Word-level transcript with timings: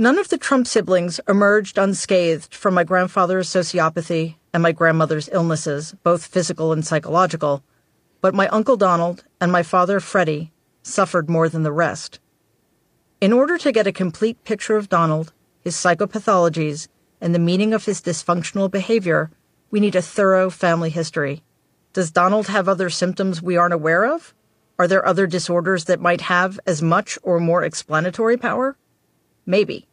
None 0.00 0.18
of 0.18 0.30
the 0.30 0.38
Trump 0.38 0.66
siblings 0.66 1.20
emerged 1.28 1.76
unscathed 1.76 2.54
from 2.54 2.72
my 2.72 2.84
grandfather's 2.84 3.50
sociopathy 3.50 4.36
and 4.50 4.62
my 4.62 4.72
grandmother's 4.72 5.28
illnesses, 5.30 5.94
both 6.02 6.24
physical 6.24 6.72
and 6.72 6.82
psychological, 6.86 7.62
but 8.22 8.34
my 8.34 8.48
Uncle 8.48 8.78
Donald 8.78 9.24
and 9.42 9.52
my 9.52 9.62
father 9.62 10.00
Freddie 10.00 10.52
suffered 10.82 11.28
more 11.28 11.50
than 11.50 11.64
the 11.64 11.70
rest. 11.70 12.18
In 13.20 13.30
order 13.30 13.58
to 13.58 13.72
get 13.72 13.86
a 13.86 13.92
complete 13.92 14.42
picture 14.42 14.78
of 14.78 14.88
Donald, 14.88 15.34
his 15.60 15.76
psychopathologies, 15.76 16.88
and 17.20 17.34
the 17.34 17.38
meaning 17.38 17.74
of 17.74 17.84
his 17.84 18.00
dysfunctional 18.00 18.70
behavior, 18.70 19.30
we 19.70 19.80
need 19.80 19.94
a 19.94 20.00
thorough 20.00 20.48
family 20.48 20.88
history. 20.88 21.42
Does 21.92 22.10
Donald 22.10 22.46
have 22.46 22.70
other 22.70 22.88
symptoms 22.88 23.42
we 23.42 23.58
aren't 23.58 23.74
aware 23.74 24.06
of? 24.06 24.32
Are 24.78 24.88
there 24.88 25.04
other 25.04 25.26
disorders 25.26 25.84
that 25.84 26.00
might 26.00 26.22
have 26.22 26.58
as 26.66 26.80
much 26.80 27.18
or 27.22 27.38
more 27.38 27.62
explanatory 27.62 28.38
power? 28.38 28.78
Maybe. 29.44 29.88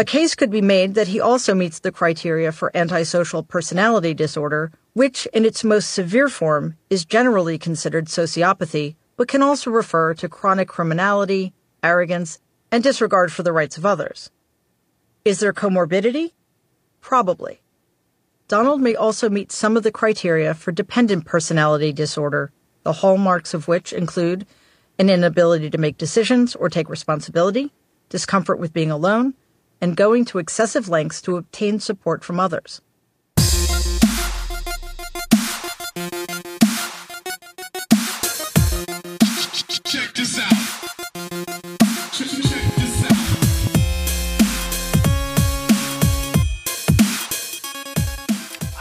A 0.00 0.04
case 0.04 0.36
could 0.36 0.52
be 0.52 0.62
made 0.62 0.94
that 0.94 1.08
he 1.08 1.20
also 1.20 1.56
meets 1.56 1.80
the 1.80 1.90
criteria 1.90 2.52
for 2.52 2.70
antisocial 2.72 3.42
personality 3.42 4.14
disorder, 4.14 4.70
which, 4.92 5.26
in 5.34 5.44
its 5.44 5.64
most 5.64 5.90
severe 5.90 6.28
form, 6.28 6.76
is 6.88 7.04
generally 7.04 7.58
considered 7.58 8.06
sociopathy, 8.06 8.94
but 9.16 9.26
can 9.26 9.42
also 9.42 9.72
refer 9.72 10.14
to 10.14 10.28
chronic 10.28 10.68
criminality, 10.68 11.52
arrogance, 11.82 12.38
and 12.70 12.84
disregard 12.84 13.32
for 13.32 13.42
the 13.42 13.52
rights 13.52 13.76
of 13.76 13.84
others. 13.84 14.30
Is 15.24 15.40
there 15.40 15.52
comorbidity? 15.52 16.30
Probably. 17.00 17.60
Donald 18.46 18.80
may 18.80 18.94
also 18.94 19.28
meet 19.28 19.50
some 19.50 19.76
of 19.76 19.82
the 19.82 19.90
criteria 19.90 20.54
for 20.54 20.70
dependent 20.70 21.24
personality 21.24 21.92
disorder, 21.92 22.52
the 22.84 22.92
hallmarks 22.92 23.52
of 23.52 23.66
which 23.66 23.92
include 23.92 24.46
an 24.96 25.10
inability 25.10 25.70
to 25.70 25.78
make 25.78 25.98
decisions 25.98 26.54
or 26.54 26.68
take 26.68 26.88
responsibility, 26.88 27.72
discomfort 28.08 28.60
with 28.60 28.72
being 28.72 28.92
alone, 28.92 29.34
and 29.80 29.96
going 29.96 30.24
to 30.26 30.38
excessive 30.38 30.88
lengths 30.88 31.20
to 31.22 31.36
obtain 31.36 31.80
support 31.80 32.24
from 32.24 32.40
others. 32.40 32.80
Check 39.84 40.14
this 40.14 40.38
out. 40.38 40.52
Check, 42.12 42.28
check 42.28 42.74
this 42.76 43.04
out. 43.04 43.16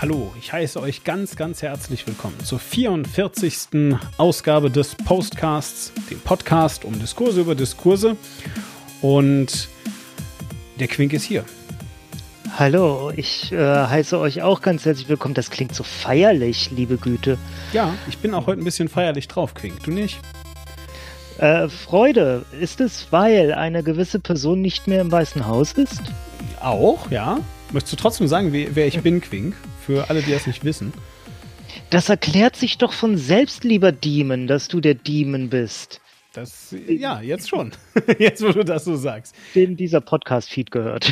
Hallo, 0.02 0.34
ich 0.38 0.52
heiße 0.54 0.80
euch 0.82 1.04
ganz, 1.04 1.36
ganz 1.36 1.62
herzlich 1.62 2.06
willkommen 2.08 2.40
zur 2.44 2.60
44. 2.60 3.96
Ausgabe 4.18 4.70
des 4.70 4.96
Postcasts, 4.96 5.92
dem 6.10 6.20
Podcast 6.20 6.86
um 6.86 7.00
Diskurse 7.00 7.42
über 7.42 7.56
Diskurse. 7.56 8.16
Und 9.02 9.70
der 10.80 10.88
Quink 10.88 11.14
ist 11.14 11.24
hier. 11.24 11.44
Hallo, 12.58 13.12
ich 13.16 13.52
äh, 13.52 13.58
heiße 13.58 14.18
euch 14.18 14.42
auch 14.42 14.62
ganz 14.62 14.86
herzlich 14.86 15.10
willkommen. 15.10 15.34
Das 15.34 15.52
klingt 15.52 15.76
so 15.76 15.84
feierlich, 15.84 16.72
liebe 16.72 16.98
Güte. 16.98 17.38
Ja, 17.74 17.94
ich 18.08 18.18
bin 18.18 18.34
auch 18.34 18.48
heute 18.48 18.62
ein 18.62 18.64
bisschen 18.64 18.88
feierlich 18.88 19.28
drauf, 19.28 19.54
Quink. 19.54 19.84
Du 19.84 19.92
nicht? 19.92 20.20
Äh, 21.38 21.70
Freude, 21.70 22.46
ist 22.60 22.82
es, 22.82 23.08
weil 23.12 23.54
eine 23.54 23.84
gewisse 23.84 24.20
Person 24.20 24.62
nicht 24.62 24.88
mehr 24.88 25.02
im 25.02 25.12
Weißen 25.12 25.46
Haus 25.46 25.74
ist? 25.74 26.02
Auch, 26.60 27.12
ja. 27.12 27.40
Möchtest 27.72 27.94
du 27.94 27.98
trotzdem 27.98 28.28
sagen, 28.28 28.52
wer 28.54 28.88
ich 28.88 29.00
bin, 29.02 29.22
Quink? 29.22 29.56
Für 29.86 30.10
alle, 30.10 30.22
die 30.24 30.32
das 30.32 30.48
nicht 30.48 30.64
wissen. 30.64 30.94
Das 31.90 32.10
erklärt 32.10 32.56
sich 32.56 32.78
doch 32.78 32.92
von 32.92 33.18
selbst, 33.18 33.64
lieber 33.64 33.92
Demon, 33.92 34.48
dass 34.48 34.68
du 34.68 34.82
der 34.82 34.96
Demon 34.96 35.50
bist, 35.50 36.02
Das, 36.38 36.76
ja, 36.88 37.20
jetzt 37.20 37.50
schon. 37.50 37.72
jetzt, 38.20 38.44
wo 38.44 38.52
du 38.52 38.64
das 38.64 38.86
so 38.86 38.96
sagst. 38.96 39.36
dem 39.56 39.76
dieser 39.76 40.02
Podcast-Feed 40.02 40.70
gehört. 40.70 41.12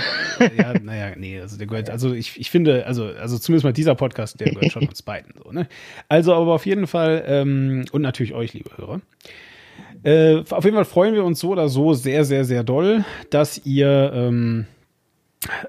ja, 0.55 0.77
naja, 0.79 1.15
nee, 1.17 1.41
also 1.41 1.57
der 1.57 1.65
gehört, 1.65 1.89
also 1.89 2.13
ich, 2.13 2.39
ich 2.39 2.51
finde, 2.51 2.85
also, 2.85 3.05
also 3.05 3.39
zumindest 3.39 3.63
mal 3.63 3.73
dieser 3.73 3.95
Podcast, 3.95 4.39
der 4.39 4.51
gehört 4.51 4.71
schon 4.71 4.83
uns 4.87 5.01
beiden 5.01 5.33
so, 5.43 5.51
ne? 5.51 5.67
Also, 6.09 6.35
aber 6.35 6.53
auf 6.53 6.67
jeden 6.67 6.85
Fall, 6.85 7.23
ähm, 7.25 7.85
und 7.91 8.03
natürlich 8.03 8.35
euch, 8.35 8.53
liebe 8.53 8.77
Hörer. 8.77 9.01
Äh, 10.03 10.43
auf 10.47 10.63
jeden 10.63 10.75
Fall 10.75 10.85
freuen 10.85 11.15
wir 11.15 11.23
uns 11.23 11.39
so 11.39 11.49
oder 11.49 11.69
so 11.69 11.95
sehr, 11.95 12.23
sehr, 12.23 12.45
sehr 12.45 12.63
doll, 12.63 13.03
dass 13.31 13.65
ihr 13.65 14.11
ähm, 14.13 14.67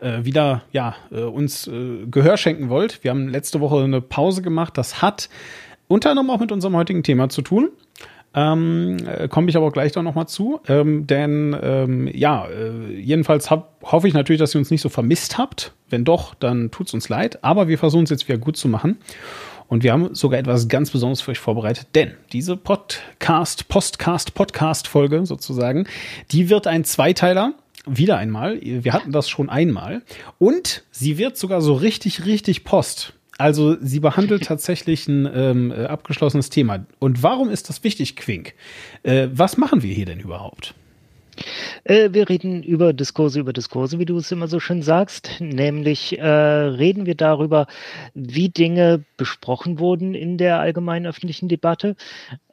äh, 0.02 0.22
wieder 0.22 0.64
ja, 0.70 0.96
äh, 1.10 1.22
uns 1.22 1.66
äh, 1.66 2.04
Gehör 2.10 2.36
schenken 2.36 2.68
wollt. 2.68 3.02
Wir 3.04 3.10
haben 3.10 3.28
letzte 3.28 3.60
Woche 3.60 3.82
eine 3.82 4.02
Pause 4.02 4.42
gemacht. 4.42 4.76
Das 4.76 5.00
hat 5.00 5.30
unter 5.88 6.10
anderem 6.10 6.28
auch 6.28 6.40
mit 6.40 6.52
unserem 6.52 6.76
heutigen 6.76 7.02
Thema 7.02 7.30
zu 7.30 7.40
tun. 7.40 7.70
Ähm, 8.34 8.98
äh, 9.06 9.28
Komme 9.28 9.48
ich 9.48 9.56
aber 9.56 9.70
gleich 9.70 9.92
doch 9.92 10.02
nochmal 10.02 10.28
zu. 10.28 10.60
Ähm, 10.68 11.06
denn 11.06 11.56
ähm, 11.60 12.10
ja, 12.12 12.46
äh, 12.46 12.92
jedenfalls 12.94 13.50
hab, 13.50 13.82
hoffe 13.82 14.08
ich 14.08 14.14
natürlich, 14.14 14.40
dass 14.40 14.54
ihr 14.54 14.58
uns 14.58 14.70
nicht 14.70 14.82
so 14.82 14.88
vermisst 14.88 15.38
habt. 15.38 15.72
Wenn 15.88 16.04
doch, 16.04 16.34
dann 16.34 16.70
tut's 16.70 16.92
uns 16.94 17.08
leid. 17.08 17.42
Aber 17.42 17.68
wir 17.68 17.78
versuchen 17.78 18.04
es 18.04 18.10
jetzt 18.10 18.28
wieder 18.28 18.38
gut 18.38 18.56
zu 18.56 18.68
machen. 18.68 18.98
Und 19.68 19.82
wir 19.82 19.92
haben 19.92 20.14
sogar 20.14 20.38
etwas 20.38 20.68
ganz 20.68 20.90
Besonderes 20.90 21.20
für 21.20 21.32
euch 21.32 21.38
vorbereitet, 21.38 21.88
denn 21.94 22.14
diese 22.32 22.56
Podcast, 22.56 23.68
Postcast, 23.68 24.34
Podcast-Folge 24.34 25.26
sozusagen, 25.26 25.86
die 26.30 26.48
wird 26.50 26.66
ein 26.66 26.84
Zweiteiler. 26.84 27.54
Wieder 27.88 28.16
einmal. 28.18 28.60
Wir 28.60 28.92
hatten 28.92 29.12
das 29.12 29.28
schon 29.28 29.48
einmal. 29.48 30.02
Und 30.38 30.82
sie 30.90 31.18
wird 31.18 31.36
sogar 31.36 31.60
so 31.60 31.74
richtig, 31.74 32.24
richtig 32.24 32.64
Post. 32.64 33.12
Also 33.38 33.76
sie 33.80 34.00
behandelt 34.00 34.44
tatsächlich 34.46 35.08
ein 35.08 35.28
ähm, 35.32 35.70
äh, 35.70 35.84
abgeschlossenes 35.84 36.50
Thema. 36.50 36.86
Und 36.98 37.22
warum 37.22 37.50
ist 37.50 37.68
das 37.68 37.84
wichtig, 37.84 38.16
Quink? 38.16 38.54
Äh, 39.02 39.28
was 39.32 39.56
machen 39.56 39.82
wir 39.82 39.94
hier 39.94 40.06
denn 40.06 40.20
überhaupt? 40.20 40.74
Äh, 41.84 42.10
wir 42.12 42.28
reden 42.28 42.62
über 42.62 42.92
Diskurse 42.92 43.40
über 43.40 43.52
Diskurse, 43.52 43.98
wie 43.98 44.06
du 44.06 44.16
es 44.16 44.32
immer 44.32 44.48
so 44.48 44.58
schön 44.60 44.82
sagst. 44.82 45.40
Nämlich 45.40 46.18
äh, 46.18 46.26
reden 46.26 47.04
wir 47.04 47.14
darüber, 47.14 47.66
wie 48.14 48.48
Dinge 48.48 49.04
besprochen 49.16 49.78
wurden 49.78 50.14
in 50.14 50.38
der 50.38 50.60
allgemeinen 50.60 51.06
öffentlichen 51.06 51.48
Debatte. 51.48 51.96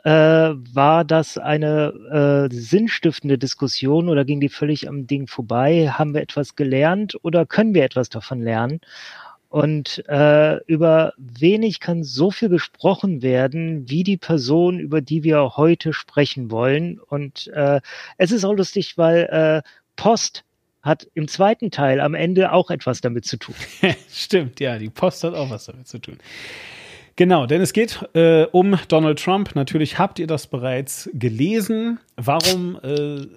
Äh, 0.04 0.12
war 0.12 1.06
das 1.06 1.38
eine 1.38 2.50
sinnstiftende 2.52 3.38
Diskussion 3.38 4.10
oder 4.10 4.26
ging 4.26 4.42
die 4.42 4.50
völlig 4.50 4.90
am 4.90 5.08
Ding 5.08 5.28
vorbei? 5.28 5.90
Haben 5.90 6.14
wir 6.14 6.22
etwas 6.22 6.56
gelernt 6.56 7.18
oder 7.22 7.46
können 7.46 7.74
wir 7.74 7.86
etwas 7.86 8.10
davon 8.10 8.42
lernen? 8.42 8.82
Und 9.54 10.04
äh, 10.10 10.58
über 10.66 11.14
wenig 11.18 11.80
kann 11.80 12.04
so 12.04 12.32
viel 12.32 12.50
gesprochen 12.50 13.22
werden, 13.22 13.88
wie 13.88 14.04
die 14.04 14.18
Person, 14.18 14.80
über 14.80 15.00
die 15.00 15.24
wir 15.24 15.58
heute 15.58 15.94
sprechen 15.94 16.50
wollen. 16.50 16.98
Und 16.98 17.50
äh, 17.54 17.80
es 18.18 18.32
ist 18.32 18.46
auch 18.46 18.54
lustig, 18.54 18.98
weil 18.98 19.26
äh, 19.26 19.62
Post 19.96 20.44
hat 20.82 21.08
im 21.14 21.28
zweiten 21.28 21.70
Teil 21.70 22.02
am 22.02 22.16
Ende 22.16 22.52
auch 22.52 22.72
etwas 22.72 23.02
damit 23.02 23.26
zu 23.26 23.38
tun. 23.38 23.54
Stimmt, 24.12 24.60
ja, 24.60 24.80
die 24.80 24.90
Post 24.90 25.24
hat 25.24 25.36
auch 25.36 25.52
was 25.52 25.66
damit 25.66 25.88
zu 25.88 26.00
tun. 26.00 26.18
Genau, 27.16 27.46
denn 27.46 27.62
es 27.62 27.74
geht 27.74 28.04
äh, 28.16 28.46
um 28.46 28.80
Donald 28.88 29.24
Trump. 29.24 29.54
Natürlich 29.54 30.00
habt 30.00 30.18
ihr 30.18 30.26
das 30.26 30.48
bereits 30.48 31.12
gelesen. 31.14 32.00
Warum 32.16 32.80
äh, 32.82 33.28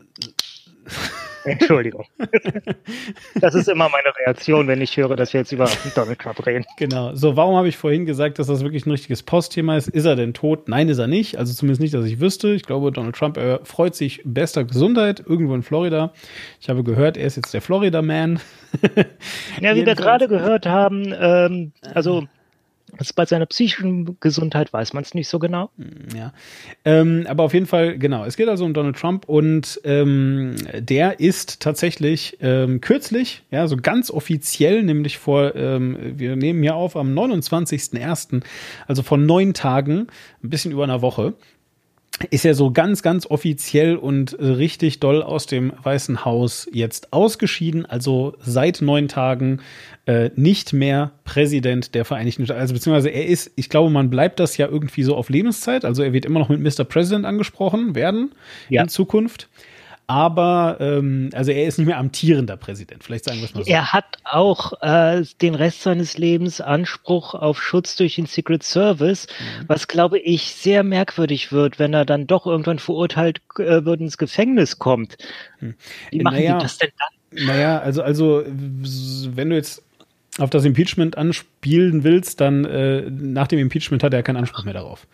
Entschuldigung. 1.47 2.07
Das 3.41 3.55
ist 3.55 3.69
immer 3.69 3.89
meine 3.89 4.17
Reaktion, 4.19 4.67
wenn 4.67 4.81
ich 4.81 4.97
höre, 4.97 5.15
dass 5.15 5.33
wir 5.33 5.41
jetzt 5.41 5.53
über 5.53 5.69
Donald 5.95 6.19
Trump 6.19 6.45
reden. 6.47 6.65
Genau. 6.79 7.15
So, 7.15 7.37
warum 7.37 7.57
habe 7.57 7.69
ich 7.69 7.77
vorhin 7.77 8.07
gesagt, 8.07 8.39
dass 8.39 8.47
das 8.47 8.63
wirklich 8.63 8.87
ein 8.87 8.91
richtiges 8.91 9.23
Postthema 9.23 9.77
ist? 9.77 9.89
Ist 9.89 10.05
er 10.05 10.17
denn 10.17 10.35
tot? 10.35 10.69
Nein, 10.69 10.89
ist 10.89 10.99
er 10.99 11.07
nicht. 11.07 11.39
Also 11.39 11.53
zumindest 11.55 11.81
nicht, 11.81 11.95
dass 11.95 12.05
ich 12.05 12.21
wüsste. 12.21 12.53
Ich 12.55 12.63
glaube, 12.63 12.93
Donald 12.93 13.15
Trump 13.15 13.37
er 13.37 13.61
freut 13.65 13.95
sich 13.95 14.23
bester 14.25 14.65
Gesundheit 14.65 15.23
irgendwo 15.27 15.55
in 15.55 15.63
Florida. 15.63 16.13
Ich 16.61 16.69
habe 16.69 16.83
gehört, 16.83 17.17
er 17.17 17.27
ist 17.27 17.37
jetzt 17.37 17.53
der 17.53 17.63
Florida-Man. 17.63 18.41
Ja, 19.61 19.75
wie 19.75 19.87
wir 19.87 19.95
gerade 19.97 20.29
gehört 20.29 20.67
haben, 20.67 21.15
ähm, 21.19 21.73
also 21.95 22.27
das 22.99 23.13
bei 23.13 23.27
seiner 23.27 23.47
psychischen 23.47 24.19
Gesundheit 24.21 24.73
weiß 24.73 24.93
man 24.93 25.03
es 25.03 25.15
nicht 25.15 25.29
so 25.29 25.39
genau. 25.39 25.71
Ja. 26.15 26.33
Ähm, 26.85 27.27
aber 27.29 27.45
auf 27.45 27.55
jeden 27.55 27.67
Fall, 27.67 27.99
genau. 27.99 28.25
Es 28.25 28.37
geht 28.37 28.49
also 28.49 28.65
um 28.65 28.75
Donald 28.75 28.97
Trump 28.97 29.29
und 29.29 29.81
ähm, 29.85 30.57
der 30.79 31.21
ist 31.21 31.61
tatsächlich 31.61 32.39
ähm, 32.41 32.81
kürzlich, 32.81 33.43
ja, 33.51 33.67
so 33.67 33.77
ganz 33.77 34.11
offiziell, 34.11 34.83
nämlich 34.83 35.19
vor, 35.19 35.55
ähm, 35.55 35.97
wir 36.17 36.37
nehmen 36.37 36.63
hier 36.63 36.75
auf 36.75 36.97
am 36.97 37.13
29.01., 37.17 38.43
also 38.87 39.03
vor 39.03 39.19
neun 39.19 39.55
Tagen, 39.55 40.09
ein 40.43 40.51
bisschen 40.51 40.73
über 40.73 40.85
einer 40.85 41.03
Woche, 41.03 41.35
ist 42.31 42.45
er 42.45 42.55
so 42.55 42.71
ganz, 42.71 43.03
ganz 43.03 43.27
offiziell 43.27 43.97
und 43.97 44.39
richtig 44.39 45.01
doll 45.01 45.23
aus 45.23 45.47
dem 45.47 45.73
Weißen 45.83 46.25
Haus 46.25 46.67
jetzt 46.73 47.13
ausgeschieden. 47.13 47.85
Also 47.85 48.35
seit 48.41 48.81
neun 48.81 49.09
Tagen 49.09 49.61
äh, 50.07 50.31
nicht 50.37 50.73
mehr 50.73 51.11
Präsident 51.25 51.95
der 51.95 52.05
Vereinigten 52.05 52.45
Staaten. 52.45 52.61
Also 52.61 52.75
beziehungsweise 52.75 53.09
er 53.11 53.27
ist, 53.27 53.51
ich 53.57 53.69
glaube, 53.69 53.91
man 53.91 54.09
bleibt 54.09 54.39
das 54.41 54.57
ja 54.57 54.69
irgendwie 54.69 55.03
so 55.03 55.17
auf 55.17 55.29
Lebenszeit. 55.29 55.85
Also 55.85 56.03
er 56.03 56.13
wird 56.13 56.25
immer 56.25 56.39
noch 56.39 56.49
mit 56.49 56.61
Mr. 56.61 56.85
President 56.85 57.27
angesprochen 57.27 57.95
werden 57.95 58.33
Ja. 58.69 58.83
in 58.83 58.89
Zukunft. 58.89 59.49
Aber 60.09 60.77
ähm, 60.79 61.31
also 61.35 61.51
er 61.51 61.67
ist 61.67 61.79
nicht 61.79 61.89
mehr 61.89 61.99
amtierender 61.99 62.57
Präsident. 62.57 63.03
Vielleicht 63.03 63.25
sagen 63.25 63.39
wir 63.39 63.47
es 63.47 63.55
mal 63.55 63.65
so. 63.65 63.71
Er 63.73 63.93
hat 63.93 64.05
auch 64.23 64.75
äh, 64.81 65.25
den 65.43 65.57
Rest 65.57 65.83
seines 65.83 66.17
Lebens 66.17 66.61
Anspruch 66.61 67.35
auf 67.35 67.61
Schutz 67.61 67.97
durch 67.97 68.15
den 68.15 68.27
Secret 68.27 68.63
Service, 68.63 69.27
was 69.67 69.89
glaube 69.89 70.21
ich 70.21 70.45
sehr 70.53 70.85
merkwürdig 70.85 71.51
wird, 71.51 71.81
wenn 71.81 71.93
er 71.93 72.05
dann 72.05 72.29
doch 72.29 72.47
irgendwann 72.47 72.79
verurteilt 72.79 73.41
äh, 73.59 73.85
wird 73.85 74.01
ins 74.01 74.17
Gefängnis 74.17 74.79
kommt. 74.79 75.17
Wie 76.13 76.21
machen 76.23 76.37
Naja. 76.37 76.59
die 76.59 76.63
das 76.63 76.79
denn 76.79 76.91
dann? 76.97 77.45
Naja, 77.47 77.81
also, 77.81 78.03
also, 78.03 78.45
wenn 78.47 79.51
du 79.51 79.57
jetzt 79.57 79.83
auf 80.39 80.51
das 80.51 80.65
Impeachment 80.65 81.17
anspielen 81.17 82.05
willst, 82.05 82.41
dann 82.41 82.65
äh, 82.65 83.03
nach 83.11 83.47
dem 83.47 83.59
Impeachment 83.59 84.03
hat 84.03 84.13
er 84.13 84.23
keinen 84.23 84.37
Anspruch 84.37 84.65
mehr 84.65 84.75
darauf. 84.75 85.07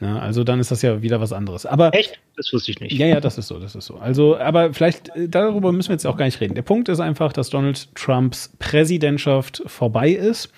Ja, 0.00 0.18
also 0.18 0.42
dann 0.44 0.60
ist 0.60 0.70
das 0.70 0.82
ja 0.82 1.02
wieder 1.02 1.20
was 1.20 1.32
anderes. 1.32 1.66
Aber 1.66 1.94
Echt? 1.94 2.18
Das 2.36 2.52
wusste 2.52 2.72
ich 2.72 2.80
nicht. 2.80 2.92
ja, 2.92 3.06
ja, 3.06 3.20
das 3.20 3.38
ist 3.38 3.46
so, 3.46 3.60
das 3.60 3.74
ist 3.74 3.86
so. 3.86 3.96
Also, 3.96 4.36
aber 4.36 4.74
vielleicht 4.74 5.08
äh, 5.10 5.28
darüber 5.28 5.72
müssen 5.72 5.90
wir 5.90 5.94
jetzt 5.94 6.06
auch 6.06 6.16
gar 6.16 6.24
nicht 6.24 6.40
reden. 6.40 6.54
Der 6.54 6.62
Punkt 6.62 6.88
ist 6.88 7.00
einfach, 7.00 7.32
dass 7.32 7.50
Donald 7.50 7.94
Trumps 7.94 8.52
Präsidentschaft 8.58 9.62
vorbei 9.66 10.10
ist. 10.10 10.50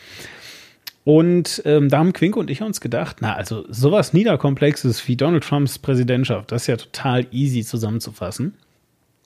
Und 1.04 1.62
ähm, 1.64 1.88
da 1.88 1.98
haben 1.98 2.12
Quink 2.12 2.36
und 2.36 2.50
ich 2.50 2.62
uns 2.62 2.80
gedacht, 2.80 3.18
na, 3.20 3.34
also 3.34 3.64
sowas 3.68 4.12
Niederkomplexes 4.12 5.06
wie 5.06 5.16
Donald 5.16 5.44
Trumps 5.44 5.78
Präsidentschaft, 5.78 6.50
das 6.50 6.62
ist 6.62 6.66
ja 6.66 6.76
total 6.76 7.26
easy 7.30 7.62
zusammenzufassen. 7.62 8.54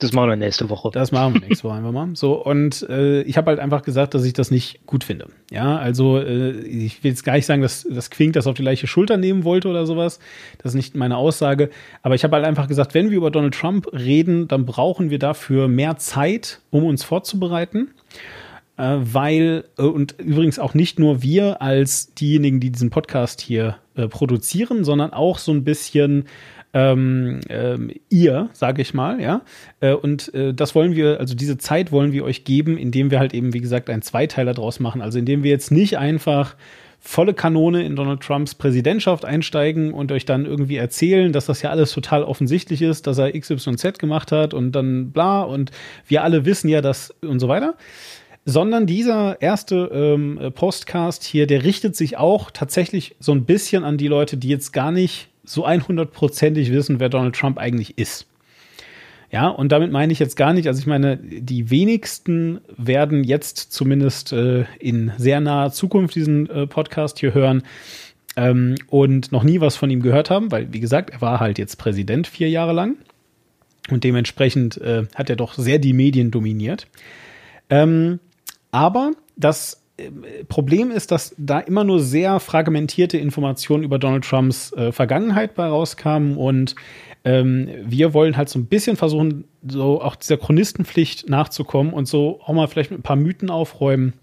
Das 0.01 0.13
machen 0.13 0.31
wir 0.31 0.37
nächste 0.37 0.71
Woche. 0.71 0.91
Das 0.93 1.13
machen 1.13 1.35
wir 1.35 1.41
nächste 1.43 1.65
Woche 1.65 1.75
einfach 1.75 1.93
mal. 1.93 2.09
So, 2.15 2.33
und 2.33 2.87
äh, 2.89 3.21
ich 3.23 3.37
habe 3.37 3.51
halt 3.51 3.61
einfach 3.61 3.83
gesagt, 3.83 4.15
dass 4.15 4.25
ich 4.25 4.33
das 4.33 4.51
nicht 4.51 4.87
gut 4.87 5.05
finde. 5.05 5.27
Ja, 5.51 5.77
also 5.77 6.19
äh, 6.19 6.53
ich 6.53 7.05
will 7.05 7.11
jetzt 7.11 7.23
gar 7.23 7.35
nicht 7.35 7.45
sagen, 7.45 7.61
dass, 7.61 7.87
dass 7.89 8.11
Quink 8.11 8.33
das 8.33 8.47
auf 8.47 8.55
die 8.55 8.63
gleiche 8.63 8.87
Schulter 8.87 9.19
nehmen 9.19 9.45
wollte 9.45 9.69
oder 9.69 9.85
sowas. 9.85 10.19
Das 10.59 10.73
ist 10.73 10.77
nicht 10.77 10.97
meine 10.97 11.19
Aussage. 11.19 11.69
Aber 12.03 12.15
ich 12.15 12.25
habe 12.25 12.35
halt 12.35 12.47
einfach 12.47 12.67
gesagt, 12.67 12.95
wenn 12.95 13.11
wir 13.11 13.19
über 13.19 13.31
Donald 13.31 13.55
Trump 13.55 13.89
reden, 13.93 14.49
dann 14.49 14.65
brauchen 14.65 15.11
wir 15.11 15.19
dafür 15.19 15.69
mehr 15.69 15.99
Zeit, 15.99 16.61
um 16.71 16.85
uns 16.85 17.05
vorzubereiten. 17.05 17.91
Äh, 18.79 18.97
weil, 19.01 19.65
äh, 19.77 19.83
und 19.83 20.15
übrigens 20.19 20.59
auch 20.59 20.73
nicht 20.73 20.99
nur 20.99 21.23
wir 21.23 21.61
als 21.61 22.15
diejenigen, 22.15 22.61
die 22.61 22.71
diesen 22.71 22.89
Podcast 22.89 23.43
hier 23.43 23.77
äh, 23.95 24.09
produzieren, 24.09 24.85
sondern 24.85 25.13
auch 25.13 25.37
so 25.37 25.53
ein 25.53 25.65
bisschen 25.65 26.25
ähm, 26.73 27.41
ähm, 27.49 27.91
ihr, 28.09 28.49
sage 28.53 28.83
ich 28.83 28.95
mal, 28.95 29.21
ja. 29.21 29.43
Äh, 29.81 29.95
und 29.95 30.33
äh, 30.35 30.55
das 30.55 30.75
wollen 30.75 30.95
wir, 30.95 31.19
also 31.19 31.35
diese 31.35 31.59
Zeit 31.59 31.91
wollen 31.91 32.13
wir 32.13 32.25
euch 32.25 32.45
geben, 32.45 32.79
indem 32.79 33.11
wir 33.11 33.19
halt 33.19 33.35
eben, 33.35 33.53
wie 33.53 33.61
gesagt, 33.61 33.91
einen 33.91 34.03
Zweiteiler 34.03 34.55
draus 34.55 34.79
machen. 34.79 35.03
Also 35.03 35.19
indem 35.19 35.43
wir 35.43 35.51
jetzt 35.51 35.71
nicht 35.71 35.99
einfach 35.99 36.57
volle 37.01 37.33
Kanone 37.35 37.83
in 37.83 37.97
Donald 37.97 38.21
Trumps 38.21 38.55
Präsidentschaft 38.55 39.25
einsteigen 39.25 39.93
und 39.93 40.13
euch 40.13 40.27
dann 40.27 40.45
irgendwie 40.45 40.77
erzählen, 40.77 41.33
dass 41.33 41.47
das 41.47 41.63
ja 41.63 41.71
alles 41.71 41.93
total 41.93 42.23
offensichtlich 42.23 42.83
ist, 42.83 43.07
dass 43.07 43.19
er 43.19 43.33
XYZ 43.33 43.99
gemacht 43.99 44.31
hat 44.31 44.53
und 44.53 44.73
dann 44.73 45.11
bla 45.11 45.43
und 45.43 45.71
wir 46.07 46.23
alle 46.23 46.45
wissen 46.45 46.69
ja 46.69 46.83
das 46.83 47.11
und 47.23 47.41
so 47.41 47.49
weiter. 47.49 47.75
Sondern 48.45 48.87
dieser 48.87 49.41
erste 49.41 49.91
ähm, 49.93 50.53
Postcast 50.55 51.25
hier, 51.25 51.47
der 51.47 51.65
richtet 51.65 51.97
sich 51.97 52.17
auch 52.17 52.51
tatsächlich 52.51 53.17
so 53.19 53.33
ein 53.33 53.45
bisschen 53.45 53.85
an 53.85 53.97
die 53.97 54.09
Leute, 54.09 54.37
die 54.37 54.49
jetzt 54.49 54.73
gar 54.73 54.93
nicht 54.93 55.30
so 55.53 55.67
100%ig 55.67 56.73
wissen, 56.73 57.01
wer 57.01 57.09
Donald 57.09 57.35
Trump 57.35 57.59
eigentlich 57.59 57.99
ist. 57.99 58.27
Ja, 59.33 59.49
und 59.49 59.71
damit 59.71 59.93
meine 59.93 60.13
ich 60.13 60.19
jetzt 60.19 60.37
gar 60.37 60.53
nicht, 60.53 60.67
also 60.67 60.81
ich 60.81 60.87
meine, 60.87 61.17
die 61.17 61.71
wenigsten 61.71 62.61
werden 62.77 63.23
jetzt 63.23 63.73
zumindest 63.73 64.33
äh, 64.33 64.65
in 64.81 65.13
sehr 65.19 65.41
naher 65.41 65.71
Zukunft 65.71 66.17
diesen 66.17 66.51
äh, 66.51 66.67
Podcast 66.67 67.21
hier 67.21 67.33
hören 67.33 67.63
ähm, 68.37 68.75
und 68.89 69.31
noch 69.31 69.45
nie 69.45 69.61
was 69.61 69.77
von 69.77 69.89
ihm 69.89 70.03
gehört 70.03 70.31
haben, 70.31 70.51
weil, 70.51 70.73
wie 70.73 70.81
gesagt, 70.81 71.11
er 71.11 71.21
war 71.21 71.39
halt 71.39 71.59
jetzt 71.59 71.77
Präsident 71.77 72.27
vier 72.27 72.51
Jahre 72.51 72.73
lang 72.73 72.97
und 73.89 74.03
dementsprechend 74.03 74.79
äh, 74.79 75.05
hat 75.15 75.31
er 75.31 75.37
doch 75.37 75.55
sehr 75.55 75.79
die 75.79 75.93
Medien 75.93 76.33
dominiert. 76.33 76.89
Ähm, 77.71 78.19
aber 78.73 79.13
das 79.37 79.81
Problem 80.49 80.91
ist, 80.91 81.11
dass 81.11 81.35
da 81.39 81.61
immer 81.61 81.85
nur 81.85 82.01
sehr 82.01 82.41
fragmentierte 82.41 83.19
Informationen 83.19 83.85
über 83.85 83.99
Donald 83.99 84.25
Trumps 84.25 84.73
äh, 84.73 84.93
Vergangenheit 84.93 85.55
bei 85.55 85.67
rauskamen 85.67 86.37
und 86.37 86.75
ähm, 87.25 87.69
wir 87.85 88.15
wollen 88.15 88.37
halt 88.37 88.49
so 88.49 88.59
ein 88.59 88.67
bisschen 88.67 88.97
versuchen, 88.97 89.45
so 89.67 90.01
auch 90.01 90.17
dieser 90.17 90.39
Chronistenpflicht 90.39 91.29
nachzukommen 91.29 91.93
und 91.93 92.07
so 92.07 92.41
auch 92.43 92.53
mal 92.53 92.67
vielleicht 92.67 92.91
mit 92.91 93.01
ein 93.01 93.03
paar 93.03 93.17
Mythen 93.17 93.51
aufräumen 93.51 94.15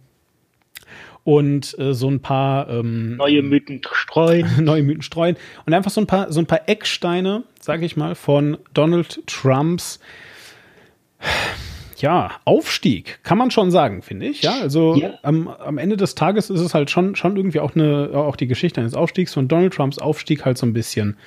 und 1.23 1.77
äh, 1.77 1.93
so 1.93 2.09
ein 2.09 2.21
paar 2.21 2.69
ähm, 2.69 3.17
Neue 3.17 3.43
Mythen 3.43 3.81
streuen. 3.91 4.47
neue 4.63 4.81
Mythen 4.81 5.01
streuen 5.01 5.35
und 5.65 5.73
einfach 5.73 5.91
so 5.91 6.01
ein 6.01 6.07
paar 6.07 6.31
so 6.31 6.39
ein 6.39 6.45
paar 6.45 6.67
Ecksteine, 6.67 7.43
sage 7.59 7.85
ich 7.85 7.97
mal, 7.97 8.15
von 8.15 8.57
Donald 8.73 9.21
Trumps 9.27 9.99
ja, 12.01 12.31
Aufstieg, 12.45 13.19
kann 13.23 13.37
man 13.37 13.51
schon 13.51 13.71
sagen, 13.71 14.01
finde 14.01 14.27
ich. 14.27 14.41
Ja, 14.41 14.59
also 14.61 14.95
Ja. 14.95 15.17
Am, 15.23 15.47
am 15.47 15.77
Ende 15.77 15.97
des 15.97 16.15
Tages 16.15 16.49
ist 16.49 16.61
es 16.61 16.73
halt 16.73 16.89
schon, 16.89 17.15
schon 17.15 17.35
irgendwie 17.35 17.59
auch 17.59 17.75
eine, 17.75 18.11
auch 18.13 18.35
die 18.35 18.47
Geschichte 18.47 18.81
eines 18.81 18.93
Aufstiegs 18.93 19.33
von 19.33 19.47
Donald 19.47 19.73
Trumps 19.73 19.97
Aufstieg 19.99 20.45
halt 20.45 20.57
so 20.57 20.65
ein 20.65 20.73
bisschen 20.73 21.17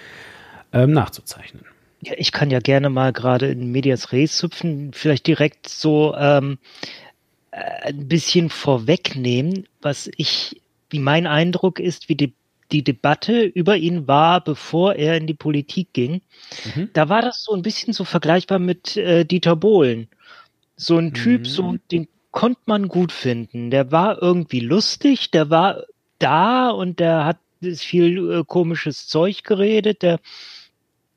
ähm, 0.72 0.92
nachzuzeichnen. 0.92 1.64
Ja, 2.02 2.14
ich 2.16 2.32
kann 2.32 2.50
ja 2.50 2.60
gerne 2.60 2.88
mal 2.88 3.12
gerade 3.12 3.48
in 3.48 3.72
Medias 3.72 4.12
Res 4.12 4.42
hüpfen, 4.42 4.92
vielleicht 4.94 5.26
direkt 5.26 5.68
so 5.68 6.14
ähm, 6.16 6.58
äh, 7.50 7.88
ein 7.88 8.08
bisschen 8.08 8.48
vorwegnehmen, 8.48 9.66
was 9.82 10.10
ich, 10.16 10.62
wie 10.88 10.98
mein 10.98 11.26
Eindruck 11.26 11.78
ist, 11.78 12.08
wie 12.08 12.14
die, 12.14 12.32
die 12.72 12.82
Debatte 12.82 13.42
über 13.42 13.76
ihn 13.76 14.06
war, 14.06 14.42
bevor 14.42 14.94
er 14.94 15.16
in 15.16 15.26
die 15.26 15.34
Politik 15.34 15.92
ging. 15.92 16.22
Mhm. 16.74 16.90
Da 16.94 17.08
war 17.08 17.20
das 17.20 17.42
so 17.42 17.52
ein 17.54 17.62
bisschen 17.62 17.92
so 17.92 18.04
vergleichbar 18.04 18.58
mit 18.58 18.96
äh, 18.96 19.24
Dieter 19.24 19.56
Bohlen. 19.56 20.08
So 20.80 20.96
ein 20.98 21.12
Typ, 21.12 21.42
Mhm. 21.42 21.44
so 21.44 21.76
den 21.90 22.08
konnte 22.30 22.60
man 22.66 22.88
gut 22.88 23.12
finden. 23.12 23.70
Der 23.70 23.92
war 23.92 24.20
irgendwie 24.22 24.60
lustig, 24.60 25.30
der 25.30 25.50
war 25.50 25.84
da 26.18 26.70
und 26.70 27.00
der 27.00 27.24
hat 27.26 27.38
viel 27.76 28.30
äh, 28.40 28.44
komisches 28.46 29.06
Zeug 29.06 29.44
geredet, 29.44 30.02
der 30.02 30.20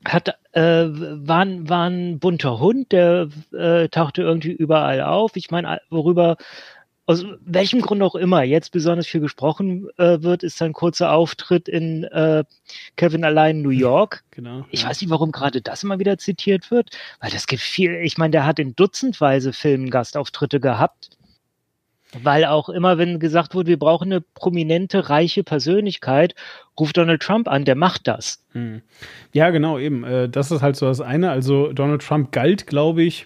hat 0.05 0.35
äh, 0.51 0.61
war, 0.89 1.39
ein- 1.45 1.69
war 1.69 1.89
ein 1.89 2.19
bunter 2.19 2.59
Hund, 2.59 2.91
der 2.91 3.29
äh, 3.53 3.87
tauchte 3.87 4.21
irgendwie 4.21 4.51
überall 4.51 5.01
auf. 5.01 5.35
Ich 5.35 5.49
meine, 5.49 5.79
worüber 5.89 6.35
aus 7.05 7.25
welchem 7.43 7.81
Grund 7.81 8.01
auch 8.01 8.15
immer 8.15 8.43
jetzt 8.43 8.71
besonders 8.71 9.07
viel 9.07 9.19
gesprochen 9.19 9.89
äh, 9.97 10.21
wird, 10.21 10.43
ist 10.43 10.57
sein 10.57 10.71
kurzer 10.71 11.11
Auftritt 11.11 11.67
in 11.67 12.05
äh, 12.05 12.45
Kevin 12.95 13.25
allein 13.25 13.61
New 13.61 13.69
York. 13.71 14.23
Genau. 14.31 14.65
Ich 14.69 14.83
ja. 14.83 14.89
weiß 14.89 15.01
nicht, 15.01 15.09
warum 15.09 15.31
gerade 15.31 15.61
das 15.61 15.83
immer 15.83 15.99
wieder 15.99 16.17
zitiert 16.17 16.71
wird, 16.71 16.91
weil 17.19 17.31
das 17.31 17.47
gibt 17.47 17.61
viel. 17.61 17.95
Ich 17.95 18.17
meine, 18.17 18.31
der 18.31 18.45
hat 18.45 18.59
in 18.59 18.75
dutzendweise 18.75 19.51
Filmen 19.53 19.89
Gastauftritte 19.89 20.59
gehabt. 20.59 21.09
Weil 22.21 22.45
auch 22.45 22.69
immer, 22.69 22.99
wenn 22.99 23.17
gesagt 23.17 23.55
wurde, 23.55 23.69
wir 23.69 23.79
brauchen 23.79 24.11
eine 24.11 24.21
prominente, 24.21 25.09
reiche 25.09 25.43
Persönlichkeit, 25.43 26.35
ruft 26.79 26.95
Donald 26.95 27.23
Trump 27.23 27.47
an, 27.47 27.65
der 27.65 27.73
macht 27.73 28.07
das. 28.07 28.43
Hm. 28.51 28.83
Ja, 29.31 29.49
genau, 29.49 29.79
eben. 29.79 30.03
Äh, 30.03 30.29
das 30.29 30.51
ist 30.51 30.61
halt 30.61 30.75
so 30.75 30.85
das 30.85 31.01
eine. 31.01 31.31
Also 31.31 31.73
Donald 31.73 32.03
Trump 32.03 32.31
galt, 32.31 32.67
glaube 32.67 33.01
ich, 33.01 33.25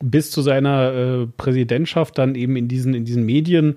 bis 0.00 0.30
zu 0.30 0.42
seiner 0.42 0.92
äh, 0.92 1.26
Präsidentschaft 1.36 2.18
dann 2.18 2.34
eben 2.34 2.56
in 2.56 2.68
diesen, 2.68 2.94
in 2.94 3.04
diesen 3.04 3.24
Medien. 3.24 3.76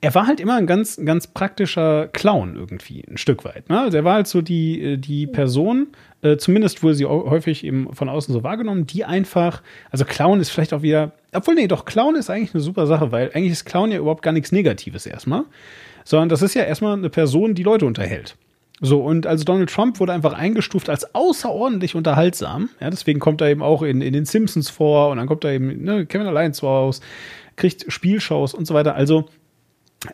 Er, 0.00 0.14
war 0.14 0.26
halt 0.26 0.38
immer 0.38 0.54
ein 0.54 0.66
ganz, 0.66 1.00
ganz 1.04 1.26
praktischer 1.26 2.08
Clown 2.08 2.54
irgendwie, 2.54 3.04
ein 3.08 3.16
Stück 3.16 3.44
weit. 3.44 3.68
Ne? 3.68 3.80
Also 3.80 3.96
er 3.96 4.04
war 4.04 4.14
halt 4.14 4.28
so 4.28 4.42
die, 4.42 4.80
äh, 4.80 4.96
die 4.96 5.26
Person, 5.26 5.88
äh, 6.22 6.36
zumindest 6.36 6.82
wurde 6.82 6.94
sie 6.94 7.04
häufig 7.04 7.64
eben 7.64 7.92
von 7.92 8.08
außen 8.08 8.32
so 8.32 8.44
wahrgenommen, 8.44 8.86
die 8.86 9.04
einfach, 9.04 9.62
also 9.90 10.04
Clown 10.04 10.40
ist 10.40 10.50
vielleicht 10.50 10.72
auch 10.72 10.82
wieder, 10.82 11.12
obwohl 11.32 11.56
nee, 11.56 11.66
doch, 11.66 11.84
Clown 11.84 12.14
ist 12.14 12.30
eigentlich 12.30 12.54
eine 12.54 12.62
super 12.62 12.86
Sache, 12.86 13.10
weil 13.10 13.30
eigentlich 13.34 13.52
ist 13.52 13.64
Clown 13.64 13.90
ja 13.90 13.98
überhaupt 13.98 14.22
gar 14.22 14.32
nichts 14.32 14.52
Negatives 14.52 15.04
erstmal, 15.04 15.44
sondern 16.04 16.28
das 16.28 16.42
ist 16.42 16.54
ja 16.54 16.62
erstmal 16.62 16.96
eine 16.96 17.10
Person, 17.10 17.54
die 17.54 17.64
Leute 17.64 17.86
unterhält. 17.86 18.36
So, 18.80 19.02
und 19.02 19.26
also 19.26 19.44
Donald 19.44 19.70
Trump 19.70 20.00
wurde 20.00 20.12
einfach 20.12 20.32
eingestuft 20.32 20.88
als 20.90 21.14
außerordentlich 21.14 21.94
unterhaltsam. 21.94 22.70
Ja, 22.80 22.90
deswegen 22.90 23.20
kommt 23.20 23.40
er 23.40 23.48
eben 23.48 23.62
auch 23.62 23.82
in, 23.82 24.00
in 24.00 24.12
den 24.12 24.24
Simpsons 24.24 24.68
vor 24.68 25.10
und 25.10 25.18
dann 25.18 25.26
kommt 25.26 25.44
er 25.44 25.52
eben, 25.52 25.82
ne, 25.84 26.06
Kevin 26.06 26.26
allein 26.26 26.52
zu 26.52 26.68
Hause, 26.68 27.00
kriegt 27.56 27.90
Spielshows 27.90 28.52
und 28.52 28.66
so 28.66 28.74
weiter. 28.74 28.94
Also 28.94 29.26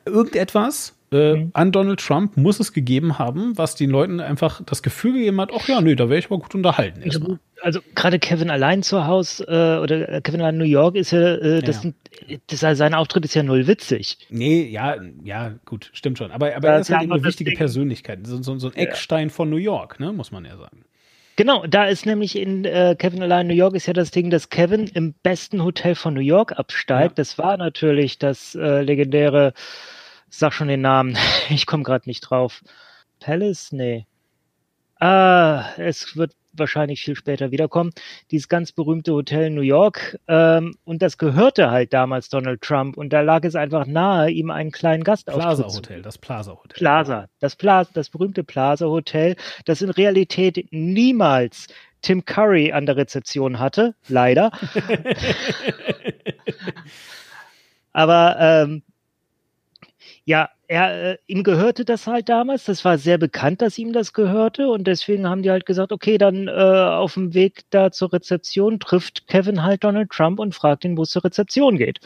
irgendetwas 0.04 0.94
äh, 1.12 1.46
an 1.52 1.72
Donald 1.72 2.00
Trump 2.00 2.36
muss 2.36 2.60
es 2.60 2.72
gegeben 2.72 3.18
haben, 3.18 3.56
was 3.58 3.74
den 3.74 3.90
Leuten 3.90 4.20
einfach 4.20 4.62
das 4.64 4.82
Gefühl 4.82 5.14
gegeben 5.14 5.40
hat, 5.40 5.50
ach 5.54 5.66
ja, 5.68 5.80
nee, 5.80 5.94
da 5.94 6.08
wäre 6.08 6.18
ich 6.18 6.26
aber 6.26 6.38
gut 6.38 6.54
unterhalten. 6.54 7.02
erstmal. 7.02 7.38
Also 7.62 7.80
gerade 7.94 8.18
Kevin 8.18 8.48
allein 8.50 8.82
zu 8.82 9.06
Hause 9.06 9.44
äh, 9.44 9.82
oder 9.82 10.08
äh, 10.08 10.20
Kevin 10.22 10.40
allein 10.40 10.56
New 10.56 10.64
York 10.64 10.96
ist 10.96 11.10
ja, 11.10 11.34
äh, 11.34 11.60
das, 11.62 11.76
Ja. 11.76 11.82
Sind, 11.82 11.94
das 12.46 12.60
sein 12.78 12.94
Auftritt 12.94 13.24
ist 13.24 13.34
ja 13.34 13.42
null 13.42 13.66
witzig. 13.66 14.16
Nee, 14.30 14.68
ja, 14.68 14.96
ja, 15.24 15.54
gut, 15.66 15.90
stimmt 15.92 16.18
schon. 16.18 16.30
Aber, 16.30 16.54
aber 16.56 16.68
er 16.68 16.80
ist 16.80 16.90
halt 16.90 17.00
ja 17.00 17.04
eben 17.04 17.12
eine 17.12 17.24
wichtige 17.24 17.50
Ding. 17.50 17.58
Persönlichkeit, 17.58 18.26
so, 18.26 18.42
so, 18.42 18.58
so 18.58 18.68
ein 18.68 18.76
Eckstein 18.76 19.28
von 19.30 19.50
New 19.50 19.56
York, 19.56 20.00
ne, 20.00 20.12
muss 20.12 20.32
man 20.32 20.44
ja 20.44 20.56
sagen. 20.56 20.84
Genau, 21.36 21.64
da 21.66 21.86
ist 21.86 22.04
nämlich 22.06 22.36
in 22.36 22.64
äh, 22.66 22.94
Kevin 22.98 23.22
allein 23.22 23.46
New 23.46 23.54
York 23.54 23.74
ist 23.74 23.86
ja 23.86 23.94
das 23.94 24.10
Ding, 24.10 24.28
dass 24.30 24.50
Kevin 24.50 24.86
im 24.88 25.14
besten 25.22 25.64
Hotel 25.64 25.94
von 25.94 26.12
New 26.12 26.20
York 26.20 26.52
absteigt. 26.58 27.12
Ja. 27.12 27.14
Das 27.22 27.38
war 27.38 27.56
natürlich 27.56 28.18
das 28.18 28.54
äh, 28.54 28.82
legendäre, 28.82 29.54
sag 30.30 30.52
schon 30.52 30.68
den 30.68 30.80
Namen, 30.80 31.16
ich 31.50 31.66
komme 31.66 31.82
gerade 31.82 32.08
nicht 32.08 32.20
drauf. 32.20 32.62
Palace? 33.18 33.72
Nee. 33.72 34.06
Ah, 34.98 35.64
es 35.76 36.16
wird 36.16 36.32
wahrscheinlich 36.52 37.02
viel 37.02 37.14
später 37.14 37.50
wiederkommen. 37.50 37.92
Dieses 38.30 38.48
ganz 38.48 38.72
berühmte 38.72 39.12
Hotel 39.12 39.46
in 39.46 39.54
New 39.54 39.60
York. 39.60 40.18
Ähm, 40.26 40.74
und 40.84 41.02
das 41.02 41.18
gehörte 41.18 41.70
halt 41.70 41.92
damals 41.92 42.28
Donald 42.28 42.60
Trump. 42.60 42.96
Und 42.96 43.12
da 43.12 43.20
lag 43.20 43.44
es 43.44 43.54
einfach 43.54 43.86
nahe, 43.86 44.30
ihm 44.30 44.50
einen 44.50 44.72
kleinen 44.72 45.04
Gastauftritt 45.04 45.44
Plaza 45.44 45.76
Hotel, 45.76 46.02
das 46.02 46.18
Plaza 46.18 46.52
Hotel. 46.52 46.76
Plaza, 46.76 47.28
das 47.38 47.56
Plaza, 47.56 47.90
das 47.94 48.10
berühmte 48.10 48.44
Plaza 48.44 48.86
Hotel, 48.86 49.36
das 49.64 49.82
in 49.82 49.90
Realität 49.90 50.66
niemals 50.70 51.66
Tim 52.02 52.24
Curry 52.24 52.72
an 52.72 52.86
der 52.86 52.96
Rezeption 52.96 53.58
hatte, 53.58 53.94
leider. 54.08 54.50
Aber 57.92 58.36
ähm, 58.38 58.82
ja, 60.30 60.48
er, 60.68 61.10
äh, 61.10 61.16
ihm 61.26 61.42
gehörte 61.42 61.84
das 61.84 62.06
halt 62.06 62.28
damals. 62.28 62.64
Das 62.64 62.84
war 62.84 62.98
sehr 62.98 63.18
bekannt, 63.18 63.62
dass 63.62 63.78
ihm 63.78 63.92
das 63.92 64.12
gehörte. 64.12 64.68
Und 64.68 64.86
deswegen 64.86 65.28
haben 65.28 65.42
die 65.42 65.50
halt 65.50 65.66
gesagt, 65.66 65.90
okay, 65.90 66.18
dann 66.18 66.46
äh, 66.46 66.52
auf 66.52 67.14
dem 67.14 67.34
Weg 67.34 67.62
da 67.70 67.90
zur 67.90 68.12
Rezeption 68.12 68.78
trifft 68.78 69.26
Kevin 69.26 69.64
halt 69.64 69.82
Donald 69.82 70.10
Trump 70.10 70.38
und 70.38 70.54
fragt 70.54 70.84
ihn, 70.84 70.96
wo 70.96 71.02
es 71.02 71.10
zur 71.10 71.24
Rezeption 71.24 71.78
geht. 71.78 71.98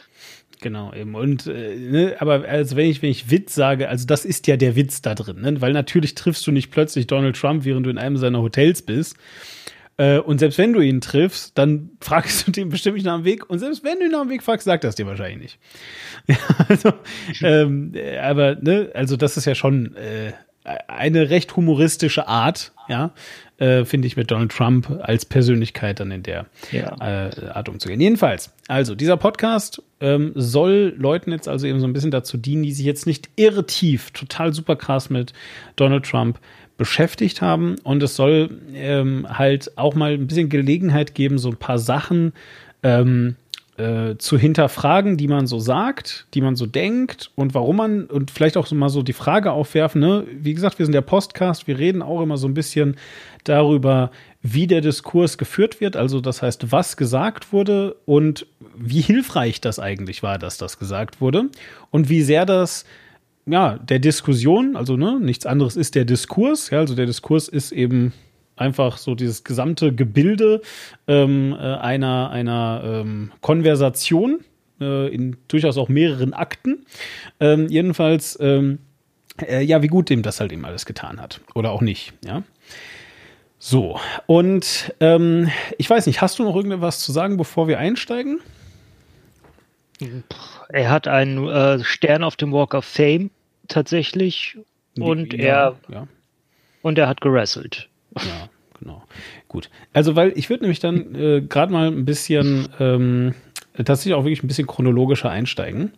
Genau, 0.59 0.91
eben. 0.91 1.13
Und 1.13 1.45
äh, 1.45 1.75
ne, 1.75 2.15
aber 2.17 2.45
also 2.45 2.75
wenn 2.75 2.89
ich, 2.89 3.03
wenn 3.03 3.11
ich 3.11 3.29
Witz 3.29 3.53
sage, 3.53 3.89
also 3.89 4.07
das 4.07 4.25
ist 4.25 4.47
ja 4.47 4.57
der 4.57 4.75
Witz 4.75 5.03
da 5.03 5.13
drin, 5.13 5.41
ne? 5.41 5.61
Weil 5.61 5.73
natürlich 5.73 6.15
triffst 6.15 6.47
du 6.47 6.51
nicht 6.51 6.71
plötzlich 6.71 7.05
Donald 7.05 7.35
Trump, 7.35 7.63
während 7.63 7.85
du 7.85 7.91
in 7.91 7.99
einem 7.99 8.17
seiner 8.17 8.41
Hotels 8.41 8.81
bist. 8.81 9.17
Äh, 9.97 10.19
und 10.19 10.39
selbst 10.39 10.57
wenn 10.57 10.73
du 10.73 10.81
ihn 10.81 10.99
triffst, 11.01 11.57
dann 11.57 11.91
fragst 12.01 12.47
du 12.47 12.51
den 12.51 12.69
bestimmt 12.69 12.95
nicht 12.95 13.05
nach 13.05 13.15
dem 13.17 13.25
Weg. 13.25 13.49
Und 13.49 13.59
selbst 13.59 13.83
wenn 13.83 13.99
du 13.99 14.05
ihn 14.05 14.11
nach 14.11 14.21
dem 14.21 14.29
Weg 14.29 14.43
fragst, 14.43 14.65
sagt 14.65 14.83
das 14.83 14.95
dir 14.95 15.05
wahrscheinlich 15.07 15.39
nicht. 15.41 15.59
Ja, 16.27 16.65
also, 16.67 16.91
ähm, 17.41 17.91
äh, 17.95 18.17
aber, 18.17 18.55
ne, 18.55 18.89
also 18.93 19.15
das 19.15 19.37
ist 19.37 19.45
ja 19.45 19.55
schon 19.55 19.95
äh, 19.95 20.33
eine 20.87 21.29
recht 21.29 21.55
humoristische 21.55 22.27
Art, 22.27 22.71
ja, 22.89 23.11
äh, 23.57 23.85
finde 23.85 24.07
ich 24.07 24.17
mit 24.17 24.31
Donald 24.31 24.51
Trump 24.51 24.89
als 25.03 25.23
Persönlichkeit 25.25 25.99
dann 25.99 26.09
in 26.11 26.23
der 26.23 26.47
Ja. 26.71 26.95
äh, 27.27 27.49
Art 27.49 27.69
umzugehen. 27.69 28.01
Jedenfalls, 28.01 28.51
also 28.67 28.95
dieser 28.95 29.15
Podcast 29.17 29.81
ähm, 30.01 30.31
soll 30.35 30.93
Leuten 30.97 31.31
jetzt 31.31 31.47
also 31.47 31.67
eben 31.67 31.79
so 31.79 31.87
ein 31.87 31.93
bisschen 31.93 32.11
dazu 32.11 32.37
dienen, 32.37 32.63
die 32.63 32.73
sich 32.73 32.85
jetzt 32.85 33.05
nicht 33.05 33.29
irre 33.35 33.65
tief, 33.65 34.11
total 34.11 34.53
super 34.53 34.75
krass 34.75 35.09
mit 35.11 35.33
Donald 35.75 36.05
Trump 36.05 36.39
beschäftigt 36.77 37.41
haben. 37.41 37.75
Und 37.83 38.03
es 38.03 38.15
soll 38.15 38.49
ähm, 38.73 39.25
halt 39.29 39.77
auch 39.77 39.95
mal 39.95 40.13
ein 40.13 40.27
bisschen 40.27 40.49
Gelegenheit 40.49 41.15
geben, 41.15 41.37
so 41.37 41.49
ein 41.49 41.57
paar 41.57 41.79
Sachen 41.79 42.33
ähm, 42.83 43.35
äh, 43.77 44.15
zu 44.17 44.37
hinterfragen, 44.37 45.17
die 45.17 45.27
man 45.27 45.47
so 45.47 45.59
sagt, 45.59 46.27
die 46.33 46.39
man 46.39 46.55
so 46.55 46.65
denkt 46.65 47.31
und 47.35 47.53
warum 47.53 47.75
man 47.77 48.05
und 48.05 48.31
vielleicht 48.31 48.55
auch 48.55 48.67
so 48.67 48.75
mal 48.75 48.89
so 48.89 49.03
die 49.03 49.11
Frage 49.11 49.51
aufwerfen, 49.51 49.99
ne? 49.99 50.25
Wie 50.31 50.53
gesagt, 50.53 50.79
wir 50.79 50.85
sind 50.85 50.93
der 50.93 51.01
Postcast, 51.01 51.67
wir 51.67 51.77
reden 51.77 52.01
auch 52.01 52.21
immer 52.21 52.37
so 52.37 52.47
ein 52.47 52.53
bisschen 52.53 52.95
darüber, 53.43 54.11
wie 54.41 54.67
der 54.67 54.79
Diskurs 54.79 55.37
geführt 55.37 55.81
wird, 55.81 55.97
also 55.97 56.21
das 56.21 56.41
heißt, 56.41 56.71
was 56.71 56.95
gesagt 56.95 57.51
wurde 57.51 57.97
und 58.05 58.47
wie 58.77 59.01
hilfreich 59.01 59.59
das 59.59 59.79
eigentlich 59.79 60.23
war, 60.23 60.37
dass 60.37 60.57
das 60.57 60.79
gesagt 60.79 61.19
wurde 61.19 61.49
und 61.91 62.07
wie 62.07 62.21
sehr 62.21 62.45
das 62.45 62.85
ja, 63.45 63.77
der 63.77 63.99
Diskussion, 63.99 64.75
also 64.75 64.97
ne, 64.97 65.19
nichts 65.19 65.45
anderes 65.45 65.75
ist 65.75 65.95
der 65.95 66.05
Diskurs, 66.05 66.69
ja, 66.69 66.79
also 66.79 66.95
der 66.95 67.05
Diskurs 67.05 67.47
ist 67.47 67.71
eben 67.71 68.13
einfach 68.55 68.97
so 68.97 69.15
dieses 69.15 69.43
gesamte 69.43 69.93
Gebilde 69.93 70.61
ähm, 71.07 71.53
äh, 71.53 71.57
einer, 71.57 72.29
einer 72.31 72.81
ähm, 72.83 73.31
Konversation 73.41 74.39
äh, 74.79 75.13
in 75.13 75.37
durchaus 75.47 75.77
auch 75.77 75.89
mehreren 75.89 76.33
Akten. 76.33 76.85
Ähm, 77.39 77.67
jedenfalls, 77.69 78.37
ähm, 78.41 78.79
äh, 79.41 79.61
ja, 79.61 79.81
wie 79.81 79.87
gut 79.87 80.09
dem 80.09 80.21
das 80.21 80.39
halt 80.39 80.51
eben 80.51 80.65
alles 80.65 80.85
getan 80.85 81.21
hat. 81.21 81.41
Oder 81.53 81.71
auch 81.71 81.81
nicht, 81.81 82.13
ja. 82.25 82.43
So, 83.57 83.99
und 84.25 84.93
ähm, 84.99 85.49
ich 85.77 85.89
weiß 85.89 86.05
nicht, 86.07 86.21
hast 86.21 86.39
du 86.39 86.43
noch 86.43 86.55
irgendwas 86.55 86.99
zu 86.99 87.11
sagen, 87.11 87.37
bevor 87.37 87.67
wir 87.67 87.79
einsteigen? 87.79 88.39
Er 90.69 90.89
hat 90.89 91.07
einen 91.07 91.47
äh, 91.47 91.83
Stern 91.83 92.23
auf 92.23 92.35
dem 92.35 92.51
Walk 92.51 92.73
of 92.73 92.85
Fame 92.85 93.29
tatsächlich 93.67 94.57
und 94.99 95.33
ja, 95.33 95.39
er 95.39 95.75
Ja. 95.89 96.07
und 96.81 96.97
er 96.97 97.07
hat 97.07 97.21
gerasselt. 97.21 97.89
Ja, 98.17 98.49
genau. 98.79 99.03
Gut. 99.47 99.69
Also, 99.93 100.15
weil 100.15 100.33
ich 100.35 100.49
würde 100.49 100.63
nämlich 100.63 100.79
dann 100.79 101.15
äh, 101.15 101.41
gerade 101.41 101.71
mal 101.71 101.87
ein 101.87 102.05
bisschen 102.05 102.67
ähm, 102.79 103.35
tatsächlich 103.83 104.13
auch 104.13 104.23
wirklich 104.23 104.43
ein 104.43 104.47
bisschen 104.47 104.67
chronologischer 104.67 105.29
einsteigen. 105.29 105.93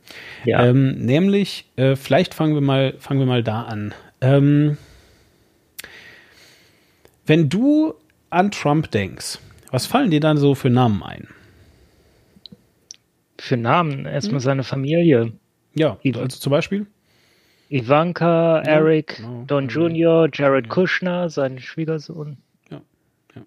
Ja. 0.46 0.66
Ähm, 0.66 0.98
nämlich, 1.06 1.66
äh, 1.76 1.96
vielleicht 1.96 2.34
fangen 2.34 2.54
wir 2.54 2.62
mal, 2.62 2.94
fangen 3.00 3.20
wir 3.20 3.28
mal 3.28 3.44
da 3.44 3.64
an. 3.64 3.94
Ähm, 4.22 4.78
wenn 7.26 7.50
du 7.50 7.94
an 8.30 8.52
Trump 8.52 8.90
denkst, 8.92 9.40
was 9.72 9.86
fallen 9.86 10.12
dir 10.12 10.20
dann 10.20 10.38
so 10.38 10.56
für 10.56 10.70
Namen 10.70 11.04
ein? 11.04 11.28
Für 13.48 13.56
Namen 13.58 14.06
erstmal 14.06 14.36
Hm. 14.40 14.44
seine 14.44 14.64
Familie. 14.64 15.32
Ja, 15.74 15.98
also 16.04 16.28
zum 16.38 16.52
Beispiel. 16.52 16.86
Ivanka, 17.70 18.60
Eric, 18.62 19.18
genau. 19.18 19.44
Don 19.48 19.68
Jr., 19.70 20.28
Jared 20.34 20.68
Kushner, 20.70 21.30
sein 21.30 21.60
Schwiegersohn. 21.60 22.38
Ja, 22.70 22.82
ja. 23.36 23.42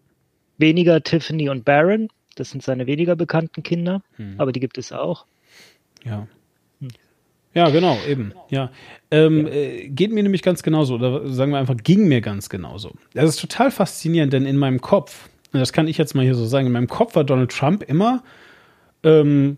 Weniger 0.59 1.03
Tiffany 1.03 1.49
und 1.51 1.65
Baron, 1.65 2.09
das 2.37 2.51
sind 2.51 2.63
seine 2.63 2.87
weniger 2.87 3.15
bekannten 3.17 3.63
Kinder, 3.63 4.03
Hm. 4.17 4.35
aber 4.39 4.53
die 4.53 4.61
gibt 4.61 4.79
es 4.79 4.91
auch. 4.93 5.27
Ja. 6.05 6.27
Ja, 7.53 7.69
genau, 7.69 7.99
eben. 8.09 8.33
Ja. 8.49 8.71
Ähm, 9.11 9.47
Äh, 9.49 9.89
geht 9.89 10.13
mir 10.13 10.23
nämlich 10.23 10.43
ganz 10.43 10.63
genauso, 10.63 10.95
oder 10.95 11.27
sagen 11.29 11.51
wir 11.51 11.59
einfach, 11.59 11.77
ging 11.83 12.07
mir 12.07 12.21
ganz 12.21 12.49
genauso. 12.49 12.93
Das 13.13 13.29
ist 13.29 13.41
total 13.41 13.71
faszinierend, 13.73 14.33
denn 14.33 14.47
in 14.47 14.57
meinem 14.57 14.81
Kopf, 14.81 15.29
das 15.53 15.73
kann 15.73 15.89
ich 15.89 15.99
jetzt 15.99 16.15
mal 16.15 16.23
hier 16.25 16.37
so 16.37 16.47
sagen, 16.47 16.67
in 16.69 16.73
meinem 16.73 16.87
Kopf 16.87 17.17
war 17.17 17.25
Donald 17.25 17.51
Trump 17.51 17.83
immer, 17.83 18.23
ähm, 19.03 19.57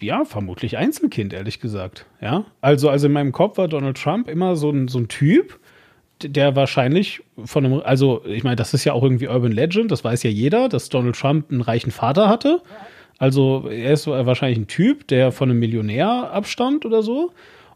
ja, 0.00 0.24
vermutlich 0.24 0.78
Einzelkind, 0.78 1.32
ehrlich 1.32 1.60
gesagt. 1.60 2.06
Ja. 2.20 2.44
Also, 2.60 2.88
also 2.88 3.06
in 3.06 3.12
meinem 3.12 3.32
Kopf 3.32 3.58
war 3.58 3.68
Donald 3.68 3.96
Trump 3.96 4.28
immer 4.28 4.56
so 4.56 4.70
ein, 4.70 4.88
so 4.88 4.98
ein 4.98 5.08
Typ, 5.08 5.58
der 6.22 6.56
wahrscheinlich 6.56 7.22
von 7.44 7.64
einem, 7.64 7.80
also 7.84 8.22
ich 8.26 8.44
meine, 8.44 8.56
das 8.56 8.74
ist 8.74 8.84
ja 8.84 8.92
auch 8.92 9.02
irgendwie 9.02 9.28
Urban 9.28 9.52
Legend, 9.52 9.90
das 9.90 10.04
weiß 10.04 10.22
ja 10.22 10.30
jeder, 10.30 10.68
dass 10.68 10.88
Donald 10.88 11.16
Trump 11.16 11.50
einen 11.50 11.60
reichen 11.60 11.90
Vater 11.90 12.28
hatte. 12.28 12.62
Also 13.18 13.68
er 13.68 13.92
ist 13.92 14.06
wahrscheinlich 14.06 14.58
ein 14.58 14.66
Typ, 14.66 15.06
der 15.08 15.32
von 15.32 15.50
einem 15.50 15.58
Millionär 15.58 16.30
abstammt 16.32 16.86
oder 16.86 17.02
so 17.02 17.32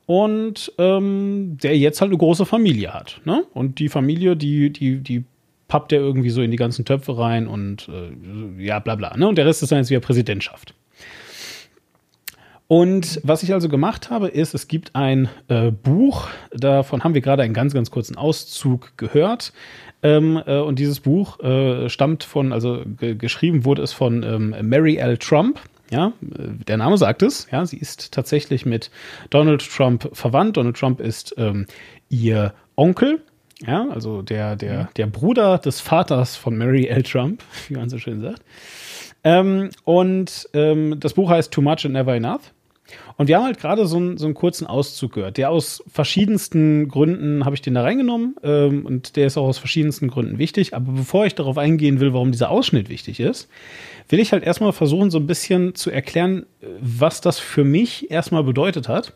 und 0.07 0.73
ähm, 0.78 1.59
der 1.62 1.76
jetzt 1.76 2.00
halt 2.00 2.11
eine 2.11 2.19
große 2.19 2.47
Familie 2.47 2.95
hat. 2.95 3.21
Ne? 3.25 3.45
Und 3.52 3.78
die 3.78 3.88
Familie, 3.88 4.37
die, 4.37 4.71
die, 4.71 4.99
die 4.99 5.25
pappt 5.69 5.93
er 5.93 6.00
irgendwie 6.00 6.31
so 6.31 6.43
in 6.43 6.50
die 6.50 6.57
ganzen 6.57 6.85
Töpfe 6.85 7.19
rein 7.19 7.47
und 7.47 7.88
äh, 7.88 8.62
ja, 8.62 8.78
bla 8.78 8.95
bla. 8.95 9.16
Ne? 9.16 9.26
Und 9.28 9.37
der 9.37 9.47
Rest 9.47 9.62
ist 9.62 9.73
dann 9.73 9.78
jetzt 9.78 9.90
wieder 9.90 10.00
Präsidentschaft. 10.00 10.75
Und 12.66 13.21
was 13.23 13.42
ich 13.42 13.52
also 13.52 13.68
gemacht 13.68 14.11
habe, 14.11 14.28
ist, 14.28 14.54
es 14.54 14.68
gibt 14.68 14.97
ein 14.97 15.28
äh, 15.49 15.71
Buch, 15.71 16.28
davon 16.50 17.04
haben 17.04 17.14
wir 17.14 17.21
gerade 17.21 17.42
einen 17.42 17.52
ganz, 17.52 17.75
ganz 17.75 17.90
kurzen 17.90 18.16
Auszug 18.16 18.97
gehört. 18.97 19.52
Ähm, 20.02 20.42
äh, 20.47 20.59
und 20.59 20.78
dieses 20.78 21.00
Buch 21.00 21.40
äh, 21.40 21.88
stammt 21.88 22.25
von, 22.25 22.52
also 22.52 22.83
ge 22.99 23.14
geschrieben 23.14 23.64
wurde 23.64 23.83
es 23.83 23.92
von 23.92 24.23
ähm, 24.23 24.54
Mary 24.68 24.97
L. 24.97 25.18
Trump. 25.18 25.61
Ja, 25.90 26.12
äh, 26.23 26.64
der 26.66 26.78
Name 26.78 26.97
sagt 26.97 27.23
es. 27.23 27.49
Ja, 27.50 27.66
sie 27.66 27.76
ist 27.76 28.12
tatsächlich 28.12 28.64
mit 28.64 28.90
Donald 29.30 29.66
Trump 29.68 30.09
verwandt. 30.12 30.56
Donald 30.56 30.76
Trump 30.76 31.00
ist 31.00 31.35
ähm, 31.37 31.66
ihr 32.09 32.54
Onkel. 32.76 33.21
Ja, 33.66 33.88
also 33.90 34.23
der, 34.23 34.56
der, 34.56 34.88
der 34.97 35.06
Bruder 35.06 35.59
des 35.59 35.80
Vaters 35.80 36.37
von 36.37 36.56
Mary 36.56 36.87
L. 36.87 37.02
Trump, 37.02 37.42
wie 37.68 37.75
man 37.75 37.88
so 37.88 37.99
schön 37.99 38.21
sagt. 38.21 38.42
Ähm, 39.23 39.71
und 39.85 40.49
ähm, 40.52 40.97
das 41.00 41.14
Buch 41.14 41.30
heißt 41.30 41.50
Too 41.52 41.62
Much 41.62 41.85
and 41.85 41.92
Never 41.92 42.14
Enough. 42.14 42.52
Und 43.16 43.28
wir 43.28 43.37
haben 43.37 43.44
halt 43.44 43.61
gerade 43.61 43.87
so, 43.87 43.97
einen- 43.97 44.16
so 44.18 44.25
einen 44.26 44.35
kurzen 44.35 44.66
Auszug 44.66 45.12
gehört. 45.12 45.37
Der 45.37 45.50
aus 45.50 45.85
verschiedensten 45.87 46.88
Gründen 46.88 47.44
habe 47.44 47.54
ich 47.54 47.62
den 47.62 47.75
da 47.75 47.83
reingenommen 47.83 48.35
ähm, 48.42 48.85
und 48.87 49.16
der 49.16 49.26
ist 49.28 49.37
auch 49.37 49.47
aus 49.47 49.59
verschiedensten 49.59 50.09
Gründen 50.09 50.38
wichtig. 50.38 50.75
Aber 50.75 50.92
bevor 50.92 51.25
ich 51.26 51.35
darauf 51.35 51.56
eingehen 51.59 52.00
will, 52.00 52.12
warum 52.12 52.33
dieser 52.33 52.50
Ausschnitt 52.50 52.88
wichtig 52.88 53.21
ist, 53.21 53.49
will 54.09 54.18
ich 54.18 54.33
halt 54.33 54.42
erstmal 54.42 54.73
versuchen, 54.73 55.11
so 55.11 55.18
ein 55.18 55.26
bisschen 55.26 55.75
zu 55.75 55.90
erklären, 55.90 56.44
äh, 56.61 56.66
was 56.80 57.21
das 57.21 57.38
für 57.38 57.64
mich 57.64 58.11
erstmal 58.11 58.42
bedeutet 58.42 58.88
hat, 58.88 59.12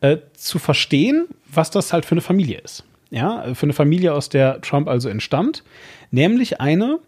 äh, 0.00 0.18
zu 0.34 0.58
verstehen, 0.58 1.26
was 1.50 1.70
das 1.70 1.92
halt 1.92 2.04
für 2.04 2.12
eine 2.12 2.20
Familie 2.22 2.58
ist. 2.58 2.84
Ja, 3.10 3.54
für 3.54 3.64
eine 3.66 3.72
Familie, 3.72 4.12
aus 4.14 4.28
der 4.28 4.60
Trump 4.60 4.88
also 4.88 5.08
entstammt, 5.08 5.62
nämlich 6.10 6.60
eine, 6.60 6.98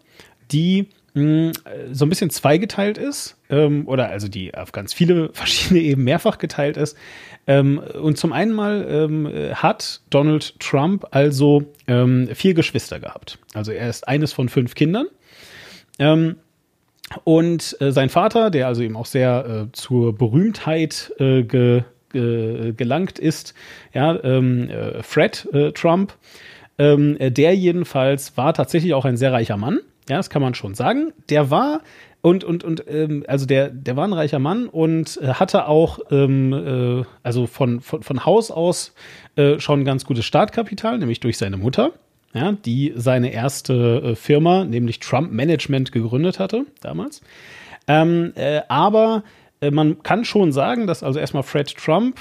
die 0.51 0.87
so 1.13 2.05
ein 2.05 2.09
bisschen 2.09 2.29
zweigeteilt 2.29 2.97
ist, 2.97 3.37
ähm, 3.49 3.87
oder 3.87 4.09
also 4.09 4.27
die 4.27 4.53
auf 4.53 4.71
ganz 4.71 4.93
viele 4.93 5.29
verschiedene 5.33 5.81
Ebenen 5.81 6.05
mehrfach 6.05 6.37
geteilt 6.37 6.77
ist. 6.77 6.97
Ähm, 7.47 7.79
und 7.79 8.17
zum 8.17 8.31
einen 8.31 8.53
mal 8.53 8.85
ähm, 8.89 9.25
äh, 9.25 9.53
hat 9.55 10.01
Donald 10.09 10.59
Trump 10.59 11.07
also 11.11 11.63
ähm, 11.87 12.29
vier 12.33 12.53
Geschwister 12.53 12.99
gehabt. 12.99 13.39
Also 13.53 13.71
er 13.71 13.89
ist 13.89 14.07
eines 14.07 14.33
von 14.33 14.49
fünf 14.49 14.75
Kindern. 14.75 15.07
Ähm, 15.97 16.35
und 17.23 17.75
äh, 17.81 17.91
sein 17.91 18.09
Vater, 18.09 18.51
der 18.51 18.67
also 18.67 18.83
eben 18.83 18.95
auch 18.95 19.07
sehr 19.07 19.67
äh, 19.67 19.71
zur 19.71 20.15
Berühmtheit 20.15 21.11
äh, 21.17 21.41
ge, 21.41 21.83
ge, 22.11 22.73
gelangt 22.73 23.17
ist, 23.17 23.55
ja, 23.93 24.15
äh, 24.15 25.01
Fred 25.01 25.47
äh, 25.53 25.71
Trump, 25.71 26.13
der 26.81 27.55
jedenfalls 27.57 28.37
war 28.37 28.53
tatsächlich 28.53 28.93
auch 28.93 29.03
ein 29.03 29.17
sehr 29.17 29.33
reicher 29.33 29.57
Mann. 29.57 29.81
Ja, 30.09 30.17
das 30.17 30.29
kann 30.29 30.41
man 30.41 30.55
schon 30.55 30.73
sagen. 30.73 31.13
Der 31.29 31.51
war 31.51 31.81
und 32.21 32.43
und 32.43 32.63
und 32.63 32.83
ähm, 32.87 33.23
also 33.27 33.45
der 33.45 33.69
der 33.69 33.95
war 33.95 34.05
ein 34.05 34.13
reicher 34.13 34.39
Mann 34.39 34.67
und 34.67 35.19
äh, 35.21 35.27
hatte 35.33 35.67
auch 35.67 35.99
ähm, 36.11 36.53
äh, 36.53 37.05
also 37.23 37.47
von, 37.47 37.79
von 37.79 38.03
von 38.03 38.25
Haus 38.25 38.51
aus 38.51 38.93
äh, 39.35 39.59
schon 39.59 39.85
ganz 39.85 40.05
gutes 40.05 40.25
Startkapital, 40.25 40.97
nämlich 40.97 41.19
durch 41.19 41.37
seine 41.37 41.57
Mutter 41.57 41.93
ja, 42.33 42.51
die 42.51 42.93
seine 42.95 43.31
erste 43.31 43.73
äh, 44.03 44.15
Firma, 44.15 44.63
nämlich 44.63 44.99
Trump 44.99 45.31
Management, 45.31 45.91
gegründet 45.91 46.39
hatte 46.39 46.65
damals. 46.81 47.21
Ähm, 47.87 48.33
äh, 48.35 48.61
aber 48.67 49.23
äh, 49.61 49.71
man 49.71 50.03
kann 50.03 50.25
schon 50.25 50.51
sagen, 50.51 50.85
dass 50.85 51.03
also 51.03 51.19
erstmal 51.19 51.43
Fred 51.43 51.75
Trump 51.75 52.19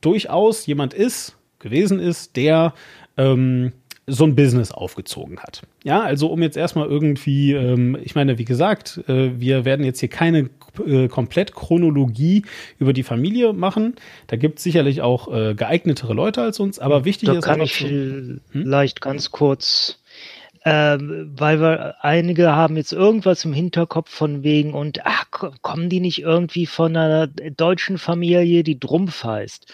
durchaus 0.00 0.66
jemand 0.66 0.94
ist, 0.94 1.36
gewesen 1.58 1.98
ist, 1.98 2.36
der 2.36 2.72
ähm, 3.16 3.72
so 4.06 4.24
ein 4.24 4.34
Business 4.34 4.72
aufgezogen 4.72 5.38
hat. 5.38 5.62
Ja, 5.84 6.02
also 6.02 6.26
um 6.26 6.42
jetzt 6.42 6.56
erstmal 6.56 6.88
irgendwie, 6.88 7.52
ähm, 7.52 7.96
ich 8.02 8.14
meine, 8.14 8.36
wie 8.38 8.44
gesagt, 8.44 9.00
äh, 9.08 9.38
wir 9.38 9.64
werden 9.64 9.84
jetzt 9.84 10.00
hier 10.00 10.08
keine 10.08 10.50
äh, 10.84 11.06
komplett 11.08 11.54
Chronologie 11.54 12.42
über 12.78 12.92
die 12.92 13.04
Familie 13.04 13.52
machen. 13.52 13.94
Da 14.26 14.36
gibt 14.36 14.58
es 14.58 14.64
sicherlich 14.64 15.02
auch 15.02 15.32
äh, 15.32 15.54
geeignetere 15.54 16.14
Leute 16.14 16.42
als 16.42 16.58
uns, 16.58 16.78
aber 16.80 17.04
wichtig 17.04 17.28
da 17.28 17.34
ist 17.34 17.44
kann 17.44 17.60
ich 17.60 17.78
hm? 17.78 18.40
vielleicht 18.50 19.00
ganz 19.00 19.30
kurz, 19.30 20.00
ähm, 20.64 21.32
weil 21.36 21.60
wir 21.60 22.04
einige 22.04 22.56
haben 22.56 22.76
jetzt 22.76 22.92
irgendwas 22.92 23.44
im 23.44 23.52
Hinterkopf 23.52 24.10
von 24.10 24.42
wegen 24.42 24.74
und 24.74 25.04
ach, 25.04 25.30
ko- 25.30 25.52
kommen 25.62 25.88
die 25.88 26.00
nicht 26.00 26.22
irgendwie 26.22 26.66
von 26.66 26.96
einer 26.96 27.28
deutschen 27.28 27.98
Familie, 27.98 28.64
die 28.64 28.80
Drumpf 28.80 29.22
heißt? 29.22 29.72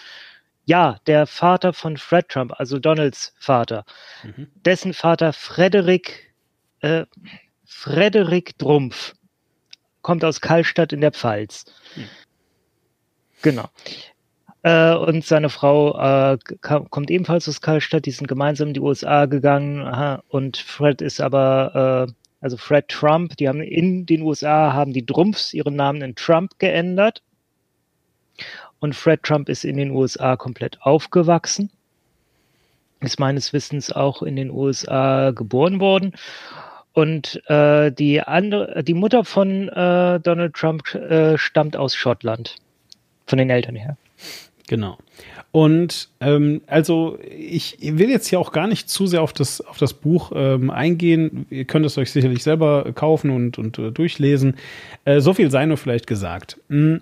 Ja, 0.69 0.99
der 1.07 1.25
Vater 1.25 1.73
von 1.73 1.97
Fred 1.97 2.29
Trump, 2.29 2.53
also 2.59 2.77
Donalds 2.77 3.33
Vater, 3.39 3.85
Mhm. 4.23 4.49
dessen 4.65 4.93
Vater 4.93 5.33
Frederik, 5.33 6.31
äh, 6.81 7.05
Frederik 7.65 8.55
Drumpf, 8.59 9.15
kommt 10.03 10.23
aus 10.23 10.41
Kallstadt 10.41 10.93
in 10.93 11.01
der 11.01 11.11
Pfalz. 11.11 11.65
Genau. 13.41 13.67
Äh, 14.61 14.93
und 14.93 15.25
seine 15.25 15.49
Frau 15.49 15.97
äh, 15.97 16.37
kam, 16.61 16.87
kommt 16.91 17.09
ebenfalls 17.09 17.49
aus 17.49 17.61
Kallstadt. 17.61 18.05
Die 18.05 18.11
sind 18.11 18.27
gemeinsam 18.27 18.67
in 18.67 18.73
die 18.75 18.79
USA 18.79 19.25
gegangen. 19.25 19.81
Aha, 19.87 20.21
und 20.27 20.57
Fred 20.57 21.01
ist 21.01 21.19
aber, 21.19 22.07
äh, 22.07 22.13
also 22.41 22.57
Fred 22.57 22.87
Trump, 22.89 23.37
die 23.37 23.49
haben 23.49 23.61
in 23.63 24.05
den 24.05 24.21
USA, 24.21 24.71
haben 24.71 24.93
die 24.93 25.05
Drumpfs 25.05 25.51
ihren 25.51 25.75
Namen 25.75 26.03
in 26.03 26.13
Trump 26.13 26.59
geändert. 26.59 27.23
Und 28.79 28.95
Fred 28.95 29.23
Trump 29.23 29.49
ist 29.49 29.65
in 29.65 29.77
den 29.77 29.91
USA 29.91 30.35
komplett 30.35 30.81
aufgewachsen. 30.81 31.69
Ist 33.01 33.19
meines 33.19 33.53
Wissens 33.53 33.91
auch 33.91 34.23
in 34.23 34.35
den 34.35 34.51
USA 34.51 35.31
geboren 35.31 35.79
worden. 35.79 36.13
Und 36.93 37.41
äh, 37.49 37.91
die 37.91 38.21
andere, 38.21 38.83
die 38.83 38.93
Mutter 38.93 39.23
von 39.23 39.69
äh, 39.69 40.19
Donald 40.19 40.53
Trump 40.53 40.93
äh, 40.95 41.37
stammt 41.37 41.77
aus 41.77 41.95
Schottland. 41.95 42.55
Von 43.27 43.37
den 43.37 43.49
Eltern 43.49 43.75
her. 43.75 43.95
Genau. 44.67 44.97
Und 45.51 46.09
ähm, 46.19 46.61
also 46.67 47.17
ich 47.27 47.77
will 47.81 48.09
jetzt 48.09 48.27
hier 48.27 48.39
auch 48.39 48.51
gar 48.51 48.67
nicht 48.67 48.89
zu 48.89 49.07
sehr 49.07 49.23
auf 49.23 49.33
das, 49.33 49.61
auf 49.61 49.77
das 49.77 49.93
Buch 49.93 50.31
ähm, 50.35 50.69
eingehen. 50.69 51.47
Ihr 51.49 51.65
könnt 51.65 51.85
es 51.85 51.97
euch 51.97 52.11
sicherlich 52.11 52.43
selber 52.43 52.91
kaufen 52.93 53.31
und, 53.31 53.57
und 53.57 53.79
äh, 53.79 53.91
durchlesen. 53.91 54.57
Äh, 55.05 55.21
so 55.21 55.33
viel 55.33 55.49
sei 55.49 55.65
nur 55.65 55.77
vielleicht 55.77 56.05
gesagt. 56.05 56.57
Mm. 56.69 56.97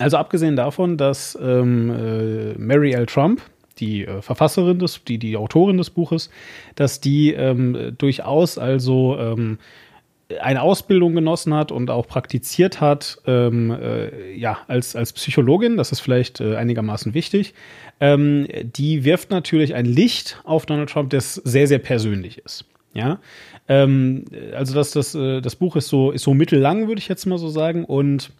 Also 0.00 0.16
abgesehen 0.16 0.56
davon, 0.56 0.96
dass 0.96 1.38
ähm, 1.40 1.90
äh, 1.90 2.58
Mary 2.58 2.92
L. 2.92 3.04
Trump, 3.04 3.42
die 3.78 4.06
äh, 4.06 4.22
Verfasserin 4.22 4.78
des, 4.78 5.04
die, 5.04 5.18
die 5.18 5.36
Autorin 5.36 5.76
des 5.76 5.90
Buches, 5.90 6.30
dass 6.74 7.00
die 7.00 7.34
ähm, 7.34 7.94
durchaus 7.98 8.56
also 8.56 9.18
ähm, 9.18 9.58
eine 10.40 10.62
Ausbildung 10.62 11.14
genossen 11.14 11.52
hat 11.52 11.70
und 11.70 11.90
auch 11.90 12.06
praktiziert 12.06 12.80
hat, 12.80 13.18
ähm, 13.26 13.70
äh, 13.70 14.32
ja, 14.32 14.58
als, 14.68 14.96
als 14.96 15.12
Psychologin, 15.12 15.76
das 15.76 15.92
ist 15.92 16.00
vielleicht 16.00 16.40
äh, 16.40 16.56
einigermaßen 16.56 17.12
wichtig, 17.12 17.52
ähm, 18.00 18.46
die 18.62 19.04
wirft 19.04 19.30
natürlich 19.30 19.74
ein 19.74 19.84
Licht 19.84 20.40
auf 20.44 20.64
Donald 20.64 20.88
Trump, 20.88 21.10
das 21.10 21.34
sehr, 21.34 21.66
sehr 21.66 21.78
persönlich 21.78 22.38
ist. 22.38 22.64
Ja, 22.94 23.20
ähm, 23.68 24.24
also 24.54 24.74
das, 24.74 24.92
das, 24.92 25.14
äh, 25.14 25.42
das 25.42 25.56
Buch 25.56 25.76
ist 25.76 25.88
so, 25.88 26.10
ist 26.10 26.22
so 26.22 26.32
mittellang, 26.32 26.88
würde 26.88 27.00
ich 27.00 27.08
jetzt 27.08 27.26
mal 27.26 27.38
so 27.38 27.48
sagen, 27.48 27.84
und 27.84 28.32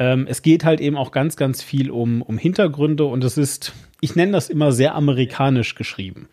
ähm, 0.00 0.26
es 0.28 0.40
geht 0.40 0.64
halt 0.64 0.80
eben 0.80 0.96
auch 0.96 1.12
ganz, 1.12 1.36
ganz 1.36 1.62
viel 1.62 1.90
um, 1.90 2.22
um 2.22 2.38
Hintergründe 2.38 3.04
und 3.04 3.22
es 3.22 3.36
ist, 3.36 3.74
ich 4.00 4.16
nenne 4.16 4.32
das 4.32 4.48
immer 4.48 4.72
sehr 4.72 4.94
amerikanisch 4.94 5.74
geschrieben. 5.74 6.28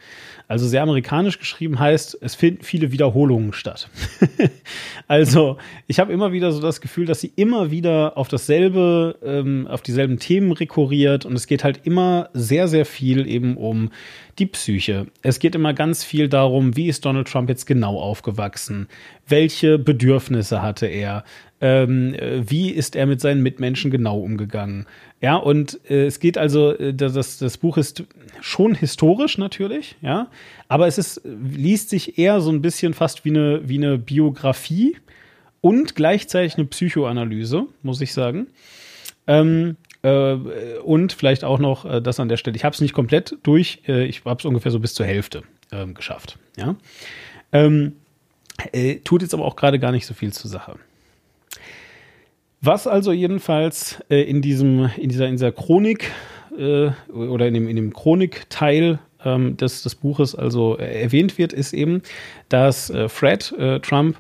Also 0.50 0.66
sehr 0.66 0.82
amerikanisch 0.82 1.40
geschrieben 1.40 1.78
heißt, 1.78 2.20
es 2.22 2.36
finden 2.36 2.64
viele 2.64 2.94
Wiederholungen 2.94 3.52
statt. 3.52 3.90
also 5.08 5.58
ich 5.88 6.00
habe 6.00 6.14
immer 6.14 6.32
wieder 6.32 6.54
so 6.54 6.62
das 6.62 6.80
Gefühl, 6.80 7.06
dass 7.06 7.20
sie 7.20 7.34
immer 7.36 7.70
wieder 7.70 8.18
auf 8.18 8.30
dasselbe, 8.30 9.18
ähm, 9.24 9.68
auf 9.68 9.82
dieselben 9.82 10.20
Themen 10.20 10.54
rekurriert 10.54 11.26
und 11.26 11.34
es 11.34 11.48
geht 11.48 11.66
halt 11.66 11.82
immer 11.84 12.30
sehr, 12.34 12.70
sehr 12.70 12.86
viel 12.86 13.28
eben 13.28 13.58
um 13.58 13.92
die 14.40 14.46
Psyche. 14.46 15.08
Es 15.22 15.40
geht 15.40 15.54
immer 15.54 15.74
ganz 15.74 16.06
viel 16.06 16.30
darum, 16.30 16.78
wie 16.78 16.88
ist 16.88 17.04
Donald 17.04 17.28
Trump 17.28 17.50
jetzt 17.50 17.66
genau 17.66 18.00
aufgewachsen? 18.00 18.88
Welche 19.28 19.78
Bedürfnisse 19.78 20.62
hatte 20.62 20.86
er? 20.86 21.26
Ähm, 21.60 22.14
äh, 22.14 22.50
wie 22.50 22.70
ist 22.70 22.96
er 22.96 23.06
mit 23.06 23.20
seinen 23.20 23.42
Mitmenschen 23.42 23.92
genau 23.92 24.20
umgegangen? 24.20 24.86
Ja, 25.20 25.36
und 25.36 25.80
äh, 25.90 26.06
es 26.06 26.20
geht 26.20 26.38
also, 26.38 26.74
äh, 26.74 26.94
das, 26.94 27.40
das 27.40 27.58
Buch 27.58 27.78
ist 27.78 28.04
schon 28.40 28.76
historisch 28.76 29.38
natürlich, 29.38 29.96
ja, 30.02 30.30
aber 30.68 30.88
es 30.88 30.98
ist, 30.98 31.22
liest 31.26 31.90
sich 31.90 32.20
eher 32.20 32.40
so 32.40 32.52
ein 32.52 32.62
bisschen 32.62 32.94
fast 32.94 33.26
wie 33.26 33.30
eine, 33.30 33.68
wie 33.68 33.78
eine 33.78 33.98
Biografie 33.98 34.96
und 35.62 35.96
gleichzeitig 35.96 36.56
eine 36.56 36.66
Psychoanalyse, 36.66 37.66
muss 37.82 38.00
ich 38.02 38.14
sagen. 38.14 38.48
Ähm, 39.26 39.76
äh, 40.04 40.36
und 40.84 41.14
vielleicht 41.14 41.44
auch 41.44 41.60
noch 41.60 41.86
äh, 41.86 42.02
das 42.02 42.20
an 42.20 42.30
der 42.30 42.38
Stelle. 42.38 42.56
Ich 42.56 42.64
habe 42.64 42.74
es 42.74 42.82
nicht 42.82 42.94
komplett 42.94 43.38
durch, 43.44 43.82
äh, 43.88 44.06
ich 44.06 44.24
habe 44.24 44.40
es 44.40 44.46
ungefähr 44.46 44.72
so 44.72 44.80
bis 44.80 44.94
zur 44.94 45.06
Hälfte 45.06 45.44
ähm, 45.72 45.96
geschafft. 45.96 46.38
Ja? 46.58 46.76
Ähm, 47.52 47.94
äh, 48.72 49.00
tut 49.00 49.24
jetzt 49.24 49.34
aber 49.34 49.46
auch 49.46 49.56
gerade 49.56 49.80
gar 49.80 49.92
nicht 49.92 50.06
so 50.06 50.14
viel 50.14 50.32
zur 50.32 50.50
Sache. 50.50 50.76
Was 52.68 52.86
also 52.86 53.14
jedenfalls 53.14 54.04
äh, 54.10 54.22
in 54.24 54.42
diesem, 54.42 54.90
in 54.98 55.08
dieser, 55.08 55.26
in 55.26 55.32
dieser 55.32 55.54
Chronik 55.54 56.12
äh, 56.58 56.90
oder 57.14 57.48
in 57.48 57.54
dem, 57.54 57.70
in 57.70 57.78
dem 57.78 57.94
Chronikteil 57.94 59.00
ähm, 59.24 59.56
des, 59.56 59.84
des 59.84 59.96
Buches 59.96 60.36
also 60.36 60.78
äh, 60.78 61.02
erwähnt 61.02 61.38
wird, 61.38 61.54
ist 61.54 61.72
eben, 61.72 62.02
dass 62.50 62.90
äh, 62.90 63.08
Fred 63.08 63.54
äh, 63.58 63.80
Trump 63.80 64.18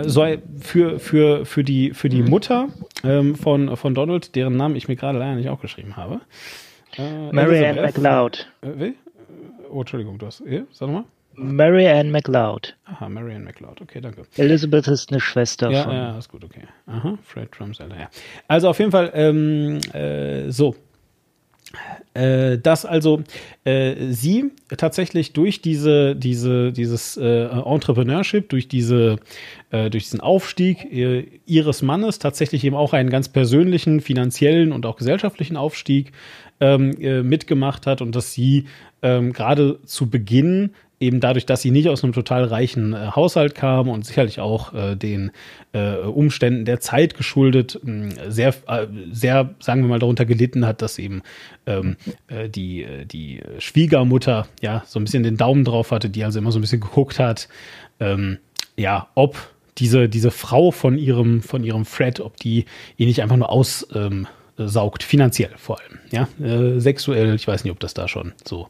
so 0.00 0.26
für, 0.60 0.98
für, 0.98 1.44
für, 1.44 1.62
die, 1.62 1.90
für 1.90 2.08
die 2.08 2.22
Mutter 2.22 2.68
ähm, 3.04 3.36
von, 3.36 3.76
von 3.76 3.94
Donald, 3.94 4.34
deren 4.34 4.56
Namen 4.56 4.76
ich 4.76 4.88
mir 4.88 4.96
gerade 4.96 5.18
leider 5.18 5.36
nicht 5.36 5.50
aufgeschrieben 5.50 5.96
habe. 5.96 6.20
Äh, 6.96 7.02
Elizabeth- 7.30 7.98
McLeod. 7.98 8.48
Äh? 8.62 8.92
Oh, 9.70 9.80
Entschuldigung, 9.80 10.18
du 10.18 10.26
hast. 10.26 10.42
Ja, 10.48 10.62
sag 10.72 10.88
nochmal. 10.88 11.04
Mary 11.36 11.88
Ann 11.88 12.10
McLeod. 12.10 12.76
Aha, 12.86 13.08
Marianne 13.08 13.44
McLeod. 13.44 13.80
Okay, 13.80 14.00
danke. 14.00 14.22
Elizabeth 14.36 14.86
ist 14.88 15.10
eine 15.10 15.20
Schwester 15.20 15.70
Ja, 15.70 15.84
von. 15.84 15.92
ja, 15.92 16.18
ist 16.18 16.28
gut, 16.28 16.44
okay. 16.44 16.62
Aha, 16.86 17.18
Fred 17.22 17.50
Trumps 17.52 17.80
Eltern, 17.80 17.98
ja. 18.00 18.10
Also 18.48 18.68
auf 18.68 18.78
jeden 18.78 18.90
Fall, 18.90 19.10
ähm, 19.14 19.78
äh, 19.92 20.50
so. 20.50 20.74
Äh, 22.12 22.58
dass 22.58 22.84
also 22.86 23.24
äh, 23.64 24.12
sie 24.12 24.52
tatsächlich 24.76 25.32
durch 25.32 25.60
diese, 25.60 26.14
diese, 26.14 26.70
dieses 26.72 27.16
äh, 27.16 27.46
Entrepreneurship, 27.46 28.48
durch 28.50 28.68
diese, 28.68 29.16
äh, 29.70 29.90
durch 29.90 30.04
diesen 30.04 30.20
Aufstieg 30.20 30.84
äh, 30.92 31.26
ihres 31.46 31.82
Mannes 31.82 32.20
tatsächlich 32.20 32.62
eben 32.62 32.76
auch 32.76 32.92
einen 32.92 33.10
ganz 33.10 33.28
persönlichen, 33.28 34.00
finanziellen 34.00 34.70
und 34.70 34.86
auch 34.86 34.94
gesellschaftlichen 34.96 35.56
Aufstieg 35.56 36.12
ähm, 36.60 36.92
äh, 37.00 37.24
mitgemacht 37.24 37.88
hat 37.88 38.00
und 38.00 38.14
dass 38.14 38.32
sie 38.32 38.66
ähm, 39.02 39.32
gerade 39.32 39.80
zu 39.84 40.08
Beginn 40.08 40.70
eben 41.00 41.20
dadurch, 41.20 41.46
dass 41.46 41.62
sie 41.62 41.70
nicht 41.70 41.88
aus 41.88 42.04
einem 42.04 42.12
total 42.12 42.44
reichen 42.44 42.92
äh, 42.92 43.10
Haushalt 43.14 43.54
kam 43.54 43.88
und 43.88 44.06
sicherlich 44.06 44.40
auch 44.40 44.72
äh, 44.74 44.96
den 44.96 45.32
äh, 45.72 45.96
Umständen 45.96 46.64
der 46.64 46.80
Zeit 46.80 47.14
geschuldet, 47.16 47.78
mh, 47.82 48.30
sehr, 48.30 48.54
äh, 48.68 48.86
sehr, 49.10 49.54
sagen 49.60 49.82
wir 49.82 49.88
mal, 49.88 49.98
darunter 49.98 50.24
gelitten 50.24 50.66
hat, 50.66 50.82
dass 50.82 50.98
eben 50.98 51.22
ähm, 51.66 51.96
äh, 52.28 52.48
die, 52.48 52.84
äh, 52.84 53.04
die 53.04 53.42
Schwiegermutter 53.58 54.46
ja 54.60 54.82
so 54.86 55.00
ein 55.00 55.04
bisschen 55.04 55.22
den 55.22 55.36
Daumen 55.36 55.64
drauf 55.64 55.90
hatte, 55.90 56.10
die 56.10 56.24
also 56.24 56.38
immer 56.38 56.52
so 56.52 56.58
ein 56.58 56.62
bisschen 56.62 56.80
geguckt 56.80 57.18
hat, 57.18 57.48
ähm, 58.00 58.38
ja, 58.76 59.08
ob 59.14 59.36
diese, 59.78 60.08
diese 60.08 60.30
Frau 60.30 60.70
von 60.70 60.98
ihrem, 60.98 61.42
von 61.42 61.64
ihrem 61.64 61.84
Fred, 61.84 62.20
ob 62.20 62.36
die 62.36 62.64
ihn 62.96 63.08
nicht 63.08 63.22
einfach 63.22 63.36
nur 63.36 63.50
aus 63.50 63.86
ähm, 63.94 64.26
saugt, 64.56 65.02
finanziell 65.02 65.50
vor 65.56 65.80
allem. 65.80 65.98
Ja, 66.10 66.28
äh, 66.44 66.78
sexuell, 66.78 67.34
ich 67.34 67.46
weiß 67.46 67.64
nicht, 67.64 67.72
ob 67.72 67.80
das 67.80 67.94
da 67.94 68.06
schon 68.06 68.32
so. 68.44 68.68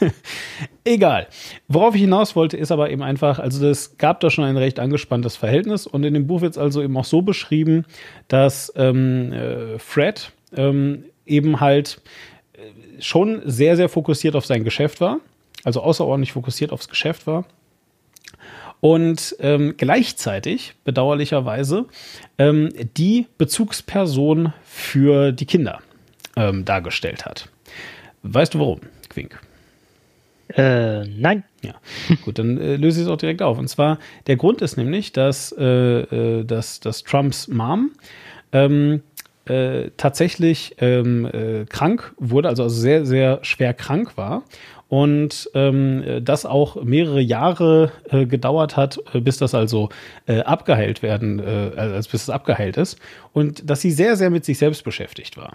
Egal. 0.84 1.26
Worauf 1.68 1.94
ich 1.94 2.00
hinaus 2.00 2.36
wollte, 2.36 2.56
ist 2.56 2.70
aber 2.70 2.90
eben 2.90 3.02
einfach, 3.02 3.38
also 3.38 3.66
es 3.66 3.98
gab 3.98 4.20
da 4.20 4.30
schon 4.30 4.44
ein 4.44 4.56
recht 4.56 4.78
angespanntes 4.78 5.36
Verhältnis 5.36 5.86
und 5.86 6.04
in 6.04 6.14
dem 6.14 6.26
Buch 6.26 6.42
wird 6.42 6.52
es 6.52 6.58
also 6.58 6.82
eben 6.82 6.96
auch 6.96 7.04
so 7.04 7.22
beschrieben, 7.22 7.84
dass 8.28 8.72
ähm, 8.76 9.32
äh, 9.32 9.78
Fred 9.78 10.32
ähm, 10.56 11.04
eben 11.26 11.60
halt 11.60 12.00
äh, 12.52 13.02
schon 13.02 13.42
sehr, 13.44 13.76
sehr 13.76 13.88
fokussiert 13.88 14.36
auf 14.36 14.46
sein 14.46 14.62
Geschäft 14.62 15.00
war, 15.00 15.18
also 15.64 15.80
außerordentlich 15.80 16.32
fokussiert 16.32 16.72
aufs 16.72 16.88
Geschäft 16.88 17.26
war 17.26 17.44
und 18.80 19.36
ähm, 19.40 19.74
gleichzeitig, 19.76 20.74
bedauerlicherweise, 20.84 21.86
ähm, 22.38 22.70
die 22.96 23.26
Bezugsperson 23.38 24.52
für 24.64 25.32
die 25.32 25.46
Kinder 25.46 25.80
ähm, 26.36 26.64
dargestellt 26.64 27.26
hat. 27.26 27.48
Weißt 28.22 28.54
du 28.54 28.58
warum, 28.58 28.80
Quink? 29.08 29.40
Äh, 30.56 31.04
nein. 31.04 31.44
Ja, 31.62 31.74
gut, 32.24 32.38
dann 32.38 32.58
äh, 32.58 32.76
löse 32.76 33.00
ich 33.00 33.06
es 33.06 33.12
auch 33.12 33.18
direkt 33.18 33.42
auf. 33.42 33.58
Und 33.58 33.68
zwar, 33.68 33.98
der 34.26 34.36
Grund 34.36 34.62
ist 34.62 34.76
nämlich, 34.76 35.12
dass, 35.12 35.54
äh, 35.56 35.64
äh, 35.64 36.44
dass, 36.44 36.80
dass 36.80 37.04
Trumps 37.04 37.48
Mom 37.48 37.92
ähm, 38.52 39.02
äh, 39.44 39.90
tatsächlich 39.96 40.76
ähm, 40.78 41.26
äh, 41.26 41.66
krank 41.66 42.14
wurde, 42.18 42.48
also, 42.48 42.62
also 42.64 42.80
sehr, 42.80 43.04
sehr 43.06 43.40
schwer 43.42 43.74
krank 43.74 44.16
war 44.16 44.42
und 44.90 45.48
ähm, 45.54 46.20
das 46.20 46.44
auch 46.44 46.82
mehrere 46.82 47.20
Jahre 47.20 47.92
äh, 48.10 48.26
gedauert 48.26 48.76
hat, 48.76 48.98
äh, 49.14 49.20
bis 49.20 49.38
das 49.38 49.54
also 49.54 49.88
äh, 50.26 50.40
abgeheilt 50.40 51.00
werden, 51.00 51.38
äh, 51.38 51.70
also 51.76 52.10
bis 52.10 52.24
es 52.24 52.30
abgeheilt 52.30 52.76
ist 52.76 52.98
und 53.32 53.70
dass 53.70 53.80
sie 53.80 53.92
sehr, 53.92 54.16
sehr 54.16 54.30
mit 54.30 54.44
sich 54.44 54.58
selbst 54.58 54.82
beschäftigt 54.82 55.36
war. 55.36 55.52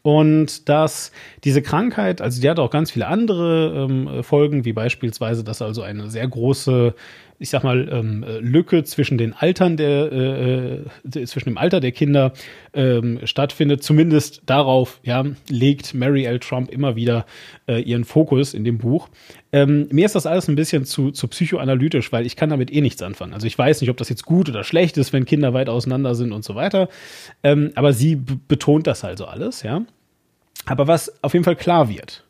Und 0.00 0.70
dass 0.70 1.12
diese 1.44 1.60
Krankheit, 1.60 2.22
also 2.22 2.40
die 2.40 2.48
hat 2.48 2.58
auch 2.58 2.70
ganz 2.70 2.90
viele 2.90 3.06
andere 3.06 3.86
ähm, 3.90 4.24
Folgen, 4.24 4.64
wie 4.64 4.72
beispielsweise, 4.72 5.44
dass 5.44 5.60
also 5.60 5.82
eine 5.82 6.10
sehr 6.10 6.26
große, 6.26 6.94
ich 7.42 7.50
sag 7.50 7.64
mal, 7.64 7.88
ähm, 7.90 8.24
Lücke 8.40 8.84
zwischen 8.84 9.18
den 9.18 9.32
Altern 9.32 9.76
der, 9.76 10.12
äh, 10.12 10.74
äh, 11.18 11.26
zwischen 11.26 11.50
dem 11.50 11.58
Alter 11.58 11.80
der 11.80 11.90
Kinder 11.90 12.32
ähm, 12.72 13.18
stattfindet. 13.24 13.82
Zumindest 13.82 14.42
darauf, 14.46 15.00
ja, 15.02 15.24
legt 15.48 15.92
Mary 15.92 16.24
L. 16.24 16.38
Trump 16.38 16.70
immer 16.70 16.94
wieder 16.94 17.26
äh, 17.66 17.82
ihren 17.82 18.04
Fokus 18.04 18.54
in 18.54 18.62
dem 18.62 18.78
Buch. 18.78 19.08
Ähm, 19.50 19.88
mir 19.90 20.06
ist 20.06 20.14
das 20.14 20.24
alles 20.24 20.46
ein 20.46 20.54
bisschen 20.54 20.84
zu, 20.84 21.10
zu 21.10 21.26
psychoanalytisch, 21.26 22.12
weil 22.12 22.26
ich 22.26 22.36
kann 22.36 22.48
damit 22.48 22.72
eh 22.72 22.80
nichts 22.80 23.02
anfangen. 23.02 23.34
Also 23.34 23.48
ich 23.48 23.58
weiß 23.58 23.80
nicht, 23.80 23.90
ob 23.90 23.96
das 23.96 24.08
jetzt 24.08 24.24
gut 24.24 24.48
oder 24.48 24.62
schlecht 24.62 24.96
ist, 24.96 25.12
wenn 25.12 25.24
Kinder 25.24 25.52
weit 25.52 25.68
auseinander 25.68 26.14
sind 26.14 26.30
und 26.32 26.44
so 26.44 26.54
weiter. 26.54 26.88
Ähm, 27.42 27.72
aber 27.74 27.92
sie 27.92 28.14
betont 28.14 28.86
das 28.86 29.02
also 29.02 29.26
alles, 29.26 29.64
ja. 29.64 29.82
Aber 30.64 30.86
was 30.86 31.12
auf 31.24 31.32
jeden 31.32 31.44
Fall 31.44 31.56
klar 31.56 31.88
wird, 31.88 32.24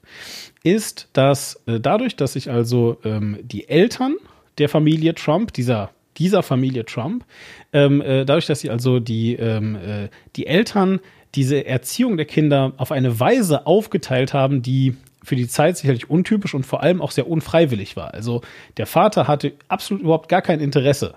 ist, 0.64 1.10
dass 1.12 1.62
äh, 1.66 1.80
dadurch, 1.80 2.16
dass 2.16 2.32
sich 2.32 2.50
also 2.50 2.96
ähm, 3.04 3.38
die 3.42 3.68
Eltern 3.68 4.16
der 4.58 4.68
Familie 4.68 5.14
Trump, 5.14 5.52
dieser 5.52 5.90
dieser 6.18 6.42
Familie 6.42 6.84
Trump, 6.84 7.24
ähm, 7.72 8.00
äh, 8.02 8.24
dadurch, 8.24 8.46
dass 8.46 8.60
sie 8.60 8.70
also 8.70 9.00
die, 9.00 9.34
ähm, 9.34 9.76
äh, 9.76 10.08
die 10.36 10.46
Eltern 10.46 11.00
diese 11.34 11.64
Erziehung 11.64 12.16
der 12.16 12.26
Kinder 12.26 12.72
auf 12.76 12.92
eine 12.92 13.18
Weise 13.18 13.66
aufgeteilt 13.66 14.34
haben, 14.34 14.62
die 14.62 14.94
für 15.24 15.36
die 15.36 15.48
Zeit 15.48 15.78
sicherlich 15.78 16.10
untypisch 16.10 16.54
und 16.54 16.66
vor 16.66 16.82
allem 16.82 17.00
auch 17.00 17.12
sehr 17.12 17.28
unfreiwillig 17.28 17.96
war. 17.96 18.12
Also 18.12 18.42
der 18.76 18.86
Vater 18.86 19.28
hatte 19.28 19.52
absolut 19.68 20.02
überhaupt 20.02 20.28
gar 20.28 20.42
kein 20.42 20.60
Interesse 20.60 21.14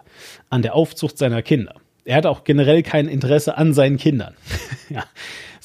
an 0.49 0.61
der 0.61 0.75
Aufzucht 0.75 1.17
seiner 1.17 1.41
Kinder. 1.41 1.75
Er 2.05 2.17
hatte 2.17 2.29
auch 2.29 2.43
generell 2.43 2.83
kein 2.83 3.07
Interesse 3.07 3.57
an 3.57 3.73
seinen 3.73 3.97
Kindern. 3.97 4.35
ja. 4.89 5.03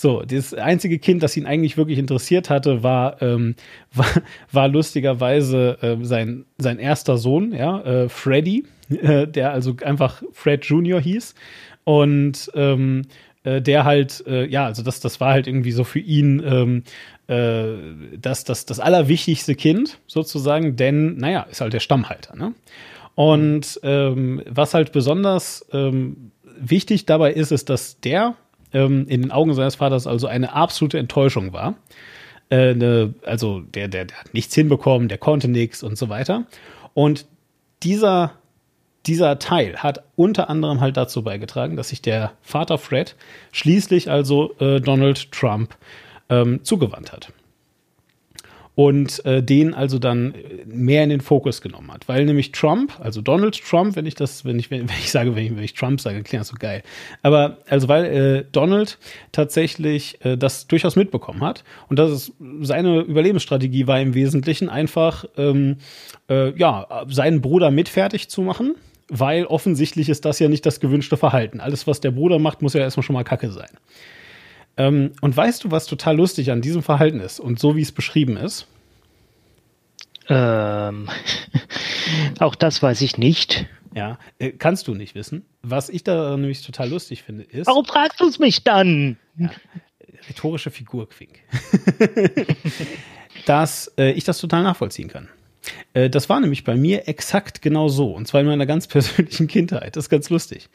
So, 0.01 0.23
das 0.23 0.55
einzige 0.55 0.99
Kind, 0.99 1.23
das 1.23 1.37
ihn 1.37 1.45
eigentlich 1.45 1.77
wirklich 1.77 1.99
interessiert 1.99 2.49
hatte, 2.49 2.83
war, 2.83 3.21
ähm, 3.21 3.55
war, 3.93 4.07
war 4.51 4.67
lustigerweise 4.67 5.77
äh, 5.83 6.03
sein, 6.03 6.47
sein 6.57 6.79
erster 6.79 7.19
Sohn, 7.19 7.53
ja, 7.53 7.83
äh, 7.83 8.09
Freddy, 8.09 8.65
äh, 8.89 9.27
der 9.29 9.53
also 9.53 9.77
einfach 9.85 10.23
Fred 10.33 10.65
Jr. 10.65 11.03
hieß. 11.03 11.35
Und 11.85 12.51
ähm, 12.55 13.03
äh, 13.45 13.61
der 13.61 13.85
halt, 13.85 14.25
äh, 14.27 14.47
ja, 14.47 14.65
also 14.65 14.83
das, 14.83 15.01
das 15.01 15.21
war 15.21 15.33
halt 15.33 15.47
irgendwie 15.47 15.73
so 15.73 15.85
für 15.85 15.99
ihn 15.99 16.43
ähm, 16.47 16.83
äh, 17.27 17.77
das, 18.19 18.45
das, 18.45 18.65
das 18.65 18.81
allerwichtigste 18.81 19.55
Kind 19.55 19.99
sozusagen, 20.07 20.77
denn, 20.77 21.19
naja, 21.19 21.43
ist 21.51 21.61
halt 21.61 21.75
der 21.75 21.81
Stammhalter. 21.81 22.37
Ne? 22.37 22.55
Und 23.17 23.79
ähm, 23.83 24.41
was 24.49 24.73
halt 24.73 24.93
besonders 24.93 25.67
ähm, 25.75 26.31
wichtig 26.59 27.05
dabei 27.05 27.35
ist, 27.35 27.53
ist, 27.53 27.69
dass 27.69 28.01
der 28.01 28.35
ähm, 28.73 29.07
in 29.09 29.23
den 29.23 29.31
Augen 29.31 29.55
seines 29.55 29.77
Vaters 29.77 30.07
also 30.07 30.27
eine 30.27 30.53
absolute 30.53 30.99
Enttäuschung 30.99 31.53
war. 31.53 31.75
Äh, 32.51 32.75
ne, 32.75 33.15
also 33.25 33.61
der, 33.61 33.89
der, 33.89 34.07
der 34.07 34.19
hat 34.19 34.35
nichts 34.35 34.55
hinbekommen, 34.55 35.09
der 35.09 35.19
konnte 35.19 35.49
nichts 35.49 35.83
und 35.83 35.97
so 35.97 36.09
weiter. 36.09 36.47
Und 36.95 37.27
dieser, 37.83 38.33
dieser 39.07 39.39
Teil 39.39 39.77
hat 39.77 40.03
unter 40.17 40.51
anderem 40.51 40.81
halt 40.81 40.97
dazu 40.97 41.23
beigetragen, 41.23 41.77
dass 41.77 41.91
sich 41.91 42.03
der 42.03 42.33
Vater 42.43 42.79
Fred 42.79 43.17
schließlich 43.53 44.11
also 44.11 44.55
äh, 44.59 44.81
Donald 44.81 45.31
Trump 45.33 45.77
ähm, 46.29 46.65
zugewandt 46.65 47.13
hat 47.13 47.33
und 48.75 49.25
äh, 49.25 49.43
den 49.43 49.75
also 49.75 49.99
dann 49.99 50.35
mehr 50.67 51.05
in 51.05 51.11
den 51.11 51.21
Fokus 51.21 51.61
genommen 51.61 51.93
hat, 51.93 52.09
weil 52.09 52.25
nämlich 52.25 52.53
Trump, 52.53 52.93
also 53.01 53.21
Donald 53.21 53.61
Trump, 53.63 53.97
wenn 53.97 54.07
ich 54.07 54.15
das, 54.15 54.45
wenn 54.45 54.59
ich 54.59 54.71
wenn, 54.71 54.89
ich 54.89 55.11
sage, 55.11 55.35
wenn 55.35 55.45
ich, 55.45 55.57
wenn 55.57 55.63
ich 55.63 55.75
Trump 55.75 56.01
sage, 56.01 56.23
klingt 56.23 56.41
das 56.41 56.49
so 56.49 56.57
geil, 56.59 56.83
aber 57.23 57.59
also 57.69 57.89
weil 57.89 58.05
äh, 58.05 58.45
Donald 58.53 58.99
tatsächlich 59.33 60.25
äh, 60.25 60.37
das 60.37 60.67
durchaus 60.67 60.97
mitbekommen 60.97 61.43
hat 61.43 61.65
und 61.89 61.99
das 61.99 62.11
ist 62.11 62.33
seine 62.63 63.01
Überlebensstrategie 63.01 63.87
war 63.87 64.01
im 64.01 64.15
Wesentlichen 64.15 64.69
einfach 64.69 65.25
ähm, 65.37 65.77
äh, 66.29 66.57
ja 66.59 67.05
seinen 67.09 67.41
Bruder 67.41 67.71
mitfertig 67.71 68.29
zu 68.29 68.43
machen, 68.43 68.77
weil 69.09 69.45
offensichtlich 69.47 70.09
ist 70.09 70.25
das 70.25 70.39
ja 70.39 70.49
nicht 70.49 70.65
das 70.65 70.81
gewünschte 70.81 71.17
Verhalten. 71.17 71.61
Alles 71.61 71.87
was 71.87 72.01
der 72.01 72.13
Bruder 72.13 72.39
macht, 72.39 72.63
muss 72.63 72.75
ja 72.75 72.81
erstmal 72.81 73.03
schon 73.03 73.15
mal 73.15 73.25
Kacke 73.25 73.51
sein. 73.51 73.71
Ähm, 74.81 75.13
und 75.21 75.37
weißt 75.37 75.63
du, 75.65 75.71
was 75.71 75.85
total 75.85 76.17
lustig 76.17 76.51
an 76.51 76.63
diesem 76.63 76.83
Verhalten 76.83 77.21
ist 77.21 77.39
und 77.39 77.61
so 77.61 77.77
wie 77.77 77.83
es 77.83 77.93
beschrieben 77.93 78.39
ist? 78.39 78.67
Ähm, 80.27 81.11
auch 82.39 82.55
das 82.55 82.83
weiß 82.83 83.03
ich 83.03 83.19
nicht. 83.19 83.67
Ja, 83.95 84.19
äh, 84.39 84.53
kannst 84.53 84.89
du 84.89 84.95
nicht 84.95 85.15
wissen. 85.15 85.45
Was 85.61 85.91
ich 85.91 86.03
da 86.03 86.35
nämlich 86.35 86.63
total 86.63 86.89
lustig 86.89 87.25
finde, 87.25 87.43
ist. 87.43 87.67
Warum 87.67 87.85
fragst 87.85 88.21
du 88.21 88.27
es 88.27 88.39
mich 88.39 88.65
dann? 88.65 89.19
Ja, 89.37 89.51
rhetorische 90.29 90.71
Figur, 90.71 91.11
Quink. 91.11 91.41
dass 93.47 93.93
äh, 93.99 94.13
ich 94.13 94.25
das 94.25 94.39
total 94.39 94.63
nachvollziehen 94.63 95.09
kann. 95.09 95.29
Äh, 95.95 96.11
das 96.11 96.29
war 96.29 96.41
nämlich 96.41 96.65
bei 96.65 96.77
mir 96.77 97.09
exakt 97.09 97.63
genau 97.63 97.89
so. 97.89 98.13
Und 98.13 98.27
zwar 98.27 98.41
in 98.41 98.47
meiner 98.47 98.67
ganz 98.67 98.87
persönlichen 98.89 99.47
Kindheit. 99.47 99.97
Das 99.97 100.05
ist 100.05 100.11
ganz 100.11 100.31
lustig. 100.31 100.69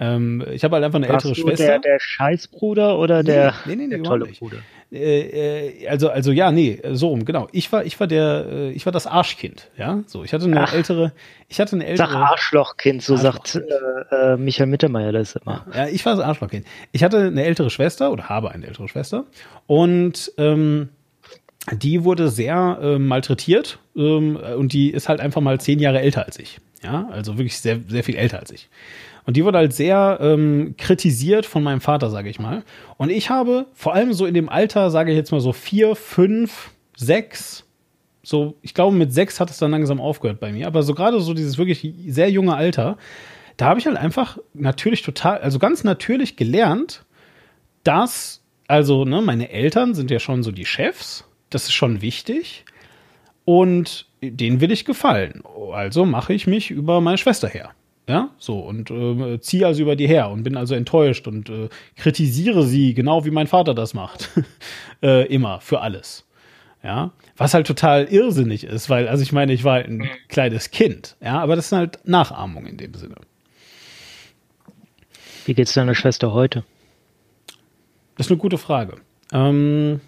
Ähm, 0.00 0.44
ich 0.50 0.64
habe 0.64 0.74
halt 0.74 0.84
einfach 0.84 0.96
eine 0.98 1.08
Warst 1.08 1.26
ältere 1.26 1.40
Schwester. 1.40 1.66
Der, 1.66 1.78
der 1.78 2.00
Scheißbruder 2.00 2.98
oder 2.98 3.22
der, 3.22 3.54
nee, 3.64 3.76
nee, 3.76 3.86
nee, 3.86 3.94
der 3.96 4.02
tolle 4.02 4.26
nicht. 4.26 4.40
Bruder? 4.40 4.58
Äh, 4.90 5.68
äh, 5.78 5.88
also, 5.88 6.08
also 6.10 6.32
ja, 6.32 6.50
nee, 6.50 6.80
so 6.92 7.08
rum, 7.08 7.24
genau. 7.24 7.48
Ich 7.52 7.70
war, 7.72 7.84
ich 7.84 7.98
war 8.00 8.06
der, 8.08 8.46
äh, 8.50 8.70
ich 8.70 8.86
war 8.86 8.92
das 8.92 9.06
Arschkind, 9.06 9.70
ja. 9.76 10.02
So, 10.06 10.24
ich 10.24 10.32
hatte 10.32 10.46
eine 10.46 10.62
Ach. 10.62 10.72
ältere, 10.72 11.12
ich 11.48 11.60
hatte 11.60 11.76
eine 11.76 11.86
ältere. 11.86 12.08
Sag 12.08 12.16
Arschlochkind, 12.16 13.02
so 13.02 13.16
sagt 13.16 13.56
Arschlochkind. 13.56 14.12
äh, 14.12 14.32
äh, 14.32 14.36
Michael 14.36 14.66
Mittermeier 14.66 15.12
das 15.12 15.36
immer. 15.36 15.64
Ja, 15.74 15.86
ich 15.86 16.04
war 16.04 16.16
das 16.16 16.24
Arschlochkind. 16.24 16.66
Ich 16.90 17.04
hatte 17.04 17.18
eine 17.18 17.44
ältere 17.44 17.70
Schwester 17.70 18.10
oder 18.10 18.28
habe 18.28 18.50
eine 18.50 18.66
ältere 18.66 18.88
Schwester 18.88 19.24
und 19.66 20.32
ähm, 20.38 20.88
die 21.72 22.04
wurde 22.04 22.28
sehr 22.28 22.78
äh, 22.82 22.98
malträtiert 22.98 23.78
ähm, 23.96 24.36
und 24.36 24.72
die 24.72 24.90
ist 24.90 25.08
halt 25.08 25.20
einfach 25.20 25.40
mal 25.40 25.60
zehn 25.60 25.78
Jahre 25.78 26.00
älter 26.00 26.26
als 26.26 26.38
ich. 26.38 26.58
Ja, 26.82 27.08
also 27.10 27.38
wirklich 27.38 27.58
sehr, 27.58 27.80
sehr 27.88 28.04
viel 28.04 28.16
älter 28.16 28.38
als 28.40 28.50
ich. 28.50 28.68
Und 29.26 29.36
die 29.38 29.44
wurde 29.44 29.58
halt 29.58 29.72
sehr 29.72 30.18
ähm, 30.20 30.74
kritisiert 30.76 31.46
von 31.46 31.62
meinem 31.62 31.80
Vater, 31.80 32.10
sage 32.10 32.28
ich 32.28 32.38
mal. 32.38 32.62
Und 32.98 33.10
ich 33.10 33.30
habe 33.30 33.66
vor 33.72 33.94
allem 33.94 34.12
so 34.12 34.26
in 34.26 34.34
dem 34.34 34.50
Alter, 34.50 34.90
sage 34.90 35.10
ich 35.10 35.16
jetzt 35.16 35.32
mal 35.32 35.40
so 35.40 35.52
vier, 35.52 35.96
fünf, 35.96 36.72
sechs, 36.94 37.64
so, 38.22 38.56
ich 38.60 38.74
glaube, 38.74 38.96
mit 38.96 39.12
sechs 39.12 39.40
hat 39.40 39.50
es 39.50 39.58
dann 39.58 39.70
langsam 39.70 40.00
aufgehört 40.00 40.40
bei 40.40 40.52
mir. 40.52 40.66
Aber 40.66 40.82
so 40.82 40.94
gerade 40.94 41.20
so 41.20 41.32
dieses 41.32 41.56
wirklich 41.56 41.94
sehr 42.06 42.30
junge 42.30 42.54
Alter, 42.54 42.98
da 43.56 43.66
habe 43.66 43.80
ich 43.80 43.86
halt 43.86 43.96
einfach 43.96 44.38
natürlich 44.52 45.02
total, 45.02 45.38
also 45.38 45.58
ganz 45.58 45.84
natürlich 45.84 46.36
gelernt, 46.36 47.04
dass, 47.82 48.42
also, 48.66 49.04
ne, 49.04 49.22
meine 49.22 49.50
Eltern 49.50 49.94
sind 49.94 50.10
ja 50.10 50.18
schon 50.18 50.42
so 50.42 50.50
die 50.50 50.64
Chefs, 50.64 51.24
das 51.50 51.64
ist 51.64 51.72
schon 51.72 52.02
wichtig. 52.02 52.64
Und 53.44 54.06
denen 54.22 54.60
will 54.60 54.72
ich 54.72 54.84
gefallen. 54.84 55.42
Also 55.72 56.06
mache 56.06 56.32
ich 56.32 56.46
mich 56.46 56.70
über 56.70 57.00
meine 57.00 57.18
Schwester 57.18 57.48
her. 57.48 57.70
Ja, 58.06 58.30
so 58.36 58.58
und 58.60 58.90
äh, 58.90 59.40
ziehe 59.40 59.66
also 59.66 59.80
über 59.80 59.96
die 59.96 60.06
her 60.06 60.28
und 60.28 60.42
bin 60.42 60.58
also 60.58 60.74
enttäuscht 60.74 61.26
und 61.26 61.48
äh, 61.48 61.70
kritisiere 61.96 62.64
sie, 62.64 62.92
genau 62.92 63.24
wie 63.24 63.30
mein 63.30 63.46
Vater 63.46 63.74
das 63.74 63.94
macht. 63.94 64.30
äh, 65.02 65.26
immer, 65.26 65.60
für 65.60 65.80
alles. 65.80 66.26
Ja, 66.82 67.12
was 67.38 67.54
halt 67.54 67.66
total 67.66 68.04
irrsinnig 68.04 68.64
ist, 68.64 68.90
weil, 68.90 69.08
also 69.08 69.22
ich 69.22 69.32
meine, 69.32 69.54
ich 69.54 69.64
war 69.64 69.76
halt 69.76 69.88
ein 69.88 70.06
kleines 70.28 70.70
Kind, 70.70 71.16
ja, 71.22 71.40
aber 71.40 71.56
das 71.56 71.66
ist 71.66 71.72
halt 71.72 71.98
Nachahmung 72.04 72.66
in 72.66 72.76
dem 72.76 72.92
Sinne. 72.92 73.14
Wie 75.46 75.54
geht's 75.54 75.72
deiner 75.72 75.94
Schwester 75.94 76.34
heute? 76.34 76.62
Das 78.16 78.26
ist 78.26 78.30
eine 78.30 78.38
gute 78.38 78.58
Frage. 78.58 78.96
Ähm, 79.32 80.02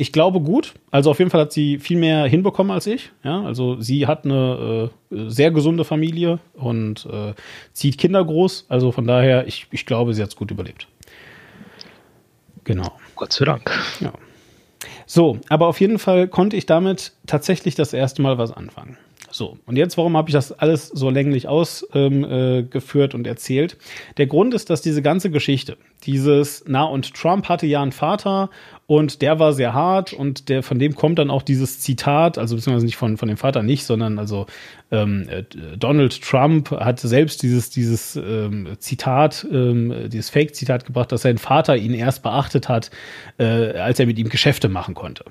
ich 0.00 0.12
glaube 0.12 0.40
gut. 0.40 0.72
Also 0.90 1.10
auf 1.10 1.18
jeden 1.18 1.30
Fall 1.30 1.42
hat 1.42 1.52
sie 1.52 1.78
viel 1.78 1.98
mehr 1.98 2.24
hinbekommen 2.24 2.72
als 2.72 2.86
ich. 2.86 3.10
Ja, 3.22 3.42
also 3.42 3.78
sie 3.82 4.06
hat 4.06 4.24
eine 4.24 4.90
äh, 5.10 5.28
sehr 5.28 5.50
gesunde 5.50 5.84
Familie 5.84 6.38
und 6.54 7.04
äh, 7.04 7.34
zieht 7.74 7.98
Kinder 7.98 8.24
groß. 8.24 8.64
Also 8.70 8.92
von 8.92 9.06
daher, 9.06 9.46
ich, 9.46 9.66
ich 9.70 9.84
glaube, 9.84 10.14
sie 10.14 10.22
hat 10.22 10.30
es 10.30 10.36
gut 10.36 10.50
überlebt. 10.50 10.88
Genau. 12.64 12.98
Gott 13.14 13.34
sei 13.34 13.44
Dank. 13.44 13.70
Ja. 14.00 14.12
So, 15.04 15.38
aber 15.50 15.66
auf 15.66 15.80
jeden 15.80 15.98
Fall 15.98 16.28
konnte 16.28 16.56
ich 16.56 16.64
damit 16.64 17.12
tatsächlich 17.26 17.74
das 17.74 17.92
erste 17.92 18.22
Mal 18.22 18.38
was 18.38 18.52
anfangen. 18.52 18.96
So, 19.40 19.56
und 19.64 19.76
jetzt, 19.76 19.96
warum 19.96 20.18
habe 20.18 20.28
ich 20.28 20.34
das 20.34 20.52
alles 20.52 20.88
so 20.88 21.08
länglich 21.08 21.48
ausgeführt 21.48 21.94
ähm, 21.94 22.24
äh, 22.30 23.16
und 23.16 23.26
erzählt? 23.26 23.78
Der 24.18 24.26
Grund 24.26 24.52
ist, 24.52 24.68
dass 24.68 24.82
diese 24.82 25.00
ganze 25.00 25.30
Geschichte, 25.30 25.78
dieses, 26.04 26.64
na 26.66 26.84
und 26.84 27.14
Trump 27.14 27.48
hatte 27.48 27.66
ja 27.66 27.80
einen 27.80 27.92
Vater 27.92 28.50
und 28.86 29.22
der 29.22 29.38
war 29.38 29.54
sehr 29.54 29.72
hart 29.72 30.12
und 30.12 30.50
der 30.50 30.62
von 30.62 30.78
dem 30.78 30.94
kommt 30.94 31.18
dann 31.18 31.30
auch 31.30 31.40
dieses 31.40 31.80
Zitat, 31.80 32.36
also 32.36 32.54
beziehungsweise 32.54 32.84
nicht 32.84 32.98
von, 32.98 33.16
von 33.16 33.28
dem 33.28 33.38
Vater 33.38 33.62
nicht, 33.62 33.84
sondern 33.84 34.18
also 34.18 34.44
ähm, 34.90 35.26
äh, 35.30 35.44
Donald 35.74 36.20
Trump 36.20 36.70
hat 36.72 37.00
selbst 37.00 37.42
dieses, 37.42 37.70
dieses 37.70 38.16
ähm, 38.16 38.68
Zitat, 38.78 39.46
ähm, 39.50 40.10
dieses 40.10 40.28
Fake-Zitat 40.28 40.84
gebracht, 40.84 41.12
dass 41.12 41.22
sein 41.22 41.38
Vater 41.38 41.78
ihn 41.78 41.94
erst 41.94 42.22
beachtet 42.22 42.68
hat, 42.68 42.90
äh, 43.38 43.44
als 43.44 43.98
er 44.00 44.04
mit 44.04 44.18
ihm 44.18 44.28
Geschäfte 44.28 44.68
machen 44.68 44.94
konnte. 44.94 45.24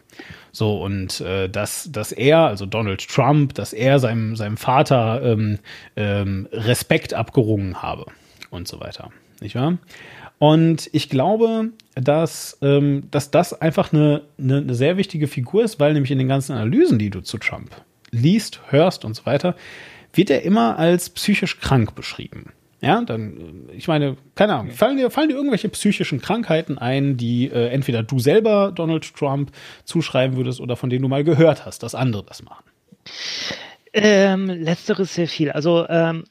So, 0.52 0.82
und 0.82 1.22
äh, 1.22 1.50
dass, 1.50 1.90
dass 1.92 2.12
er, 2.12 2.40
also 2.40 2.66
Donald 2.66 3.08
Trump, 3.08 3.54
dass 3.54 3.74
er 3.74 4.00
seinem, 4.00 4.36
seinem 4.36 4.58
Vater 4.58 5.22
ähm, 5.24 5.60
ähm, 5.96 6.48
Respekt 6.52 7.14
abgerungen 7.14 7.82
habe 7.82 8.06
und 8.50 8.68
so 8.68 8.80
weiter. 8.80 9.12
Nicht 9.42 9.56
wahr? 9.56 9.78
Und 10.40 10.90
ich 10.94 11.10
glaube, 11.10 11.70
dass, 11.96 12.58
ähm, 12.62 13.04
dass 13.12 13.30
das 13.30 13.60
einfach 13.62 13.92
eine, 13.92 14.22
eine, 14.38 14.58
eine 14.58 14.74
sehr 14.74 14.98
wichtige 14.98 15.28
Figur 15.28 15.64
ist, 15.64 15.80
weil 15.80 15.94
nämlich 15.94 16.12
in 16.12 16.18
den 16.18 16.30
ganzen 16.30 16.54
Analysen, 16.54 16.98
die 16.98 17.10
du 17.10 17.22
zu 17.22 17.38
Trump 17.38 17.76
liest, 18.12 18.62
hörst 18.70 19.06
und 19.06 19.16
so 19.16 19.26
weiter, 19.26 19.56
wird 20.14 20.30
er 20.30 20.44
immer 20.44 20.80
als 20.80 21.10
psychisch 21.10 21.60
krank 21.60 21.94
beschrieben. 21.94 22.54
Ja, 22.82 23.02
dann, 23.02 23.68
äh, 23.70 23.74
ich 23.76 23.88
meine, 23.88 24.16
keine 24.36 24.56
Ahnung, 24.56 24.72
fallen 24.72 24.98
dir, 24.98 25.10
fallen 25.10 25.30
dir 25.30 25.36
irgendwelche 25.36 25.70
psychischen 25.70 26.22
Krankheiten 26.22 26.78
ein, 26.78 27.18
die 27.18 27.48
äh, 27.48 27.68
entweder 27.68 28.04
du 28.04 28.20
selber 28.20 28.72
Donald 28.74 29.14
Trump 29.16 29.52
zuschreiben 29.84 30.38
würdest 30.38 30.62
oder 30.62 30.76
von 30.76 30.90
denen 30.90 31.02
du 31.02 31.08
mal 31.08 31.24
gehört 31.24 31.66
hast, 31.66 31.84
dass 31.84 31.96
andere 31.96 32.24
das 32.24 32.44
machen? 32.44 32.64
Ähm, 33.94 34.50
letzteres 34.50 35.14
sehr 35.14 35.28
viel. 35.28 35.52
Also 35.52 35.88
ähm, 35.90 36.24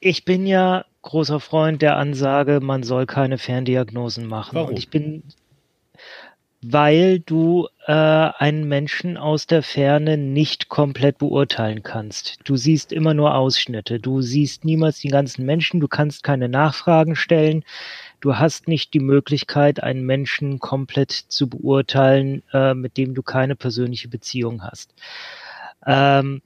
ich 0.00 0.24
bin 0.24 0.46
ja 0.46 0.84
großer 1.02 1.40
Freund 1.40 1.82
der 1.82 1.96
Ansage, 1.96 2.60
man 2.60 2.82
soll 2.82 3.06
keine 3.06 3.38
Ferndiagnosen 3.38 4.26
machen. 4.26 4.56
Warum? 4.56 4.70
Und 4.70 4.78
ich 4.78 4.90
bin, 4.90 5.22
weil 6.68 7.20
du 7.20 7.68
äh, 7.86 7.92
einen 7.92 8.66
Menschen 8.66 9.16
aus 9.16 9.46
der 9.46 9.62
Ferne 9.62 10.16
nicht 10.16 10.68
komplett 10.68 11.18
beurteilen 11.18 11.82
kannst. 11.84 12.38
Du 12.44 12.56
siehst 12.56 12.92
immer 12.92 13.14
nur 13.14 13.34
Ausschnitte. 13.34 14.00
Du 14.00 14.20
siehst 14.20 14.64
niemals 14.64 14.98
die 14.98 15.08
ganzen 15.08 15.46
Menschen. 15.46 15.80
Du 15.80 15.86
kannst 15.86 16.24
keine 16.24 16.48
Nachfragen 16.48 17.14
stellen. 17.14 17.64
Du 18.20 18.36
hast 18.36 18.66
nicht 18.66 18.94
die 18.94 19.00
Möglichkeit, 19.00 19.82
einen 19.82 20.04
Menschen 20.04 20.58
komplett 20.58 21.12
zu 21.12 21.48
beurteilen, 21.48 22.42
äh, 22.52 22.74
mit 22.74 22.96
dem 22.96 23.14
du 23.14 23.22
keine 23.22 23.54
persönliche 23.54 24.08
Beziehung 24.08 24.64
hast. 24.64 24.92
Ähm, 25.86 26.42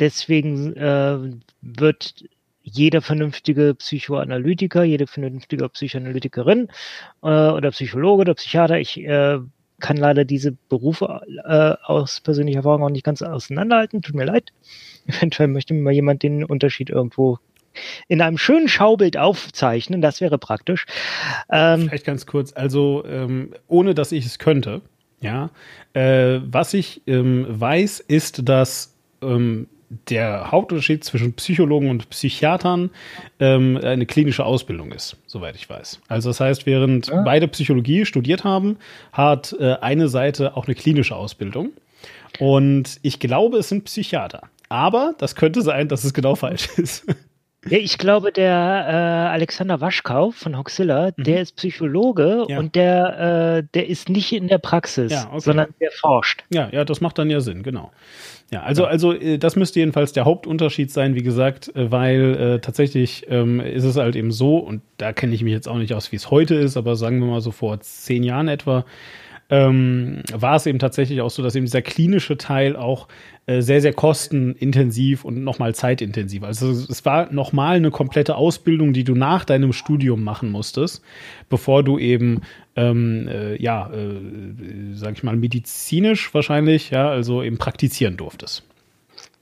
deswegen 0.00 0.74
äh, 0.74 1.18
wird 1.60 2.24
jeder 2.64 3.02
vernünftige 3.02 3.74
Psychoanalytiker, 3.74 4.82
jede 4.84 5.06
vernünftige 5.06 5.68
Psychoanalytikerin 5.68 6.68
äh, 7.22 7.26
oder 7.26 7.70
Psychologe 7.70 8.22
oder 8.22 8.34
Psychiater, 8.34 8.78
ich 8.78 8.98
äh, 8.98 9.38
kann 9.80 9.96
leider 9.98 10.24
diese 10.24 10.52
Berufe 10.70 11.20
äh, 11.44 11.74
aus 11.86 12.20
persönlicher 12.20 12.58
Erfahrung 12.58 12.82
auch 12.82 12.90
nicht 12.90 13.04
ganz 13.04 13.20
auseinanderhalten, 13.22 14.00
tut 14.00 14.14
mir 14.14 14.24
leid. 14.24 14.52
Eventuell 15.06 15.48
möchte 15.48 15.74
mir 15.74 15.82
mal 15.82 15.92
jemand 15.92 16.22
den 16.22 16.42
Unterschied 16.42 16.88
irgendwo 16.88 17.38
in 18.08 18.22
einem 18.22 18.38
schönen 18.38 18.68
Schaubild 18.68 19.16
aufzeichnen, 19.16 20.00
das 20.00 20.20
wäre 20.20 20.38
praktisch. 20.38 20.86
Ähm, 21.50 21.88
Vielleicht 21.88 22.06
ganz 22.06 22.24
kurz, 22.24 22.52
also 22.54 23.04
ähm, 23.06 23.52
ohne 23.66 23.94
dass 23.94 24.12
ich 24.12 24.24
es 24.24 24.38
könnte, 24.38 24.80
ja, 25.20 25.50
äh, 25.92 26.40
was 26.44 26.72
ich 26.72 27.02
ähm, 27.06 27.46
weiß, 27.48 28.00
ist, 28.00 28.48
dass 28.48 28.96
ähm, 29.22 29.66
der 30.08 30.50
Hauptunterschied 30.50 31.04
zwischen 31.04 31.32
Psychologen 31.34 31.90
und 31.90 32.10
Psychiatern 32.10 32.90
ähm, 33.40 33.78
eine 33.82 34.06
klinische 34.06 34.44
Ausbildung 34.44 34.92
ist, 34.92 35.16
soweit 35.26 35.56
ich 35.56 35.68
weiß. 35.68 36.00
Also 36.08 36.30
das 36.30 36.40
heißt, 36.40 36.66
während 36.66 37.08
ja. 37.08 37.22
beide 37.22 37.48
Psychologie 37.48 38.06
studiert 38.06 38.44
haben, 38.44 38.78
hat 39.12 39.54
äh, 39.58 39.74
eine 39.80 40.08
Seite 40.08 40.56
auch 40.56 40.66
eine 40.66 40.74
klinische 40.74 41.16
Ausbildung. 41.16 41.72
Und 42.38 42.98
ich 43.02 43.20
glaube, 43.20 43.58
es 43.58 43.68
sind 43.68 43.84
Psychiater. 43.84 44.48
Aber 44.68 45.14
das 45.18 45.34
könnte 45.34 45.62
sein, 45.62 45.88
dass 45.88 46.04
es 46.04 46.14
genau 46.14 46.34
falsch 46.34 46.68
ist. 46.76 47.06
Ja, 47.68 47.78
ich 47.78 47.98
glaube, 47.98 48.32
der 48.32 48.50
äh, 48.52 49.32
Alexander 49.32 49.80
Waschkau 49.80 50.30
von 50.30 50.56
Hoxilla, 50.58 51.12
mhm. 51.16 51.24
der 51.24 51.40
ist 51.40 51.56
Psychologe 51.56 52.44
ja. 52.48 52.58
und 52.58 52.74
der, 52.74 53.58
äh, 53.58 53.66
der 53.74 53.88
ist 53.88 54.08
nicht 54.08 54.32
in 54.32 54.48
der 54.48 54.58
Praxis, 54.58 55.12
ja, 55.12 55.28
okay. 55.30 55.40
sondern 55.40 55.74
der 55.80 55.90
forscht. 55.92 56.44
Ja, 56.52 56.68
ja, 56.70 56.84
das 56.84 57.00
macht 57.00 57.18
dann 57.18 57.30
ja 57.30 57.40
Sinn, 57.40 57.62
genau. 57.62 57.90
Ja, 58.52 58.62
also, 58.62 58.84
also 58.84 59.12
äh, 59.12 59.38
das 59.38 59.56
müsste 59.56 59.80
jedenfalls 59.80 60.12
der 60.12 60.24
Hauptunterschied 60.24 60.90
sein, 60.90 61.14
wie 61.14 61.22
gesagt, 61.22 61.74
äh, 61.74 61.90
weil 61.90 62.36
äh, 62.36 62.60
tatsächlich 62.60 63.26
ähm, 63.28 63.60
ist 63.60 63.84
es 63.84 63.96
halt 63.96 64.16
eben 64.16 64.30
so, 64.30 64.58
und 64.58 64.82
da 64.98 65.12
kenne 65.12 65.34
ich 65.34 65.42
mich 65.42 65.52
jetzt 65.52 65.68
auch 65.68 65.78
nicht 65.78 65.94
aus, 65.94 66.12
wie 66.12 66.16
es 66.16 66.30
heute 66.30 66.54
ist, 66.54 66.76
aber 66.76 66.96
sagen 66.96 67.18
wir 67.20 67.26
mal 67.26 67.40
so 67.40 67.50
vor 67.50 67.80
zehn 67.80 68.22
Jahren 68.22 68.48
etwa, 68.48 68.84
ähm, 69.50 70.22
war 70.32 70.56
es 70.56 70.66
eben 70.66 70.78
tatsächlich 70.78 71.20
auch 71.20 71.30
so, 71.30 71.42
dass 71.42 71.54
eben 71.54 71.66
dieser 71.66 71.82
klinische 71.82 72.38
Teil 72.38 72.76
auch 72.76 73.08
äh, 73.46 73.60
sehr, 73.60 73.80
sehr 73.80 73.92
kostenintensiv 73.92 75.24
und 75.24 75.44
nochmal 75.44 75.74
zeitintensiv. 75.74 76.42
Also 76.44 76.70
es 76.70 77.04
war 77.04 77.32
nochmal 77.32 77.76
eine 77.76 77.90
komplette 77.90 78.36
Ausbildung, 78.36 78.92
die 78.92 79.04
du 79.04 79.14
nach 79.14 79.44
deinem 79.44 79.72
Studium 79.72 80.24
machen 80.24 80.50
musstest, 80.50 81.02
bevor 81.50 81.82
du 81.82 81.98
eben 81.98 82.40
ähm, 82.76 83.28
äh, 83.28 83.60
ja, 83.62 83.90
äh, 83.92 84.94
sag 84.94 85.16
ich 85.16 85.22
mal, 85.22 85.36
medizinisch 85.36 86.32
wahrscheinlich, 86.32 86.90
ja, 86.90 87.08
also 87.10 87.42
eben 87.42 87.58
praktizieren 87.58 88.16
durftest. 88.16 88.64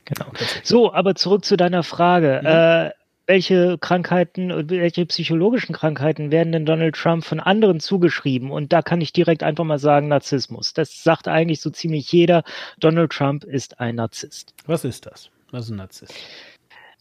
Genau. 0.05 0.25
So, 0.63 0.93
aber 0.93 1.15
zurück 1.15 1.45
zu 1.45 1.55
deiner 1.55 1.83
Frage. 1.83 2.41
Mhm. 2.41 2.47
Äh, 2.47 3.02
welche 3.25 3.77
Krankheiten, 3.77 4.69
welche 4.69 5.05
psychologischen 5.05 5.73
Krankheiten 5.73 6.31
werden 6.31 6.51
denn 6.51 6.65
Donald 6.65 6.95
Trump 6.95 7.23
von 7.23 7.39
anderen 7.39 7.79
zugeschrieben? 7.79 8.51
Und 8.51 8.73
da 8.73 8.81
kann 8.81 9.01
ich 9.01 9.13
direkt 9.13 9.43
einfach 9.43 9.63
mal 9.63 9.79
sagen, 9.79 10.07
Narzissmus. 10.09 10.73
Das 10.73 11.03
sagt 11.03 11.27
eigentlich 11.27 11.61
so 11.61 11.69
ziemlich 11.69 12.11
jeder. 12.11 12.43
Donald 12.79 13.11
Trump 13.11 13.43
ist 13.43 13.79
ein 13.79 13.95
Narzisst. 13.95 14.53
Was 14.65 14.83
ist 14.83 15.05
das? 15.05 15.29
Was 15.51 15.65
ist 15.65 15.71
ein 15.71 15.77
Narzisst? 15.77 16.13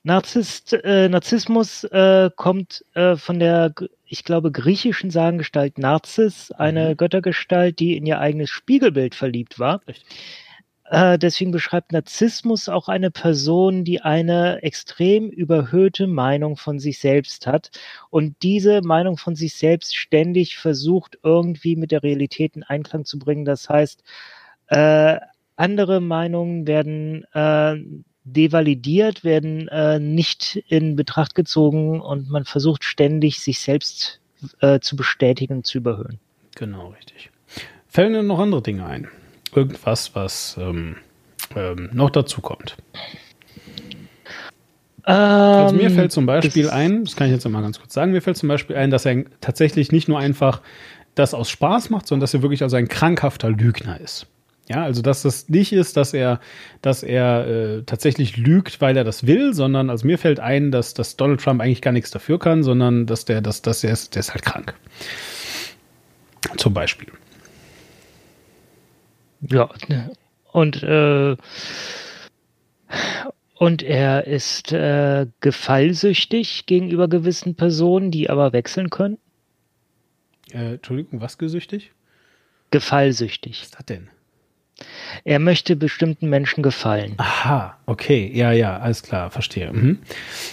Narzisst, 0.05 0.73
äh, 0.73 1.09
Narzissmus 1.09 1.85
äh, 1.85 2.29
kommt 2.35 2.85
äh, 2.95 3.15
von 3.17 3.39
der, 3.39 3.73
ich 4.05 4.25
glaube, 4.25 4.51
griechischen 4.51 5.11
Sagengestalt 5.11 5.79
Narzis, 5.79 6.51
eine 6.51 6.91
mhm. 6.91 6.97
Göttergestalt, 6.97 7.79
die 7.79 7.97
in 7.97 8.07
ihr 8.07 8.19
eigenes 8.19 8.51
Spiegelbild 8.51 9.15
verliebt 9.15 9.61
war. 9.61 9.81
Richtig. 9.87 10.19
Äh, 10.93 11.19
deswegen 11.19 11.53
beschreibt 11.53 11.93
Narzissmus 11.93 12.69
auch 12.69 12.87
eine 12.87 13.11
Person, 13.11 13.83
die 13.83 14.03
eine 14.03 14.63
extrem 14.63 15.31
überhöhte 15.31 16.07
Meinung 16.07 16.59
von 16.59 16.79
sich 16.79 16.99
selbst 16.99 17.47
hat 17.47 17.71
und 18.11 18.37
diese 18.43 18.83
Meinung 18.83 19.17
von 19.17 19.35
sich 19.35 19.55
selbst 19.55 19.97
ständig 19.97 20.59
versucht, 20.59 21.19
irgendwie 21.23 21.77
mit 21.77 21.93
der 21.93 22.03
Realität 22.03 22.57
in 22.57 22.63
Einklang 22.63 23.07
zu 23.07 23.19
bringen. 23.19 23.47
Das 23.47 23.71
heißt, 23.71 24.05
äh, 24.67 25.17
andere 25.57 26.03
Meinungen 26.03 26.67
werden 26.67 27.25
äh, 27.33 27.77
devalidiert, 28.25 29.25
werden 29.25 29.69
äh, 29.69 29.99
nicht 29.99 30.57
in 30.69 30.95
Betracht 30.95 31.35
gezogen 31.35 32.03
und 32.03 32.29
man 32.29 32.45
versucht 32.45 32.85
ständig, 32.85 33.41
sich 33.41 33.61
selbst 33.61 34.21
äh, 34.61 34.79
zu 34.81 34.97
bestätigen 34.97 35.65
zu 35.65 35.79
überhöhen. 35.79 36.21
Genau, 36.55 36.89
richtig. 36.89 37.31
Fällen 37.89 38.13
dir 38.13 38.23
noch 38.23 38.41
andere 38.41 38.61
Dinge 38.61 38.85
ein? 38.85 39.09
Irgendwas, 39.55 40.15
was 40.15 40.57
ähm, 40.59 40.97
ähm, 41.57 41.91
noch 41.93 42.11
dazu 42.11 42.41
kommt? 42.41 42.77
Also 45.05 45.75
mir 45.75 45.89
ähm, 45.89 45.95
fällt 45.95 46.13
zum 46.13 46.27
Beispiel 46.27 46.71
ein, 46.71 47.05
das 47.05 47.17
kann 47.17 47.27
ich 47.27 47.33
jetzt 47.33 47.49
mal 47.49 47.61
ganz 47.61 47.81
kurz 47.81 47.93
sagen, 47.93 48.13
mir 48.13 48.23
fällt 48.23 48.37
zum 48.37 48.49
Beispiel 48.49 48.77
ein, 48.77 48.91
dass 48.91 49.05
er 49.05 49.25
tatsächlich 49.41 49.91
nicht 49.91 50.09
nur 50.09 50.19
einfach 50.19 50.61
das 51.15 51.35
aus 51.35 51.51
Spaß 51.51 51.91
macht, 51.91 52.07
sondern 52.07 52.21
dass 52.21 52.35
er 52.35 52.43
wirklich 52.43 52.63
also 52.63 52.77
ein 52.77 52.89
krankhafter 52.89 53.51
Lügner 53.51 54.01
ist. 54.01 54.27
Ja, 54.69 54.85
also 54.85 55.03
dass 55.03 55.23
das 55.23 55.49
nicht 55.49 55.73
ist, 55.73 55.97
dass 55.97 56.15
er, 56.15 56.41
dass 56.83 57.03
er 57.03 57.47
äh, 57.47 57.83
tatsächlich 57.83 58.37
lügt, 58.37 58.81
weil 58.81 58.97
er 58.97 59.03
das 59.03 59.27
will, 59.27 59.55
sondern 59.55 59.91
also 59.91 60.07
mir 60.07 60.19
fällt 60.19 60.39
ein, 60.39 60.71
dass, 60.71 60.95
dass 60.95 61.17
Donald 61.17 61.41
Trump 61.41 61.61
eigentlich 61.61 61.83
gar 61.83 61.91
nichts 61.91 62.13
dafür 62.13 62.39
kann, 62.39 62.63
sondern 62.63 63.07
dass 63.07 63.25
der, 63.25 63.41
dass, 63.41 63.61
dass 63.61 63.83
er 63.83 63.93
ist, 63.93 64.15
der 64.15 64.21
ist 64.21 64.33
halt 64.33 64.45
krank. 64.45 64.75
Zum 66.57 66.73
Beispiel. 66.73 67.09
Ja, 69.51 69.71
und 70.53 70.83
äh, 70.83 71.37
und 73.55 73.83
er 73.83 74.27
ist 74.27 74.73
äh, 74.73 75.27
gefallsüchtig 75.41 76.67
gegenüber 76.67 77.09
gewissen 77.09 77.55
Personen, 77.55 78.11
die 78.11 78.29
aber 78.29 78.53
wechseln 78.53 78.91
können. 78.91 79.19
Äh, 80.53 80.75
Entschuldigung, 80.75 81.21
was 81.21 81.39
gesüchtig? 81.39 81.93
Gefallsüchtig. 82.71 83.61
Was 83.61 83.67
ist 83.67 83.75
das 83.79 83.87
denn? 83.87 84.11
Er 85.25 85.39
möchte 85.39 85.77
bestimmten 85.77 86.29
Menschen 86.29 86.63
gefallen. 86.63 87.15
Aha, 87.19 87.79
okay, 87.87 88.31
ja, 88.35 88.53
ja, 88.53 88.79
alles 88.79 89.03
klar, 89.03 89.31
verstehe. 89.31 89.73
Mhm. 89.73 89.99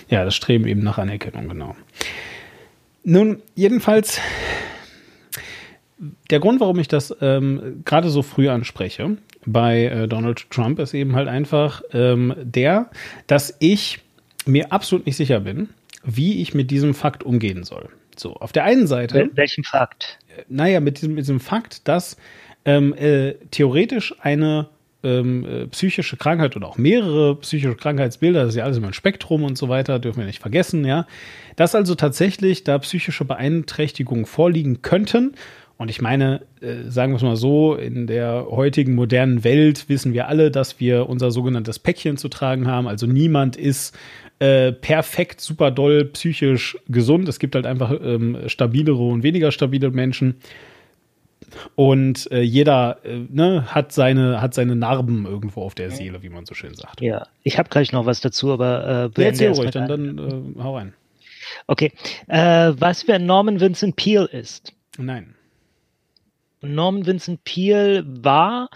Ja, 0.10 0.24
das 0.24 0.36
Streben 0.36 0.68
eben 0.68 0.84
nach 0.84 0.98
Anerkennung, 0.98 1.48
genau. 1.50 1.76
Nun, 3.04 3.42
jedenfalls 3.56 4.20
der 6.30 6.40
Grund, 6.40 6.60
warum 6.62 6.80
ich 6.80 6.88
das 6.88 7.16
ähm, 7.22 7.82
gerade 7.86 8.10
so 8.10 8.22
früh 8.22 8.50
anspreche 8.50 9.18
bei 9.46 9.86
äh, 9.86 10.08
Donald 10.08 10.50
Trump, 10.50 10.80
ist 10.80 10.94
eben 10.94 11.16
halt 11.16 11.28
einfach 11.28 11.82
ähm, 11.94 12.34
der, 12.42 12.90
dass 13.28 13.56
ich 13.60 14.00
mir 14.46 14.72
absolut 14.72 15.06
nicht 15.06 15.18
sicher 15.18 15.42
bin, 15.42 15.70
wie 16.04 16.42
ich 16.42 16.54
mit 16.54 16.72
diesem 16.72 16.94
Fakt 16.94 17.24
umgehen 17.24 17.64
soll. 17.64 17.90
So, 18.16 18.34
auf 18.36 18.52
der 18.52 18.64
einen 18.64 18.88
Seite. 18.88 19.30
Welchen 19.34 19.64
Fakt? 19.64 20.20
Äh, 20.36 20.44
naja, 20.50 20.80
mit 20.80 20.98
diesem, 20.98 21.16
mit 21.16 21.24
diesem 21.24 21.40
Fakt, 21.40 21.88
dass 21.88 22.18
ähm, 22.66 22.94
äh, 22.94 23.34
theoretisch 23.52 24.16
eine 24.22 24.68
ähm, 25.02 25.46
äh, 25.46 25.68
psychische 25.68 26.18
Krankheit 26.18 26.56
oder 26.56 26.68
auch 26.68 26.78
mehrere 26.78 27.36
psychische 27.38 27.76
Krankheitsbilder, 27.76 28.42
das 28.42 28.50
ist 28.50 28.56
ja 28.58 28.66
alles 28.66 28.78
immer 28.78 28.88
ein 28.88 28.94
Spektrum 28.94 29.44
und 29.44 29.58
so 29.58 29.70
weiter, 29.70 30.00
dürfen 30.00 30.20
wir 30.20 30.26
nicht 30.26 30.42
vergessen, 30.42 30.86
ja. 30.86 31.08
Dass 31.56 31.76
also 31.76 31.96
tatsächlich 31.96 32.64
da 32.64 32.78
psychische 32.80 33.24
Beeinträchtigungen 33.26 34.26
vorliegen 34.26 34.82
könnten. 34.82 35.36
Und 35.80 35.90
ich 35.90 36.02
meine, 36.02 36.42
äh, 36.60 36.90
sagen 36.90 37.14
wir 37.14 37.16
es 37.16 37.24
mal 37.24 37.38
so, 37.38 37.74
in 37.74 38.06
der 38.06 38.48
heutigen 38.52 38.96
modernen 38.96 39.46
Welt 39.46 39.88
wissen 39.88 40.12
wir 40.12 40.28
alle, 40.28 40.52
dass 40.52 40.82
wir 40.82 41.08
unser 41.08 41.32
sogenanntes 41.32 41.80
Päckchen 41.80 42.18
zu 42.18 42.28
tragen 42.28 42.68
haben. 42.68 42.86
Also 42.86 43.08
niemand 43.08 43.56
ist 43.56 43.98
äh, 44.40 44.74
perfekt, 44.74 45.40
super 45.40 45.72
doll 45.72 46.04
psychisch 46.04 46.78
gesund. 46.90 47.30
Es 47.30 47.40
gibt 47.40 47.56
halt 47.56 47.66
einfach 47.66 47.94
ähm, 48.04 48.38
stabilere 48.48 49.02
und 49.02 49.24
weniger 49.24 49.54
stabile 49.54 49.90
Menschen. 49.90 50.42
Und 51.76 52.30
äh, 52.30 52.42
jeder 52.42 52.98
äh, 53.06 53.22
ne, 53.30 53.74
hat, 53.74 53.94
seine, 53.94 54.42
hat 54.42 54.54
seine 54.54 54.76
Narben 54.76 55.26
irgendwo 55.26 55.62
auf 55.62 55.76
der 55.76 55.92
Seele, 55.92 56.22
wie 56.24 56.30
man 56.30 56.46
so 56.46 56.56
schön 56.56 56.76
sagt. 56.76 57.00
Ja, 57.00 57.28
ich 57.44 57.58
habe 57.58 57.70
gleich 57.70 57.94
noch 57.94 58.06
was 58.06 58.20
dazu, 58.20 58.52
aber 58.52 59.12
äh, 59.16 59.22
Ja, 59.22 59.28
erzähl 59.30 59.54
ruhig, 59.54 59.72
dann, 59.72 59.88
dann 59.88 60.56
äh, 60.58 60.62
hau 60.62 60.76
rein. 60.76 60.94
Okay, 61.68 61.94
äh, 62.28 62.74
was 62.78 63.08
wer 63.08 63.18
Norman 63.18 63.62
Vincent 63.62 63.96
Peale 63.96 64.26
ist. 64.26 64.74
Nein. 64.98 65.36
Norman 66.62 67.06
Vincent 67.06 67.44
Peale 67.44 68.04
war 68.06 68.70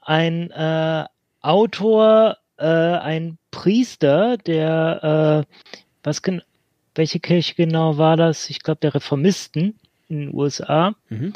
ein 0.00 0.50
äh, 0.50 1.04
Autor, 1.40 2.36
äh, 2.58 2.64
ein 2.66 3.38
Priester, 3.50 4.36
der, 4.38 5.44
äh, 5.46 5.54
was 6.02 6.22
gen 6.22 6.42
welche 6.94 7.20
Kirche 7.20 7.54
genau 7.54 7.98
war 7.98 8.16
das? 8.16 8.48
Ich 8.48 8.62
glaube, 8.62 8.80
der 8.80 8.94
Reformisten 8.94 9.78
in 10.08 10.18
den 10.18 10.34
USA. 10.34 10.94
Mhm. 11.10 11.34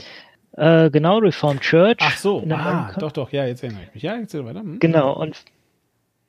Äh, 0.53 0.91
genau, 0.91 1.19
Reformed 1.19 1.61
Church. 1.63 1.99
Ach 2.01 2.17
so, 2.17 2.43
ah, 2.51 2.93
doch, 2.99 3.13
doch, 3.13 3.31
ja, 3.31 3.45
jetzt 3.47 3.63
erinnere 3.63 3.85
ich 3.85 3.95
mich. 3.95 4.03
Ja, 4.03 4.17
jetzt 4.17 4.35
weiter. 4.35 4.61
Hm? 4.61 4.79
Genau, 4.81 5.13
und 5.13 5.37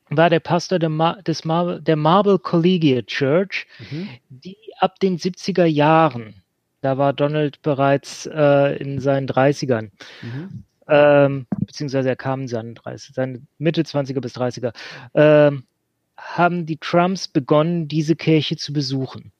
war 0.09 0.29
der 0.29 0.41
Pastor 0.41 0.79
der, 0.79 0.89
Mar 0.89 1.21
des 1.23 1.45
Mar 1.45 1.79
der 1.79 1.95
Marble 1.95 2.37
Collegiate 2.39 3.05
Church, 3.05 3.67
Mhm. 3.89 4.09
die 4.29 4.57
ab 4.79 4.99
den 4.99 5.17
70er 5.17 5.65
Jahren, 5.65 6.35
da 6.81 6.97
war 6.97 7.13
Donald 7.13 7.61
bereits 7.61 8.25
äh, 8.25 8.75
in 8.77 8.99
seinen 8.99 9.27
30ern, 9.27 9.91
Mhm. 10.21 10.63
ähm, 10.87 11.47
beziehungsweise 11.59 12.09
er 12.09 12.15
kam 12.15 12.41
in 12.41 12.47
seinen 12.47 12.75
30, 12.75 13.15
seine 13.15 13.41
Mitte 13.57 13.83
20er 13.83 14.19
bis 14.21 14.35
30er, 14.35 14.73
ähm, 15.13 15.63
haben 16.17 16.65
die 16.65 16.77
Trumps 16.77 17.27
begonnen, 17.27 17.87
diese 17.87 18.15
Kirche 18.15 18.55
zu 18.57 18.73
besuchen. 18.73 19.31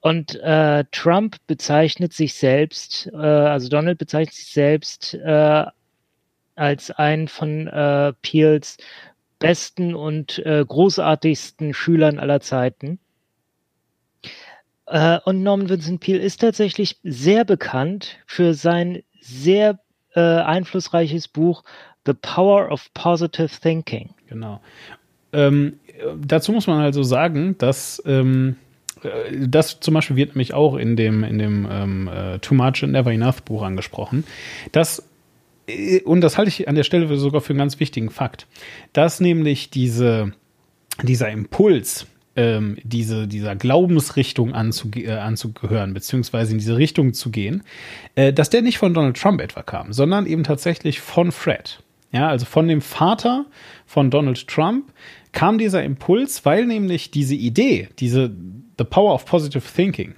Und 0.00 0.34
äh, 0.40 0.84
Trump 0.92 1.36
bezeichnet 1.46 2.14
sich 2.14 2.34
selbst, 2.34 3.10
äh, 3.12 3.16
also 3.16 3.68
Donald 3.68 3.98
bezeichnet 3.98 4.34
sich 4.34 4.52
selbst 4.52 5.14
äh, 5.14 5.64
als 6.54 6.90
einen 6.90 7.28
von 7.28 7.66
äh, 7.68 8.12
Peels 8.22 8.78
besten 9.38 9.94
und 9.94 10.38
äh, 10.40 10.64
großartigsten 10.66 11.74
Schülern 11.74 12.18
aller 12.18 12.40
Zeiten. 12.40 12.98
Äh, 14.90 15.18
und 15.24 15.42
Norman 15.42 15.68
Vincent 15.68 16.00
Peale 16.00 16.18
ist 16.18 16.40
tatsächlich 16.40 16.98
sehr 17.04 17.44
bekannt 17.44 18.18
für 18.26 18.54
sein 18.54 19.02
sehr 19.20 19.78
äh, 20.14 20.20
einflussreiches 20.20 21.28
Buch 21.28 21.62
The 22.06 22.12
Power 22.14 22.72
of 22.72 22.92
Positive 22.92 23.50
Thinking. 23.60 24.10
Genau. 24.28 24.60
Ähm, 25.32 25.78
äh, 25.86 26.06
dazu 26.26 26.52
muss 26.52 26.66
man 26.66 26.80
also 26.80 27.04
sagen, 27.04 27.56
dass 27.58 28.02
ähm, 28.04 28.56
äh, 29.04 29.46
das 29.46 29.78
zum 29.78 29.94
Beispiel 29.94 30.16
wird 30.16 30.30
nämlich 30.30 30.54
auch 30.54 30.74
in 30.74 30.96
dem, 30.96 31.22
in 31.22 31.38
dem 31.38 31.68
ähm, 31.70 32.08
äh, 32.08 32.38
Too 32.40 32.54
Much 32.54 32.82
and 32.82 32.92
Never 32.92 33.12
Enough 33.12 33.42
Buch 33.42 33.62
angesprochen, 33.62 34.24
dass 34.72 35.06
und 36.04 36.20
das 36.20 36.36
halte 36.36 36.48
ich 36.48 36.66
an 36.66 36.74
der 36.74 36.82
Stelle 36.82 37.16
sogar 37.16 37.40
für 37.40 37.50
einen 37.50 37.60
ganz 37.60 37.78
wichtigen 37.78 38.10
Fakt, 38.10 38.48
dass 38.92 39.20
nämlich 39.20 39.70
diese, 39.70 40.32
dieser 41.04 41.30
Impuls, 41.30 42.08
ähm, 42.36 42.78
diese, 42.82 43.26
dieser 43.26 43.56
Glaubensrichtung 43.56 44.54
anzuge 44.54 45.02
äh, 45.04 45.12
anzugehören, 45.12 45.94
beziehungsweise 45.94 46.52
in 46.52 46.58
diese 46.58 46.76
Richtung 46.76 47.12
zu 47.12 47.30
gehen, 47.30 47.62
äh, 48.14 48.32
dass 48.32 48.50
der 48.50 48.62
nicht 48.62 48.78
von 48.78 48.94
Donald 48.94 49.16
Trump 49.16 49.40
etwa 49.40 49.62
kam, 49.62 49.92
sondern 49.92 50.26
eben 50.26 50.44
tatsächlich 50.44 51.00
von 51.00 51.32
Fred. 51.32 51.82
Ja, 52.12 52.28
also 52.28 52.44
von 52.44 52.66
dem 52.66 52.80
Vater 52.80 53.46
von 53.86 54.10
Donald 54.10 54.48
Trump 54.48 54.92
kam 55.32 55.58
dieser 55.58 55.84
Impuls, 55.84 56.44
weil 56.44 56.66
nämlich 56.66 57.10
diese 57.10 57.36
Idee, 57.36 57.88
diese 57.98 58.30
The 58.78 58.84
Power 58.84 59.14
of 59.14 59.26
Positive 59.26 59.62
Thinking, 59.62 60.14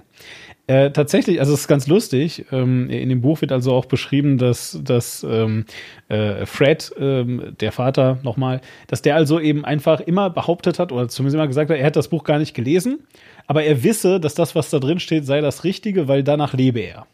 äh, 0.67 0.91
tatsächlich, 0.91 1.41
also 1.41 1.53
es 1.53 1.61
ist 1.61 1.67
ganz 1.67 1.87
lustig, 1.87 2.45
ähm, 2.53 2.89
in 2.89 3.09
dem 3.09 3.19
Buch 3.19 3.41
wird 3.41 3.51
also 3.51 3.73
auch 3.73 3.85
beschrieben, 3.85 4.37
dass, 4.37 4.79
dass 4.81 5.21
ähm, 5.29 5.65
äh, 6.07 6.45
Fred, 6.45 6.93
ähm, 6.97 7.53
der 7.59 7.73
Vater 7.73 8.19
nochmal, 8.23 8.61
dass 8.87 9.01
der 9.01 9.17
also 9.17 9.41
eben 9.41 9.65
einfach 9.65 9.99
immer 9.99 10.29
behauptet 10.29 10.79
hat, 10.79 10.93
oder 10.93 11.09
zumindest 11.09 11.35
immer 11.35 11.47
gesagt 11.47 11.69
hat, 11.69 11.77
er 11.77 11.85
hat 11.85 11.97
das 11.97 12.07
Buch 12.07 12.23
gar 12.23 12.39
nicht 12.39 12.53
gelesen, 12.53 12.99
aber 13.45 13.63
er 13.63 13.83
wisse, 13.83 14.21
dass 14.21 14.35
das, 14.35 14.55
was 14.55 14.69
da 14.69 14.79
drin 14.79 15.01
steht, 15.01 15.25
sei 15.25 15.41
das 15.41 15.65
Richtige, 15.65 16.07
weil 16.07 16.23
danach 16.23 16.53
lebe 16.53 16.79
er. 16.79 17.07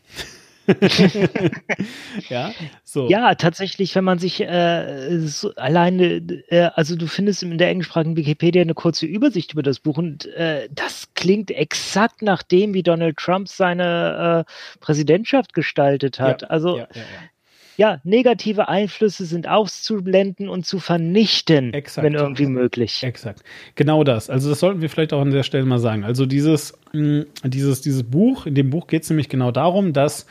ja, 2.30 2.52
so. 2.84 3.10
Ja, 3.10 3.36
tatsächlich, 3.36 3.96
wenn 3.96 4.04
man 4.04 4.20
sich 4.20 4.42
äh, 4.42 5.20
so 5.20 5.54
alleine, 5.56 6.22
äh, 6.50 6.70
also 6.76 6.96
du 6.96 7.08
findest 7.08 7.44
in 7.44 7.58
der 7.58 7.70
englischsprachigen 7.70 8.16
Wikipedia 8.16 8.62
eine 8.62 8.74
kurze 8.74 9.06
Übersicht 9.06 9.54
über 9.54 9.64
das 9.64 9.80
Buch 9.80 9.98
und 9.98 10.26
äh, 10.28 10.70
das 10.74 11.10
klingt 11.16 11.52
exakt 11.52 12.22
nach 12.22 12.44
dem, 12.44 12.74
wie 12.74 12.84
Donald 12.84 13.18
Trump 13.18 13.48
seine 13.48 14.46
äh, 14.48 14.80
Präsidentschaft 14.80 15.54
gestaltet 15.54 16.20
hat. 16.20 16.44
Ja, 16.44 16.48
also 16.50 16.78
ja, 16.78 16.88
ja, 16.94 17.02
ja. 17.02 17.92
ja, 17.92 18.02
negative 18.04 18.70
Einflüsse 18.70 19.26
sind 19.26 19.48
auszublenden 19.48 20.50
und 20.50 20.66
zu 20.66 20.80
vernichten, 20.80 21.74
Exakt. 21.74 22.06
wenn 22.06 22.14
irgendwie 22.14 22.46
möglich. 22.46 23.04
Exakt. 23.04 23.44
Genau 23.76 24.04
das. 24.04 24.30
Also 24.30 24.50
das 24.50 24.60
sollten 24.60 24.82
wir 24.82 24.90
vielleicht 24.90 25.14
auch 25.14 25.22
an 25.22 25.32
der 25.32 25.44
Stelle 25.44 25.66
mal 25.66 25.80
sagen. 25.80 26.04
Also 26.04 26.26
dieses, 26.26 26.78
mh, 26.94 27.26
dieses, 27.44 27.82
dieses 27.82 28.04
Buch, 28.04 28.46
in 28.46 28.56
dem 28.56 28.70
Buch 28.70 28.88
geht 28.88 29.04
es 29.04 29.10
nämlich 29.10 29.30
genau 29.30 29.52
darum, 29.52 29.94
dass 29.94 30.26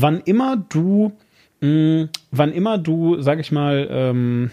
wann 0.00 0.20
immer 0.20 0.56
du, 0.56 1.12
mh, 1.60 2.08
wann 2.30 2.52
immer 2.52 2.78
du, 2.78 3.20
sag 3.20 3.38
ich 3.40 3.52
mal, 3.52 3.88
ähm, 3.90 4.50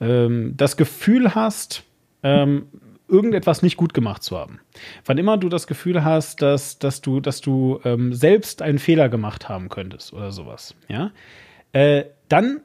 ähm, 0.00 0.54
das 0.56 0.76
Gefühl 0.76 1.34
hast, 1.34 1.82
ähm, 2.22 2.66
irgendetwas 3.08 3.62
nicht 3.62 3.76
gut 3.76 3.92
gemacht 3.92 4.22
zu 4.22 4.38
haben. 4.38 4.60
Wann 5.04 5.18
immer 5.18 5.36
du 5.36 5.48
das 5.48 5.66
Gefühl 5.66 6.04
hast, 6.04 6.42
dass, 6.42 6.78
dass 6.78 7.00
du, 7.00 7.20
dass 7.20 7.40
du 7.40 7.80
ähm, 7.84 8.12
selbst 8.14 8.62
einen 8.62 8.78
Fehler 8.78 9.08
gemacht 9.08 9.48
haben 9.48 9.68
könntest 9.68 10.12
oder 10.12 10.30
sowas, 10.30 10.74
ja, 10.88 11.10
äh, 11.72 12.04
dann, 12.28 12.60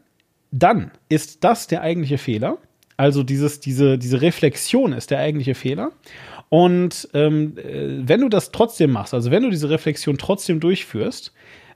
dann 0.52 0.92
ist 1.10 1.44
das 1.44 1.68
der 1.68 1.82
eigentliche 1.82 2.18
Fehler. 2.18 2.58
Also 2.98 3.24
dieses, 3.24 3.60
diese, 3.60 3.98
diese 3.98 4.22
Reflexion 4.22 4.94
ist 4.94 5.12
der 5.12 5.20
eigentliche 5.20 5.56
Fehler. 5.56 5.92
Und 6.50 7.10
ähm, 7.14 7.58
äh, 7.58 8.08
wenn 8.08 8.22
du 8.22 8.30
das 8.30 8.52
trotzdem 8.52 8.92
machst, 8.92 9.14
also 9.14 9.32
wenn 9.32 9.44
du 9.44 9.50
diese 9.50 9.70
Reflexion 9.70 10.18
trotzdem 10.18 10.60
durchführst, 10.60 11.34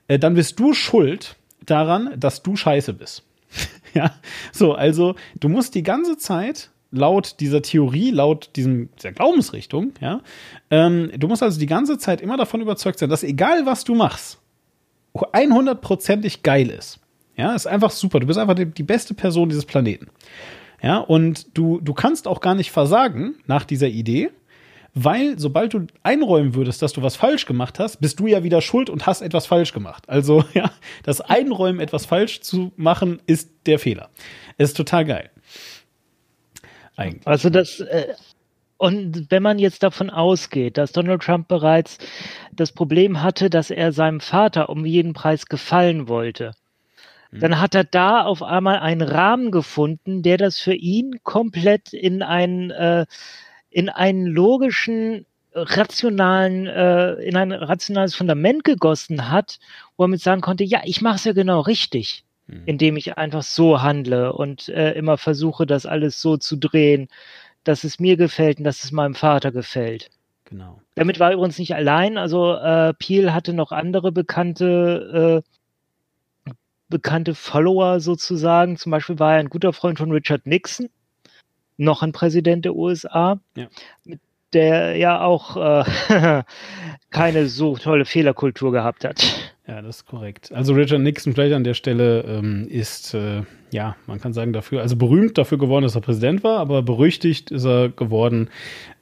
äh, 0.08 0.18
dann 0.18 0.34
bist 0.34 0.58
du 0.58 0.72
schuld 0.72 1.36
daran, 1.64 2.14
dass 2.16 2.42
du 2.42 2.56
scheiße 2.56 2.94
bist. 2.94 3.24
ja, 3.94 4.14
so, 4.52 4.74
also 4.74 5.16
du 5.38 5.48
musst 5.48 5.74
die 5.74 5.82
ganze 5.82 6.16
Zeit 6.16 6.70
laut 6.92 7.36
dieser 7.40 7.62
Theorie, 7.62 8.10
laut 8.10 8.50
diesem, 8.56 8.90
dieser 8.96 9.12
Glaubensrichtung, 9.12 9.92
ja, 10.00 10.22
ähm, 10.70 11.10
du 11.16 11.28
musst 11.28 11.42
also 11.42 11.58
die 11.58 11.66
ganze 11.66 11.98
Zeit 11.98 12.20
immer 12.20 12.36
davon 12.36 12.60
überzeugt 12.60 12.98
sein, 12.98 13.10
dass 13.10 13.22
egal 13.22 13.66
was 13.66 13.84
du 13.84 13.94
machst, 13.94 14.40
100%ig 15.14 16.42
geil 16.42 16.70
ist. 16.70 17.00
Ja, 17.36 17.54
ist 17.54 17.66
einfach 17.66 17.90
super. 17.90 18.20
Du 18.20 18.26
bist 18.26 18.38
einfach 18.38 18.54
die, 18.54 18.66
die 18.66 18.82
beste 18.82 19.14
Person 19.14 19.48
dieses 19.48 19.64
Planeten. 19.64 20.08
Ja, 20.82 20.98
und 20.98 21.56
du, 21.56 21.80
du 21.80 21.94
kannst 21.94 22.28
auch 22.28 22.40
gar 22.40 22.54
nicht 22.54 22.70
versagen 22.70 23.34
nach 23.46 23.64
dieser 23.64 23.88
Idee, 23.88 24.30
weil 24.94 25.38
sobald 25.38 25.74
du 25.74 25.86
einräumen 26.02 26.54
würdest, 26.54 26.82
dass 26.82 26.92
du 26.92 27.02
was 27.02 27.16
falsch 27.16 27.46
gemacht 27.46 27.78
hast, 27.78 28.00
bist 28.00 28.20
du 28.20 28.26
ja 28.26 28.42
wieder 28.42 28.60
schuld 28.60 28.90
und 28.90 29.06
hast 29.06 29.22
etwas 29.22 29.46
falsch 29.46 29.72
gemacht. 29.72 30.08
Also, 30.08 30.44
ja, 30.54 30.70
das 31.02 31.20
Einräumen, 31.20 31.80
etwas 31.80 32.06
falsch 32.06 32.40
zu 32.40 32.72
machen, 32.76 33.20
ist 33.26 33.50
der 33.66 33.78
Fehler. 33.78 34.10
ist 34.58 34.76
total 34.76 35.04
geil. 35.04 35.30
Eigentlich. 36.96 37.26
Also 37.26 37.48
das, 37.48 37.80
äh, 37.80 38.14
und 38.76 39.30
wenn 39.30 39.42
man 39.42 39.58
jetzt 39.58 39.82
davon 39.82 40.10
ausgeht, 40.10 40.78
dass 40.78 40.92
Donald 40.92 41.22
Trump 41.22 41.48
bereits 41.48 41.98
das 42.52 42.72
Problem 42.72 43.22
hatte, 43.22 43.50
dass 43.50 43.70
er 43.70 43.92
seinem 43.92 44.20
Vater 44.20 44.68
um 44.68 44.84
jeden 44.84 45.12
Preis 45.12 45.46
gefallen 45.46 46.08
wollte, 46.08 46.52
dann 47.32 47.60
hat 47.60 47.74
er 47.74 47.84
da 47.84 48.22
auf 48.22 48.42
einmal 48.42 48.80
einen 48.80 49.02
Rahmen 49.02 49.50
gefunden, 49.50 50.22
der 50.22 50.36
das 50.36 50.58
für 50.58 50.74
ihn 50.74 51.20
komplett 51.22 51.92
in 51.92 52.22
einen, 52.22 52.70
äh, 52.70 53.06
in 53.70 53.88
einen 53.88 54.26
logischen, 54.26 55.26
rationalen, 55.52 56.66
äh, 56.66 57.14
in 57.14 57.36
ein 57.36 57.52
rationales 57.52 58.14
Fundament 58.14 58.64
gegossen 58.64 59.30
hat, 59.30 59.58
wo 59.96 60.04
er 60.04 60.08
mit 60.08 60.20
sagen 60.20 60.40
konnte, 60.40 60.64
ja, 60.64 60.80
ich 60.84 61.00
mache 61.00 61.16
es 61.16 61.24
ja 61.24 61.32
genau 61.32 61.60
richtig, 61.60 62.24
indem 62.66 62.96
ich 62.96 63.16
einfach 63.16 63.42
so 63.42 63.82
handle 63.82 64.32
und 64.32 64.68
äh, 64.68 64.92
immer 64.92 65.18
versuche, 65.18 65.66
das 65.66 65.86
alles 65.86 66.20
so 66.20 66.36
zu 66.36 66.56
drehen, 66.56 67.08
dass 67.64 67.84
es 67.84 67.98
mir 68.00 68.16
gefällt 68.16 68.58
und 68.58 68.64
dass 68.64 68.84
es 68.84 68.92
meinem 68.92 69.14
Vater 69.14 69.52
gefällt. 69.52 70.10
Genau. 70.44 70.80
Damit 70.96 71.20
war 71.20 71.30
er 71.30 71.34
übrigens 71.34 71.58
nicht 71.58 71.74
allein. 71.74 72.18
Also 72.18 72.54
äh, 72.54 72.92
Peel 72.94 73.32
hatte 73.32 73.52
noch 73.52 73.70
andere 73.70 74.10
bekannte 74.10 75.42
äh, 75.44 76.50
bekannte 76.88 77.34
Follower 77.34 78.00
sozusagen. 78.00 78.76
Zum 78.76 78.90
Beispiel 78.90 79.18
war 79.18 79.34
er 79.34 79.38
ein 79.38 79.48
guter 79.48 79.72
Freund 79.72 79.98
von 79.98 80.10
Richard 80.10 80.46
Nixon, 80.46 80.88
noch 81.80 82.02
ein 82.02 82.12
Präsident 82.12 82.64
der 82.64 82.74
USA, 82.76 83.40
Ja. 83.56 83.66
der 84.52 84.96
ja 84.96 85.20
auch 85.22 85.56
äh, 85.56 86.42
keine 87.10 87.46
so 87.46 87.76
tolle 87.76 88.04
Fehlerkultur 88.04 88.72
gehabt 88.72 89.04
hat. 89.04 89.22
Ja, 89.66 89.80
das 89.82 89.98
ist 89.98 90.06
korrekt. 90.06 90.50
Also 90.52 90.74
Richard 90.74 91.00
Nixon 91.00 91.32
vielleicht 91.32 91.54
an 91.54 91.62
der 91.64 91.74
Stelle 91.74 92.22
ähm, 92.22 92.66
ist, 92.68 93.14
äh, 93.14 93.42
ja, 93.70 93.94
man 94.08 94.20
kann 94.20 94.32
sagen 94.32 94.52
dafür, 94.52 94.80
also 94.82 94.96
berühmt 94.96 95.38
dafür 95.38 95.58
geworden, 95.58 95.84
dass 95.84 95.94
er 95.94 96.00
Präsident 96.00 96.42
war, 96.42 96.58
aber 96.58 96.82
berüchtigt 96.82 97.50
ist 97.52 97.64
er 97.64 97.88
geworden, 97.88 98.48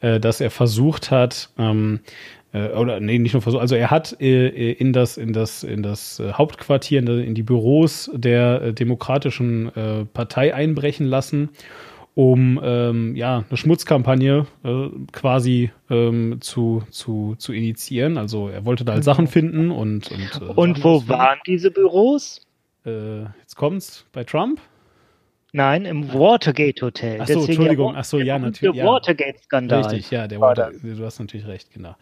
äh, 0.01 0.21
dass 0.21 0.41
er 0.43 0.51
versucht 0.51 1.11
hat, 1.11 1.49
ähm, 1.59 2.01
äh, 2.53 2.69
oder 2.73 3.01
nee, 3.01 3.19
nicht 3.19 3.33
nur 3.33 3.41
versucht, 3.41 3.63
also 3.63 3.77
er 3.77 3.91
hat 3.91 4.21
äh, 4.21 4.73
in 4.73 4.93
das, 4.93 5.17
in 5.17 5.33
das, 5.33 5.63
in 5.63 5.83
das 5.83 6.21
äh, 6.21 6.33
Hauptquartier, 6.35 6.99
in, 6.99 7.35
die- 7.35 7.43
Büros 7.43 8.11
der 8.15 8.61
äh, 8.63 8.73
Demokratischen 8.75 9.75
äh, 9.75 10.05
Partei 10.05 10.55
einbrechen 10.55 11.07
lassen 11.07 11.49
um 12.19 12.59
ähm, 12.65 13.15
ja 13.15 13.45
eine 13.49 13.57
Schmutzkampagne 13.57 14.45
äh, 14.65 14.89
quasi 15.13 15.71
ähm, 15.89 16.39
zu, 16.41 16.83
zu, 16.91 17.37
zu 17.39 17.53
initiieren. 17.53 18.19
Also 18.19 18.49
er 18.49 18.65
wollte 18.65 18.85
da 18.85 18.95
halt 18.95 19.05
Sachen 19.05 19.29
finden 19.29 19.71
und 19.71 20.11
und, 20.11 20.43
äh, 20.43 20.53
Und 20.53 20.83
wo 20.83 21.07
waren 21.07 21.39
diese 21.47 21.71
Büros? 21.71 22.41
Äh, 22.85 23.21
jetzt 23.39 23.55
kommt's 23.55 24.05
bei 24.11 24.25
Trump. 24.25 24.61
Nein, 25.53 25.87
im 25.87 26.13
Watergate 26.13 26.83
Hotel. 26.83 27.19
Ach 27.23 27.27
so, 27.27 27.35
Deswegen 27.41 27.53
Entschuldigung. 27.53 27.93
der- 27.93 28.01
Ach 28.01 28.05
so, 28.05 28.19
der 28.19 28.27
ja, 28.27 28.39
natürlich, 28.39 28.77
ja. 28.77 28.85
Watergate-Skandal. 28.85 29.81
Richtig, 29.83 30.11
ja, 30.11 30.29
der 30.29 30.41
Water, 30.43 30.73
du 30.83 31.05
hast 31.05 31.19
natürlich 31.21 31.47
recht, 31.47 31.73
genau. 31.73 31.97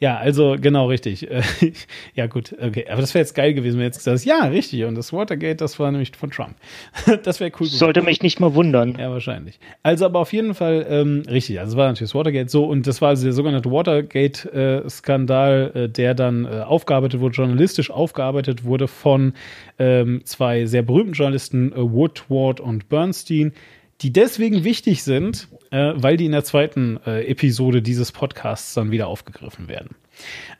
Ja, 0.00 0.18
also 0.18 0.56
genau 0.60 0.86
richtig. 0.86 1.30
Äh, 1.30 1.40
ja 2.14 2.26
gut, 2.26 2.54
okay, 2.60 2.86
aber 2.90 3.00
das 3.00 3.14
wäre 3.14 3.22
jetzt 3.22 3.34
geil 3.34 3.54
gewesen, 3.54 3.78
wenn 3.78 3.86
jetzt 3.86 3.98
gesagt 3.98 4.16
hast, 4.16 4.24
ja, 4.26 4.44
richtig. 4.44 4.84
Und 4.84 4.96
das 4.96 5.14
Watergate, 5.14 5.56
das 5.56 5.78
war 5.78 5.90
nämlich 5.90 6.14
von 6.14 6.30
Trump. 6.30 6.56
das 7.22 7.40
wäre 7.40 7.50
cool. 7.52 7.58
gewesen. 7.60 7.78
Sollte 7.78 8.02
mich 8.02 8.22
nicht 8.22 8.38
mal 8.38 8.54
wundern. 8.54 8.96
Ja, 8.98 9.10
wahrscheinlich. 9.10 9.58
Also 9.82 10.04
aber 10.04 10.18
auf 10.18 10.32
jeden 10.34 10.54
Fall 10.54 10.86
ähm, 10.88 11.22
richtig. 11.26 11.58
Also 11.58 11.72
es 11.72 11.76
war 11.78 11.86
natürlich 11.88 12.10
das 12.10 12.14
Watergate 12.18 12.50
so 12.50 12.66
und 12.66 12.86
das 12.86 13.00
war 13.00 13.08
also 13.08 13.24
der 13.24 13.32
sogenannte 13.32 13.70
Watergate-Skandal, 13.70 15.70
äh, 15.74 15.88
der 15.88 16.14
dann 16.14 16.44
äh, 16.44 16.60
aufgearbeitet 16.60 17.20
wurde, 17.20 17.34
journalistisch 17.34 17.90
aufgearbeitet 17.90 18.64
wurde 18.64 18.88
von 18.88 19.32
ähm, 19.80 20.20
zwei 20.24 20.66
sehr 20.66 20.82
berühmten 20.82 21.14
Journalisten, 21.14 21.72
äh, 21.72 21.76
Woodward 21.78 22.60
und 22.60 22.88
Bernstein, 22.88 23.52
die 24.02 24.12
deswegen 24.12 24.62
wichtig 24.62 25.02
sind, 25.02 25.48
äh, 25.70 25.92
weil 25.96 26.16
die 26.16 26.26
in 26.26 26.32
der 26.32 26.44
zweiten 26.44 26.98
äh, 27.06 27.24
Episode 27.26 27.82
dieses 27.82 28.12
Podcasts 28.12 28.74
dann 28.74 28.90
wieder 28.92 29.08
aufgegriffen 29.08 29.68
werden. 29.68 29.96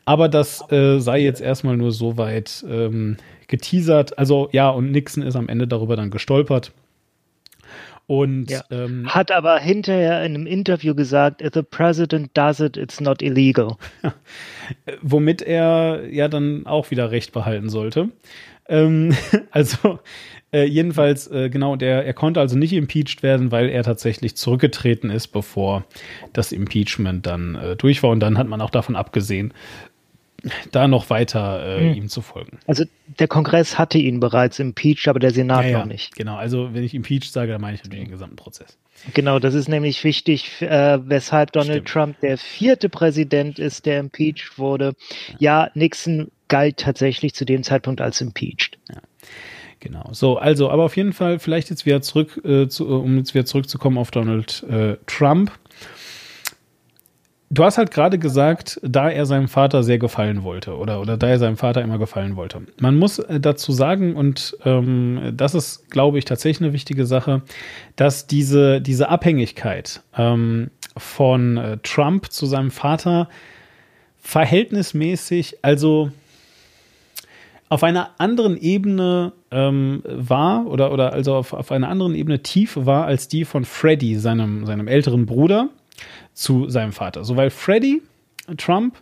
Aber 0.05 0.27
das 0.27 0.63
äh, 0.71 0.99
sei 0.99 1.19
jetzt 1.19 1.39
erstmal 1.41 1.77
nur 1.77 1.91
so 1.91 2.17
weit 2.17 2.65
ähm, 2.67 3.17
geteasert. 3.47 4.17
Also 4.17 4.49
ja, 4.51 4.69
und 4.69 4.91
Nixon 4.91 5.23
ist 5.23 5.35
am 5.35 5.47
Ende 5.49 5.67
darüber 5.67 5.95
dann 5.95 6.09
gestolpert. 6.09 6.71
Und 8.07 8.49
Ja. 8.49 8.63
ähm, 8.71 9.07
Hat 9.07 9.31
aber 9.31 9.57
hinterher 9.59 10.25
in 10.25 10.35
einem 10.35 10.47
Interview 10.47 10.93
gesagt, 10.95 11.41
if 11.41 11.51
the 11.53 11.61
president 11.61 12.31
does 12.35 12.59
it, 12.59 12.75
it's 12.75 12.99
not 12.99 13.21
illegal. 13.21 13.77
womit 15.01 15.41
er 15.41 16.09
ja 16.09 16.27
dann 16.27 16.65
auch 16.65 16.91
wieder 16.91 17.11
Recht 17.11 17.31
behalten 17.31 17.69
sollte. 17.69 18.09
Ähm, 18.71 19.15
also 19.51 19.99
äh, 20.51 20.65
jedenfalls, 20.65 21.27
äh, 21.27 21.49
genau, 21.49 21.75
der, 21.75 22.05
er 22.05 22.13
konnte 22.13 22.39
also 22.39 22.57
nicht 22.57 22.73
impeached 22.73 23.21
werden, 23.21 23.51
weil 23.51 23.69
er 23.69 23.83
tatsächlich 23.83 24.35
zurückgetreten 24.35 25.09
ist, 25.09 25.27
bevor 25.27 25.85
das 26.33 26.51
Impeachment 26.51 27.25
dann 27.25 27.55
äh, 27.55 27.75
durch 27.75 28.01
war. 28.01 28.09
Und 28.09 28.21
dann 28.21 28.37
hat 28.37 28.47
man 28.47 28.61
auch 28.61 28.69
davon 28.71 28.95
abgesehen, 28.95 29.53
da 30.71 30.87
noch 30.87 31.09
weiter 31.09 31.77
äh, 31.77 31.89
Hm. 31.91 31.93
ihm 31.95 32.09
zu 32.09 32.21
folgen. 32.21 32.57
Also 32.65 32.83
der 33.19 33.27
Kongress 33.27 33.77
hatte 33.77 33.99
ihn 33.99 34.19
bereits 34.19 34.57
impeached, 34.59 35.07
aber 35.07 35.19
der 35.19 35.31
Senat 35.31 35.71
noch 35.71 35.85
nicht. 35.85 36.15
Genau, 36.15 36.35
also 36.35 36.73
wenn 36.73 36.83
ich 36.83 36.95
impeached 36.95 37.31
sage, 37.31 37.51
dann 37.51 37.61
meine 37.61 37.75
ich 37.75 37.83
natürlich 37.83 38.05
den 38.05 38.11
gesamten 38.11 38.37
Prozess. 38.37 38.77
Genau, 39.13 39.39
das 39.39 39.53
ist 39.53 39.69
nämlich 39.69 40.03
wichtig, 40.03 40.61
äh, 40.61 40.99
weshalb 41.07 41.51
Donald 41.51 41.87
Stimmt. 41.87 41.89
Trump 41.89 42.19
der 42.21 42.37
vierte 42.37 42.89
Präsident 42.89 43.59
ist, 43.59 43.85
der 43.85 43.99
impeached 43.99 44.57
wurde. 44.57 44.93
Ja, 45.39 45.69
Nixon 45.75 46.31
galt 46.51 46.77
tatsächlich 46.77 47.33
zu 47.33 47.45
dem 47.45 47.63
Zeitpunkt 47.63 48.01
als 48.01 48.19
impeached. 48.19 48.77
Genau. 49.79 50.09
So, 50.11 50.37
also, 50.37 50.69
aber 50.69 50.83
auf 50.83 50.97
jeden 50.97 51.13
Fall 51.13 51.39
vielleicht 51.39 51.69
jetzt 51.69 51.85
wieder 51.85 52.01
zurück, 52.01 52.39
äh, 52.43 52.67
zu, 52.67 52.87
um 52.87 53.17
jetzt 53.17 53.33
wieder 53.33 53.45
zurückzukommen 53.45 53.97
auf 53.97 54.11
Donald 54.11 54.61
äh, 54.69 54.97
Trump. 55.07 55.51
Du 57.49 57.63
hast 57.63 57.77
halt 57.77 57.91
gerade 57.91 58.19
gesagt, 58.19 58.79
da 58.83 59.09
er 59.09 59.25
seinem 59.25 59.47
Vater 59.47 59.81
sehr 59.81 59.97
gefallen 59.97 60.43
wollte 60.43 60.75
oder, 60.77 61.01
oder 61.01 61.17
da 61.17 61.29
er 61.29 61.39
seinem 61.39 61.57
Vater 61.57 61.81
immer 61.81 61.97
gefallen 61.97 62.35
wollte. 62.35 62.61
Man 62.79 62.97
muss 62.97 63.19
äh, 63.19 63.39
dazu 63.39 63.71
sagen, 63.71 64.17
und 64.17 64.57
ähm, 64.65 65.31
das 65.33 65.55
ist, 65.55 65.89
glaube 65.89 66.19
ich, 66.19 66.25
tatsächlich 66.25 66.67
eine 66.67 66.73
wichtige 66.73 67.05
Sache, 67.05 67.43
dass 67.95 68.27
diese, 68.27 68.81
diese 68.81 69.07
Abhängigkeit 69.07 70.01
ähm, 70.17 70.69
von 70.97 71.55
äh, 71.55 71.77
Trump 71.81 72.29
zu 72.29 72.45
seinem 72.45 72.71
Vater 72.71 73.29
verhältnismäßig, 74.21 75.59
also 75.61 76.11
auf 77.71 77.83
einer 77.83 78.09
anderen 78.17 78.57
Ebene 78.57 79.31
ähm, 79.49 80.03
war 80.03 80.67
oder, 80.67 80.91
oder 80.91 81.13
also 81.13 81.35
auf, 81.35 81.53
auf 81.53 81.71
einer 81.71 81.87
anderen 81.87 82.15
Ebene 82.15 82.43
tief 82.43 82.75
war 82.75 83.05
als 83.05 83.29
die 83.29 83.45
von 83.45 83.63
Freddie, 83.63 84.15
seinem, 84.15 84.65
seinem 84.65 84.89
älteren 84.89 85.25
Bruder, 85.25 85.69
zu 86.33 86.67
seinem 86.67 86.91
Vater. 86.91 87.23
So, 87.23 87.37
weil 87.37 87.49
Freddie 87.49 88.01
Trump, 88.57 88.97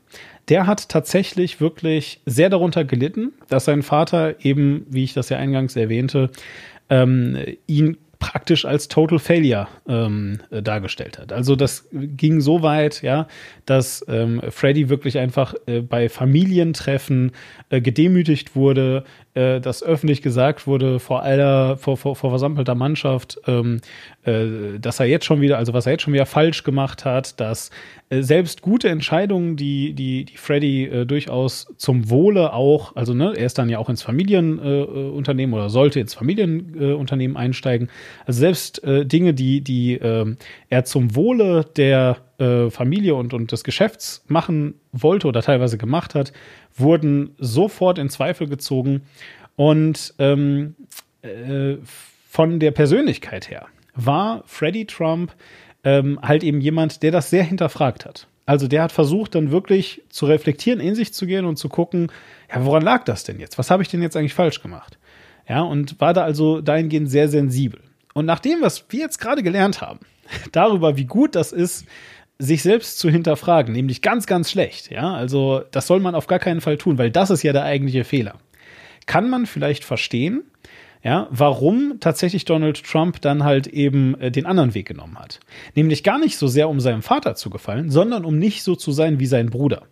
der 0.49 0.67
hat 0.67 0.88
tatsächlich 0.88 1.59
wirklich 1.59 2.22
sehr 2.28 2.51
darunter 2.51 2.86
gelitten, 2.86 3.34
dass 3.47 3.65
sein 3.65 3.82
Vater 3.82 4.45
eben, 4.45 4.86
wie 4.88 5.03
ich 5.03 5.15
das 5.15 5.30
ja 5.30 5.38
eingangs 5.38 5.76
erwähnte, 5.76 6.30
ähm, 6.91 7.39
ihn 7.65 7.97
praktisch 8.20 8.65
als 8.65 8.89
Total 8.89 9.17
Failure 9.17 9.67
ähm, 9.88 10.39
äh, 10.51 10.61
dargestellt 10.61 11.17
hat. 11.17 11.32
Also 11.32 11.55
das 11.55 11.88
ging 11.91 12.41
so 12.41 12.61
weit, 12.61 13.01
ja, 13.01 13.28
dass 13.65 14.05
ähm, 14.09 14.41
Freddy 14.49 14.89
wirklich 14.89 15.17
einfach 15.17 15.55
äh, 15.65 15.82
bei 15.82 16.09
Familientreffen 16.09 17.32
äh, 17.70 17.82
gedemütigt 17.82 18.55
wurde, 18.55 19.05
äh, 19.40 19.62
dass 19.62 19.82
öffentlich 19.82 20.22
gesagt 20.22 20.68
wurde 20.68 21.00
vor 21.00 21.24
aller, 21.24 21.78
vor, 21.78 21.96
vor, 21.96 22.16
vor 22.16 22.30
versammelter 22.30 22.76
Mannschaft, 22.76 23.40
ähm, 23.48 23.80
äh, 24.24 24.80
dass 24.80 25.00
er 25.00 25.06
jetzt 25.06 25.26
schon 25.26 25.40
wieder, 25.40 25.58
also 25.58 25.74
was 25.74 25.86
er 25.86 25.94
jetzt 25.94 26.02
schon 26.02 26.14
wieder 26.14 26.26
falsch 26.26 26.64
gemacht 26.64 27.06
hat, 27.06 27.40
dass 27.40 27.70
äh, 28.10 28.22
selbst 28.22 28.62
gute 28.62 28.90
Entscheidungen, 28.90 29.56
die, 29.56 29.94
die, 29.94 30.26
die 30.26 30.38
Freddy 30.38 30.86
äh, 30.86 31.06
durchaus 31.06 31.68
zum 31.78 32.10
Wohle 32.10 32.52
auch, 32.54 32.96
also 32.96 33.14
ne, 33.14 33.34
er 33.38 33.46
ist 33.46 33.58
dann 33.58 33.70
ja 33.70 33.78
auch 33.78 33.90
ins 33.90 34.04
Familienunternehmen 34.04 35.14
äh, 35.14 35.18
Unternehmen 35.18 35.54
oder 35.54 35.70
sollte 35.70 36.00
ins 36.00 36.16
Familienunternehmen 36.16 37.38
äh, 37.38 37.40
einsteigen. 37.40 37.90
Also 38.26 38.42
selbst 38.42 38.84
äh, 38.84 39.06
Dinge, 39.06 39.34
die, 39.34 39.62
die 39.62 39.94
äh, 39.94 40.36
er 40.70 40.84
zum 40.84 41.16
Wohle 41.16 41.66
der 41.78 42.18
äh, 42.40 42.70
Familie 42.70 43.16
und, 43.16 43.34
und 43.34 43.52
des 43.52 43.64
Geschäfts 43.64 44.24
machen 44.28 44.76
wollte 44.92 45.28
oder 45.28 45.42
teilweise 45.42 45.78
gemacht 45.78 46.16
hat, 46.16 46.32
wurden 46.76 47.36
sofort 47.38 47.97
in 47.97 48.09
Zweifel 48.09 48.47
gezogen. 48.47 49.01
Und 49.55 50.13
ähm, 50.20 50.76
äh, 51.22 51.76
von 52.30 52.59
der 52.59 52.72
Persönlichkeit 52.72 53.49
her 53.49 53.67
war 53.95 54.43
Freddie 54.45 54.86
Trump 54.86 55.34
ähm, 55.84 56.20
halt 56.22 56.43
eben 56.43 56.61
jemand, 56.61 57.03
der 57.03 57.11
das 57.11 57.30
sehr 57.30 57.43
hinterfragt 57.43 58.05
hat. 58.05 58.28
Also 58.45 58.67
der 58.67 58.84
hat 58.84 58.91
versucht, 58.91 59.36
dann 59.36 59.51
wirklich 59.51 60.01
zu 60.09 60.26
reflektieren, 60.26 60.80
in 60.80 60.95
sich 60.95 61.13
zu 61.13 61.28
gehen 61.28 61.45
und 61.45 61.57
zu 61.57 61.70
gucken, 61.70 62.11
ja, 62.51 62.65
woran 62.65 62.82
lag 62.82 63.03
das 63.03 63.24
denn 63.24 63.39
jetzt? 63.39 63.57
Was 63.57 63.70
habe 63.70 63.84
ich 63.84 63.89
denn 63.89 64.01
jetzt 64.01 64.17
eigentlich 64.17 64.34
falsch 64.34 64.61
gemacht? 64.61 64.97
Ja, 65.47 65.61
und 65.61 65.99
war 65.99 66.13
da 66.13 66.24
also 66.24 66.61
dahingehend 66.61 67.09
sehr 67.09 67.30
sensibel. 67.30 67.80
Und 68.13 68.26
nach 68.26 68.39
dem, 68.39 68.61
was 68.61 68.86
wir 68.89 69.01
jetzt 69.01 69.20
gerade 69.20 69.43
gelernt 69.43 69.82
haben, 69.82 69.99
darüber, 70.51 70.97
wie 70.97 71.05
gut 71.05 71.36
das 71.36 71.51
ist, 71.51 71.86
sich 72.40 72.64
selbst 72.64 72.98
zu 73.00 73.10
hinterfragen, 73.10 73.74
nämlich 73.74 74.02
ganz, 74.02 74.26
ganz 74.26 74.50
schlecht. 74.50 74.90
Ja, 74.90 75.14
also 75.14 75.62
das 75.72 75.88
soll 75.88 76.00
man 76.00 76.16
auf 76.16 76.28
gar 76.28 76.40
keinen 76.40 76.62
Fall 76.62 76.78
tun, 76.78 76.98
weil 76.98 77.12
das 77.12 77.30
ist 77.30 77.44
ja 77.44 77.54
der 77.54 77.64
eigentliche 77.64 78.06
Fehler. 78.06 78.36
Kann 79.06 79.30
man 79.30 79.46
vielleicht 79.46 79.84
verstehen, 79.84 80.44
ja, 81.04 81.28
warum 81.32 81.98
tatsächlich 82.00 82.46
Donald 82.46 82.84
Trump 82.84 83.22
dann 83.22 83.44
halt 83.44 83.68
eben 83.68 84.20
äh, 84.20 84.32
den 84.32 84.46
anderen 84.46 84.74
Weg 84.74 84.88
genommen 84.88 85.18
hat. 85.18 85.40
Nämlich 85.76 86.04
gar 86.04 86.20
nicht 86.20 86.38
so 86.38 86.48
sehr, 86.48 86.70
um 86.70 86.80
seinem 86.80 87.02
Vater 87.02 87.36
zu 87.36 87.50
gefallen, 87.50 87.90
sondern 87.90 88.26
um 88.26 88.38
nicht 88.38 88.64
so 88.64 88.76
zu 88.76 88.92
sein 88.92 89.20
wie 89.20 89.26
sein 89.26 89.50
Bruder. 89.50 89.84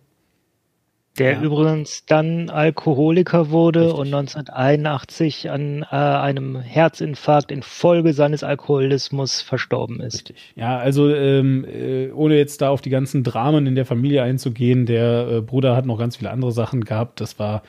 Der 1.18 1.32
Ja. 1.32 1.42
übrigens 1.42 2.04
dann 2.06 2.48
Alkoholiker 2.50 3.50
wurde 3.50 3.80
Richtig. 3.86 3.98
und 3.98 4.06
1981 4.14 5.50
an 5.50 5.82
äh, 5.90 5.96
einem 5.96 6.60
Herzinfarkt 6.60 7.50
infolge 7.50 8.12
seines 8.12 8.42
Alkoholismus 8.44 9.40
verstorben 9.40 10.00
ist. 10.00 10.14
Richtig. 10.14 10.36
Ja, 10.56 10.78
also 10.78 11.08
ähm, 11.12 11.64
äh, 11.64 12.10
ohne 12.10 12.36
jetzt 12.36 12.60
da 12.62 12.70
auf 12.70 12.80
die 12.80 12.90
ganzen 12.90 13.24
Dramen 13.24 13.66
in 13.66 13.74
der 13.74 13.86
Familie 13.86 14.22
einzugehen, 14.22 14.86
der 14.86 15.28
äh, 15.28 15.40
Bruder 15.40 15.76
hat 15.76 15.86
noch 15.86 15.98
ganz 15.98 16.16
viele 16.16 16.30
andere 16.30 16.52
Sachen 16.52 16.84
gehabt. 16.84 17.20
Das 17.20 17.38
war 17.38 17.62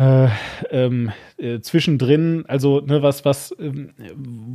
äh, 0.00 0.28
ähm, 0.70 1.12
äh, 1.36 1.60
zwischendrin, 1.60 2.44
also 2.48 2.80
ne, 2.80 3.02
was, 3.02 3.26
was, 3.26 3.54
ähm, 3.60 3.90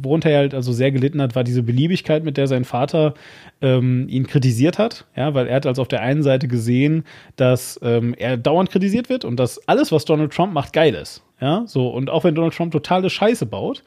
worunter 0.02 0.32
er 0.32 0.40
halt 0.40 0.56
also 0.56 0.74
sehr 0.74 0.92
gelitten 0.92 1.22
hat, 1.22 1.36
war 1.36 1.44
diese 1.44 1.62
Beliebigkeit, 1.62 2.24
mit 2.24 2.38
der 2.38 2.48
sein 2.48 2.66
Vater 2.66 3.14
ähm, 3.62 4.08
ihn 4.10 4.26
kritisiert 4.26 4.80
hat. 4.80 5.06
Ja, 5.16 5.36
weil 5.36 5.46
er 5.46 5.58
hat 5.58 5.68
also 5.68 5.84
auf 5.84 5.88
der 5.88 6.02
einen 6.02 6.24
Seite 6.24 6.48
gesehen, 6.48 7.04
dass 7.36 7.80
ähm, 7.84 8.16
er 8.18 8.38
dauernd 8.38 8.72
kritisiert 8.72 9.08
wird 9.10 9.24
und 9.24 9.40
dass 9.40 9.68
alles, 9.68 9.92
was 9.92 10.06
Donald 10.06 10.34
Trump 10.34 10.52
macht, 10.52 10.74
geil 10.74 10.96
ist. 10.96 11.22
ja, 11.40 11.64
so, 11.68 11.90
und 11.90 12.10
auch 12.10 12.24
wenn 12.24 12.34
Donald 12.34 12.56
Trump 12.56 12.72
totale 12.72 13.12
Scheiße 13.12 13.46
baut, 13.46 13.84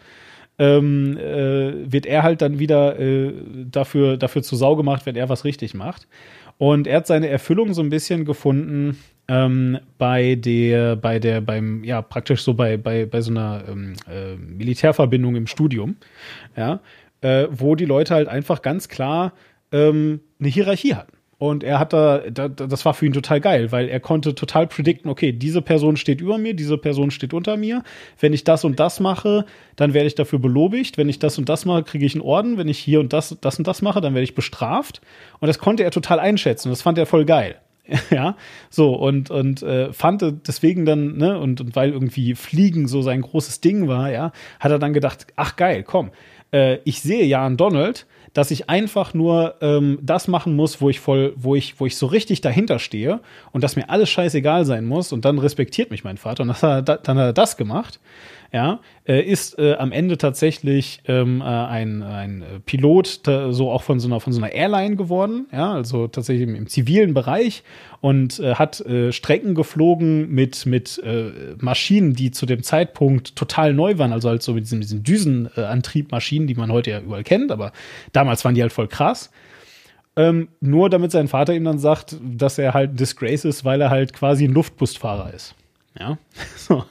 ähm, 0.61 1.16
äh, 1.16 1.92
wird 1.92 2.06
er 2.06 2.22
halt 2.22 2.40
dann 2.40 2.61
wieder 2.61 3.00
äh, 3.00 3.32
dafür, 3.68 4.16
dafür 4.16 4.44
zu 4.44 4.54
Sau 4.54 4.76
gemacht, 4.76 5.06
wenn 5.06 5.16
er 5.16 5.28
was 5.28 5.44
richtig 5.44 5.74
macht. 5.74 6.06
Und 6.56 6.86
er 6.86 6.98
hat 6.98 7.09
seine 7.09 7.28
Erfüllung 7.28 7.74
so 7.74 7.82
ein 7.82 7.90
bisschen 7.90 8.24
gefunden 8.24 8.96
ähm, 9.29 9.79
bei 9.99 10.35
der, 10.35 10.97
bei 10.97 11.18
der, 11.18 11.41
beim, 11.41 11.85
ja, 11.85 12.03
praktisch 12.03 12.43
so 12.43 12.55
bei, 12.55 12.76
bei, 12.76 13.07
bei 13.07 13.20
so 13.20 13.31
einer 13.31 13.62
ähm, 13.68 13.95
äh, 14.11 14.37
Militärverbindung 14.37 15.37
im 15.37 15.47
Studium, 15.47 15.97
ja, 16.57 16.81
äh, 17.20 17.47
wo 17.51 17.74
die 17.74 17.85
Leute 17.85 18.14
halt 18.14 18.29
einfach 18.29 18.62
ganz 18.62 18.89
klar 18.89 19.33
ähm, 19.70 20.20
eine 20.41 20.49
Hierarchie 20.49 20.95
hatten. 20.95 21.12
Und 21.41 21.62
er 21.62 21.79
hat 21.79 21.93
da, 21.93 22.18
da, 22.31 22.49
das 22.49 22.85
war 22.85 22.95
für 22.95 23.07
ihn 23.07 23.12
total 23.12 23.41
geil, 23.41 23.70
weil 23.70 23.89
er 23.89 24.01
konnte 24.01 24.35
total 24.35 24.66
predikten, 24.66 25.09
okay, 25.09 25.31
diese 25.31 25.62
Person 25.62 25.97
steht 25.97 26.20
über 26.20 26.37
mir, 26.37 26.53
diese 26.53 26.79
Person 26.79 27.12
steht 27.12 27.33
unter 27.33 27.57
mir. 27.57 27.85
Wenn 28.18 28.33
ich 28.33 28.43
das 28.43 28.64
und 28.64 28.81
das 28.81 28.99
mache, 28.99 29.45
dann 29.76 29.95
werde 29.95 30.09
ich 30.09 30.16
dafür 30.16 30.41
belobigt. 30.41 30.99
Wenn 30.99 31.09
ich 31.09 31.20
das 31.20 31.39
und 31.39 31.49
das 31.49 31.64
mache, 31.64 31.85
kriege 31.85 32.05
ich 32.05 32.14
einen 32.14 32.22
Orden. 32.22 32.59
Wenn 32.59 32.66
ich 32.66 32.79
hier 32.81 32.99
und 32.99 33.12
das, 33.12 33.37
das 33.41 33.57
und 33.57 33.68
das 33.68 33.83
mache, 33.83 34.01
dann 34.01 34.14
werde 34.14 34.24
ich 34.24 34.35
bestraft. 34.35 35.01
Und 35.39 35.47
das 35.47 35.61
konnte 35.61 35.85
er 35.85 35.93
total 35.93 36.18
einschätzen. 36.18 36.70
Das 36.70 36.83
fand 36.83 36.99
er 36.99 37.07
voll 37.07 37.24
geil. 37.24 37.61
ja, 38.11 38.36
so 38.70 38.95
und 38.95 39.30
und 39.30 39.62
äh, 39.62 39.93
fand 39.93 40.24
deswegen 40.47 40.84
dann 40.84 41.16
ne 41.16 41.39
und, 41.39 41.61
und 41.61 41.74
weil 41.74 41.91
irgendwie 41.91 42.34
Fliegen 42.34 42.86
so 42.86 43.03
sein 43.03 43.22
großes 43.22 43.61
Ding 43.61 43.89
war, 43.89 44.11
ja, 44.11 44.32
hat 44.61 44.70
er 44.70 44.78
dann 44.78 44.93
gedacht, 44.93 45.26
ach 45.36 45.57
geil, 45.57 45.82
komm, 45.84 46.11
äh, 46.53 46.78
ich 46.84 47.01
sehe 47.01 47.24
ja 47.24 47.45
an 47.45 47.57
Donald, 47.57 48.07
dass 48.34 48.51
ich 48.51 48.68
einfach 48.68 49.14
nur 49.14 49.55
ähm, 49.62 49.99
das 50.03 50.28
machen 50.28 50.55
muss, 50.55 50.80
wo 50.80 50.91
ich 50.91 51.01
voll, 51.01 51.32
wo 51.36 51.55
ich, 51.55 51.80
wo 51.80 51.86
ich 51.86 51.97
so 51.97 52.07
richtig 52.07 52.41
dahinter 52.41 52.78
stehe 52.78 53.20
und 53.53 53.64
dass 53.64 53.76
mir 53.76 53.89
alles 53.89 54.11
scheißegal 54.11 54.64
sein 54.64 54.84
muss 54.84 55.12
und 55.12 55.24
dann 55.24 55.39
respektiert 55.39 55.91
mich 55.91 56.05
mein 56.05 56.18
Vater 56.18 56.43
und 56.43 56.49
das 56.49 56.62
hat 56.62 56.89
dann 56.89 57.18
hat 57.18 57.24
er 57.24 57.32
das 57.32 57.57
gemacht 57.57 58.01
ja, 58.53 58.80
äh, 59.07 59.20
ist 59.20 59.59
äh, 59.59 59.74
am 59.74 59.92
Ende 59.92 60.16
tatsächlich 60.16 61.01
ähm, 61.07 61.40
äh, 61.40 61.44
ein, 61.44 62.03
ein 62.03 62.44
Pilot, 62.64 63.20
so 63.51 63.70
auch 63.70 63.82
von 63.82 64.01
so 64.01 64.09
einer 64.09 64.20
von 64.20 64.32
so 64.32 64.40
einer 64.42 64.53
Airline 64.53 64.96
geworden, 64.96 65.46
ja, 65.53 65.72
also 65.72 66.09
tatsächlich 66.09 66.49
im, 66.49 66.55
im 66.55 66.66
zivilen 66.66 67.12
Bereich 67.12 67.62
und 68.01 68.38
äh, 68.40 68.55
hat 68.55 68.80
äh, 68.80 69.12
Strecken 69.12 69.55
geflogen 69.55 70.30
mit 70.30 70.64
mit 70.66 71.03
Maschinen, 71.61 72.14
die 72.14 72.30
zu 72.30 72.46
dem 72.46 72.62
Zeitpunkt 72.62 73.36
total 73.36 73.74
neu 73.74 73.99
waren, 73.99 74.12
also 74.12 74.28
halt 74.28 74.42
so 74.42 74.55
mit 74.55 74.64
diesen, 74.64 74.80
diesen 74.80 75.03
Düsenantriebmaschinen, 75.03 76.46
die 76.46 76.55
man 76.55 76.72
heute 76.72 76.90
ja 76.90 77.01
überall 77.01 77.24
kennt, 77.24 77.53
aber 77.53 77.72
damals 78.12 78.44
waren 78.44 78.55
die 78.55 78.62
halt 78.62 78.72
voll 78.72 78.88
krass. 78.88 79.30
Ähm, 80.16 80.49
nur 80.61 80.90
damit 80.90 81.12
sein 81.12 81.28
Vater 81.28 81.55
ihm 81.55 81.62
dann 81.62 81.78
sagt, 81.78 82.16
dass 82.20 82.59
er 82.59 82.74
halt 82.74 82.94
ein 82.94 82.96
Disgrace 82.96 83.44
ist, 83.44 83.64
weil 83.64 83.80
er 83.80 83.90
halt 83.90 84.12
quasi 84.12 84.46
ein 84.46 84.53
Luftbusfahrer 84.53 85.32
ist. 85.32 85.55
Ja. 85.99 86.18
So. 86.57 86.84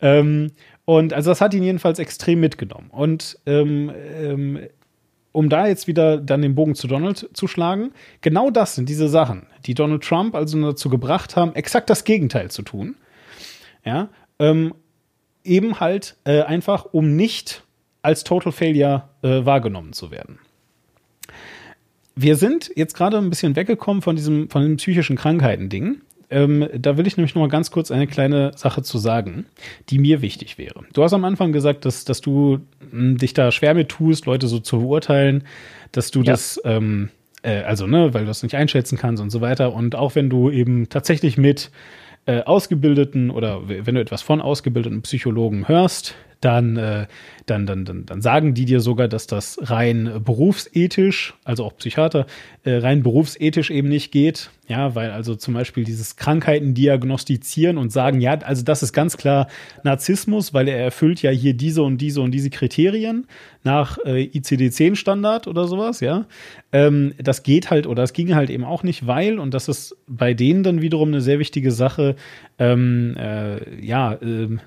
ähm, 0.00 0.52
und 0.86 1.12
also 1.12 1.30
das 1.30 1.40
hat 1.42 1.52
ihn 1.52 1.64
jedenfalls 1.64 1.98
extrem 1.98 2.40
mitgenommen. 2.40 2.88
Und 2.90 3.38
ähm, 3.44 3.92
ähm, 4.14 4.60
um 5.32 5.50
da 5.50 5.66
jetzt 5.66 5.86
wieder 5.86 6.16
dann 6.16 6.40
den 6.40 6.54
Bogen 6.54 6.74
zu 6.74 6.86
Donald 6.86 7.28
zu 7.34 7.46
schlagen, 7.46 7.92
genau 8.22 8.50
das 8.50 8.76
sind 8.76 8.88
diese 8.88 9.08
Sachen, 9.08 9.46
die 9.66 9.74
Donald 9.74 10.02
Trump 10.02 10.34
also 10.34 10.58
dazu 10.62 10.88
gebracht 10.88 11.36
haben, 11.36 11.54
exakt 11.54 11.90
das 11.90 12.04
Gegenteil 12.04 12.50
zu 12.50 12.62
tun. 12.62 12.96
Ja, 13.84 14.08
ähm, 14.38 14.74
eben 15.44 15.80
halt 15.80 16.16
äh, 16.24 16.42
einfach, 16.42 16.86
um 16.92 17.16
nicht 17.16 17.64
als 18.02 18.24
Total 18.24 18.52
Failure 18.52 19.08
äh, 19.22 19.44
wahrgenommen 19.44 19.92
zu 19.92 20.10
werden. 20.10 20.38
Wir 22.14 22.36
sind 22.36 22.70
jetzt 22.76 22.94
gerade 22.94 23.18
ein 23.18 23.28
bisschen 23.28 23.56
weggekommen 23.56 24.02
von 24.02 24.16
diesem, 24.16 24.48
von 24.48 24.62
dem 24.62 24.76
psychischen 24.76 25.16
Krankheiten-Ding 25.16 26.00
ähm, 26.30 26.68
da 26.76 26.96
will 26.96 27.06
ich 27.06 27.16
nämlich 27.16 27.34
noch 27.34 27.42
mal 27.42 27.48
ganz 27.48 27.70
kurz 27.70 27.90
eine 27.90 28.06
kleine 28.06 28.52
Sache 28.56 28.82
zu 28.82 28.98
sagen, 28.98 29.46
die 29.88 29.98
mir 29.98 30.22
wichtig 30.22 30.58
wäre. 30.58 30.84
Du 30.92 31.02
hast 31.02 31.12
am 31.12 31.24
Anfang 31.24 31.52
gesagt, 31.52 31.84
dass, 31.84 32.04
dass 32.04 32.20
du 32.20 32.60
mh, 32.80 32.90
hm, 32.90 33.18
dich 33.18 33.34
da 33.34 33.52
schwer 33.52 33.74
mit 33.74 33.88
tust, 33.88 34.26
Leute 34.26 34.48
so 34.48 34.58
zu 34.58 34.80
beurteilen, 34.80 35.44
dass 35.92 36.10
du 36.10 36.20
ja. 36.20 36.32
das, 36.32 36.60
ähm, 36.64 37.10
äh, 37.42 37.62
also, 37.62 37.86
ne, 37.86 38.12
weil 38.12 38.22
du 38.22 38.26
das 38.26 38.42
nicht 38.42 38.56
einschätzen 38.56 38.98
kannst 38.98 39.22
und 39.22 39.30
so 39.30 39.40
weiter. 39.40 39.72
Und 39.72 39.94
auch 39.94 40.14
wenn 40.14 40.28
du 40.28 40.50
eben 40.50 40.88
tatsächlich 40.88 41.36
mit 41.38 41.70
äh, 42.26 42.42
ausgebildeten 42.42 43.30
oder 43.30 43.68
wenn 43.68 43.94
du 43.94 44.00
etwas 44.00 44.22
von 44.22 44.40
ausgebildeten 44.40 45.02
Psychologen 45.02 45.68
hörst, 45.68 46.16
dann, 46.46 46.76
äh, 46.76 47.06
dann, 47.46 47.66
dann, 47.66 47.84
dann, 47.84 48.06
dann 48.06 48.22
sagen 48.22 48.54
die 48.54 48.66
dir 48.66 48.80
sogar, 48.80 49.08
dass 49.08 49.26
das 49.26 49.58
rein 49.62 50.22
berufsethisch, 50.24 51.34
also 51.44 51.64
auch 51.64 51.76
Psychiater, 51.76 52.26
äh, 52.62 52.76
rein 52.76 53.02
berufsethisch 53.02 53.70
eben 53.70 53.88
nicht 53.88 54.12
geht. 54.12 54.50
Ja, 54.68 54.96
weil 54.96 55.10
also 55.10 55.36
zum 55.36 55.54
Beispiel 55.54 55.84
dieses 55.84 56.16
Krankheiten 56.16 56.74
diagnostizieren 56.74 57.78
und 57.78 57.92
sagen, 57.92 58.20
ja, 58.20 58.38
also 58.38 58.64
das 58.64 58.82
ist 58.82 58.92
ganz 58.92 59.16
klar 59.16 59.46
Narzissmus, 59.84 60.54
weil 60.54 60.66
er 60.66 60.78
erfüllt 60.78 61.22
ja 61.22 61.30
hier 61.30 61.54
diese 61.54 61.82
und 61.82 61.98
diese 61.98 62.20
und 62.20 62.32
diese 62.32 62.50
Kriterien 62.50 63.26
nach 63.62 63.98
äh, 64.04 64.24
ICD-10-Standard 64.24 65.46
oder 65.46 65.66
sowas, 65.66 66.00
ja. 66.00 66.26
Ähm, 66.72 67.14
das 67.18 67.44
geht 67.44 67.70
halt 67.70 67.86
oder 67.86 68.02
das 68.02 68.12
ging 68.12 68.34
halt 68.34 68.50
eben 68.50 68.64
auch 68.64 68.82
nicht, 68.82 69.06
weil, 69.06 69.38
und 69.38 69.54
das 69.54 69.68
ist 69.68 69.96
bei 70.08 70.34
denen 70.34 70.64
dann 70.64 70.80
wiederum 70.80 71.08
eine 71.08 71.20
sehr 71.20 71.38
wichtige 71.38 71.70
Sache, 71.70 72.16
ähm, 72.58 73.16
äh, 73.16 73.84
ja, 73.84 74.14
äh, 74.14 74.58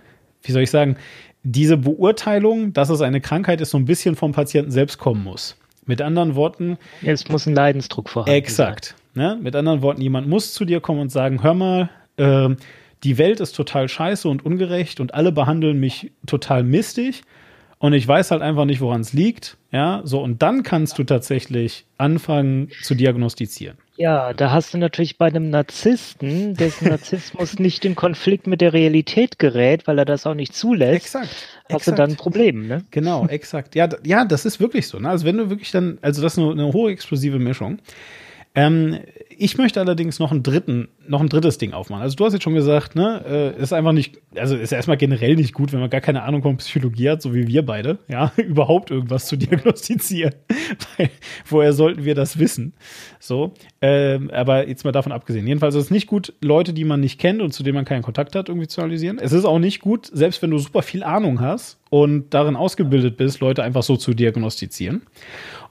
wie 0.43 0.51
soll 0.51 0.63
ich 0.63 0.71
sagen, 0.71 0.95
diese 1.43 1.77
Beurteilung, 1.77 2.73
dass 2.73 2.89
es 2.89 3.01
eine 3.01 3.21
Krankheit 3.21 3.61
ist, 3.61 3.71
so 3.71 3.77
ein 3.77 3.85
bisschen 3.85 4.15
vom 4.15 4.31
Patienten 4.31 4.71
selbst 4.71 4.97
kommen 4.97 5.23
muss. 5.23 5.57
Mit 5.85 6.01
anderen 6.01 6.35
Worten. 6.35 6.77
Es 7.01 7.27
muss 7.29 7.47
ein 7.47 7.55
Leidensdruck 7.55 8.09
vorhanden 8.09 8.35
Exakt. 8.35 8.95
Ne? 9.15 9.39
Mit 9.41 9.55
anderen 9.55 9.81
Worten, 9.81 10.01
jemand 10.01 10.27
muss 10.27 10.53
zu 10.53 10.65
dir 10.65 10.81
kommen 10.81 10.99
und 10.99 11.11
sagen: 11.11 11.41
Hör 11.41 11.53
mal, 11.53 11.89
äh, 12.17 12.49
die 13.03 13.17
Welt 13.17 13.39
ist 13.39 13.55
total 13.55 13.89
scheiße 13.89 14.27
und 14.27 14.45
ungerecht 14.45 14.99
und 14.99 15.13
alle 15.13 15.31
behandeln 15.31 15.79
mich 15.79 16.11
total 16.25 16.63
mistig 16.63 17.23
und 17.79 17.93
ich 17.93 18.07
weiß 18.07 18.31
halt 18.31 18.41
einfach 18.41 18.65
nicht, 18.65 18.81
woran 18.81 19.01
es 19.01 19.13
liegt. 19.13 19.57
Ja, 19.71 20.01
so 20.03 20.21
und 20.21 20.41
dann 20.41 20.63
kannst 20.63 20.99
du 20.99 21.03
tatsächlich 21.03 21.85
anfangen 21.97 22.69
zu 22.83 22.93
diagnostizieren. 22.93 23.77
Ja, 24.00 24.32
da 24.32 24.52
hast 24.52 24.74
du 24.74 24.78
natürlich 24.78 25.18
bei 25.18 25.28
einem 25.28 25.50
Narzissten, 25.50 26.54
dessen 26.54 26.88
Narzissmus 26.89 27.60
nicht 27.60 27.84
in 27.84 27.95
Konflikt 27.95 28.47
mit 28.47 28.62
der 28.62 28.72
Realität 28.72 29.39
gerät, 29.39 29.88
weil 29.88 30.00
er 30.00 30.06
das 30.06 30.26
auch 30.26 30.36
nicht 30.36 30.56
zulässt, 30.56 30.95
exakt, 30.95 31.28
hast 31.66 31.82
exakt. 31.82 31.88
du 31.88 31.91
dann 32.02 32.12
ein 32.12 32.16
Problem, 32.16 32.66
ne? 32.66 32.86
Genau, 32.91 33.28
exakt. 33.28 33.76
Ja, 33.76 33.89
ja, 34.06 34.24
das 34.24 34.45
ist 34.45 34.62
wirklich 34.62 34.88
so. 34.88 35.00
Ne? 35.00 35.10
Also 35.10 35.26
wenn 35.26 35.36
du 35.36 35.50
wirklich 35.50 35.72
dann, 35.72 35.97
also 36.02 36.22
das 36.22 36.38
ist 36.38 36.39
eine, 36.39 36.50
eine 36.50 36.72
hohe 36.72 36.93
explosive 36.93 37.39
Mischung. 37.39 37.80
Ähm, 38.56 39.00
ich 39.41 39.58
möchte 39.58 39.80
allerdings 39.80 40.20
noch 40.20 40.32
einen 40.32 40.43
dritten, 40.43 40.89
noch 41.08 41.22
ein 41.22 41.30
drittes 41.30 41.58
Ding 41.58 41.72
aufmachen. 41.72 42.02
Also 42.02 42.18
du 42.18 42.26
hast 42.26 42.34
jetzt 42.34 42.43
schon 42.43 42.56
gesagt, 42.56 42.95
ne, 42.95 43.24
äh, 43.58 43.62
ist 43.62 43.72
einfach 43.72 43.93
nicht, 43.93 44.20
also 44.36 44.58
ist 44.58 44.74
erstmal 44.74 44.97
generell 44.97 45.36
nicht 45.36 45.54
gut, 45.54 45.72
wenn 45.72 45.80
man 45.80 45.89
gar 45.89 46.02
keine 46.02 46.24
Ahnung 46.24 46.41
von 46.41 46.58
Psychologie 46.58 47.10
hat, 47.10 47.22
so 47.22 47.34
wie 47.34 47.47
wir 47.47 47.66
beide, 47.66 48.00
ja, 48.10 48.34
überhaupt 48.38 48.91
irgendwas 48.91 49.28
zu 49.28 49.38
diagnostizieren. 49.38 50.34
Weil, 50.97 51.10
woher 51.45 51.72
sollten 51.72 52.04
wir 52.04 52.16
das 52.16 52.38
wissen? 52.38 52.74
So, 53.20 53.54
ähm, 53.82 54.30
aber 54.32 54.68
jetzt 54.68 54.84
mal 54.84 54.91
davon 54.91 55.14
abgesehen. 55.14 55.47
Jedenfalls 55.47 55.76
ist 55.76 55.86
es 55.86 55.91
nicht 55.91 56.08
gut, 56.08 56.34
Leute, 56.41 56.74
die 56.74 56.84
man 56.84 57.00
nicht 57.00 57.20
kennt 57.20 57.41
und 57.41 57.54
zu 57.54 57.64
denen 57.64 57.76
man 57.76 57.86
keinen 57.86 58.04
Kontakt 58.04 58.36
hat, 58.36 58.50
irgendwie 58.50 58.68
zu 58.68 58.82
analysieren. 58.82 59.20
Es 59.20 59.32
ist 59.32 59.45
auch 59.45 59.60
nicht 59.60 59.80
gut, 59.80 60.10
selbst 60.12 60.41
wenn 60.41 60.52
du 60.52 60.58
super 60.58 60.82
viel 60.82 61.04
Ahnung 61.04 61.39
hast 61.39 61.80
und 61.89 62.34
darin 62.34 62.58
ausgebildet 62.58 63.16
bist, 63.16 63.39
Leute 63.39 63.64
einfach 63.64 63.84
so 63.84 63.95
zu 63.95 64.14
diagnostizieren. 64.14 65.04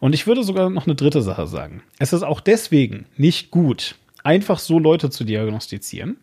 Und 0.01 0.14
ich 0.14 0.26
würde 0.26 0.44
sogar 0.44 0.70
noch 0.70 0.86
eine 0.86 0.94
dritte 0.94 1.22
Sache 1.22 1.46
sagen. 1.46 1.82
Es 1.99 2.12
ist 2.12 2.22
auch 2.22 2.40
deswegen 2.40 3.07
nicht 3.16 3.51
gut, 3.51 3.96
einfach 4.22 4.59
so 4.59 4.78
Leute 4.78 5.11
zu 5.11 5.24
diagnostizieren, 5.24 6.18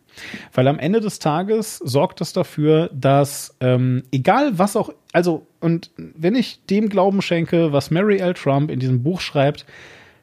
weil 0.52 0.68
am 0.68 0.78
Ende 0.78 1.00
des 1.00 1.18
Tages 1.18 1.78
sorgt 1.78 2.20
das 2.20 2.32
dafür, 2.32 2.90
dass 2.92 3.54
ähm, 3.60 4.04
egal 4.12 4.58
was 4.58 4.76
auch, 4.76 4.90
also 5.12 5.46
und 5.60 5.90
wenn 5.96 6.34
ich 6.34 6.60
dem 6.66 6.88
Glauben 6.88 7.22
schenke, 7.22 7.72
was 7.72 7.90
Mary 7.90 8.18
L. 8.18 8.34
Trump 8.34 8.70
in 8.70 8.80
diesem 8.80 9.02
Buch 9.02 9.20
schreibt, 9.20 9.66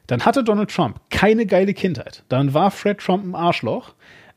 dann 0.06 0.24
hatte 0.24 0.44
Donald 0.44 0.70
Trump 0.70 1.00
keine 1.10 1.46
geile 1.46 1.74
Kindheit. 1.74 2.24
Dann 2.28 2.54
war 2.54 2.70
Fred 2.70 2.98
Trump 2.98 3.24
ein 3.24 3.34
Arschloch 3.34 3.93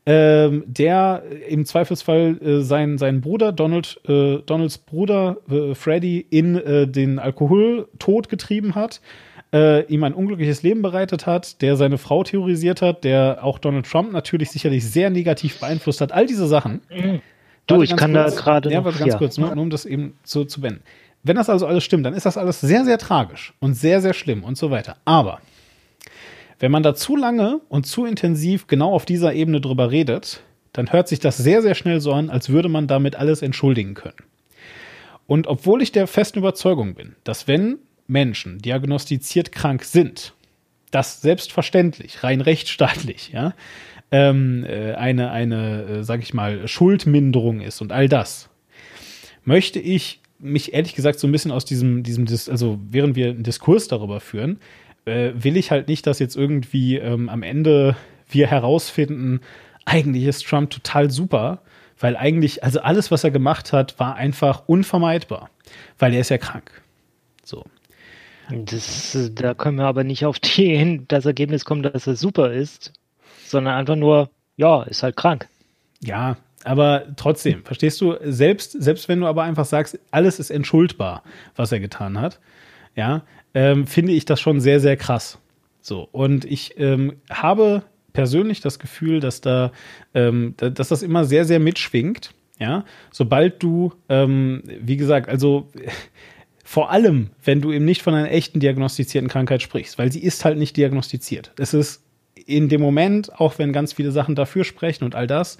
ähm, 0.08 0.64
der 0.66 1.22
im 1.50 1.66
Zweifelsfall 1.66 2.38
äh, 2.42 2.62
seinen, 2.62 2.96
seinen 2.96 3.20
Bruder, 3.20 3.52
Donald, 3.52 4.00
äh, 4.08 4.38
Donalds 4.38 4.78
Bruder 4.78 5.36
äh, 5.50 5.74
Freddy, 5.74 6.24
in 6.30 6.56
äh, 6.56 6.88
den 6.88 7.18
Alkoholtod 7.18 8.30
getrieben 8.30 8.74
hat, 8.74 9.02
äh, 9.52 9.84
ihm 9.84 10.04
ein 10.04 10.14
unglückliches 10.14 10.62
Leben 10.62 10.80
bereitet 10.80 11.26
hat, 11.26 11.60
der 11.60 11.76
seine 11.76 11.98
Frau 11.98 12.24
terrorisiert 12.24 12.80
hat, 12.80 13.04
der 13.04 13.40
auch 13.42 13.58
Donald 13.58 13.84
Trump 13.84 14.10
natürlich 14.12 14.50
sicherlich 14.50 14.90
sehr 14.90 15.10
negativ 15.10 15.60
beeinflusst 15.60 16.00
hat. 16.00 16.10
All 16.10 16.24
diese 16.24 16.46
Sachen. 16.46 16.80
Mhm. 16.90 17.20
Du, 17.66 17.82
ich 17.82 17.94
kann 17.94 18.14
kurz, 18.14 18.34
da 18.34 18.40
gerade. 18.40 18.72
Ja, 18.72 18.82
warte 18.82 19.00
ganz 19.00 19.12
ja. 19.12 19.18
kurz, 19.18 19.36
nur, 19.36 19.54
nur 19.54 19.62
um 19.62 19.68
das 19.68 19.84
eben 19.84 20.14
zu, 20.22 20.46
zu 20.46 20.62
beenden. 20.62 20.80
Wenn 21.22 21.36
das 21.36 21.50
also 21.50 21.66
alles 21.66 21.84
stimmt, 21.84 22.06
dann 22.06 22.14
ist 22.14 22.24
das 22.24 22.38
alles 22.38 22.62
sehr, 22.62 22.86
sehr 22.86 22.96
tragisch 22.96 23.52
und 23.60 23.74
sehr, 23.74 24.00
sehr 24.00 24.14
schlimm 24.14 24.42
und 24.42 24.56
so 24.56 24.70
weiter. 24.70 24.96
Aber 25.04 25.40
wenn 26.58 26.72
man 26.72 26.82
da 26.82 26.94
zu 26.94 27.16
lange 27.16 27.60
und 27.68 27.86
zu 27.86 28.04
intensiv 28.04 28.66
genau 28.66 28.92
auf 28.92 29.04
dieser 29.04 29.32
Ebene 29.34 29.60
drüber 29.60 29.90
redet, 29.90 30.42
dann 30.72 30.92
hört 30.92 31.08
sich 31.08 31.20
das 31.20 31.36
sehr, 31.36 31.62
sehr 31.62 31.74
schnell 31.74 32.00
so 32.00 32.12
an, 32.12 32.30
als 32.30 32.50
würde 32.50 32.68
man 32.68 32.86
damit 32.86 33.16
alles 33.16 33.42
entschuldigen 33.42 33.94
können. 33.94 34.16
Und 35.26 35.46
obwohl 35.46 35.82
ich 35.82 35.92
der 35.92 36.06
festen 36.06 36.38
Überzeugung 36.38 36.94
bin, 36.94 37.14
dass 37.24 37.46
wenn 37.46 37.78
Menschen 38.06 38.58
diagnostiziert 38.58 39.52
krank 39.52 39.84
sind, 39.84 40.34
das 40.90 41.20
selbstverständlich, 41.20 42.24
rein 42.24 42.40
rechtsstaatlich, 42.40 43.30
ja, 43.32 43.54
ähm, 44.10 44.64
äh, 44.64 44.94
eine, 44.94 45.30
eine, 45.30 45.82
äh, 45.82 46.02
sag 46.02 46.22
ich 46.22 46.32
mal, 46.32 46.66
Schuldminderung 46.66 47.60
ist 47.60 47.82
und 47.82 47.92
all 47.92 48.08
das, 48.08 48.48
möchte 49.44 49.78
ich 49.80 50.20
mich 50.38 50.72
ehrlich 50.72 50.94
gesagt 50.94 51.18
so 51.18 51.26
ein 51.26 51.32
bisschen 51.32 51.50
aus 51.50 51.64
diesem, 51.64 52.02
diesem, 52.02 52.26
also 52.48 52.78
während 52.88 53.16
wir 53.16 53.30
einen 53.30 53.42
Diskurs 53.42 53.88
darüber 53.88 54.20
führen, 54.20 54.60
äh, 55.08 55.32
will 55.42 55.56
ich 55.56 55.70
halt 55.70 55.88
nicht, 55.88 56.06
dass 56.06 56.18
jetzt 56.18 56.36
irgendwie 56.36 56.96
ähm, 56.96 57.28
am 57.28 57.42
Ende 57.42 57.96
wir 58.28 58.46
herausfinden, 58.46 59.40
eigentlich 59.84 60.24
ist 60.24 60.46
Trump 60.46 60.70
total 60.70 61.10
super, 61.10 61.60
weil 61.98 62.16
eigentlich, 62.16 62.62
also 62.62 62.80
alles, 62.80 63.10
was 63.10 63.24
er 63.24 63.30
gemacht 63.30 63.72
hat, 63.72 63.98
war 63.98 64.14
einfach 64.14 64.64
unvermeidbar, 64.66 65.50
weil 65.98 66.14
er 66.14 66.20
ist 66.20 66.28
ja 66.28 66.38
krank. 66.38 66.70
So. 67.44 67.64
Das, 68.50 69.30
da 69.34 69.54
können 69.54 69.78
wir 69.78 69.86
aber 69.86 70.04
nicht 70.04 70.24
auf 70.24 70.38
die, 70.38 71.04
das 71.08 71.26
Ergebnis 71.26 71.64
kommen, 71.64 71.82
dass 71.82 72.06
er 72.06 72.16
super 72.16 72.52
ist, 72.52 72.92
sondern 73.44 73.74
einfach 73.74 73.96
nur, 73.96 74.30
ja, 74.56 74.82
ist 74.84 75.02
halt 75.02 75.16
krank. 75.16 75.48
Ja, 76.00 76.36
aber 76.64 77.06
trotzdem, 77.16 77.64
verstehst 77.64 78.00
du, 78.00 78.16
selbst, 78.22 78.72
selbst 78.72 79.08
wenn 79.08 79.20
du 79.20 79.26
aber 79.26 79.42
einfach 79.42 79.64
sagst, 79.64 79.98
alles 80.10 80.38
ist 80.38 80.50
entschuldbar, 80.50 81.22
was 81.56 81.72
er 81.72 81.80
getan 81.80 82.20
hat, 82.20 82.40
ja, 82.94 83.22
ähm, 83.58 83.88
finde 83.88 84.12
ich 84.12 84.24
das 84.24 84.40
schon 84.40 84.60
sehr, 84.60 84.78
sehr 84.78 84.96
krass. 84.96 85.38
So, 85.80 86.08
und 86.12 86.44
ich 86.44 86.78
ähm, 86.78 87.14
habe 87.28 87.82
persönlich 88.12 88.60
das 88.60 88.78
Gefühl, 88.78 89.18
dass 89.18 89.40
da, 89.40 89.72
ähm, 90.14 90.54
dass 90.58 90.88
das 90.88 91.02
immer 91.02 91.24
sehr, 91.24 91.44
sehr 91.44 91.58
mitschwingt. 91.58 92.30
Ja, 92.60 92.84
sobald 93.10 93.60
du, 93.60 93.92
ähm, 94.08 94.62
wie 94.64 94.96
gesagt, 94.96 95.28
also 95.28 95.68
vor 96.64 96.92
allem, 96.92 97.30
wenn 97.42 97.60
du 97.60 97.72
eben 97.72 97.84
nicht 97.84 98.02
von 98.02 98.14
einer 98.14 98.30
echten 98.30 98.60
diagnostizierten 98.60 99.28
Krankheit 99.28 99.60
sprichst, 99.60 99.98
weil 99.98 100.12
sie 100.12 100.22
ist 100.22 100.44
halt 100.44 100.56
nicht 100.56 100.76
diagnostiziert. 100.76 101.50
Es 101.58 101.74
ist 101.74 102.04
in 102.46 102.68
dem 102.68 102.80
Moment, 102.80 103.40
auch 103.40 103.58
wenn 103.58 103.72
ganz 103.72 103.92
viele 103.92 104.12
Sachen 104.12 104.36
dafür 104.36 104.62
sprechen 104.62 105.02
und 105.02 105.16
all 105.16 105.26
das, 105.26 105.58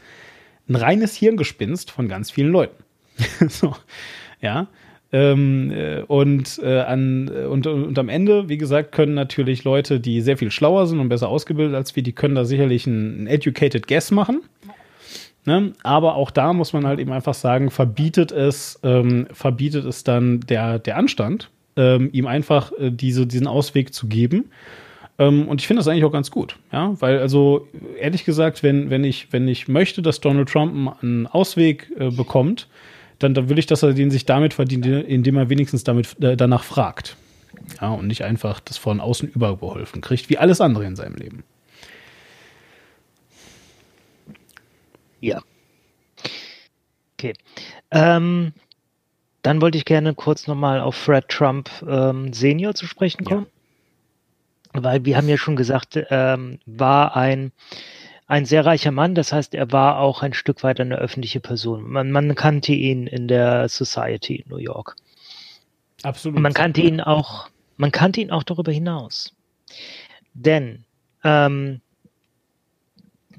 ein 0.69 0.77
reines 0.77 1.17
Hirngespinst 1.17 1.91
von 1.91 2.07
ganz 2.07 2.31
vielen 2.31 2.51
Leuten. 2.51 2.85
so, 3.49 3.75
ja. 4.41 4.69
Ähm, 5.11 5.71
äh, 5.71 6.03
und, 6.03 6.61
äh, 6.63 6.81
an, 6.81 7.31
äh, 7.35 7.47
und, 7.47 7.67
und 7.67 7.99
am 7.99 8.11
Ende, 8.11 8.51
wie 8.51 8.59
gesagt, 8.59 8.93
können 8.93 9.15
natürlich 9.15 9.65
Leute, 9.65 10.01
die 10.01 10.21
sehr 10.21 10.37
viel 10.37 10.51
schlauer 10.51 10.87
sind 10.87 11.01
und 11.01 11.09
besser 11.09 11.29
ausgebildet 11.29 11.75
als 11.75 11.97
wir, 11.97 12.03
die 12.03 12.13
können 12.13 12.35
da 12.35 12.45
sicherlich 12.45 12.87
einen, 12.87 13.27
educated 13.27 13.87
guess 13.87 14.11
machen. 14.11 14.43
Ne? 15.47 15.73
Aber 15.83 16.17
auch 16.17 16.31
da 16.31 16.53
muss 16.53 16.75
man 16.75 16.87
halt 16.87 17.01
eben 17.01 17.13
einfach 17.13 17.33
sagen, 17.33 17.71
verbietet 17.71 18.33
es, 18.33 18.79
ähm, 18.83 19.27
verbietet 19.33 19.87
es 19.87 20.05
dann 20.05 20.41
der, 20.41 20.79
der 20.79 20.99
Anstand, 20.99 21.49
ähm, 21.77 22.11
ihm 22.13 22.27
einfach 22.27 22.71
äh, 22.79 22.91
diese, 22.91 23.27
diesen 23.27 23.47
Ausweg 23.47 23.95
zu 23.95 24.09
geben. 24.09 24.51
Ähm, 25.19 25.49
und 25.49 25.63
ich 25.63 25.67
finde 25.67 25.81
das 25.81 25.89
eigentlich 25.89 26.05
auch 26.05 26.13
ganz 26.13 26.31
gut, 26.31 26.57
ja, 26.71 26.95
weil 27.01 27.19
also 27.19 27.67
ehrlich 27.99 28.25
gesagt, 28.27 28.63
wenn, 28.63 28.91
wenn 28.91 29.05
ich, 29.05 29.33
wenn 29.33 29.49
ich 29.49 29.69
möchte, 29.69 30.03
dass 30.03 30.21
Donald 30.21 30.51
Trump 30.51 31.03
einen 31.03 31.27
Ausweg 31.27 31.91
äh, 31.99 32.11
bekommt, 32.11 32.69
dann, 33.19 33.35
dann 33.35 33.49
will 33.49 33.59
ich, 33.59 33.67
dass 33.67 33.83
er 33.83 33.93
den 33.93 34.11
sich 34.11 34.27
damit 34.27 34.55
verdient, 34.55 34.87
indem 34.87 35.37
er 35.37 35.51
wenigstens 35.51 35.85
damit 35.85 36.21
äh, 36.23 36.37
danach 36.37 36.65
fragt. 36.65 37.17
Ja, 37.81 37.91
und 37.91 38.07
nicht 38.07 38.23
einfach 38.25 38.61
das 38.61 38.77
von 38.77 39.01
außen 39.01 39.29
übergeholfen 39.29 40.01
kriegt, 40.01 40.29
wie 40.31 40.39
alles 40.39 40.61
andere 40.61 40.85
in 40.85 40.97
seinem 40.97 41.17
Leben. 41.17 41.45
Ja. 45.21 45.43
Okay. 47.15 47.35
Ähm, 47.91 48.53
dann 49.43 49.61
wollte 49.61 49.79
ich 49.79 49.85
gerne 49.85 50.15
kurz 50.15 50.47
nochmal 50.47 50.81
auf 50.81 50.95
Fred 50.95 51.29
Trump 51.29 51.71
ähm, 51.89 52.33
Senior 52.33 52.75
zu 52.75 52.87
sprechen 52.87 53.25
kommen. 53.25 53.47
Ja. 54.75 54.83
Weil 54.83 55.05
wir 55.05 55.17
haben 55.17 55.29
ja 55.29 55.39
schon 55.39 55.57
gesagt, 55.57 55.99
ähm, 56.11 56.59
war 56.67 57.17
ein 57.17 57.53
ein 58.29 58.45
sehr 58.45 58.65
reicher 58.65 58.93
Mann, 58.93 59.15
das 59.15 59.33
heißt, 59.33 59.55
er 59.55 59.73
war 59.73 59.99
auch 59.99 60.23
ein 60.23 60.35
Stück 60.35 60.63
weit 60.63 60.81
eine 60.81 60.97
öffentliche 60.97 61.41
Person. 61.41 61.91
Man, 61.91 62.13
man 62.13 62.35
kannte 62.35 62.73
ihn 62.73 63.07
in 63.07 63.27
der 63.27 63.69
Society 63.71 64.37
in 64.37 64.51
New 64.51 64.59
York. 64.59 64.97
Absolut. 66.03 66.37
Und 66.37 66.43
man 66.43 66.53
kannte 66.53 66.83
ihn 66.83 67.01
auch, 67.01 67.49
man 67.79 67.91
kannte 67.91 68.21
ihn 68.21 68.31
auch 68.31 68.43
darüber 68.43 68.71
hinaus. 68.71 69.35
Denn 70.35 70.85
ähm, 71.25 71.81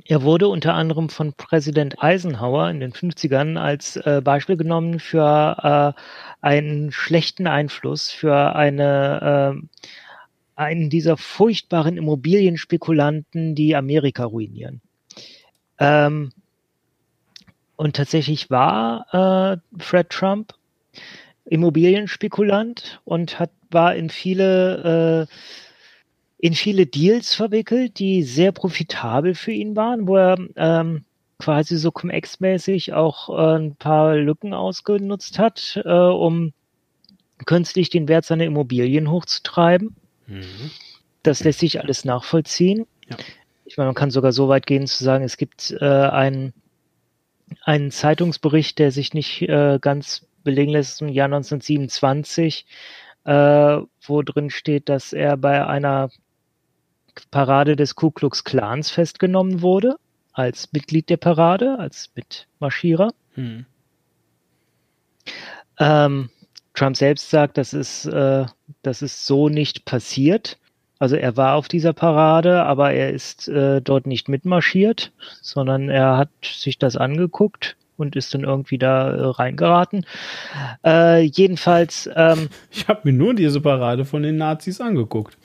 er 0.05 0.23
wurde 0.23 0.47
unter 0.47 0.73
anderem 0.73 1.09
von 1.09 1.33
Präsident 1.33 2.01
Eisenhower 2.01 2.71
in 2.71 2.79
den 2.79 2.91
50ern 2.91 3.57
als 3.57 3.95
äh, 3.95 4.21
Beispiel 4.23 4.57
genommen 4.57 4.99
für 4.99 5.95
äh, 5.95 6.01
einen 6.41 6.91
schlechten 6.91 7.45
Einfluss, 7.45 8.09
für 8.09 8.55
eine 8.55 9.53
äh, 9.55 9.67
einen 10.59 10.89
dieser 10.89 11.15
furchtbaren 11.15 11.95
Immobilienspekulanten, 11.97 13.55
die 13.55 13.75
Amerika 13.75 14.25
ruinieren. 14.25 14.81
Ähm, 15.79 16.31
und 17.77 17.95
tatsächlich 17.95 18.49
war 18.49 19.05
äh, 19.13 19.81
Fred 19.81 20.09
Trump 20.09 20.53
Immobilienspekulant 21.45 23.01
und 23.05 23.39
hat, 23.39 23.51
war 23.71 23.95
in 23.95 24.09
viele, 24.09 25.27
äh, 25.29 26.45
in 26.45 26.53
viele 26.53 26.85
Deals 26.85 27.33
verwickelt, 27.33 27.97
die 27.97 28.23
sehr 28.23 28.51
profitabel 28.51 29.35
für 29.35 29.53
ihn 29.53 29.77
waren, 29.77 30.07
wo 30.07 30.17
er 30.17 30.37
ähm, 30.57 31.05
quasi 31.37 31.77
so 31.77 31.91
Cum-Ex-mäßig 31.91 32.93
auch 32.93 33.29
äh, 33.29 33.57
ein 33.59 33.75
paar 33.75 34.15
Lücken 34.17 34.53
ausgenutzt 34.53 35.39
hat, 35.39 35.81
äh, 35.85 35.89
um 35.89 36.51
künstlich 37.45 37.89
den 37.89 38.09
Wert 38.09 38.25
seiner 38.25 38.43
Immobilien 38.43 39.09
hochzutreiben. 39.09 39.95
Mhm. 40.29 40.71
Das 41.23 41.43
lässt 41.43 41.59
sich 41.59 41.81
alles 41.81 42.05
nachvollziehen. 42.05 42.85
Ja. 43.09 43.17
Ich 43.65 43.77
meine, 43.77 43.89
man 43.89 43.95
kann 43.95 44.11
sogar 44.11 44.31
so 44.31 44.47
weit 44.47 44.65
gehen 44.65 44.87
zu 44.87 45.03
sagen, 45.03 45.23
es 45.23 45.37
gibt 45.37 45.75
äh, 45.79 45.85
einen, 45.85 46.53
einen 47.63 47.91
Zeitungsbericht, 47.91 48.79
der 48.79 48.91
sich 48.91 49.13
nicht 49.13 49.41
äh, 49.43 49.79
ganz 49.79 50.25
belegen 50.43 50.71
lässt, 50.71 51.01
im 51.01 51.09
Jahr 51.09 51.25
1927, 51.25 52.65
äh, 53.25 53.31
wo 54.01 54.21
drin 54.21 54.49
steht, 54.49 54.89
dass 54.89 55.13
er 55.13 55.37
bei 55.37 55.65
einer 55.67 56.09
Parade 57.31 57.75
des 57.75 57.95
Ku 57.95 58.11
Klux 58.11 58.43
Klans 58.43 58.89
festgenommen 58.89 59.61
wurde, 59.61 59.97
als 60.31 60.71
Mitglied 60.71 61.09
der 61.09 61.17
Parade, 61.17 61.77
als 61.77 62.11
Mitmarschierer. 62.15 63.13
Hm. 63.33 63.65
Ähm, 65.79 66.29
Trump 66.79 66.95
selbst 66.95 67.29
sagt, 67.29 67.57
das 67.57 67.73
ist, 67.73 68.05
äh, 68.05 68.45
das 68.83 69.01
ist 69.01 69.25
so 69.25 69.49
nicht 69.49 69.83
passiert. 69.83 70.57
Also 70.97 71.17
er 71.17 71.35
war 71.35 71.55
auf 71.55 71.67
dieser 71.67 71.91
Parade, 71.91 72.63
aber 72.63 72.93
er 72.93 73.11
ist 73.11 73.49
äh, 73.49 73.81
dort 73.81 74.07
nicht 74.07 74.29
mitmarschiert, 74.29 75.11
sondern 75.41 75.89
er 75.89 76.15
hat 76.15 76.29
sich 76.41 76.77
das 76.77 76.95
angeguckt 76.95 77.75
und 77.97 78.15
ist 78.15 78.33
dann 78.33 78.45
irgendwie 78.45 78.77
da 78.77 79.09
äh, 79.09 79.25
reingeraten. 79.25 80.05
Äh, 80.85 81.23
jedenfalls. 81.23 82.09
Ähm, 82.15 82.47
ich 82.71 82.87
habe 82.87 83.01
mir 83.03 83.17
nur 83.17 83.33
diese 83.33 83.59
Parade 83.59 84.05
von 84.05 84.23
den 84.23 84.37
Nazis 84.37 84.79
angeguckt. 84.79 85.37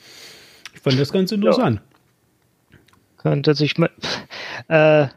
Ich 0.73 0.79
fand 0.79 0.97
das 0.97 1.11
ganz 1.11 1.33
interessant. 1.33 1.81
Ja. 2.71 2.77
Könnte 3.17 3.55
sich 3.55 3.77
mal. 3.77 3.91
Äh, 4.67 5.09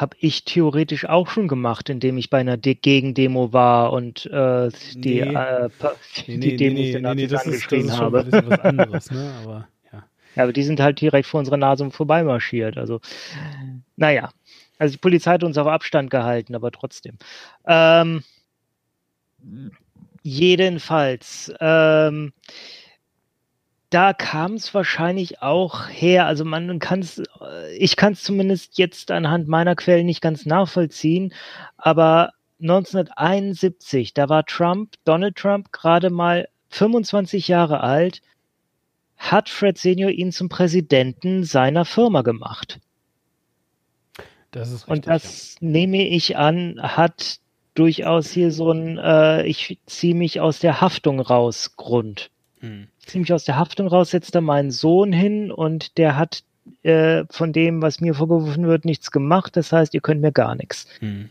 habe 0.00 0.16
ich 0.18 0.44
theoretisch 0.44 1.04
auch 1.04 1.28
schon 1.28 1.46
gemacht, 1.46 1.90
indem 1.90 2.16
ich 2.16 2.30
bei 2.30 2.38
einer 2.38 2.56
De 2.56 2.74
Gegendemo 2.74 3.52
war 3.52 3.92
und 3.92 4.24
äh, 4.26 4.70
die, 4.94 5.20
nee. 5.20 5.34
äh, 5.34 5.68
die 6.26 6.38
nee, 6.38 6.56
Demos 6.56 6.78
nee, 6.78 7.00
nee, 7.00 7.14
nee, 7.14 7.26
das 7.26 7.44
angeschrien 7.44 7.82
ist, 7.82 7.90
das 7.90 7.96
ist 7.96 8.00
habe. 8.00 8.24
Schon 8.24 8.34
ein 8.34 8.50
was 8.50 8.60
anderes, 8.60 9.10
ne? 9.10 9.34
Aber, 9.42 9.68
ja. 9.92 10.04
ja, 10.36 10.42
aber 10.42 10.52
die 10.52 10.62
sind 10.62 10.80
halt 10.80 11.00
direkt 11.00 11.26
vor 11.26 11.40
unserer 11.40 11.58
Nase 11.58 11.90
vorbeimarschiert. 11.90 12.78
Also, 12.78 13.00
naja. 13.96 14.30
Also 14.78 14.92
die 14.92 14.98
Polizei 14.98 15.32
hat 15.32 15.44
uns 15.44 15.58
auf 15.58 15.66
Abstand 15.66 16.10
gehalten, 16.10 16.54
aber 16.54 16.70
trotzdem. 16.70 17.18
Ähm, 17.66 18.24
jedenfalls, 20.22 21.52
ähm, 21.60 22.32
da 23.90 24.12
kam 24.12 24.54
es 24.54 24.72
wahrscheinlich 24.72 25.42
auch 25.42 25.88
her. 25.88 26.26
Also 26.26 26.44
man 26.44 26.78
kann 26.78 27.00
es, 27.00 27.22
ich 27.76 27.96
kann 27.96 28.12
es 28.12 28.22
zumindest 28.22 28.78
jetzt 28.78 29.10
anhand 29.10 29.48
meiner 29.48 29.74
Quellen 29.74 30.06
nicht 30.06 30.22
ganz 30.22 30.46
nachvollziehen, 30.46 31.34
aber 31.76 32.32
1971, 32.60 34.14
da 34.14 34.28
war 34.28 34.46
Trump, 34.46 34.94
Donald 35.04 35.36
Trump, 35.36 35.72
gerade 35.72 36.10
mal 36.10 36.48
25 36.68 37.48
Jahre 37.48 37.80
alt, 37.80 38.22
hat 39.16 39.48
Fred 39.48 39.76
Senior 39.76 40.10
ihn 40.10 40.30
zum 40.30 40.48
Präsidenten 40.48 41.42
seiner 41.44 41.84
Firma 41.84 42.22
gemacht. 42.22 42.78
Das 44.52 44.68
ist 44.68 44.82
richtig, 44.82 44.90
Und 44.90 45.06
das 45.08 45.56
ja. 45.60 45.68
nehme 45.68 46.06
ich 46.06 46.36
an, 46.36 46.80
hat 46.80 47.40
durchaus 47.74 48.30
hier 48.30 48.52
so 48.52 48.70
ein, 48.70 48.98
äh, 48.98 49.46
ich 49.46 49.78
ziehe 49.86 50.14
mich 50.14 50.40
aus 50.40 50.60
der 50.60 50.80
Haftung 50.80 51.18
raus 51.18 51.76
Grund. 51.76 52.30
Hm 52.60 52.89
ziemlich 53.06 53.32
aus 53.32 53.44
der 53.44 53.56
Haftung 53.56 53.88
raus, 53.88 54.10
setzt 54.10 54.34
da 54.34 54.40
meinen 54.40 54.70
Sohn 54.70 55.12
hin 55.12 55.50
und 55.50 55.98
der 55.98 56.16
hat 56.16 56.42
äh, 56.82 57.24
von 57.30 57.52
dem, 57.52 57.82
was 57.82 58.00
mir 58.00 58.14
vorgeworfen 58.14 58.66
wird, 58.66 58.84
nichts 58.84 59.10
gemacht. 59.10 59.56
Das 59.56 59.72
heißt, 59.72 59.94
ihr 59.94 60.00
könnt 60.00 60.20
mir 60.20 60.32
gar 60.32 60.54
nichts. 60.54 60.86
Hm. 61.00 61.30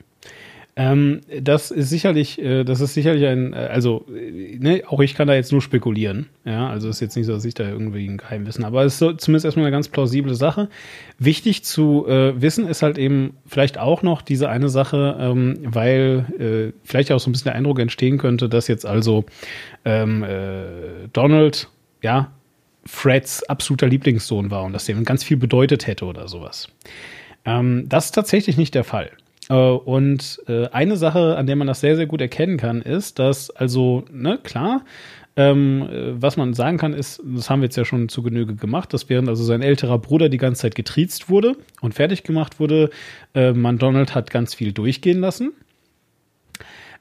Ähm, 0.80 1.20
das 1.42 1.72
ist 1.72 1.90
sicherlich, 1.90 2.42
äh, 2.42 2.64
das 2.64 2.80
ist 2.80 2.94
sicherlich 2.94 3.26
ein, 3.26 3.52
äh, 3.52 3.58
also, 3.58 4.06
äh, 4.16 4.58
ne, 4.60 4.84
auch 4.88 5.02
ich 5.02 5.14
kann 5.14 5.28
da 5.28 5.34
jetzt 5.34 5.52
nur 5.52 5.62
spekulieren. 5.62 6.28
Ja, 6.46 6.70
also 6.70 6.88
ist 6.88 7.02
jetzt 7.02 7.18
nicht 7.18 7.26
so, 7.26 7.34
dass 7.34 7.44
ich 7.44 7.54
da 7.54 7.68
irgendwie 7.68 8.08
ein 8.08 8.16
Geheimwissen 8.16 8.64
habe, 8.64 8.78
aber 8.78 8.86
es 8.86 8.94
ist 8.94 9.00
so, 9.00 9.12
zumindest 9.12 9.44
erstmal 9.44 9.66
eine 9.66 9.76
ganz 9.76 9.90
plausible 9.90 10.36
Sache. 10.36 10.70
Wichtig 11.18 11.66
zu 11.66 12.08
äh, 12.08 12.42
wissen 12.42 12.66
ist 12.66 12.82
halt 12.82 12.98
eben 12.98 13.36
vielleicht 13.46 13.78
auch 13.78 14.04
noch 14.04 14.22
diese 14.22 14.48
eine 14.48 14.70
Sache, 14.70 15.18
ähm, 15.20 15.58
weil 15.66 16.26
äh, 16.40 16.80
vielleicht 16.86 17.12
auch 17.12 17.20
so 17.20 17.30
ein 17.30 17.34
bisschen 17.34 17.50
der 17.50 17.56
Eindruck 17.56 17.80
entstehen 17.80 18.18
könnte, 18.18 18.48
dass 18.48 18.70
jetzt 18.70 18.86
also 18.86 19.26
ähm, 19.84 20.24
äh, 20.24 21.10
Donald, 21.12 21.68
ja, 22.02 22.32
Freds 22.86 23.44
absoluter 23.44 23.88
Lieblingssohn 23.88 24.50
war 24.50 24.64
und 24.64 24.72
dass 24.72 24.86
dem 24.86 25.04
ganz 25.04 25.26
viel 25.26 25.36
bedeutet 25.36 25.88
hätte 25.88 26.06
oder 26.06 26.30
sowas. 26.30 26.70
Ähm, 27.44 27.84
das 27.90 28.06
ist 28.06 28.12
tatsächlich 28.12 28.56
nicht 28.56 28.76
der 28.76 28.86
Fall. 28.86 29.12
Äh, 29.50 29.54
und 29.56 30.42
äh, 30.48 30.68
eine 30.70 30.96
Sache, 30.96 31.36
an 31.38 31.48
der 31.48 31.56
man 31.56 31.68
das 31.68 31.82
sehr, 31.82 31.96
sehr 31.96 32.08
gut 32.08 32.22
erkennen 32.22 32.58
kann, 32.58 32.82
ist, 32.82 33.20
dass 33.20 33.50
also, 33.50 34.06
ne, 34.12 34.40
klar, 34.42 34.86
ähm, 35.36 35.88
äh, 35.90 36.22
was 36.22 36.38
man 36.38 36.54
sagen 36.54 36.78
kann, 36.78 36.94
ist, 36.94 37.22
das 37.24 37.50
haben 37.50 37.62
wir 37.62 37.66
jetzt 37.66 37.78
ja 37.78 37.86
schon 37.86 38.10
zu 38.10 38.24
Genüge 38.24 38.56
gemacht, 38.56 38.94
dass 38.94 39.10
während 39.10 39.30
also 39.30 39.44
sein 39.44 39.62
älterer 39.62 39.98
Bruder 39.98 40.30
die 40.30 40.38
ganze 40.38 40.62
Zeit 40.64 40.76
getriezt 40.76 41.30
wurde 41.30 41.56
und 41.82 41.94
fertig 41.94 42.24
gemacht 42.24 42.60
wurde, 42.60 42.90
äh, 43.34 43.54
man 43.54 43.78
Donald 43.78 44.16
hat 44.16 44.32
ganz 44.32 44.54
viel 44.54 44.74
durchgehen 44.74 45.20
lassen. 45.20 45.54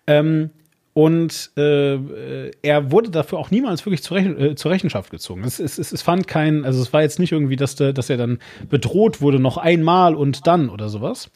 Ähm, 0.07 0.51
und 0.94 1.53
äh, 1.57 2.51
er 2.62 2.90
wurde 2.90 3.11
dafür 3.11 3.38
auch 3.38 3.53
niemals 3.53 3.86
wirklich 3.86 4.03
zur, 4.03 4.16
Rechen, 4.16 4.40
äh, 4.40 4.55
zur 4.57 4.72
Rechenschaft 4.72 5.11
gezogen. 5.11 5.44
Es, 5.44 5.61
es, 5.61 5.78
es, 5.78 6.03
fand 6.03 6.26
kein, 6.26 6.64
also 6.64 6.82
es 6.82 6.92
war 6.92 7.03
jetzt 7.03 7.20
nicht 7.20 7.30
irgendwie, 7.30 7.55
dass, 7.57 7.76
der, 7.76 7.92
dass 7.92 8.11
er 8.11 8.16
dann 8.16 8.38
bedroht 8.68 9.20
wurde, 9.20 9.38
noch 9.38 9.59
einmal 9.59 10.16
und 10.16 10.46
dann 10.49 10.68
oder 10.68 10.88
sowas, 10.88 11.30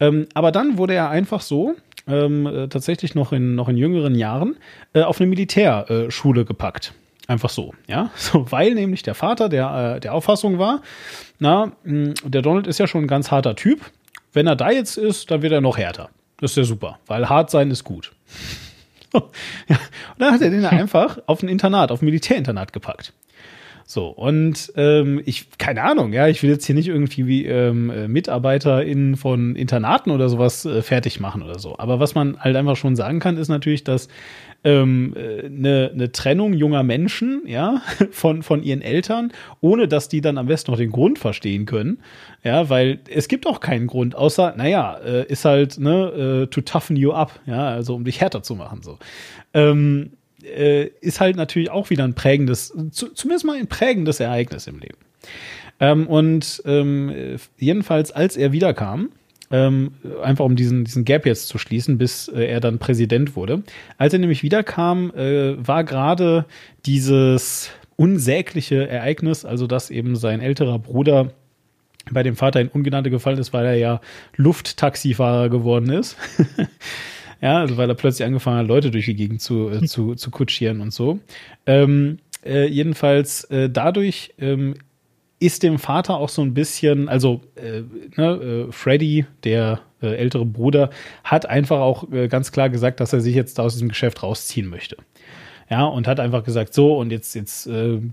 ähm, 0.00 0.26
aber 0.34 0.52
dann 0.52 0.78
wurde 0.78 0.94
er 0.94 1.10
einfach 1.10 1.40
so, 1.40 1.74
ähm, 2.06 2.46
äh, 2.46 2.68
tatsächlich 2.68 3.14
noch 3.14 3.32
in, 3.32 3.54
noch 3.54 3.68
in 3.68 3.76
jüngeren 3.76 4.14
Jahren, 4.14 4.56
äh, 4.92 5.02
auf 5.02 5.20
eine 5.20 5.28
Militärschule 5.28 6.44
gepackt. 6.44 6.94
Einfach 7.28 7.50
so, 7.50 7.72
ja. 7.86 8.10
So, 8.16 8.50
weil 8.50 8.74
nämlich 8.74 9.02
der 9.02 9.14
Vater 9.14 9.48
der, 9.48 9.94
äh, 9.96 10.00
der 10.00 10.14
Auffassung 10.14 10.58
war, 10.58 10.82
na, 11.38 11.72
mh, 11.84 12.14
der 12.24 12.42
Donald 12.42 12.66
ist 12.66 12.78
ja 12.78 12.86
schon 12.86 13.04
ein 13.04 13.08
ganz 13.08 13.30
harter 13.30 13.56
Typ. 13.56 13.80
Wenn 14.32 14.46
er 14.46 14.56
da 14.56 14.70
jetzt 14.70 14.96
ist, 14.96 15.30
dann 15.30 15.42
wird 15.42 15.52
er 15.52 15.60
noch 15.60 15.78
härter. 15.78 16.08
Das 16.38 16.52
ist 16.52 16.56
ja 16.56 16.64
super, 16.64 16.98
weil 17.06 17.28
hart 17.28 17.50
sein 17.50 17.70
ist 17.70 17.84
gut. 17.84 18.12
ja. 19.14 19.20
Und 19.20 20.18
dann 20.18 20.34
hat 20.34 20.40
er 20.40 20.50
den 20.50 20.64
einfach 20.64 21.18
auf 21.26 21.42
ein 21.42 21.48
Internat, 21.48 21.92
auf 21.92 22.02
ein 22.02 22.06
Militärinternat 22.06 22.72
gepackt. 22.72 23.12
So, 23.84 24.08
und 24.08 24.72
ähm, 24.76 25.20
ich, 25.24 25.58
keine 25.58 25.82
Ahnung, 25.82 26.12
ja, 26.12 26.28
ich 26.28 26.42
will 26.42 26.50
jetzt 26.50 26.66
hier 26.66 26.74
nicht 26.74 26.88
irgendwie 26.88 27.26
wie 27.26 27.46
ähm, 27.46 27.90
äh, 27.90 28.08
MitarbeiterInnen 28.08 29.16
von 29.16 29.56
Internaten 29.56 30.10
oder 30.10 30.28
sowas 30.28 30.64
äh, 30.64 30.82
fertig 30.82 31.20
machen 31.20 31.42
oder 31.42 31.58
so. 31.58 31.78
Aber 31.78 32.00
was 32.00 32.14
man 32.14 32.38
halt 32.40 32.56
einfach 32.56 32.76
schon 32.76 32.96
sagen 32.96 33.18
kann, 33.18 33.36
ist 33.36 33.48
natürlich, 33.48 33.84
dass 33.84 34.08
ähm, 34.64 35.14
äh, 35.16 35.46
eine, 35.46 35.90
eine 35.92 36.12
Trennung 36.12 36.54
junger 36.54 36.82
Menschen, 36.82 37.42
ja, 37.46 37.82
von, 38.10 38.42
von 38.42 38.62
ihren 38.62 38.82
Eltern, 38.82 39.32
ohne 39.60 39.88
dass 39.88 40.08
die 40.08 40.20
dann 40.20 40.38
am 40.38 40.46
besten 40.46 40.70
noch 40.70 40.78
den 40.78 40.90
Grund 40.90 41.18
verstehen 41.18 41.66
können, 41.66 41.98
ja, 42.44 42.68
weil 42.68 43.00
es 43.10 43.28
gibt 43.28 43.46
auch 43.46 43.60
keinen 43.60 43.86
Grund, 43.86 44.14
außer, 44.14 44.54
naja, 44.56 44.98
äh, 45.04 45.26
ist 45.26 45.44
halt, 45.44 45.78
ne, 45.78 46.44
äh, 46.44 46.46
to 46.46 46.60
toughen 46.60 46.96
you 46.96 47.12
up, 47.12 47.40
ja, 47.46 47.68
also 47.68 47.94
um 47.94 48.04
dich 48.04 48.20
härter 48.20 48.42
zu 48.42 48.54
machen, 48.54 48.82
so. 48.82 48.98
Ähm, 49.54 50.12
äh, 50.44 50.90
ist 51.00 51.20
halt 51.20 51.36
natürlich 51.36 51.70
auch 51.70 51.90
wieder 51.90 52.04
ein 52.04 52.14
prägendes, 52.14 52.74
zu, 52.90 53.08
zumindest 53.14 53.44
mal 53.44 53.56
ein 53.56 53.66
prägendes 53.66 54.20
Ereignis 54.20 54.66
im 54.66 54.78
Leben. 54.78 54.98
Ähm, 55.80 56.06
und 56.06 56.62
ähm, 56.64 57.38
jedenfalls, 57.58 58.12
als 58.12 58.36
er 58.36 58.52
wiederkam, 58.52 59.10
ähm, 59.50 59.92
einfach 60.22 60.44
um 60.44 60.56
diesen, 60.56 60.84
diesen 60.84 61.04
Gap 61.04 61.26
jetzt 61.26 61.48
zu 61.48 61.58
schließen, 61.58 61.98
bis 61.98 62.28
äh, 62.28 62.44
er 62.44 62.60
dann 62.60 62.78
Präsident 62.78 63.36
wurde. 63.36 63.62
Als 63.98 64.14
er 64.14 64.18
nämlich 64.18 64.42
wiederkam, 64.42 65.12
äh, 65.14 65.54
war 65.64 65.84
gerade 65.84 66.46
dieses 66.86 67.70
unsägliche 67.96 68.88
Ereignis, 68.88 69.44
also 69.44 69.66
dass 69.66 69.90
eben 69.90 70.16
sein 70.16 70.40
älterer 70.40 70.78
Bruder 70.78 71.32
bei 72.10 72.22
dem 72.22 72.34
Vater 72.34 72.60
in 72.60 72.68
Ungenannte 72.68 73.10
gefallen 73.10 73.38
ist, 73.38 73.52
weil 73.52 73.66
er 73.66 73.74
ja 73.74 74.00
Lufttaxifahrer 74.36 75.50
geworden 75.50 75.90
ist. 75.90 76.16
Ja, 77.42 77.58
also 77.58 77.76
weil 77.76 77.88
er 77.88 77.96
plötzlich 77.96 78.24
angefangen 78.24 78.58
hat, 78.58 78.68
Leute 78.68 78.90
durch 78.92 79.06
die 79.06 79.16
Gegend 79.16 79.42
zu, 79.42 79.68
äh, 79.68 79.84
zu, 79.84 80.14
zu 80.16 80.30
kutschieren 80.30 80.80
und 80.80 80.92
so. 80.92 81.18
Ähm, 81.66 82.18
äh, 82.44 82.66
jedenfalls 82.66 83.44
äh, 83.44 83.68
dadurch 83.68 84.32
ähm, 84.38 84.74
ist 85.40 85.64
dem 85.64 85.80
Vater 85.80 86.16
auch 86.16 86.28
so 86.28 86.40
ein 86.40 86.54
bisschen, 86.54 87.08
also 87.08 87.40
äh, 87.56 87.82
ne, 88.16 88.66
äh, 88.68 88.72
Freddy, 88.72 89.26
der 89.42 89.80
äh, 90.00 90.14
ältere 90.14 90.46
Bruder, 90.46 90.90
hat 91.24 91.46
einfach 91.46 91.80
auch 91.80 92.08
ganz 92.28 92.52
klar 92.52 92.70
gesagt, 92.70 93.00
dass 93.00 93.12
er 93.12 93.20
sich 93.20 93.34
jetzt 93.34 93.58
aus 93.58 93.72
diesem 93.74 93.88
Geschäft 93.88 94.22
rausziehen 94.22 94.68
möchte. 94.68 94.96
Ja, 95.68 95.84
und 95.84 96.06
hat 96.06 96.20
einfach 96.20 96.44
gesagt, 96.44 96.74
so, 96.74 96.96
und 96.98 97.10
jetzt, 97.10 97.34
jetzt 97.34 97.64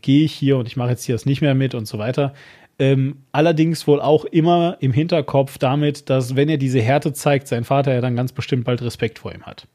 gehe 0.01 0.23
ich 0.23 0.34
hier 0.34 0.57
und 0.57 0.67
ich 0.67 0.77
mache 0.77 0.91
jetzt 0.91 1.03
hier 1.03 1.13
das 1.13 1.25
nicht 1.25 1.41
mehr 1.41 1.55
mit 1.55 1.75
und 1.75 1.88
so 1.88 1.97
weiter. 1.97 2.34
Ähm, 2.80 3.17
allerdings 3.34 3.88
wohl 3.88 3.99
auch 3.99 4.23
immer 4.23 4.77
im 4.80 4.93
Hinterkopf 4.93 5.57
damit, 5.57 6.09
dass 6.09 6.38
wenn 6.38 6.47
er 6.47 6.57
diese 6.57 6.82
Härte 6.82 7.11
zeigt, 7.11 7.49
sein 7.49 7.65
Vater 7.65 7.93
ja 7.93 7.99
dann 7.99 8.15
ganz 8.15 8.32
bestimmt 8.32 8.63
bald 8.63 8.82
Respekt 8.82 9.19
vor 9.19 9.34
ihm 9.34 9.43
hat. 9.43 9.67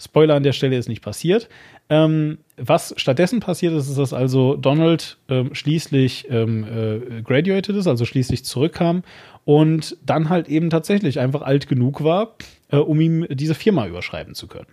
Spoiler 0.00 0.34
an 0.34 0.42
der 0.42 0.52
Stelle 0.52 0.76
ist 0.76 0.88
nicht 0.88 1.02
passiert. 1.02 1.48
Ähm, 1.88 2.38
was 2.56 2.92
stattdessen 2.96 3.38
passiert 3.40 3.72
ist, 3.74 3.88
ist, 3.88 3.98
dass 3.98 4.12
also 4.12 4.56
Donald 4.56 5.18
ähm, 5.28 5.54
schließlich 5.54 6.26
ähm, 6.30 6.64
äh, 6.64 7.22
graduated 7.22 7.76
ist, 7.76 7.86
also 7.86 8.04
schließlich 8.04 8.44
zurückkam 8.44 9.04
und 9.44 9.96
dann 10.04 10.28
halt 10.28 10.48
eben 10.48 10.70
tatsächlich 10.70 11.20
einfach 11.20 11.42
alt 11.42 11.68
genug 11.68 12.02
war, 12.02 12.34
äh, 12.70 12.76
um 12.76 13.00
ihm 13.00 13.26
diese 13.30 13.54
Firma 13.54 13.86
überschreiben 13.86 14.34
zu 14.34 14.48
können. 14.48 14.68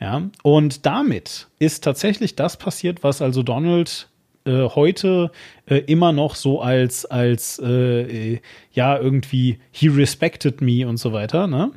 Ja, 0.00 0.22
und 0.42 0.84
damit 0.84 1.46
ist 1.58 1.84
tatsächlich 1.84 2.34
das 2.34 2.56
passiert, 2.56 3.04
was 3.04 3.22
also 3.22 3.42
Donald 3.42 4.08
äh, 4.44 4.68
heute 4.68 5.30
äh, 5.66 5.76
immer 5.76 6.12
noch 6.12 6.34
so 6.34 6.60
als, 6.60 7.04
als 7.06 7.58
äh, 7.58 8.40
ja, 8.72 8.98
irgendwie, 8.98 9.58
he 9.70 9.88
respected 9.88 10.60
me 10.60 10.86
und 10.86 10.96
so 10.96 11.12
weiter, 11.12 11.46
ne? 11.46 11.72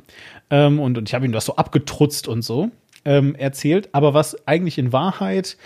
Ähm, 0.50 0.78
und, 0.78 0.96
und 0.98 1.08
ich 1.08 1.14
habe 1.14 1.24
ihm 1.24 1.32
das 1.32 1.44
so 1.44 1.56
abgetrutzt 1.56 2.28
und 2.28 2.42
so 2.42 2.70
ähm, 3.04 3.34
erzählt. 3.34 3.88
Aber 3.92 4.14
was 4.14 4.46
eigentlich 4.46 4.78
in 4.78 4.92
Wahrheit 4.92 5.56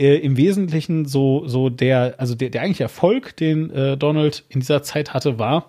äh, 0.00 0.16
im 0.16 0.36
Wesentlichen 0.36 1.04
so, 1.04 1.46
so 1.46 1.68
der, 1.68 2.14
also 2.18 2.34
der, 2.34 2.50
der 2.50 2.62
eigentliche 2.62 2.84
Erfolg, 2.84 3.36
den 3.36 3.70
äh, 3.70 3.96
Donald 3.96 4.44
in 4.48 4.60
dieser 4.60 4.82
Zeit 4.82 5.12
hatte, 5.12 5.38
war, 5.38 5.68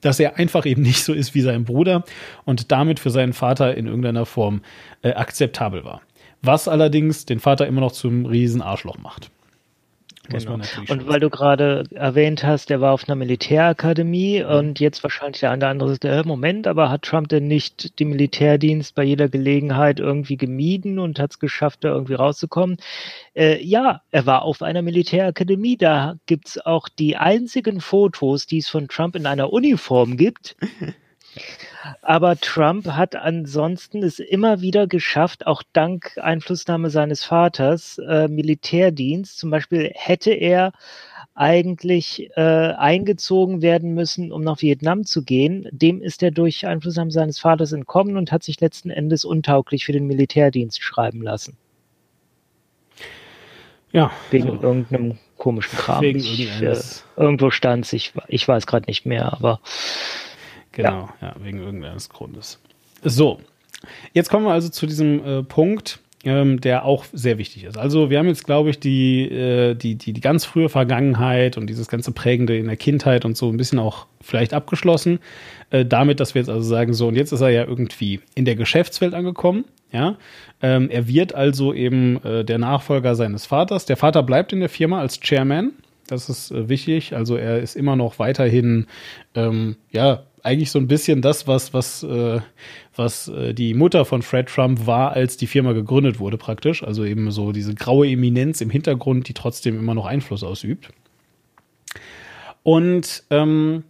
dass 0.00 0.20
er 0.20 0.36
einfach 0.36 0.66
eben 0.66 0.82
nicht 0.82 1.02
so 1.02 1.12
ist 1.12 1.34
wie 1.34 1.40
sein 1.40 1.64
Bruder 1.64 2.04
und 2.44 2.70
damit 2.70 3.00
für 3.00 3.10
seinen 3.10 3.32
Vater 3.32 3.76
in 3.76 3.86
irgendeiner 3.86 4.26
Form 4.26 4.62
äh, 5.02 5.12
akzeptabel 5.12 5.84
war. 5.84 6.02
Was 6.42 6.68
allerdings 6.68 7.24
den 7.24 7.40
Vater 7.40 7.66
immer 7.66 7.80
noch 7.80 7.92
zum 7.92 8.26
riesen 8.26 8.60
Arschloch 8.60 8.98
macht. 8.98 9.30
Genau. 10.28 10.54
Und 10.88 11.06
weil 11.06 11.20
du 11.20 11.28
gerade 11.28 11.84
erwähnt 11.94 12.44
hast, 12.44 12.70
er 12.70 12.80
war 12.80 12.92
auf 12.92 13.06
einer 13.06 13.14
Militärakademie 13.14 14.42
mhm. 14.42 14.48
und 14.48 14.80
jetzt 14.80 15.02
wahrscheinlich 15.02 15.40
der 15.40 15.50
eine 15.50 15.66
andere 15.66 15.90
sagt, 15.90 16.04
äh, 16.06 16.22
Moment, 16.24 16.66
aber 16.66 16.90
hat 16.90 17.02
Trump 17.02 17.28
denn 17.28 17.46
nicht 17.46 17.98
den 18.00 18.08
Militärdienst 18.08 18.94
bei 18.94 19.02
jeder 19.02 19.28
Gelegenheit 19.28 20.00
irgendwie 20.00 20.36
gemieden 20.36 20.98
und 20.98 21.18
hat 21.18 21.32
es 21.32 21.38
geschafft, 21.38 21.84
da 21.84 21.88
irgendwie 21.90 22.14
rauszukommen? 22.14 22.78
Äh, 23.34 23.62
ja, 23.62 24.00
er 24.10 24.26
war 24.26 24.42
auf 24.42 24.62
einer 24.62 24.82
Militärakademie. 24.82 25.76
Da 25.76 26.16
gibt's 26.26 26.58
auch 26.58 26.88
die 26.88 27.16
einzigen 27.16 27.80
Fotos, 27.80 28.46
die 28.46 28.58
es 28.58 28.68
von 28.68 28.88
Trump 28.88 29.16
in 29.16 29.26
einer 29.26 29.52
Uniform 29.52 30.16
gibt. 30.16 30.56
Aber 32.02 32.36
Trump 32.36 32.86
hat 32.86 33.16
ansonsten 33.16 34.02
es 34.02 34.18
immer 34.18 34.60
wieder 34.60 34.86
geschafft, 34.86 35.46
auch 35.46 35.62
dank 35.72 36.18
Einflussnahme 36.18 36.90
seines 36.90 37.24
Vaters, 37.24 37.98
äh, 37.98 38.28
Militärdienst. 38.28 39.38
Zum 39.38 39.50
Beispiel 39.50 39.90
hätte 39.94 40.32
er 40.32 40.72
eigentlich 41.34 42.30
äh, 42.36 42.40
eingezogen 42.40 43.60
werden 43.60 43.94
müssen, 43.94 44.30
um 44.30 44.42
nach 44.42 44.62
Vietnam 44.62 45.04
zu 45.04 45.24
gehen. 45.24 45.68
Dem 45.72 46.00
ist 46.00 46.22
er 46.22 46.30
durch 46.30 46.66
Einflussnahme 46.66 47.10
seines 47.10 47.38
Vaters 47.38 47.72
entkommen 47.72 48.16
und 48.16 48.30
hat 48.30 48.44
sich 48.44 48.60
letzten 48.60 48.90
Endes 48.90 49.24
untauglich 49.24 49.84
für 49.84 49.92
den 49.92 50.06
Militärdienst 50.06 50.82
schreiben 50.82 51.22
lassen. 51.22 51.56
Ja. 53.90 54.10
Wegen 54.30 54.48
so. 54.48 54.62
irgendeinem 54.62 55.18
komischen 55.36 55.76
Kram. 55.76 56.02
Wegen 56.02 56.20
ich, 56.20 56.62
äh, 56.62 56.76
irgendwo 57.16 57.50
stand 57.50 57.84
es, 57.84 57.92
ich, 57.92 58.12
ich 58.28 58.46
weiß 58.46 58.66
gerade 58.66 58.86
nicht 58.86 59.04
mehr, 59.04 59.32
aber 59.32 59.60
Genau, 60.74 61.08
ja, 61.20 61.28
ja 61.28 61.34
wegen 61.40 61.58
irgendeines 61.58 62.08
Grundes. 62.08 62.60
So, 63.02 63.40
jetzt 64.12 64.30
kommen 64.30 64.46
wir 64.46 64.52
also 64.52 64.68
zu 64.68 64.86
diesem 64.86 65.24
äh, 65.24 65.42
Punkt, 65.42 66.00
ähm, 66.24 66.60
der 66.60 66.84
auch 66.84 67.04
sehr 67.12 67.38
wichtig 67.38 67.64
ist. 67.64 67.76
Also 67.76 68.10
wir 68.10 68.18
haben 68.18 68.28
jetzt, 68.28 68.44
glaube 68.44 68.70
ich, 68.70 68.80
die, 68.80 69.28
äh, 69.30 69.74
die, 69.74 69.96
die, 69.96 70.12
die 70.12 70.20
ganz 70.20 70.44
frühe 70.44 70.68
Vergangenheit 70.68 71.56
und 71.56 71.68
dieses 71.68 71.88
ganze 71.88 72.12
Prägende 72.12 72.56
in 72.56 72.66
der 72.66 72.76
Kindheit 72.76 73.24
und 73.24 73.36
so 73.36 73.50
ein 73.50 73.56
bisschen 73.56 73.78
auch 73.78 74.06
vielleicht 74.20 74.54
abgeschlossen. 74.54 75.18
Äh, 75.70 75.84
damit, 75.84 76.20
dass 76.20 76.34
wir 76.34 76.40
jetzt 76.40 76.48
also 76.48 76.66
sagen, 76.66 76.94
so, 76.94 77.08
und 77.08 77.16
jetzt 77.16 77.32
ist 77.32 77.40
er 77.40 77.50
ja 77.50 77.64
irgendwie 77.64 78.20
in 78.34 78.44
der 78.44 78.56
Geschäftswelt 78.56 79.14
angekommen. 79.14 79.64
Ja, 79.92 80.16
ähm, 80.60 80.90
er 80.90 81.06
wird 81.06 81.34
also 81.34 81.72
eben 81.72 82.22
äh, 82.24 82.44
der 82.44 82.58
Nachfolger 82.58 83.14
seines 83.14 83.46
Vaters. 83.46 83.86
Der 83.86 83.96
Vater 83.96 84.24
bleibt 84.24 84.52
in 84.52 84.60
der 84.60 84.68
Firma 84.68 84.98
als 84.98 85.20
Chairman. 85.20 85.72
Das 86.08 86.28
ist 86.28 86.50
äh, 86.50 86.68
wichtig. 86.68 87.14
Also 87.14 87.36
er 87.36 87.60
ist 87.60 87.76
immer 87.76 87.94
noch 87.94 88.18
weiterhin, 88.18 88.86
ähm, 89.36 89.76
ja, 89.92 90.24
eigentlich 90.44 90.70
so 90.70 90.78
ein 90.78 90.86
bisschen 90.86 91.22
das, 91.22 91.48
was, 91.48 91.72
was, 91.72 92.02
äh, 92.02 92.40
was 92.94 93.28
äh, 93.28 93.54
die 93.54 93.72
Mutter 93.72 94.04
von 94.04 94.22
Fred 94.22 94.46
Trump 94.46 94.86
war, 94.86 95.12
als 95.12 95.38
die 95.38 95.46
Firma 95.46 95.72
gegründet 95.72 96.20
wurde, 96.20 96.36
praktisch. 96.36 96.84
Also 96.84 97.04
eben 97.04 97.30
so 97.30 97.50
diese 97.50 97.74
graue 97.74 98.08
Eminenz 98.08 98.60
im 98.60 98.70
Hintergrund, 98.70 99.26
die 99.26 99.34
trotzdem 99.34 99.78
immer 99.78 99.94
noch 99.94 100.04
Einfluss 100.04 100.44
ausübt. 100.44 100.90
Und 102.62 103.24
ähm, 103.30 103.84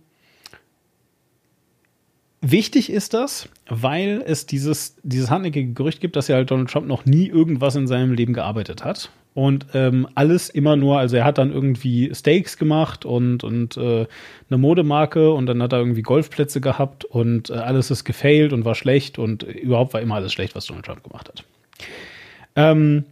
wichtig 2.41 2.89
ist 2.89 3.15
das, 3.15 3.49
weil 3.69 4.23
es 4.25 4.47
dieses, 4.47 4.97
dieses 5.03 5.31
hartnäckige 5.31 5.73
Gerücht 5.73 6.01
gibt, 6.01 6.15
dass 6.15 6.29
ja 6.29 6.37
halt 6.37 6.53
Donald 6.53 6.71
Trump 6.71 6.87
noch 6.87 7.05
nie 7.05 7.27
irgendwas 7.27 7.75
in 7.75 7.89
seinem 7.89 8.13
Leben 8.13 8.33
gearbeitet 8.33 8.85
hat. 8.85 9.11
Und 9.35 9.67
ähm, 9.75 10.07
alles 10.15 10.49
immer 10.49 10.77
nur, 10.77 10.99
also 10.99 11.17
er 11.17 11.25
hat 11.25 11.39
dann 11.39 11.53
irgendwie 11.53 12.15
Steaks 12.15 12.57
gemacht 12.57 13.05
und, 13.05 13.43
und 13.43 13.77
äh, 13.77 14.07
eine 14.49 14.59
Modemarke 14.59 15.33
und 15.33 15.47
dann 15.47 15.61
hat 15.61 15.73
er 15.73 15.81
irgendwie 15.81 16.03
Golfplätze 16.03 16.61
gehabt 16.61 17.05
und 17.05 17.51
äh, 17.51 17.55
alles 17.55 17.91
ist 17.91 18.05
gefailt 18.05 18.53
und 18.53 18.65
war 18.65 18.77
schlecht 18.77 19.19
und 19.19 19.43
überhaupt 19.43 19.93
war 19.93 20.01
immer 20.01 20.15
alles 20.15 20.33
schlecht, 20.33 20.55
was 20.55 20.67
Donald 20.67 20.87
Trump 20.87 21.03
gemacht 21.03 21.29
hat. 21.29 21.45
Ähm, 22.55 23.05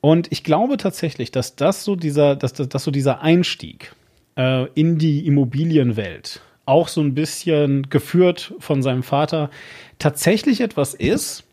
und 0.00 0.30
ich 0.30 0.44
glaube 0.44 0.76
tatsächlich, 0.76 1.32
dass 1.32 1.56
das 1.56 1.82
so 1.84 1.96
dieser, 1.96 2.36
dass, 2.36 2.52
dass, 2.52 2.68
dass 2.68 2.84
so 2.84 2.92
dieser 2.92 3.20
Einstieg 3.20 3.92
äh, 4.36 4.66
in 4.74 4.98
die 4.98 5.26
Immobilienwelt 5.26 6.40
auch 6.66 6.86
so 6.86 7.00
ein 7.00 7.14
bisschen 7.14 7.88
geführt 7.90 8.54
von 8.60 8.82
seinem 8.82 9.02
Vater 9.02 9.50
tatsächlich 9.98 10.60
etwas 10.60 10.94
ist, 10.94 11.47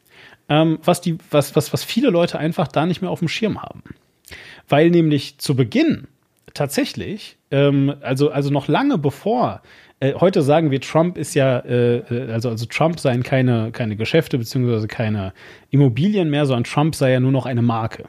ähm, 0.50 0.80
was, 0.84 1.02
die, 1.02 1.18
was, 1.32 1.56
was, 1.56 1.74
was 1.74 1.84
viele 1.84 2.10
Leute 2.10 2.40
einfach 2.40 2.68
da 2.68 2.86
nicht 2.86 3.02
mehr 3.02 3.12
auf 3.12 3.20
dem 3.20 3.28
Schirm 3.28 3.62
haben. 3.62 3.84
Weil 4.68 4.90
nämlich 4.90 5.38
zu 5.38 5.56
Beginn 5.56 6.08
tatsächlich, 6.54 7.38
ähm, 7.52 7.96
also, 8.02 8.30
also 8.30 8.50
noch 8.50 8.68
lange 8.68 8.98
bevor 8.98 9.62
äh, 10.00 10.14
heute 10.16 10.42
sagen 10.42 10.72
wir, 10.72 10.82
Trump 10.82 11.18
ist 11.18 11.36
ja, 11.36 11.60
äh, 11.60 12.04
also, 12.32 12.50
also 12.50 12.66
Trump 12.66 13.00
seien 13.00 13.24
keine, 13.24 13.72
keine 13.72 13.96
Geschäfte 13.96 14.38
beziehungsweise 14.38 14.88
keine 14.88 15.34
Immobilien 15.70 16.30
mehr, 16.30 16.46
sondern 16.46 16.66
Trump 16.66 16.96
sei 16.96 17.14
ja 17.14 17.20
nur 17.20 17.32
noch 17.32 17.46
eine 17.46 17.62
Marke. 17.62 18.06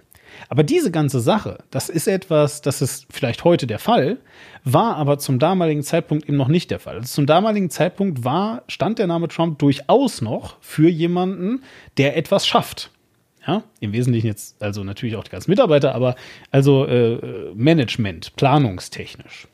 Aber 0.49 0.63
diese 0.63 0.91
ganze 0.91 1.21
Sache, 1.21 1.59
das 1.71 1.89
ist 1.89 2.09
etwas, 2.09 2.63
das 2.63 2.83
ist 2.83 3.07
vielleicht 3.11 3.45
heute 3.45 3.67
der 3.67 3.79
Fall, 3.79 4.19
war 4.65 4.97
aber 4.97 5.19
zum 5.19 5.39
damaligen 5.39 5.83
Zeitpunkt 5.83 6.29
eben 6.29 6.37
noch 6.37 6.49
nicht 6.49 6.71
der 6.71 6.79
Fall. 6.79 6.97
Also 6.97 7.15
zum 7.15 7.27
damaligen 7.27 7.71
Zeitpunkt 7.71 8.25
war, 8.25 8.63
stand 8.69 8.99
der 8.99 9.07
Name 9.07 9.29
Trump 9.29 9.59
durchaus 9.59 10.21
noch 10.23 10.57
für 10.61 10.89
jemanden, 10.89 11.63
der 11.99 12.17
etwas 12.17 12.47
schafft. 12.47 12.91
Ja, 13.47 13.63
im 13.79 13.93
Wesentlichen 13.93 14.27
jetzt, 14.27 14.61
also 14.61 14.83
natürlich 14.83 15.15
auch 15.15 15.23
die 15.23 15.31
ganzen 15.31 15.51
Mitarbeiter, 15.51 15.95
aber 15.95 16.17
also 16.51 16.85
äh, 16.87 17.53
Management, 17.55 18.35
planungstechnisch. 18.35 19.47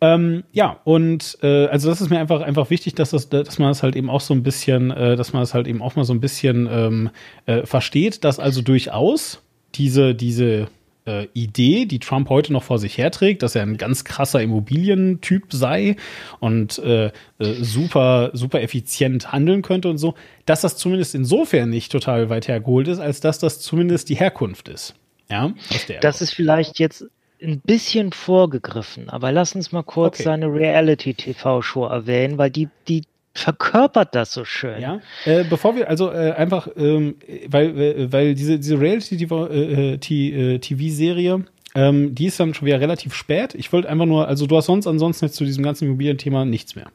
Ähm, 0.00 0.44
ja, 0.52 0.80
und 0.84 1.38
äh, 1.42 1.66
also 1.66 1.90
das 1.90 2.00
ist 2.00 2.08
mir 2.08 2.18
einfach 2.18 2.40
einfach 2.40 2.70
wichtig, 2.70 2.94
dass 2.94 3.10
das, 3.10 3.28
dass 3.28 3.58
man 3.58 3.68
das 3.68 3.82
halt 3.82 3.96
eben 3.96 4.08
auch 4.08 4.22
so 4.22 4.32
ein 4.32 4.42
bisschen, 4.42 4.90
äh, 4.90 5.14
dass 5.16 5.32
man 5.32 5.42
das 5.42 5.52
halt 5.52 5.66
eben 5.66 5.82
auch 5.82 5.94
mal 5.96 6.04
so 6.04 6.14
ein 6.14 6.20
bisschen 6.20 6.68
ähm, 6.70 7.10
äh, 7.46 7.66
versteht, 7.66 8.24
dass 8.24 8.38
also 8.38 8.62
durchaus 8.62 9.42
diese 9.74 10.14
diese 10.14 10.68
äh, 11.04 11.26
Idee, 11.34 11.84
die 11.84 11.98
Trump 11.98 12.30
heute 12.30 12.52
noch 12.52 12.62
vor 12.62 12.78
sich 12.78 12.96
herträgt, 12.96 13.42
dass 13.42 13.54
er 13.54 13.62
ein 13.62 13.76
ganz 13.76 14.04
krasser 14.04 14.40
Immobilientyp 14.40 15.52
sei 15.52 15.96
und 16.40 16.78
äh, 16.78 17.06
äh, 17.06 17.12
super 17.38 18.30
super 18.32 18.62
effizient 18.62 19.32
handeln 19.32 19.60
könnte 19.60 19.90
und 19.90 19.98
so, 19.98 20.14
dass 20.46 20.62
das 20.62 20.78
zumindest 20.78 21.14
insofern 21.14 21.68
nicht 21.68 21.92
total 21.92 22.30
weit 22.30 22.48
hergeholt 22.48 22.88
ist, 22.88 23.00
als 23.00 23.20
dass 23.20 23.38
das 23.38 23.60
zumindest 23.60 24.08
die 24.08 24.16
Herkunft 24.16 24.68
ist. 24.68 24.94
Ja, 25.28 25.52
das 26.00 26.22
ist 26.22 26.34
vielleicht 26.34 26.78
jetzt 26.80 27.04
ein 27.42 27.60
bisschen 27.60 28.12
vorgegriffen, 28.12 29.08
aber 29.08 29.32
lass 29.32 29.54
uns 29.54 29.72
mal 29.72 29.82
kurz 29.82 30.16
okay. 30.16 30.24
seine 30.24 30.52
Reality-TV-Show 30.52 31.86
erwähnen, 31.86 32.36
weil 32.38 32.50
die, 32.50 32.68
die 32.88 33.04
verkörpert 33.34 34.14
das 34.14 34.32
so 34.32 34.44
schön. 34.44 34.80
Ja, 34.80 35.00
äh, 35.24 35.44
bevor 35.44 35.76
wir, 35.76 35.88
also 35.88 36.10
äh, 36.10 36.32
einfach, 36.32 36.68
ähm, 36.76 37.16
weil, 37.46 37.78
äh, 37.78 38.12
weil 38.12 38.34
diese, 38.34 38.58
diese 38.58 38.80
Reality-TV-Serie, 38.80 41.32
äh, 41.32 41.36
äh, 41.36 41.44
ähm, 41.74 42.14
die 42.14 42.26
ist 42.26 42.38
dann 42.40 42.54
schon 42.54 42.66
wieder 42.66 42.80
relativ 42.80 43.14
spät. 43.14 43.54
Ich 43.54 43.72
wollte 43.72 43.88
einfach 43.88 44.06
nur, 44.06 44.28
also 44.28 44.46
du 44.46 44.56
hast 44.56 44.66
sonst 44.66 44.86
ansonsten 44.86 45.26
jetzt 45.26 45.36
zu 45.36 45.44
diesem 45.44 45.62
ganzen 45.62 45.86
Immobilienthema 45.86 46.44
nichts 46.44 46.74
mehr. 46.74 46.90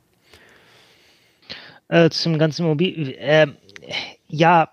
Äh, 1.88 2.10
zum 2.10 2.38
ganzen 2.38 2.66
Immobilien, 2.66 3.56
ja, 4.28 4.70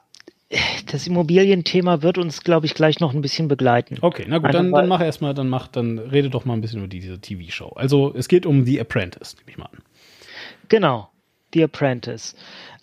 das 0.90 1.07
Immobilienthema 1.07 2.03
wird 2.03 2.18
uns, 2.18 2.42
glaube 2.42 2.66
ich, 2.66 2.74
gleich 2.74 3.00
noch 3.00 3.14
ein 3.14 3.22
bisschen 3.22 3.48
begleiten. 3.48 3.98
Okay, 4.00 4.26
na 4.28 4.38
gut, 4.38 4.53
dann, 4.53 4.70
dann 4.72 4.88
mach 4.88 5.00
erstmal, 5.00 5.34
dann 5.34 5.48
mach, 5.48 5.68
dann 5.68 5.98
rede 5.98 6.30
doch 6.30 6.44
mal 6.44 6.55
ein 6.55 6.61
bisschen 6.61 6.80
über 6.80 6.88
diese 6.88 7.18
TV-Show. 7.18 7.70
Also 7.76 8.12
es 8.14 8.28
geht 8.28 8.46
um 8.46 8.64
The 8.64 8.80
Apprentice, 8.80 9.36
nehme 9.36 9.50
ich 9.50 9.59
mal 9.59 9.66
an. 9.66 9.78
Genau, 10.68 11.09
The 11.55 11.64
Apprentice. 11.64 12.34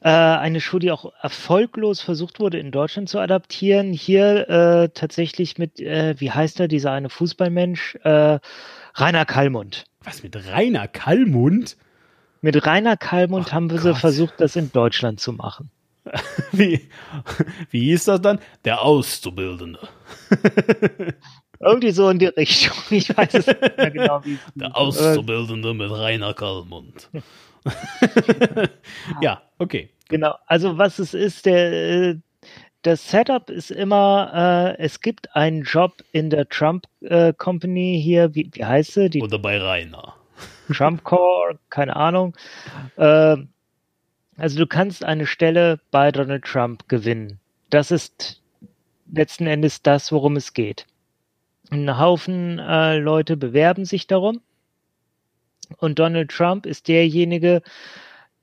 Äh, 0.02 0.10
eine 0.10 0.62
Show, 0.62 0.80
die 0.80 0.92
auch 0.92 1.12
erfolglos 1.22 2.02
versucht 2.02 2.40
wurde, 2.40 2.60
in 2.60 2.72
Deutschland 2.72 3.10
zu 3.10 3.20
adaptieren. 3.20 3.94
Hier 3.94 4.50
äh, 4.50 4.90
tatsächlich 4.90 5.58
mit, 5.58 5.80
äh, 5.80 6.16
wie 6.20 6.32
heißt 6.32 6.60
er, 6.60 6.68
dieser 6.68 6.92
eine 6.92 7.10
Fußballmensch? 7.10 7.96
Äh, 8.04 8.40
Rainer 8.96 9.26
Kallmund. 9.26 9.86
Was 10.04 10.24
mit 10.24 10.36
Rainer 10.36 10.88
Kallmund? 10.88 11.78
Mit 12.42 12.66
Rainer 12.66 12.96
Kallmund 12.96 13.48
Ach 13.50 13.54
haben 13.54 13.70
wir 13.70 13.80
Gott. 13.80 13.98
versucht, 13.98 14.36
das 14.38 14.56
in 14.56 14.72
Deutschland 14.72 15.20
zu 15.20 15.34
machen. 15.34 15.70
Wie, 16.52 16.90
wie 17.70 17.82
hieß 17.82 18.06
das 18.06 18.22
dann? 18.22 18.40
Der 18.66 18.82
Auszubildende. 18.82 19.80
Irgendwie 21.60 21.92
so 21.92 22.10
in 22.10 22.20
die 22.20 22.28
Richtung. 22.28 22.78
Ich 22.90 23.16
weiß 23.16 23.34
es 23.34 23.48
nicht 23.48 23.78
mehr 23.78 23.92
genau, 23.92 24.22
wie 24.24 24.40
Der 24.56 24.76
Auszubildende 24.76 25.74
mit 25.74 25.92
Rainer 25.92 26.34
Kallmund. 26.34 27.10
ja, 29.22 29.42
okay. 29.58 29.90
Genau, 30.08 30.36
also 30.48 30.78
was 30.78 31.00
es 31.00 31.14
ist, 31.14 31.46
der, 31.46 31.72
äh, 31.72 32.16
das 32.82 33.10
Setup 33.10 33.50
ist 33.50 33.72
immer, 33.72 34.76
äh, 34.80 34.82
es 34.82 35.02
gibt 35.02 35.36
einen 35.36 35.64
Job 35.64 36.02
in 36.14 36.30
der 36.30 36.48
Trump 36.48 36.86
äh, 37.02 37.34
Company 37.34 38.00
hier, 38.02 38.34
wie, 38.34 38.50
wie 38.54 38.64
heißt 38.64 38.94
sie? 38.94 39.10
Die 39.10 39.22
Oder 39.22 39.38
bei 39.38 39.60
Rainer. 39.60 40.16
Trump 40.74 41.04
Core, 41.04 41.60
keine 41.70 41.96
Ahnung. 41.96 42.36
Äh, 42.96 43.38
also 44.40 44.58
du 44.58 44.68
kannst 44.68 45.04
eine 45.04 45.26
Stelle 45.26 45.80
bei 45.92 46.12
Donald 46.12 46.44
Trump 46.46 46.88
gewinnen. 46.88 47.40
Das 47.70 47.92
ist 47.92 48.42
letzten 49.12 49.48
Endes 49.48 49.82
das, 49.82 50.12
worum 50.12 50.36
es 50.36 50.54
geht. 50.54 50.86
Ein 51.70 52.00
Haufen 52.00 52.58
äh, 52.60 52.98
Leute 52.98 53.38
bewerben 53.38 53.86
sich 53.86 54.08
darum. 54.08 54.42
Und 55.78 56.00
Donald 56.00 56.32
Trump 56.32 56.66
ist 56.66 56.88
derjenige, 56.88 57.62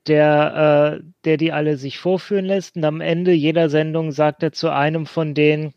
der, 0.07 0.99
äh, 1.01 1.03
der 1.25 1.37
die 1.37 1.51
alle 1.51 1.77
sich 1.77 1.99
vorführen 1.99 2.45
lässt. 2.45 2.77
Und 2.77 2.85
am 2.85 3.01
Ende 3.01 3.33
jeder 3.33 3.69
Sendung 3.69 4.11
sagt 4.11 4.43
er 4.43 4.53
zu 4.53 4.71
einem 4.71 5.05
von 5.05 5.33
denen, 5.33 5.73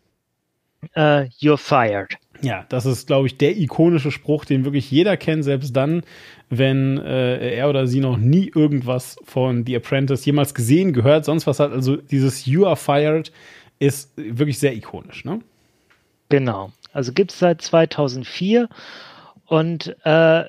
uh, 0.96 1.26
you're 1.40 1.56
fired. 1.56 2.16
Ja, 2.42 2.64
das 2.68 2.86
ist, 2.86 3.06
glaube 3.06 3.26
ich, 3.26 3.36
der 3.36 3.56
ikonische 3.56 4.10
Spruch, 4.10 4.44
den 4.44 4.64
wirklich 4.64 4.90
jeder 4.90 5.16
kennt, 5.16 5.44
selbst 5.44 5.74
dann, 5.76 6.02
wenn 6.48 6.98
äh, 6.98 7.54
er 7.54 7.68
oder 7.68 7.86
sie 7.86 8.00
noch 8.00 8.16
nie 8.16 8.50
irgendwas 8.54 9.16
von 9.24 9.66
The 9.66 9.76
Apprentice 9.76 10.24
jemals 10.24 10.54
gesehen, 10.54 10.92
gehört, 10.92 11.24
sonst 11.24 11.46
was 11.46 11.60
hat. 11.60 11.72
Also 11.72 11.96
dieses 11.96 12.46
You 12.46 12.66
are 12.66 12.76
fired 12.76 13.30
ist 13.78 14.12
wirklich 14.16 14.58
sehr 14.58 14.74
ikonisch, 14.74 15.24
ne? 15.24 15.40
Genau. 16.28 16.70
Also 16.92 17.12
gibt 17.12 17.32
es 17.32 17.38
seit 17.38 17.60
2004 17.62 18.68
und 19.46 19.96
äh, 20.04 20.44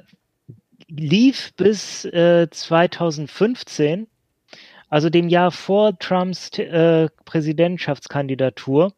lief 0.87 1.53
bis 1.55 2.05
äh, 2.05 2.47
2015, 2.49 4.07
also 4.89 5.09
dem 5.09 5.29
Jahr 5.29 5.51
vor 5.51 5.97
Trumps 5.97 6.57
äh, 6.59 7.09
Präsidentschaftskandidatur. 7.25 8.93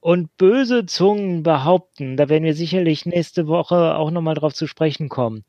Und 0.00 0.36
böse 0.36 0.86
Zungen 0.86 1.42
behaupten, 1.42 2.16
da 2.16 2.28
werden 2.28 2.44
wir 2.44 2.54
sicherlich 2.54 3.04
nächste 3.04 3.48
Woche 3.48 3.96
auch 3.96 4.10
nochmal 4.10 4.34
drauf 4.34 4.54
zu 4.54 4.66
sprechen 4.68 5.08
kommen, 5.08 5.44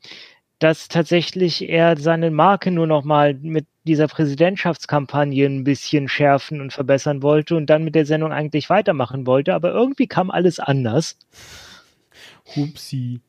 dass 0.58 0.88
tatsächlich 0.88 1.68
er 1.68 1.96
seine 1.96 2.30
Marke 2.30 2.70
nur 2.72 2.86
nochmal 2.86 3.34
mit 3.34 3.66
dieser 3.84 4.08
Präsidentschaftskampagne 4.08 5.46
ein 5.46 5.64
bisschen 5.64 6.08
schärfen 6.08 6.60
und 6.60 6.72
verbessern 6.72 7.22
wollte 7.22 7.56
und 7.56 7.66
dann 7.66 7.84
mit 7.84 7.94
der 7.94 8.06
Sendung 8.06 8.32
eigentlich 8.32 8.68
weitermachen 8.70 9.26
wollte, 9.26 9.54
aber 9.54 9.72
irgendwie 9.72 10.06
kam 10.08 10.30
alles 10.30 10.58
anders. 10.58 11.16
Hupsi. 12.56 13.20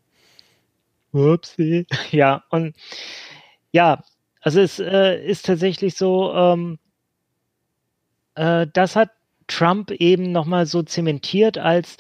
Hupsi. 1.14 1.86
Ja, 2.12 2.44
und 2.50 2.76
ja, 3.72 4.04
also 4.42 4.60
es 4.60 4.80
äh, 4.80 5.24
ist 5.24 5.46
tatsächlich 5.46 5.96
so, 5.96 6.34
ähm, 6.34 6.80
äh, 8.36 8.68
das 8.74 8.96
hat 8.96 9.12
Trump 9.52 9.92
eben 9.92 10.32
nochmal 10.32 10.66
so 10.66 10.82
zementiert 10.82 11.58
als 11.58 11.98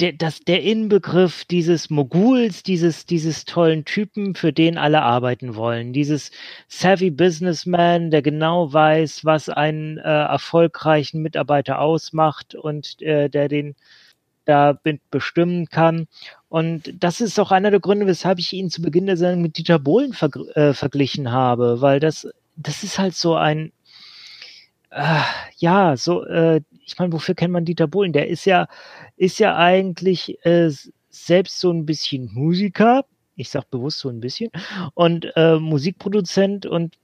der, 0.00 0.12
das, 0.12 0.40
der 0.40 0.62
Inbegriff 0.62 1.44
dieses 1.46 1.88
Moguls, 1.88 2.62
dieses, 2.62 3.06
dieses 3.06 3.46
tollen 3.46 3.84
Typen, 3.84 4.34
für 4.34 4.52
den 4.52 4.76
alle 4.76 5.00
arbeiten 5.02 5.54
wollen. 5.54 5.92
Dieses 5.92 6.30
savvy 6.68 7.10
Businessman, 7.10 8.10
der 8.10 8.20
genau 8.20 8.72
weiß, 8.72 9.24
was 9.24 9.48
einen 9.48 9.96
äh, 9.98 10.02
erfolgreichen 10.02 11.22
Mitarbeiter 11.22 11.80
ausmacht 11.80 12.54
und 12.54 13.00
äh, 13.00 13.30
der 13.30 13.48
den 13.48 13.74
da 14.44 14.78
bestimmen 15.10 15.66
kann. 15.68 16.06
Und 16.48 16.92
das 17.02 17.20
ist 17.20 17.40
auch 17.40 17.50
einer 17.50 17.70
der 17.70 17.80
Gründe, 17.80 18.06
weshalb 18.06 18.38
ich 18.38 18.52
ihn 18.52 18.70
zu 18.70 18.80
Beginn 18.80 19.06
der 19.06 19.16
Sendung 19.16 19.42
mit 19.42 19.58
Dieter 19.58 19.78
Bohlen 19.78 20.12
ver 20.12 20.30
äh, 20.54 20.72
verglichen 20.72 21.32
habe, 21.32 21.80
weil 21.80 22.00
das, 22.00 22.28
das 22.54 22.84
ist 22.84 22.98
halt 22.98 23.14
so 23.14 23.34
ein, 23.34 23.72
äh, 24.96 25.20
ja, 25.58 25.96
so, 25.96 26.24
äh, 26.24 26.62
ich 26.84 26.98
meine, 26.98 27.12
wofür 27.12 27.34
kennt 27.34 27.52
man 27.52 27.64
Dieter 27.64 27.86
Bohlen? 27.86 28.12
Der 28.12 28.28
ist 28.28 28.46
ja, 28.46 28.66
ist 29.16 29.38
ja 29.38 29.56
eigentlich 29.56 30.44
äh, 30.46 30.70
selbst 31.10 31.60
so 31.60 31.70
ein 31.70 31.84
bisschen 31.84 32.30
Musiker, 32.32 33.04
ich 33.36 33.50
sag 33.50 33.70
bewusst 33.70 33.98
so 33.98 34.08
ein 34.08 34.20
bisschen, 34.20 34.50
und 34.94 35.30
äh, 35.36 35.58
Musikproduzent 35.58 36.64
und 36.64 36.96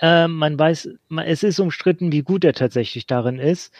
äh, 0.00 0.28
man 0.28 0.58
weiß, 0.58 0.90
man, 1.08 1.26
es 1.26 1.42
ist 1.42 1.60
umstritten, 1.60 2.12
wie 2.12 2.22
gut 2.22 2.44
er 2.44 2.52
tatsächlich 2.52 3.06
darin 3.06 3.38
ist, 3.38 3.72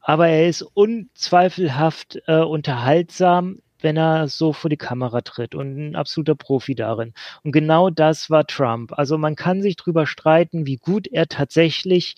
aber 0.00 0.28
er 0.28 0.48
ist 0.48 0.62
unzweifelhaft 0.62 2.20
äh, 2.26 2.38
unterhaltsam, 2.40 3.58
wenn 3.84 3.96
er 3.96 4.26
so 4.26 4.52
vor 4.52 4.68
die 4.68 4.76
Kamera 4.76 5.20
tritt 5.20 5.54
und 5.54 5.76
ein 5.76 5.94
absoluter 5.94 6.34
Profi 6.34 6.74
darin. 6.74 7.12
Und 7.44 7.52
genau 7.52 7.90
das 7.90 8.30
war 8.30 8.46
Trump. 8.46 8.92
Also 8.98 9.16
man 9.18 9.36
kann 9.36 9.62
sich 9.62 9.76
drüber 9.76 10.06
streiten, 10.06 10.66
wie 10.66 10.76
gut 10.78 11.06
er 11.06 11.28
tatsächlich 11.28 12.16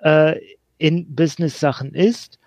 äh, 0.00 0.40
in 0.78 1.14
Business-Sachen 1.14 1.94
ist, 1.94 2.38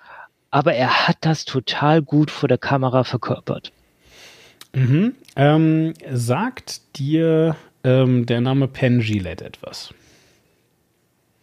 aber 0.51 0.73
er 0.73 1.07
hat 1.07 1.17
das 1.21 1.45
total 1.45 2.01
gut 2.01 2.31
vor 2.31 2.49
der 2.49 2.57
Kamera 2.57 3.03
verkörpert. 3.03 3.71
Mhm. 4.73 5.15
Ähm, 5.35 5.93
sagt 6.11 6.81
dir 6.97 7.55
ähm, 7.83 8.25
der 8.25 8.41
Name 8.41 8.67
Penn 8.67 8.99
Gillette 8.99 9.45
etwas? 9.45 9.93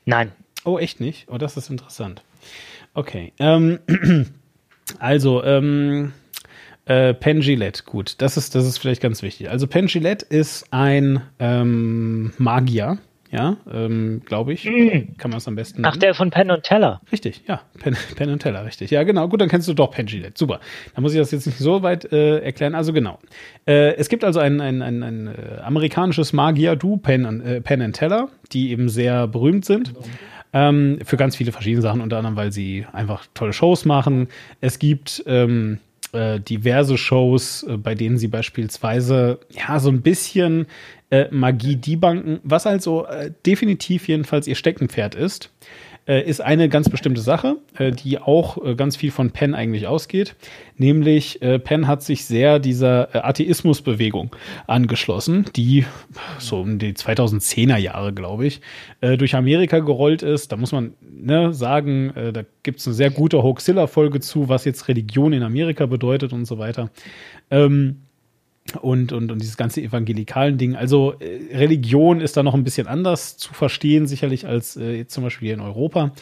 Nein. 0.05 0.33
Oh, 0.65 0.79
echt 0.79 1.01
nicht? 1.01 1.29
Oh, 1.29 1.39
das 1.39 1.57
ist 1.57 1.71
interessant. 1.71 2.23
Okay. 2.95 3.33
Ähm, 3.39 3.79
also, 4.99 5.43
ähm, 5.45 6.13
äh, 6.87 7.15
Penn 7.15 7.41
Gillette, 7.41 7.83
gut, 7.85 8.15
das 8.19 8.37
ist, 8.37 8.55
das 8.55 8.65
ist 8.65 8.79
vielleicht 8.79 9.03
ganz 9.03 9.23
wichtig. 9.23 9.51
Also 9.51 9.67
Penn 9.67 9.87
Gillette 9.87 10.25
ist 10.25 10.67
ein 10.73 11.21
ähm, 11.39 12.33
Magier, 12.39 12.99
ja, 13.31 13.57
ähm, 13.71 14.23
glaube 14.25 14.53
ich. 14.53 14.65
Mm. 14.65 15.17
Kann 15.19 15.33
man 15.33 15.39
es 15.39 15.49
am 15.49 15.57
besten 15.57 15.85
Ach, 15.85 15.97
der 15.97 16.15
von 16.15 16.31
Penn 16.31 16.51
und 16.51 16.63
Teller. 16.63 17.01
Richtig, 17.11 17.43
ja, 17.49 17.61
Penn, 17.81 17.97
Penn 18.15 18.31
und 18.31 18.39
Teller, 18.41 18.65
richtig. 18.65 18.91
Ja, 18.93 19.03
genau. 19.03 19.29
Gut, 19.29 19.41
dann 19.41 19.49
kennst 19.49 19.67
du 19.67 19.75
doch 19.75 19.91
Penn 19.91 20.07
Gillette. 20.07 20.35
Super. 20.37 20.61
Dann 20.95 21.03
muss 21.03 21.13
ich 21.13 21.19
das 21.19 21.33
jetzt 21.33 21.47
nicht 21.47 21.59
so 21.59 21.83
weit 21.83 22.11
äh, 22.13 22.39
erklären. 22.39 22.77
Also 22.77 22.93
genau. 22.93 23.19
Äh, 23.67 23.97
es 23.97 24.09
gibt 24.09 24.23
also 24.23 24.39
ein, 24.39 24.61
ein, 24.61 24.81
ein, 24.81 25.03
ein 25.03 25.27
äh, 25.27 25.61
amerikanisches 25.63 26.33
Magier-Du, 26.33 26.99
Penn, 26.99 27.41
äh, 27.41 27.61
Penn 27.61 27.83
and 27.83 27.97
Teller, 27.97 28.29
die 28.53 28.71
eben 28.71 28.89
sehr 28.89 29.27
berühmt 29.27 29.65
sind. 29.65 29.93
Ähm, 30.53 31.01
für 31.05 31.17
ganz 31.17 31.35
viele 31.35 31.51
verschiedene 31.51 31.83
Sachen, 31.83 32.01
unter 32.01 32.19
anderem, 32.19 32.37
weil 32.37 32.53
sie 32.53 32.87
einfach 32.93 33.27
tolle 33.35 33.53
Shows 33.53 33.85
machen. 33.85 34.29
Es 34.61 34.79
gibt 34.79 35.25
ähm, 35.27 35.81
äh, 36.13 36.41
diverse 36.41 36.99
Shows, 36.99 37.63
äh, 37.65 37.77
bei 37.77 37.95
denen 37.95 38.19
sie 38.19 38.29
beispielsweise 38.29 39.41
ja 39.51 39.79
so 39.81 39.91
ein 39.91 40.03
bisschen 40.03 40.67
äh, 41.11 41.27
Magie 41.31 41.77
debunken, 41.77 42.41
was 42.43 42.67
also 42.67 43.07
äh, 43.07 43.31
definitiv 43.45 44.09
jedenfalls 44.09 44.47
ihr 44.47 44.55
Steckenpferd 44.55 45.15
ist 45.15 45.51
ist 46.07 46.41
eine 46.41 46.69
ganz 46.69 46.89
bestimmte 46.89 47.21
Sache, 47.21 47.57
äh, 47.77 47.91
die 47.91 48.19
auch 48.19 48.65
äh, 48.65 48.75
ganz 48.75 48.97
viel 48.97 49.11
von 49.11 49.31
Penn 49.31 49.55
eigentlich 49.55 49.87
ausgeht. 49.87 50.37
Nämlich, 50.77 51.43
äh, 51.43 51.59
Penn 51.59 51.87
hat 51.87 52.03
sich 52.03 52.25
sehr 52.25 52.59
dieser 52.59 53.15
äh, 53.15 53.19
Atheismusbewegung 53.19 54.35
angeschlossen, 54.67 55.47
die 55.57 55.85
so 56.39 56.61
um 56.61 56.79
die 56.79 56.93
2010er 56.93 57.77
Jahre, 57.77 58.13
glaube 58.13 58.47
ich, 58.47 58.61
äh, 59.01 59.17
durch 59.17 59.35
Amerika 59.35 59.81
gerollt 59.81 60.23
ist. 60.23 60.53
Da 60.53 60.57
muss 60.57 60.73
man 60.73 60.95
ne, 61.01 61.53
sagen, 61.53 62.11
äh, 62.15 62.33
da 62.33 62.43
gibt 62.63 62.81
es 62.81 62.87
eine 62.87 62.95
sehr 62.95 63.11
gute 63.11 63.43
Hoaxilla-Folge 63.43 64.21
zu, 64.21 64.49
was 64.49 64.65
jetzt 64.65 64.89
Religion 64.89 65.33
in 65.33 65.43
Amerika 65.43 65.87
bedeutet 65.87 66.33
und 66.33 66.45
so 66.45 66.59
weiter. 66.59 66.91
Ähm, 67.51 68.03
und, 68.81 69.13
und, 69.13 69.33
und 69.33 69.41
dieses 69.41 69.57
ganze 69.57 69.81
evangelikalen 69.81 70.59
Ding. 70.59 70.75
Also 70.75 71.15
äh, 71.21 71.57
Religion 71.57 72.21
ist 72.21 72.37
da 72.37 72.43
noch 72.43 72.55
ein 72.55 72.65
bisschen 72.65 72.87
anders 72.87 73.37
zu 73.37 73.55
verstehen, 73.55 74.07
sicherlich 74.07 74.47
als 74.47 74.77
äh, 74.77 74.97
jetzt 74.97 75.15
zum 75.15 75.25
Beispiel 75.25 75.47
hier 75.47 75.55
in 75.55 75.61
Europa. 75.61 76.13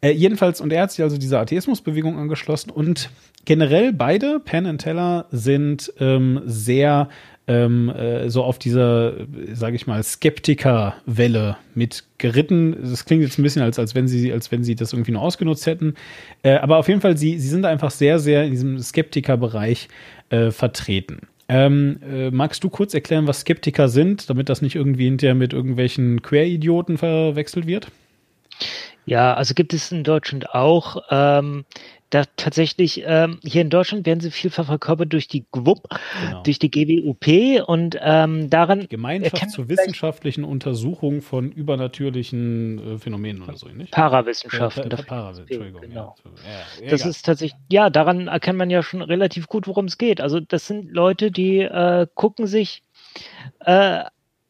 Äh, 0.00 0.10
jedenfalls, 0.10 0.60
und 0.60 0.72
er 0.72 0.82
hat 0.82 0.92
sich 0.92 1.02
also 1.02 1.16
dieser 1.16 1.40
Atheismusbewegung 1.40 2.18
angeschlossen 2.18 2.70
und 2.70 3.10
generell 3.44 3.92
beide, 3.92 4.40
Penn 4.40 4.66
und 4.66 4.78
Teller, 4.78 5.26
sind 5.30 5.92
ähm, 6.00 6.42
sehr 6.44 7.08
ähm, 7.48 7.88
äh, 7.90 8.30
so 8.30 8.44
auf 8.44 8.58
dieser, 8.58 9.14
sage 9.52 9.76
ich 9.76 9.86
mal, 9.86 10.02
Skeptiker-Welle 10.02 11.56
mit 11.74 12.04
geritten. 12.18 12.76
Das 12.82 13.04
klingt 13.04 13.22
jetzt 13.22 13.38
ein 13.38 13.42
bisschen, 13.42 13.62
als, 13.62 13.78
als, 13.78 13.94
wenn 13.94 14.06
sie, 14.06 14.32
als 14.32 14.52
wenn 14.52 14.62
sie 14.62 14.74
das 14.74 14.92
irgendwie 14.92 15.12
nur 15.12 15.22
ausgenutzt 15.22 15.66
hätten. 15.66 15.94
Äh, 16.42 16.54
aber 16.54 16.78
auf 16.78 16.88
jeden 16.88 17.00
Fall, 17.00 17.16
sie, 17.16 17.38
sie 17.38 17.48
sind 17.48 17.64
einfach 17.64 17.90
sehr, 17.90 18.18
sehr 18.18 18.44
in 18.44 18.52
diesem 18.52 18.78
Skeptiker-Bereich 18.78 19.88
äh, 20.30 20.50
vertreten. 20.50 21.28
Ähm, 21.54 22.00
äh, 22.02 22.30
magst 22.30 22.64
du 22.64 22.70
kurz 22.70 22.94
erklären, 22.94 23.26
was 23.26 23.40
Skeptiker 23.40 23.88
sind, 23.88 24.30
damit 24.30 24.48
das 24.48 24.62
nicht 24.62 24.74
irgendwie 24.74 25.04
hinterher 25.04 25.34
mit 25.34 25.52
irgendwelchen 25.52 26.22
Queridioten 26.22 26.96
verwechselt 26.96 27.66
wird? 27.66 27.88
Ja, 29.04 29.34
also 29.34 29.52
gibt 29.52 29.74
es 29.74 29.92
in 29.92 30.02
Deutschland 30.02 30.54
auch. 30.54 31.02
Ähm, 31.10 31.66
da 32.12 32.24
tatsächlich, 32.36 33.02
ähm, 33.06 33.40
hier 33.42 33.62
in 33.62 33.70
Deutschland 33.70 34.04
werden 34.04 34.20
sie 34.20 34.30
vielfach 34.30 34.66
verkörpert 34.66 35.12
durch 35.14 35.28
die 35.28 35.46
GWUP, 35.50 35.88
Genau. 36.20 36.42
durch 36.42 36.58
die 36.58 36.70
GWUP 36.70 37.66
und 37.66 37.96
ähm, 38.00 38.50
daran 38.50 38.86
Gemeinschaft 38.88 39.50
zur 39.50 39.70
wissenschaftlichen 39.70 40.44
Untersuchung 40.44 41.22
von 41.22 41.50
übernatürlichen 41.50 42.96
äh, 42.96 42.98
Phänomenen 42.98 43.42
oder 43.42 43.56
so, 43.56 43.66
nicht? 43.68 43.92
Parawissenschaften. 43.92 44.84
Äh, 44.84 44.88
dafür- 44.90 45.04
Para, 45.06 45.30
Entschuldigung. 45.38 45.80
genau. 45.80 46.14
Ja, 46.82 46.90
Das 46.90 47.06
ist 47.06 47.24
tatsächlich, 47.24 47.58
ja, 47.70 47.88
daran 47.88 48.28
erkennt 48.28 48.58
man 48.58 48.68
ja 48.68 48.82
schon 48.82 49.00
relativ 49.00 49.46
gut, 49.48 49.66
worum 49.66 49.86
es 49.86 49.96
geht. 49.96 50.20
Also 50.20 50.38
das 50.38 50.66
sind 50.66 50.92
Leute, 50.92 51.30
die 51.30 51.60
äh, 51.60 52.06
gucken 52.14 52.46
sich 52.46 52.82
äh, 53.60 54.04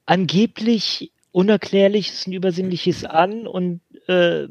angeblich 0.04 1.12
Unerklärliches 1.30 2.26
und 2.26 2.32
Übersinnliches 2.34 3.04
an 3.04 3.46
und 3.46 3.80
äh, 4.08 4.48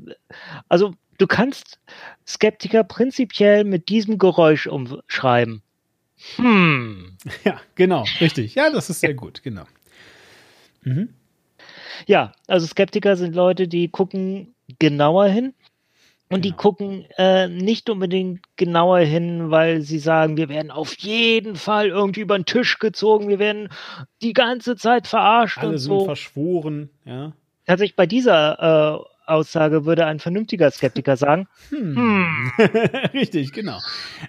also 0.68 0.94
du 1.22 1.28
kannst 1.28 1.80
Skeptiker 2.28 2.84
prinzipiell 2.84 3.64
mit 3.64 3.90
diesem 3.90 4.18
Geräusch 4.18 4.68
umschreiben. 4.68 5.62
Hm. 6.36 7.18
ja, 7.44 7.60
genau, 7.76 8.06
richtig. 8.20 8.56
Ja, 8.56 8.70
das 8.72 8.90
ist 8.90 9.00
sehr 9.02 9.14
gut, 9.14 9.44
genau. 9.44 9.66
Mhm. 10.84 11.10
Ja, 12.08 12.32
also 12.48 12.66
Skeptiker 12.66 13.16
sind 13.16 13.36
Leute, 13.36 13.68
die 13.68 13.90
gucken 13.90 14.56
genauer 14.80 15.28
hin. 15.28 15.54
Und 16.30 16.46
die 16.46 16.52
Genau. 16.52 16.62
gucken 16.62 17.06
äh, 17.18 17.50
nicht 17.50 17.90
unbedingt 17.90 18.40
genauer 18.56 19.00
hin, 19.00 19.52
weil 19.52 19.82
sie 19.82 20.00
sagen, 20.00 20.38
wir 20.38 20.48
werden 20.48 20.72
auf 20.72 20.98
jeden 21.00 21.58
Fall 21.58 21.88
irgendwie 21.90 22.22
über 22.22 22.40
den 22.40 22.46
Tisch 22.46 22.80
gezogen, 22.80 23.28
wir 23.28 23.38
werden 23.38 23.68
die 24.22 24.32
ganze 24.32 24.78
Zeit 24.78 25.08
verarscht 25.08 25.58
Alle 25.58 25.72
und 25.72 25.78
sind 25.80 25.90
so. 25.90 26.06
verschworen, 26.06 26.90
ja. 27.04 27.34
Tatsächlich 27.66 27.98
bei 27.98 28.06
dieser 28.06 29.04
äh, 29.04 29.11
Aussage 29.32 29.86
würde 29.86 30.06
ein 30.06 30.20
vernünftiger 30.20 30.70
Skeptiker 30.72 31.18
sagen, 31.18 31.48
hm, 31.70 32.52
Richtig, 33.14 33.54
genau. 33.54 33.80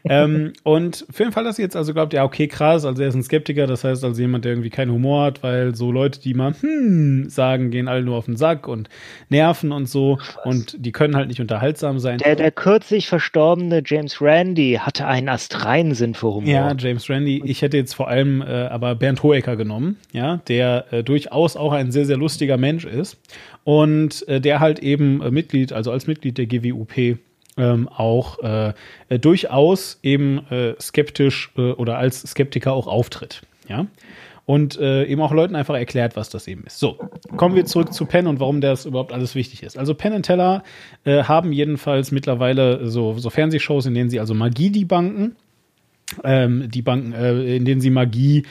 ähm, 0.05 0.53
und 0.63 1.07
für 1.11 1.25
den 1.25 1.33
Fall, 1.33 1.45
dass 1.45 1.59
ihr 1.59 1.65
jetzt 1.65 1.77
also 1.77 1.93
glaubt, 1.93 2.13
ja, 2.13 2.25
okay, 2.25 2.49
krass, 2.49 2.85
also 2.85 3.03
er 3.03 3.09
ist 3.09 3.15
ein 3.15 3.23
Skeptiker, 3.23 3.67
das 3.67 3.85
heißt 3.85 4.05
also 4.05 4.21
jemand, 4.21 4.45
der 4.45 4.53
irgendwie 4.53 4.71
keinen 4.71 4.93
Humor 4.93 5.25
hat, 5.25 5.43
weil 5.43 5.75
so 5.75 5.93
Leute, 5.93 6.21
die 6.21 6.35
mal 6.35 6.55
hm 6.61 7.29
sagen, 7.29 7.71
gehen 7.71 7.89
alle 7.89 8.03
nur 8.03 8.17
auf 8.17 8.27
den 8.27 8.37
Sack 8.37 8.69
und 8.69 8.89
nerven 9.29 9.73
und 9.73 9.87
so 9.87 10.19
und 10.45 10.77
die 10.79 10.93
können 10.93 11.17
halt 11.17 11.29
nicht 11.29 11.41
unterhaltsam 11.41 11.99
sein. 11.99 12.19
der, 12.19 12.37
der 12.37 12.51
kürzlich 12.51 13.09
verstorbene 13.09 13.83
James 13.85 14.21
Randi 14.21 14.79
hatte 14.81 15.07
einen 15.07 15.29
astreinen 15.29 15.95
Sinn 15.95 16.15
für 16.15 16.35
Humor. 16.35 16.49
Ja, 16.49 16.75
James 16.77 17.09
Randi. 17.09 17.43
Ich 17.45 17.63
hätte 17.63 17.77
jetzt 17.77 17.95
vor 17.95 18.09
allem 18.09 18.43
äh, 18.43 18.45
aber 18.67 18.95
Bernd 18.95 19.23
Hoeker 19.23 19.57
genommen, 19.57 19.97
ja, 20.13 20.39
der 20.49 20.87
äh, 20.93 21.03
durchaus 21.03 21.57
auch 21.57 21.73
ein 21.73 21.93
sehr, 21.93 22.07
sehr 22.07 22.17
lustiger 22.17 22.57
Mensch 22.57 22.85
ist 22.85 23.19
und 23.65 24.27
äh, 24.29 24.41
der 24.41 24.61
halt 24.61 24.79
eben 24.81 25.23
äh, 25.23 25.31
Mitglied, 25.31 25.73
also 25.73 25.91
als 25.91 26.07
Mitglied 26.07 26.39
der 26.39 26.47
GWUP 26.47 27.19
ähm, 27.57 27.89
auch 27.89 28.39
äh, 28.43 28.73
äh, 29.09 29.19
durchaus 29.19 29.99
eben 30.03 30.47
äh, 30.51 30.75
skeptisch 30.81 31.51
äh, 31.57 31.73
oder 31.73 31.99
als 31.99 32.23
Skeptiker 32.23 32.73
auch 32.73 32.87
auftritt, 32.87 33.43
ja. 33.69 33.87
Und 34.45 34.77
äh, 34.81 35.05
eben 35.05 35.23
auch 35.23 35.31
Leuten 35.31 35.55
einfach 35.55 35.77
erklärt, 35.77 36.17
was 36.17 36.29
das 36.29 36.49
eben 36.49 36.65
ist. 36.65 36.81
So, 36.81 36.99
kommen 37.37 37.55
wir 37.55 37.65
zurück 37.65 37.93
zu 37.93 38.07
Penn 38.07 38.27
und 38.27 38.41
warum 38.41 38.61
das 38.61 38.87
überhaupt 38.87 39.13
alles 39.13 39.37
wichtig 39.37 39.63
ist. 39.63 39.79
Also 39.79 39.95
Penn 39.95 40.15
und 40.15 40.25
Teller 40.25 40.65
äh, 41.05 41.23
haben 41.23 41.53
jedenfalls 41.53 42.11
mittlerweile 42.11 42.89
so, 42.91 43.17
so 43.19 43.31
Fernsehshows, 43.31 43.87
in 43.87 43.95
denen 43.95 44.11
sie 44.11 44.19
also 44.19 44.35
Magie 44.35 44.71
debunken 44.71 45.37
ähm, 46.25 46.69
die 46.71 46.83
Banken, 46.83 47.13
äh, 47.13 47.57
in 47.57 47.65
denen 47.65 47.81
sie 47.81 47.91
Magie, 47.91 48.45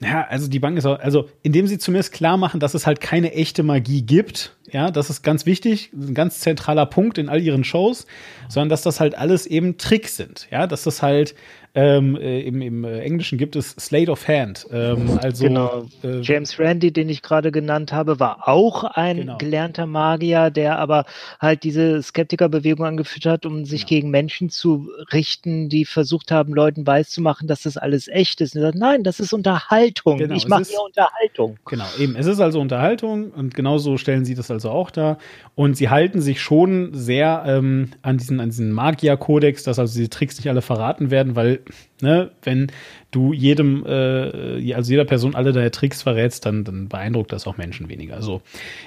ja, 0.00 0.26
also 0.28 0.48
die 0.48 0.58
Bank 0.58 0.76
ist 0.76 0.86
auch, 0.86 0.98
also 0.98 1.28
indem 1.42 1.66
sie 1.66 1.78
zumindest 1.78 2.12
klar 2.12 2.36
machen, 2.36 2.60
dass 2.60 2.74
es 2.74 2.86
halt 2.86 3.00
keine 3.00 3.32
echte 3.32 3.62
Magie 3.62 4.02
gibt, 4.02 4.56
ja, 4.70 4.90
das 4.90 5.08
ist 5.08 5.22
ganz 5.22 5.46
wichtig, 5.46 5.92
ein 5.92 6.14
ganz 6.14 6.40
zentraler 6.40 6.86
Punkt 6.86 7.16
in 7.16 7.28
all 7.28 7.40
ihren 7.40 7.64
Shows, 7.64 8.06
sondern 8.48 8.70
dass 8.70 8.82
das 8.82 8.98
halt 9.00 9.16
alles 9.16 9.46
eben 9.46 9.78
Tricks 9.78 10.16
sind, 10.16 10.48
ja, 10.50 10.66
dass 10.66 10.82
das 10.82 11.02
halt 11.02 11.34
Ähm, 11.76 12.14
äh, 12.16 12.40
im, 12.42 12.62
Im 12.62 12.84
äh, 12.84 13.00
Englischen 13.00 13.36
gibt 13.36 13.56
es 13.56 13.70
Slate 13.70 14.10
of 14.10 14.28
Hand. 14.28 14.66
Ähm, 14.72 15.18
also, 15.20 15.44
genau. 15.46 15.86
äh, 16.04 16.20
James 16.20 16.56
Randi, 16.58 16.92
den 16.92 17.08
ich 17.08 17.20
gerade 17.20 17.50
genannt 17.50 17.92
habe, 17.92 18.20
war 18.20 18.46
auch 18.48 18.84
ein 18.84 19.16
Genau. 19.16 19.38
gelernter 19.38 19.86
Magier, 19.86 20.50
der 20.50 20.78
aber 20.78 21.04
halt 21.40 21.64
diese 21.64 22.00
Skeptikerbewegung 22.00 22.86
angeführt 22.86 23.26
hat, 23.26 23.44
um 23.46 23.64
sich 23.64 23.80
Genau. 23.86 23.88
gegen 23.88 24.10
Menschen 24.10 24.50
zu 24.50 24.88
richten, 25.12 25.68
die 25.68 25.84
versucht 25.84 26.30
haben, 26.30 26.54
Leuten 26.54 26.86
weiszumachen, 26.86 27.48
dass 27.48 27.62
das 27.62 27.76
alles 27.76 28.06
echt 28.06 28.40
ist. 28.40 28.54
Und 28.54 28.62
er 28.62 28.66
sagt, 28.68 28.78
nein, 28.78 29.02
das 29.02 29.18
ist 29.18 29.32
Unterhaltung. 29.32 30.18
Genau, 30.18 30.34
ich 30.36 30.46
mache 30.46 30.62
hier 30.64 30.80
Unterhaltung. 30.80 31.58
Genau, 31.66 31.86
eben. 31.98 32.14
Es 32.14 32.26
ist 32.26 32.38
also 32.38 32.60
Unterhaltung 32.60 33.32
und 33.32 33.52
genauso 33.54 33.96
stellen 33.96 34.24
sie 34.24 34.34
das 34.36 34.50
also 34.50 34.70
auch 34.70 34.92
dar. 34.92 35.18
Und 35.56 35.76
sie 35.76 35.88
halten 35.88 36.20
sich 36.20 36.40
schon 36.40 36.90
sehr 36.94 37.42
ähm, 37.46 37.90
an 38.02 38.18
diesen, 38.18 38.38
an 38.40 38.50
diesen 38.50 38.70
Magier-Kodex, 38.72 39.64
dass 39.64 39.78
also 39.80 39.94
diese 39.96 40.10
Tricks 40.10 40.36
nicht 40.38 40.48
alle 40.48 40.62
verraten 40.62 41.10
werden, 41.10 41.34
weil, 41.34 41.60
ne, 42.00 42.30
wenn 42.42 42.70
du 43.10 43.32
jedem, 43.32 43.84
äh, 43.86 44.74
also 44.74 44.90
jeder 44.90 45.04
Person 45.04 45.34
alle 45.34 45.52
deine 45.52 45.70
Tricks 45.70 46.02
verrätst, 46.02 46.46
dann, 46.46 46.64
dann 46.64 46.88
beeindruckt 46.88 47.32
das 47.32 47.46
auch 47.46 47.56
Menschen 47.56 47.88
weniger. 47.88 48.22
So. 48.22 48.42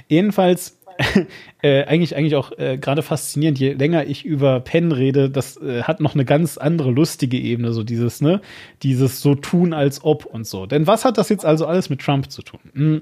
Jedenfalls 0.07 0.77
äh, 1.61 1.83
eigentlich, 1.83 2.15
eigentlich 2.15 2.35
auch 2.35 2.51
äh, 2.57 2.77
gerade 2.77 3.01
faszinierend, 3.01 3.59
je 3.59 3.73
länger 3.73 4.05
ich 4.05 4.25
über 4.25 4.59
Penn 4.59 4.91
rede, 4.91 5.29
das 5.29 5.57
äh, 5.57 5.83
hat 5.83 5.99
noch 5.99 6.15
eine 6.15 6.25
ganz 6.25 6.57
andere 6.57 6.91
lustige 6.91 7.37
Ebene, 7.37 7.71
so 7.73 7.83
dieses, 7.83 8.21
ne, 8.21 8.41
dieses 8.83 9.21
so 9.21 9.35
tun 9.35 9.73
als 9.73 10.03
ob 10.03 10.25
und 10.25 10.47
so. 10.47 10.65
Denn 10.65 10.87
was 10.87 11.05
hat 11.05 11.17
das 11.17 11.29
jetzt 11.29 11.45
also 11.45 11.65
alles 11.65 11.89
mit 11.89 12.01
Trump 12.01 12.31
zu 12.31 12.41
tun? 12.41 12.59
Hm. 12.73 13.01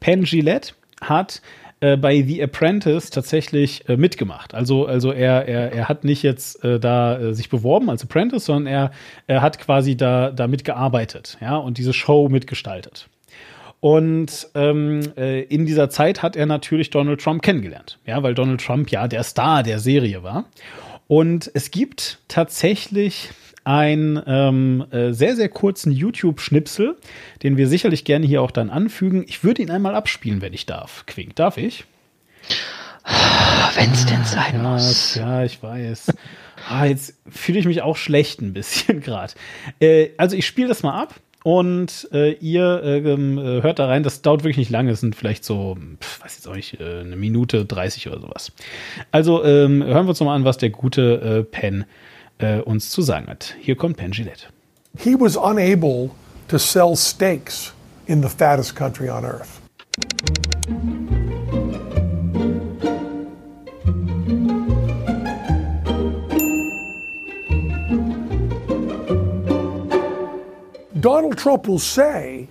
Penn 0.00 0.24
Gillette 0.24 0.74
hat 1.00 1.42
äh, 1.86 1.96
bei 1.96 2.22
The 2.22 2.42
Apprentice 2.42 3.10
tatsächlich 3.10 3.88
äh, 3.88 3.96
mitgemacht. 3.96 4.54
Also, 4.54 4.86
also 4.86 5.12
er, 5.12 5.46
er, 5.46 5.72
er 5.72 5.88
hat 5.88 6.02
nicht 6.02 6.22
jetzt 6.24 6.64
äh, 6.64 6.80
da 6.80 7.18
äh, 7.18 7.34
sich 7.34 7.48
beworben 7.48 7.88
als 7.90 8.02
Apprentice, 8.02 8.46
sondern 8.46 8.66
er, 8.66 8.90
er 9.28 9.40
hat 9.40 9.60
quasi 9.60 9.96
da, 9.96 10.30
da 10.30 10.48
mitgearbeitet, 10.48 11.38
ja, 11.40 11.56
und 11.56 11.78
diese 11.78 11.92
Show 11.92 12.28
mitgestaltet. 12.28 13.08
Und 13.78 14.48
ähm, 14.54 15.00
äh, 15.16 15.42
in 15.42 15.64
dieser 15.64 15.88
Zeit 15.88 16.22
hat 16.22 16.34
er 16.34 16.46
natürlich 16.46 16.90
Donald 16.90 17.20
Trump 17.20 17.42
kennengelernt, 17.42 17.98
ja, 18.04 18.20
weil 18.22 18.34
Donald 18.34 18.60
Trump 18.60 18.90
ja 18.90 19.06
der 19.06 19.22
Star 19.22 19.62
der 19.62 19.78
Serie 19.78 20.24
war. 20.24 20.46
Und 21.06 21.48
es 21.54 21.70
gibt 21.70 22.18
tatsächlich 22.26 23.30
einen 23.66 24.22
ähm, 24.26 24.84
äh, 24.92 25.12
sehr, 25.12 25.34
sehr 25.34 25.48
kurzen 25.48 25.90
YouTube-Schnipsel, 25.90 26.96
den 27.42 27.56
wir 27.56 27.66
sicherlich 27.66 28.04
gerne 28.04 28.24
hier 28.26 28.40
auch 28.42 28.52
dann 28.52 28.70
anfügen. 28.70 29.24
Ich 29.26 29.42
würde 29.42 29.62
ihn 29.62 29.70
einmal 29.70 29.94
abspielen, 29.96 30.40
wenn 30.40 30.52
ich 30.52 30.66
darf. 30.66 31.04
Quink, 31.06 31.34
darf 31.34 31.56
ich? 31.56 31.84
Wenn 33.74 33.90
es 33.90 34.06
denn 34.06 34.24
sein 34.24 34.54
Ja, 34.54 34.62
muss. 34.62 35.14
ja, 35.16 35.44
ich 35.44 35.62
weiß. 35.62 36.14
Ah, 36.68 36.84
jetzt 36.86 37.14
fühle 37.28 37.58
ich 37.58 37.66
mich 37.66 37.82
auch 37.82 37.96
schlecht 37.96 38.40
ein 38.40 38.52
bisschen 38.52 39.00
gerade. 39.02 39.34
Äh, 39.80 40.10
also 40.16 40.36
ich 40.36 40.46
spiele 40.46 40.68
das 40.68 40.82
mal 40.82 41.00
ab 41.00 41.14
und 41.42 42.08
äh, 42.12 42.32
ihr 42.34 42.82
äh, 42.84 42.98
ähm, 42.98 43.38
äh, 43.38 43.62
hört 43.62 43.78
da 43.80 43.86
rein. 43.86 44.02
Das 44.04 44.22
dauert 44.22 44.42
wirklich 44.44 44.56
nicht 44.58 44.70
lange. 44.70 44.92
Es 44.92 45.00
sind 45.00 45.14
vielleicht 45.16 45.44
so, 45.44 45.76
pf, 46.00 46.22
weiß 46.22 46.36
jetzt 46.36 46.48
auch 46.48 46.56
nicht, 46.56 46.80
äh, 46.80 47.00
eine 47.00 47.16
Minute 47.16 47.64
30 47.64 48.08
oder 48.08 48.20
sowas. 48.20 48.52
Also 49.12 49.44
ähm, 49.44 49.82
hören 49.84 50.06
wir 50.06 50.10
uns 50.10 50.20
noch 50.20 50.26
mal 50.26 50.34
an, 50.36 50.44
was 50.44 50.58
der 50.58 50.70
gute 50.70 51.46
Penn 51.50 51.84
äh, 52.38 52.60
uns 52.60 52.90
zu 52.90 53.02
sagen 53.02 53.26
hat. 53.26 53.54
Hier 53.60 53.76
kommt 53.76 53.96
Penn 53.96 54.12
Gillette. 54.12 54.48
he 54.98 55.14
was 55.14 55.36
unable 55.36 56.14
to 56.48 56.58
sell 56.58 56.96
steaks 56.96 57.72
in 58.06 58.20
the 58.20 58.28
fattest 58.28 58.76
country 58.76 59.08
on 59.08 59.24
earth. 59.24 59.60
Donald 71.00 71.38
Trump 71.38 71.68
will 71.68 71.78
say 71.78 72.48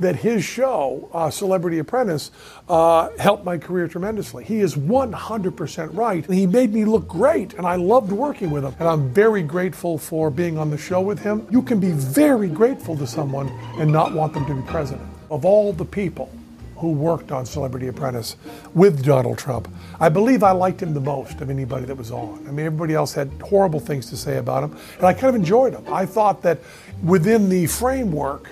that 0.00 0.16
his 0.16 0.44
show, 0.44 1.08
uh, 1.12 1.30
Celebrity 1.30 1.78
Apprentice, 1.78 2.30
uh, 2.68 3.10
helped 3.18 3.44
my 3.44 3.58
career 3.58 3.88
tremendously. 3.88 4.44
He 4.44 4.60
is 4.60 4.76
100% 4.76 5.94
right. 5.94 6.24
He 6.26 6.46
made 6.46 6.72
me 6.72 6.84
look 6.84 7.08
great, 7.08 7.54
and 7.54 7.66
I 7.66 7.76
loved 7.76 8.12
working 8.12 8.50
with 8.50 8.64
him. 8.64 8.74
And 8.78 8.88
I'm 8.88 9.10
very 9.10 9.42
grateful 9.42 9.98
for 9.98 10.30
being 10.30 10.58
on 10.58 10.70
the 10.70 10.78
show 10.78 11.00
with 11.00 11.20
him. 11.20 11.46
You 11.50 11.62
can 11.62 11.80
be 11.80 11.92
very 11.92 12.48
grateful 12.48 12.96
to 12.96 13.06
someone 13.06 13.48
and 13.78 13.90
not 13.90 14.12
want 14.12 14.34
them 14.34 14.46
to 14.46 14.54
be 14.54 14.62
president. 14.62 15.08
Of 15.30 15.44
all 15.44 15.72
the 15.72 15.84
people 15.84 16.30
who 16.76 16.92
worked 16.92 17.32
on 17.32 17.46
Celebrity 17.46 17.88
Apprentice 17.88 18.36
with 18.74 19.04
Donald 19.04 19.38
Trump, 19.38 19.68
I 19.98 20.08
believe 20.08 20.42
I 20.42 20.52
liked 20.52 20.82
him 20.82 20.92
the 20.92 21.00
most 21.00 21.40
of 21.40 21.48
anybody 21.48 21.86
that 21.86 21.96
was 21.96 22.10
on. 22.10 22.44
I 22.46 22.50
mean, 22.50 22.66
everybody 22.66 22.94
else 22.94 23.14
had 23.14 23.30
horrible 23.42 23.80
things 23.80 24.10
to 24.10 24.16
say 24.16 24.36
about 24.36 24.64
him, 24.64 24.76
and 24.98 25.06
I 25.06 25.12
kind 25.12 25.28
of 25.28 25.34
enjoyed 25.34 25.72
him. 25.72 25.84
I 25.92 26.04
thought 26.04 26.42
that 26.42 26.58
within 27.02 27.48
the 27.48 27.66
framework 27.66 28.50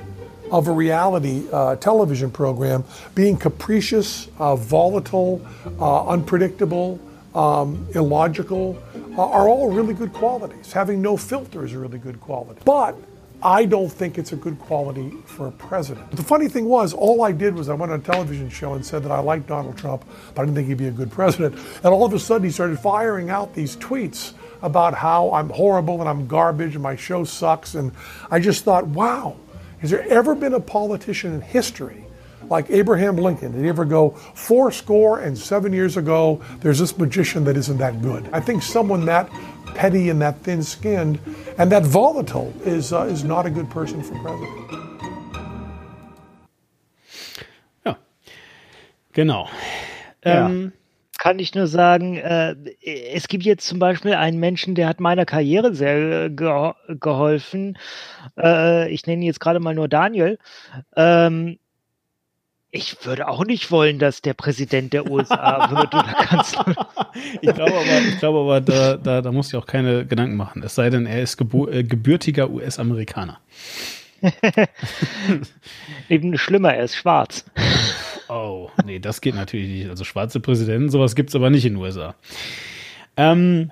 of 0.51 0.69
a 0.69 0.73
reality 0.73 1.47
uh, 1.53 1.77
television 1.77 2.31
program, 2.31 2.85
being 3.15 3.37
capricious, 3.37 4.29
uh, 4.39 4.57
volatile, 4.57 5.45
uh, 5.81 6.07
unpredictable, 6.07 7.01
um, 7.35 7.87
illogical, 7.95 8.81
uh, 9.17 9.23
are 9.23 9.49
all 9.49 9.71
really 9.71 9.95
good 9.95 10.13
qualities. 10.13 10.73
Having 10.73 11.03
no 11.03 11.17
filter 11.17 11.65
is 11.65 11.73
a 11.73 11.79
really 11.79 11.99
good 11.99 12.21
quality. 12.21 12.61
But 12.65 12.97
I 13.43 13.67
don't 13.67 13.91
think 13.91 14.17
it's 14.17 14.33
a 14.33 14.37
good 14.37 14.59
quality 14.59 15.11
for 15.27 15.49
a 15.49 15.53
president. 15.53 16.11
The 16.13 16.23
funny 16.23 16.49
thing 16.49 16.65
was, 16.65 16.95
all 16.95 17.23
I 17.23 17.33
did 17.33 17.55
was 17.55 17.69
I 17.69 17.75
went 17.75 17.93
on 17.93 18.01
a 18.01 18.03
television 18.03 18.49
show 18.49 18.73
and 18.73 18.85
said 18.85 19.03
that 19.03 19.13
I 19.13 19.19
liked 19.19 19.49
Donald 19.49 19.77
Trump, 19.77 20.05
but 20.35 20.43
I 20.43 20.45
didn't 20.47 20.57
think 20.57 20.69
he'd 20.69 20.79
be 20.79 20.87
a 20.87 20.91
good 20.91 21.11
president. 21.11 21.55
And 21.55 21.87
all 21.87 22.05
of 22.05 22.15
a 22.15 22.19
sudden, 22.19 22.47
he 22.47 22.51
started 22.51 22.79
firing 22.79 23.29
out 23.29 23.55
these 23.55 23.77
tweets 23.77 24.33
about 24.63 24.95
how 24.95 25.31
I'm 25.33 25.51
horrible 25.51 26.01
and 26.01 26.09
I'm 26.09 26.27
garbage 26.27 26.75
and 26.75 26.83
my 26.83 26.97
show 26.97 27.25
sucks. 27.25 27.75
And 27.75 27.93
I 28.31 28.41
just 28.41 28.65
thought, 28.65 28.87
wow, 28.87 29.37
has 29.85 29.91
there 29.91 30.09
ever 30.09 30.35
been 30.35 30.55
a 30.55 30.61
politician 30.61 31.35
in 31.35 31.43
history 31.43 32.07
like 32.49 32.71
Abraham 32.71 33.17
Lincoln? 33.19 33.53
Did 33.53 33.65
he 33.65 33.69
ever 33.69 33.85
go 33.85 34.13
four 34.35 34.73
score 34.73 35.21
and 35.21 35.37
seven 35.37 35.75
years 35.75 35.99
ago? 35.99 36.41
There's 36.61 36.79
this 36.79 36.97
magician 36.97 37.45
that 37.45 37.59
isn't 37.59 37.77
that 37.77 38.01
good. 38.01 38.27
I 38.33 38.41
think 38.41 38.63
someone 38.63 39.05
that 39.05 39.29
petty 39.75 40.09
and 40.09 40.23
that 40.23 40.39
thin-skinned 40.39 41.19
and 41.59 41.71
that 41.71 41.83
volatile 41.83 42.51
is 42.65 42.95
uh, 42.95 43.03
is 43.03 43.25
not 43.25 43.45
a 43.45 43.51
good 43.51 43.69
person 43.69 44.03
for 44.03 44.19
president. 44.21 44.71
Ja, 47.85 47.97
genau. 49.13 49.51
Ja. 50.25 50.49
Ähm, 50.49 50.73
kann 51.19 51.39
ich 51.39 51.55
nur 51.55 51.67
sagen, 51.67 52.17
äh, 52.17 52.55
es 53.13 53.29
gibt 53.29 53.45
jetzt 53.45 53.67
zum 53.67 53.79
Beispiel 53.79 54.15
einen 54.15 54.39
Menschen, 54.39 54.75
der 54.75 54.89
hat 54.89 55.01
meiner 55.01 55.25
Karriere 55.25 55.75
sehr 55.75 56.31
geho 56.31 56.75
geholfen. 56.89 57.79
Äh, 58.39 58.91
ich 58.91 59.07
nenne 59.07 59.23
ihn 59.23 59.27
jetzt 59.27 59.41
gerade 59.41 59.61
mal 59.61 59.75
nur 59.75 59.89
Daniel. 59.89 60.39
Ähm, 60.97 61.59
ich 62.71 63.07
würde 63.07 63.29
auch 63.29 63.45
nicht 63.45 63.71
wollen, 63.71 64.01
dass 64.01 64.21
der 64.21 64.35
Präsident 64.35 64.93
der 64.93 65.09
USA 65.09 65.71
wird 65.77 65.95
oder 65.95 66.13
Kanzler. 66.13 66.89
ich 67.41 67.55
glaube 67.55 67.73
aber, 67.73 68.01
ich 68.09 68.19
glaube 68.19 68.39
aber 68.41 68.61
da, 68.61 68.97
da, 68.97 69.23
da 69.23 69.31
muss 69.33 69.49
ich 69.49 69.55
auch 69.55 69.67
keine 69.67 70.05
Gedanken 70.05 70.37
machen. 70.37 70.63
Es 70.65 70.75
sei 70.75 70.91
denn, 70.91 71.07
er 71.07 71.23
ist 71.23 71.41
äh, 71.41 71.85
gebürtiger 71.85 72.51
US-Amerikaner. 72.51 73.39
Eben 76.09 76.37
schlimmer, 76.37 76.75
er 76.75 76.85
ist 76.85 76.97
schwarz. 76.97 77.45
Oh, 78.29 78.71
nee, 78.85 78.99
das 78.99 79.21
geht 79.21 79.35
natürlich 79.35 79.69
nicht. 79.69 79.91
Also 79.91 80.05
schwarze 80.05 80.41
Präsidenten, 80.41 80.89
sowas 80.89 81.15
gibt's 81.15 81.35
aber 81.35 81.51
nicht 81.51 81.65
in 81.65 81.75
den 81.75 81.83
USA. 81.83 82.15
Ähm, 83.17 83.71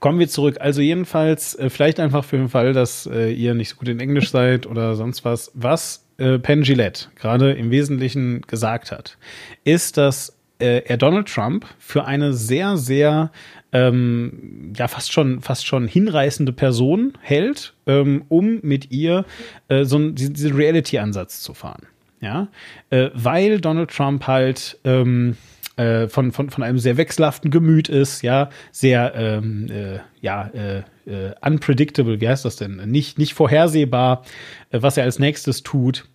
kommen 0.00 0.18
wir 0.18 0.28
zurück. 0.28 0.56
Also 0.60 0.80
jedenfalls, 0.80 1.54
äh, 1.54 1.70
vielleicht 1.70 2.00
einfach 2.00 2.24
für 2.24 2.36
den 2.36 2.48
Fall, 2.48 2.72
dass 2.72 3.06
äh, 3.06 3.30
ihr 3.32 3.54
nicht 3.54 3.70
so 3.70 3.76
gut 3.76 3.88
in 3.88 4.00
Englisch 4.00 4.30
seid 4.30 4.66
oder 4.66 4.94
sonst 4.94 5.24
was, 5.24 5.50
was 5.54 6.04
äh, 6.18 6.38
Penn 6.38 6.62
Gillette 6.62 7.06
gerade 7.16 7.52
im 7.52 7.70
Wesentlichen 7.70 8.42
gesagt 8.42 8.90
hat, 8.90 9.16
ist, 9.64 9.96
dass 9.96 10.36
äh, 10.58 10.82
er 10.84 10.96
Donald 10.96 11.28
Trump 11.28 11.66
für 11.78 12.04
eine 12.04 12.32
sehr, 12.32 12.76
sehr 12.76 13.30
ähm, 13.72 14.72
ja 14.76 14.88
fast 14.88 15.12
schon 15.12 15.40
fast 15.40 15.66
schon 15.66 15.86
hinreißende 15.86 16.52
Person 16.52 17.12
hält, 17.20 17.74
ähm, 17.86 18.24
um 18.28 18.60
mit 18.62 18.90
ihr 18.90 19.24
äh, 19.68 19.84
so 19.84 19.96
einen, 19.96 20.14
diesen 20.14 20.56
Reality-Ansatz 20.56 21.40
zu 21.40 21.54
fahren. 21.54 21.86
Ja, 22.20 22.48
äh, 22.90 23.10
weil 23.14 23.60
Donald 23.60 23.90
Trump 23.90 24.26
halt 24.26 24.78
ähm, 24.84 25.36
äh, 25.78 26.08
von, 26.08 26.32
von, 26.32 26.50
von 26.50 26.64
einem 26.64 26.78
sehr 26.78 26.96
wechselhaften 26.96 27.50
Gemüt 27.50 27.88
ist, 27.88 28.22
ja, 28.22 28.50
sehr, 28.72 29.14
ähm, 29.14 29.68
äh, 29.70 30.00
ja, 30.20 30.48
äh, 30.48 30.78
äh, 31.06 31.34
unpredictable, 31.40 32.20
wie 32.20 32.28
heißt 32.28 32.44
das 32.44 32.56
denn? 32.56 32.76
Nicht, 32.90 33.18
nicht 33.18 33.34
vorhersehbar, 33.34 34.24
äh, 34.70 34.82
was 34.82 34.96
er 34.96 35.04
als 35.04 35.20
nächstes 35.20 35.62
tut. 35.62 36.08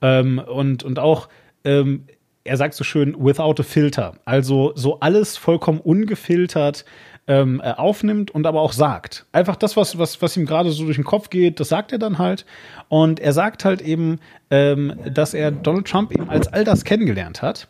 Ähm, 0.00 0.38
und, 0.38 0.82
und 0.82 0.98
auch, 0.98 1.28
ähm, 1.64 2.04
er 2.44 2.56
sagt 2.56 2.72
so 2.72 2.84
schön, 2.84 3.14
without 3.18 3.56
a 3.60 3.62
filter. 3.62 4.14
Also 4.24 4.72
so 4.74 5.00
alles 5.00 5.36
vollkommen 5.36 5.80
ungefiltert 5.80 6.86
ähm, 7.26 7.60
äh, 7.62 7.72
aufnimmt 7.72 8.30
und 8.30 8.46
aber 8.46 8.60
auch 8.60 8.72
sagt. 8.72 9.26
Einfach 9.32 9.56
das, 9.56 9.76
was, 9.76 9.98
was, 9.98 10.20
was 10.20 10.36
ihm 10.36 10.46
gerade 10.46 10.70
so 10.70 10.84
durch 10.84 10.96
den 10.96 11.04
Kopf 11.04 11.30
geht, 11.30 11.60
das 11.60 11.68
sagt 11.68 11.92
er 11.92 11.98
dann 11.98 12.18
halt. 12.18 12.44
Und 12.88 13.20
er 13.20 13.32
sagt 13.32 13.64
halt 13.64 13.82
eben, 13.82 14.18
ähm, 14.50 14.94
dass 15.12 15.34
er 15.34 15.50
Donald 15.50 15.86
Trump 15.86 16.12
eben 16.12 16.28
als 16.28 16.48
all 16.48 16.64
das 16.64 16.84
kennengelernt 16.84 17.42
hat. 17.42 17.68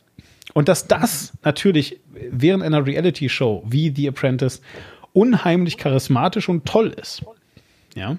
Und 0.55 0.68
dass 0.68 0.89
das 0.89 1.32
natürlich 1.44 2.01
während 2.31 2.62
einer 2.62 2.85
Reality-Show 2.86 3.64
wie 3.66 3.93
The 3.94 4.09
Apprentice 4.09 4.62
unheimlich 5.12 5.77
charismatisch 5.77 6.48
und 6.48 6.66
toll 6.66 6.94
ist. 7.01 7.22
Ja. 7.94 8.16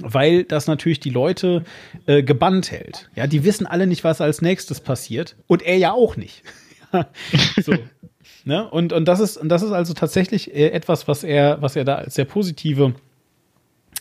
weil 0.00 0.42
das 0.42 0.66
natürlich 0.66 0.98
die 0.98 1.10
Leute 1.10 1.64
äh, 2.06 2.22
gebannt 2.22 2.72
hält. 2.72 3.10
Ja, 3.14 3.28
die 3.28 3.44
wissen 3.44 3.66
alle 3.66 3.86
nicht, 3.86 4.02
was 4.02 4.20
als 4.20 4.42
nächstes 4.42 4.80
passiert 4.80 5.36
und 5.46 5.62
er 5.62 5.76
ja 5.76 5.92
auch 5.92 6.16
nicht. 6.16 6.42
so. 7.62 7.74
Ne? 8.44 8.68
Und, 8.68 8.92
und, 8.92 9.06
das 9.06 9.20
ist, 9.20 9.36
und 9.36 9.48
das 9.48 9.62
ist 9.62 9.72
also 9.72 9.94
tatsächlich 9.94 10.54
äh, 10.54 10.68
etwas, 10.68 11.08
was 11.08 11.24
er, 11.24 11.60
was 11.60 11.76
er 11.76 11.84
da 11.84 11.96
als 11.96 12.14
sehr 12.14 12.24
positive 12.24 12.94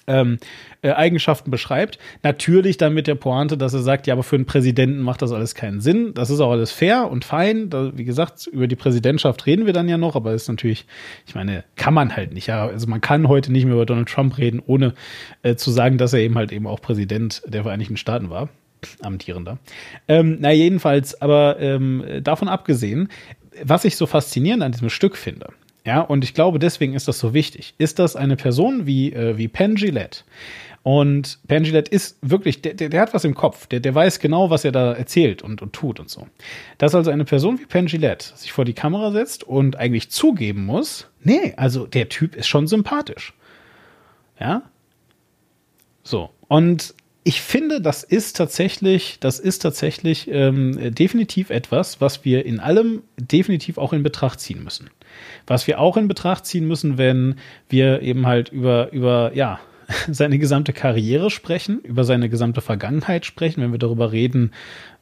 ähm, 0.07 0.37
äh, 0.81 0.91
Eigenschaften 0.91 1.51
beschreibt. 1.51 1.99
Natürlich 2.23 2.77
dann 2.77 2.93
mit 2.93 3.07
der 3.07 3.15
Pointe, 3.15 3.57
dass 3.57 3.73
er 3.73 3.81
sagt, 3.81 4.07
ja, 4.07 4.13
aber 4.13 4.23
für 4.23 4.35
einen 4.35 4.45
Präsidenten 4.45 5.01
macht 5.01 5.21
das 5.21 5.31
alles 5.31 5.55
keinen 5.55 5.81
Sinn. 5.81 6.13
Das 6.13 6.29
ist 6.29 6.39
auch 6.39 6.51
alles 6.51 6.71
fair 6.71 7.09
und 7.09 7.25
fein. 7.25 7.69
Da, 7.69 7.91
wie 7.95 8.03
gesagt, 8.03 8.47
über 8.47 8.67
die 8.67 8.75
Präsidentschaft 8.75 9.45
reden 9.45 9.65
wir 9.65 9.73
dann 9.73 9.87
ja 9.87 9.97
noch, 9.97 10.15
aber 10.15 10.33
ist 10.33 10.47
natürlich, 10.47 10.85
ich 11.27 11.35
meine, 11.35 11.63
kann 11.75 11.93
man 11.93 12.15
halt 12.15 12.33
nicht. 12.33 12.47
Ja, 12.47 12.67
also 12.67 12.87
man 12.87 13.01
kann 13.01 13.27
heute 13.27 13.51
nicht 13.51 13.65
mehr 13.65 13.75
über 13.75 13.85
Donald 13.85 14.09
Trump 14.09 14.37
reden, 14.37 14.61
ohne 14.65 14.93
äh, 15.43 15.55
zu 15.55 15.71
sagen, 15.71 15.97
dass 15.97 16.13
er 16.13 16.19
eben 16.19 16.35
halt 16.35 16.51
eben 16.51 16.67
auch 16.67 16.81
Präsident 16.81 17.41
der 17.45 17.63
Vereinigten 17.63 17.97
Staaten 17.97 18.29
war 18.29 18.49
amtierender. 19.03 19.59
Ähm, 20.07 20.37
na, 20.39 20.51
jedenfalls, 20.51 21.21
aber 21.21 21.59
ähm, 21.59 22.03
davon 22.23 22.47
abgesehen, 22.47 23.09
was 23.63 23.85
ich 23.85 23.95
so 23.95 24.05
faszinierend 24.05 24.63
an 24.63 24.71
diesem 24.71 24.89
Stück 24.89 25.17
finde, 25.17 25.49
ja, 25.83 26.01
und 26.01 26.23
ich 26.23 26.33
glaube, 26.33 26.59
deswegen 26.59 26.93
ist 26.93 27.07
das 27.07 27.17
so 27.17 27.33
wichtig. 27.33 27.73
Ist 27.77 27.97
das 27.97 28.15
eine 28.15 28.35
Person 28.35 28.85
wie, 28.85 29.13
äh, 29.13 29.37
wie 29.37 29.47
Penn 29.47 29.75
Gillette? 29.75 30.21
Und 30.83 31.39
Penn 31.47 31.63
Gillette 31.63 31.91
ist 31.91 32.17
wirklich, 32.21 32.61
der, 32.61 32.73
der, 32.73 32.89
der 32.89 33.01
hat 33.01 33.13
was 33.13 33.23
im 33.23 33.35
Kopf. 33.35 33.67
Der, 33.67 33.79
der 33.79 33.93
weiß 33.93 34.19
genau, 34.19 34.49
was 34.49 34.65
er 34.65 34.71
da 34.71 34.93
erzählt 34.93 35.41
und, 35.41 35.61
und 35.61 35.73
tut 35.73 35.99
und 35.99 36.09
so. 36.09 36.27
Dass 36.77 36.95
also 36.95 37.09
eine 37.11 37.25
Person 37.25 37.59
wie 37.59 37.65
Penn 37.65 37.87
Gillette 37.87 38.35
sich 38.35 38.51
vor 38.51 38.65
die 38.65 38.73
Kamera 38.73 39.11
setzt 39.11 39.43
und 39.43 39.75
eigentlich 39.75 40.09
zugeben 40.09 40.65
muss, 40.65 41.07
nee, 41.23 41.53
also 41.57 41.87
der 41.87 42.09
Typ 42.09 42.35
ist 42.35 42.47
schon 42.47 42.67
sympathisch. 42.67 43.33
Ja? 44.39 44.63
So. 46.03 46.31
Und 46.47 46.93
ich 47.23 47.41
finde, 47.41 47.81
das 47.81 48.03
ist 48.03 48.35
tatsächlich, 48.35 49.17
das 49.19 49.39
ist 49.39 49.59
tatsächlich 49.59 50.27
ähm, 50.31 50.93
definitiv 50.93 51.51
etwas, 51.51 52.01
was 52.01 52.25
wir 52.25 52.45
in 52.45 52.59
allem 52.59 53.03
definitiv 53.17 53.77
auch 53.77 53.93
in 53.93 54.01
Betracht 54.01 54.39
ziehen 54.39 54.63
müssen. 54.63 54.89
Was 55.45 55.67
wir 55.67 55.79
auch 55.79 55.97
in 55.97 56.07
Betracht 56.07 56.45
ziehen 56.45 56.67
müssen, 56.67 56.97
wenn 56.97 57.35
wir 57.69 58.01
eben 58.01 58.25
halt 58.25 58.49
über, 58.49 58.91
über, 58.91 59.31
ja, 59.35 59.59
seine 60.09 60.39
gesamte 60.39 60.73
Karriere 60.73 61.29
sprechen, 61.29 61.79
über 61.81 62.03
seine 62.05 62.27
gesamte 62.27 62.61
Vergangenheit 62.61 63.25
sprechen, 63.25 63.61
wenn 63.61 63.71
wir 63.71 63.79
darüber 63.79 64.11
reden, 64.11 64.51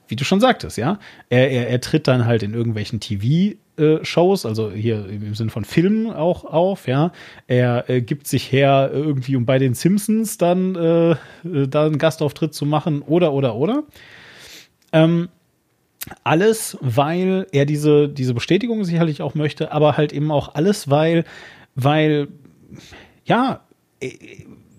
wie 0.10 0.16
du 0.16 0.26
schon 0.26 0.42
sagtest, 0.42 0.78
ja. 0.78 1.00
Er, 1.30 1.50
er, 1.52 1.70
er 1.70 1.80
tritt 1.80 2.08
dann 2.08 2.26
halt 2.26 2.44
in 2.44 2.54
irgendwelchen 2.54 3.00
TV- 3.00 3.58
Shows, 4.04 4.46
also 4.46 4.72
hier 4.72 5.08
im 5.10 5.36
Sinne 5.36 5.50
von 5.50 5.66
Filmen 5.66 6.12
auch 6.12 6.46
auf, 6.46 6.88
ja. 6.88 7.12
Er 7.48 7.90
äh, 7.90 8.02
gibt 8.02 8.28
sich 8.28 8.52
her, 8.52 8.90
irgendwie 8.94 9.36
um 9.36 9.46
bei 9.46 9.60
den 9.60 9.74
Simpsons 9.74 10.38
dann 10.38 10.76
äh, 10.76 11.16
da 11.44 11.86
einen 11.86 11.98
Gastauftritt 11.98 12.54
zu 12.54 12.66
machen 12.66 13.02
oder 13.02 13.34
oder 13.34 13.56
oder. 13.56 13.84
Ähm, 14.92 15.30
alles, 16.24 16.78
weil 16.82 17.48
er 17.52 17.66
diese, 17.66 18.10
diese 18.10 18.34
Bestätigung 18.34 18.84
sicherlich 18.84 19.22
auch 19.22 19.36
möchte, 19.36 19.72
aber 19.72 19.98
halt 19.98 20.14
eben 20.14 20.32
auch 20.32 20.56
alles, 20.56 20.90
weil, 20.90 21.26
weil, 21.76 22.30
ja, 23.26 23.62
äh, 24.00 24.12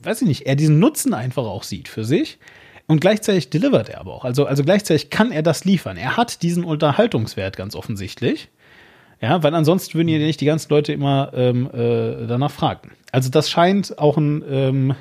weiß 0.03 0.23
ich 0.23 0.29
nicht, 0.29 0.47
er 0.47 0.57
diesen 0.57 0.79
Nutzen 0.79 1.15
einfach 1.15 1.45
auch 1.45 1.63
sieht 1.63 1.89
für 1.89 2.05
sich. 2.05 2.39
Und 2.87 3.01
gleichzeitig 3.01 3.51
delivert 3.51 3.89
er 3.89 4.01
aber 4.01 4.13
auch. 4.13 4.25
Also, 4.25 4.47
also 4.47 4.65
gleichzeitig 4.65 5.11
kann 5.11 5.31
er 5.31 5.45
das 5.45 5.65
liefern. 5.65 5.97
Er 5.97 6.17
hat 6.17 6.43
diesen 6.43 6.65
Unterhaltungswert 6.65 7.57
ganz 7.57 7.77
offensichtlich. 7.77 8.49
Ja, 9.21 9.43
weil 9.43 9.55
ansonsten 9.55 9.95
würden 9.95 10.09
ja 10.09 10.19
nicht 10.19 10.41
die 10.41 10.47
ganzen 10.47 10.71
Leute 10.71 10.93
immer 10.93 11.31
ähm, 11.35 11.69
äh, 11.73 12.27
danach 12.27 12.51
fragen. 12.51 12.93
Also 13.13 13.29
das 13.31 13.51
scheint 13.51 13.99
auch 13.99 14.17
ein, 14.17 14.43
ähm, 14.49 14.95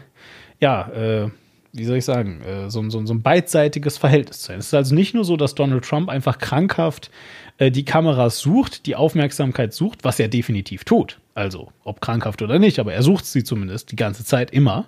ja, 0.59 0.89
äh, 0.89 1.29
wie 1.71 1.85
soll 1.85 1.97
ich 1.97 2.05
sagen, 2.05 2.41
äh, 2.41 2.69
so, 2.69 2.87
so, 2.89 3.05
so 3.05 3.13
ein 3.13 3.21
beidseitiges 3.21 3.97
Verhältnis 3.97 4.39
zu 4.39 4.47
sein. 4.47 4.59
Es 4.59 4.67
ist 4.67 4.73
also 4.73 4.95
nicht 4.95 5.13
nur 5.13 5.23
so, 5.23 5.37
dass 5.37 5.55
Donald 5.55 5.85
Trump 5.85 6.09
einfach 6.09 6.37
krankhaft 6.37 7.11
äh, 7.59 7.71
die 7.71 7.85
Kameras 7.85 8.39
sucht, 8.39 8.85
die 8.87 8.95
Aufmerksamkeit 8.95 9.73
sucht, 9.73 10.03
was 10.03 10.19
er 10.19 10.27
definitiv 10.27 10.83
tut. 10.83 11.19
Also, 11.35 11.71
ob 11.83 12.01
krankhaft 12.01 12.41
oder 12.41 12.59
nicht, 12.59 12.79
aber 12.79 12.93
er 12.93 13.03
sucht 13.03 13.25
sie 13.25 13.43
zumindest 13.43 13.91
die 13.91 13.95
ganze 13.95 14.25
Zeit 14.25 14.51
immer. 14.51 14.85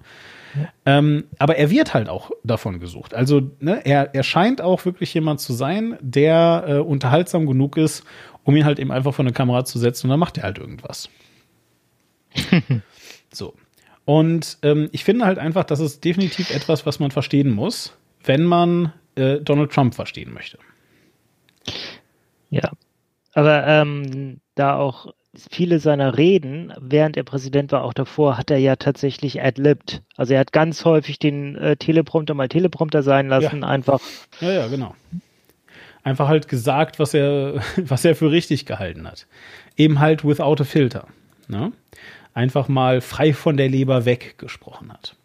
Ja. 0.56 0.68
Ähm, 0.98 1.26
aber 1.38 1.56
er 1.56 1.70
wird 1.70 1.94
halt 1.94 2.10
auch 2.10 2.32
davon 2.44 2.80
gesucht. 2.80 3.14
Also 3.14 3.52
ne, 3.60 3.86
er, 3.86 4.14
er 4.14 4.24
scheint 4.24 4.62
auch 4.62 4.84
wirklich 4.84 5.14
jemand 5.14 5.40
zu 5.40 5.53
sein, 5.53 5.98
der 6.02 6.66
äh, 6.68 6.74
unterhaltsam 6.80 7.45
genug 7.45 7.78
ist, 7.78 8.03
um 8.43 8.55
ihn 8.55 8.65
halt 8.65 8.80
eben 8.80 8.91
einfach 8.91 9.13
vor 9.13 9.23
eine 9.23 9.34
Kamera 9.34 9.65
zu 9.65 9.80
setzen 9.80 10.07
und 10.07 10.11
dann 10.11 10.19
macht 10.19 10.38
er 10.38 10.43
halt 10.43 10.57
irgendwas. 10.57 11.09
so. 13.34 13.53
Und 14.05 14.57
ähm, 14.63 14.89
ich 14.91 15.03
finde 15.03 15.26
halt 15.26 15.38
einfach, 15.38 15.63
das 15.63 15.80
ist 15.80 16.03
definitiv 16.03 16.49
etwas, 16.49 16.85
was 16.85 16.99
man 16.99 17.11
verstehen 17.11 17.51
muss, 17.51 17.97
wenn 18.23 18.43
man 18.43 18.93
äh, 19.15 19.38
Donald 19.38 19.72
Trump 19.72 19.93
verstehen 19.93 20.34
möchte. 20.34 20.57
Ja, 22.49 22.72
aber 23.34 23.68
ähm, 23.68 24.41
da 24.55 24.76
auch 24.76 25.13
viele 25.49 25.80
seiner 25.80 26.18
Reden, 26.18 26.73
während 26.80 27.15
er 27.15 27.23
Präsident 27.23 27.72
war, 27.72 27.84
auch 27.84 27.93
davor, 27.93 28.38
hat 28.38 28.51
er 28.51 28.57
ja 28.57 28.76
tatsächlich 28.76 29.41
adlibbed. 29.41 30.01
Also 30.18 30.34
er 30.34 30.41
hat 30.41 30.51
ganz 30.51 30.84
häufig 30.84 31.19
den 31.19 31.55
äh, 31.55 31.77
Teleprompter 31.77 32.34
mal 32.34 32.49
Teleprompter 32.49 33.03
sein 33.03 33.30
lassen, 33.30 33.61
ja. 33.61 33.68
einfach. 33.68 34.01
Ja, 34.41 34.51
ja, 34.51 34.68
genau 34.68 34.95
einfach 36.03 36.28
halt 36.28 36.48
gesagt, 36.48 36.99
was 36.99 37.14
er, 37.14 37.61
was 37.78 38.06
er 38.06 38.15
für 38.15 38.32
richtig 38.32 38.65
gehalten 38.65 39.07
hat. 39.07 39.28
Eben 39.78 39.99
halt 39.99 40.26
without 40.26 40.61
a 40.61 40.64
filter. 40.64 41.07
Ne? 41.48 41.72
Einfach 42.34 42.68
mal 42.68 43.02
frei 43.02 43.34
von 43.34 43.57
der 43.57 43.69
Leber 43.69 44.06
weggesprochen 44.06 44.91
hat. 44.91 45.15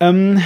Ähm, 0.00 0.42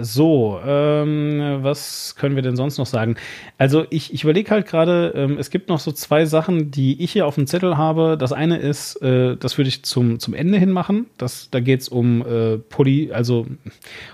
so, 0.00 0.60
ähm, 0.64 1.58
was 1.62 2.14
können 2.16 2.36
wir 2.36 2.42
denn 2.42 2.56
sonst 2.56 2.78
noch 2.78 2.86
sagen? 2.86 3.16
Also 3.58 3.84
ich, 3.90 4.14
ich 4.14 4.24
überlege 4.24 4.50
halt 4.50 4.66
gerade, 4.66 5.12
ähm, 5.16 5.36
es 5.38 5.50
gibt 5.50 5.68
noch 5.68 5.80
so 5.80 5.92
zwei 5.92 6.26
Sachen, 6.26 6.70
die 6.70 7.02
ich 7.02 7.12
hier 7.12 7.26
auf 7.26 7.34
dem 7.34 7.46
Zettel 7.46 7.76
habe. 7.76 8.16
Das 8.18 8.32
eine 8.32 8.58
ist, 8.58 8.96
äh, 9.02 9.36
das 9.36 9.58
würde 9.58 9.68
ich 9.68 9.82
zum, 9.82 10.18
zum 10.20 10.34
Ende 10.34 10.58
hin 10.58 10.70
machen. 10.70 11.06
Das, 11.18 11.50
da 11.50 11.60
geht 11.60 11.80
es 11.80 11.88
um 11.88 12.24
äh, 12.26 12.58
Poli, 12.58 13.12
also 13.12 13.46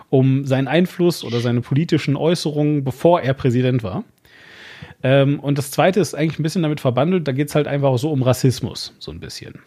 um 0.09 0.44
seinen 0.47 0.69
Einfluss 0.69 1.24
oder 1.24 1.40
seine 1.40 1.61
politischen 1.61 2.16
Äußerungen, 2.16 2.85
bevor 2.85 3.20
er 3.20 3.35
Präsident 3.35 3.82
war. 3.82 4.05
Ähm, 5.03 5.40
und 5.40 5.59
das 5.59 5.70
zweite 5.70 6.01
ist 6.01 6.15
eigentlich 6.15 6.39
ein 6.39 6.43
bisschen 6.43 6.62
damit 6.62 6.81
verbandelt, 6.81 7.28
da 7.28 7.32
geht 7.32 7.48
es 7.48 7.55
halt 7.55 7.66
einfach 7.66 7.97
so 7.98 8.11
um 8.11 8.23
Rassismus, 8.23 8.94
so 8.98 9.11
ein 9.12 9.20
bisschen. 9.20 9.61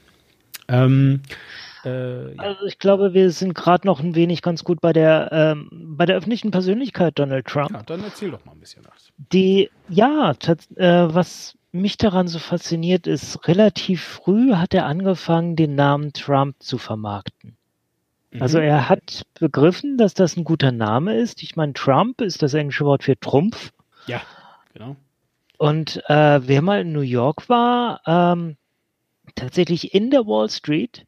Ähm, 0.68 1.22
äh, 1.86 2.36
ja. 2.36 2.42
Also 2.42 2.66
ich 2.66 2.80
glaube, 2.80 3.14
wir 3.14 3.32
sind 3.32 3.54
gerade 3.54 3.88
noch 3.88 4.00
ein 4.00 4.16
wenig 4.16 4.42
ganz 4.42 4.64
gut 4.64 4.82
bei 4.82 4.94
der 4.94 5.30
ähm, 5.32 5.70
bei 5.72 6.06
der 6.06 6.18
öffentlichen 6.18 6.52
Persönlichkeit 6.52 7.18
Donald 7.20 7.48
Trump. 7.48 7.72
Ja, 7.72 7.84
dann 7.84 8.04
erzähl 8.04 8.32
doch 8.32 8.44
mal 8.46 8.54
ein 8.54 8.60
bisschen 8.60 8.86
was. 8.86 9.12
Die 9.32 9.70
ja, 9.88 10.32
äh, 10.32 11.14
was 11.14 11.58
mich 11.72 11.98
daran 11.98 12.28
so 12.28 12.40
fasziniert 12.40 13.08
ist, 13.08 13.48
relativ 13.48 14.04
früh 14.04 14.54
hat 14.54 14.74
er 14.74 14.86
angefangen, 14.86 15.56
den 15.56 15.76
Namen 15.76 16.14
Trump 16.14 16.56
zu 16.60 16.78
vermarkten. 16.78 17.58
Mhm. 18.32 18.42
Also 18.42 18.60
er 18.60 18.90
hat 18.90 19.24
begriffen, 19.40 19.98
dass 19.98 20.14
das 20.14 20.36
ein 20.36 20.44
guter 20.44 20.72
Name 20.72 21.16
ist. 21.16 21.44
Ich 21.44 21.56
meine, 21.56 21.74
Trump 21.74 22.22
ist 22.22 22.42
das 22.42 22.54
englische 22.54 22.86
Wort 22.86 23.04
für 23.04 23.20
Trumpf. 23.20 23.72
Ja, 24.08 24.22
genau. 24.74 24.96
Und 25.58 26.02
äh, 26.08 26.48
wer 26.48 26.62
mal 26.62 26.82
in 26.82 26.94
New 26.94 27.02
York 27.02 27.50
war, 27.50 28.02
ähm, 28.08 28.56
tatsächlich 29.36 29.94
in 29.94 30.10
der 30.10 30.26
Wall 30.26 30.50
Street 30.50 31.06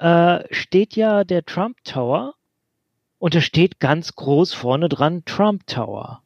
äh, 0.00 0.42
steht 0.50 0.96
ja 0.96 1.24
der 1.24 1.44
Trump 1.44 1.76
Tower 1.84 2.34
und 3.18 3.34
da 3.34 3.40
steht 3.40 3.80
ganz 3.80 4.14
groß 4.14 4.54
vorne 4.54 4.88
dran 4.88 5.24
Trump 5.26 5.66
Tower. 5.66 6.22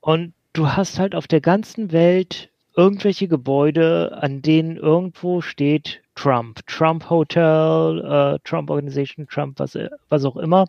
Und 0.00 0.32
du 0.54 0.68
hast 0.68 0.98
halt 0.98 1.14
auf 1.14 1.28
der 1.28 1.42
ganzen 1.42 1.92
Welt 1.92 2.50
irgendwelche 2.74 3.28
Gebäude, 3.28 4.18
an 4.22 4.40
denen 4.40 4.76
irgendwo 4.78 5.42
steht 5.42 6.02
Trump, 6.14 6.66
Trump 6.66 7.10
Hotel, 7.10 8.04
äh, 8.04 8.38
Trump 8.48 8.70
Organization, 8.70 9.28
Trump, 9.28 9.58
was, 9.58 9.76
was 10.08 10.24
auch 10.24 10.36
immer. 10.36 10.66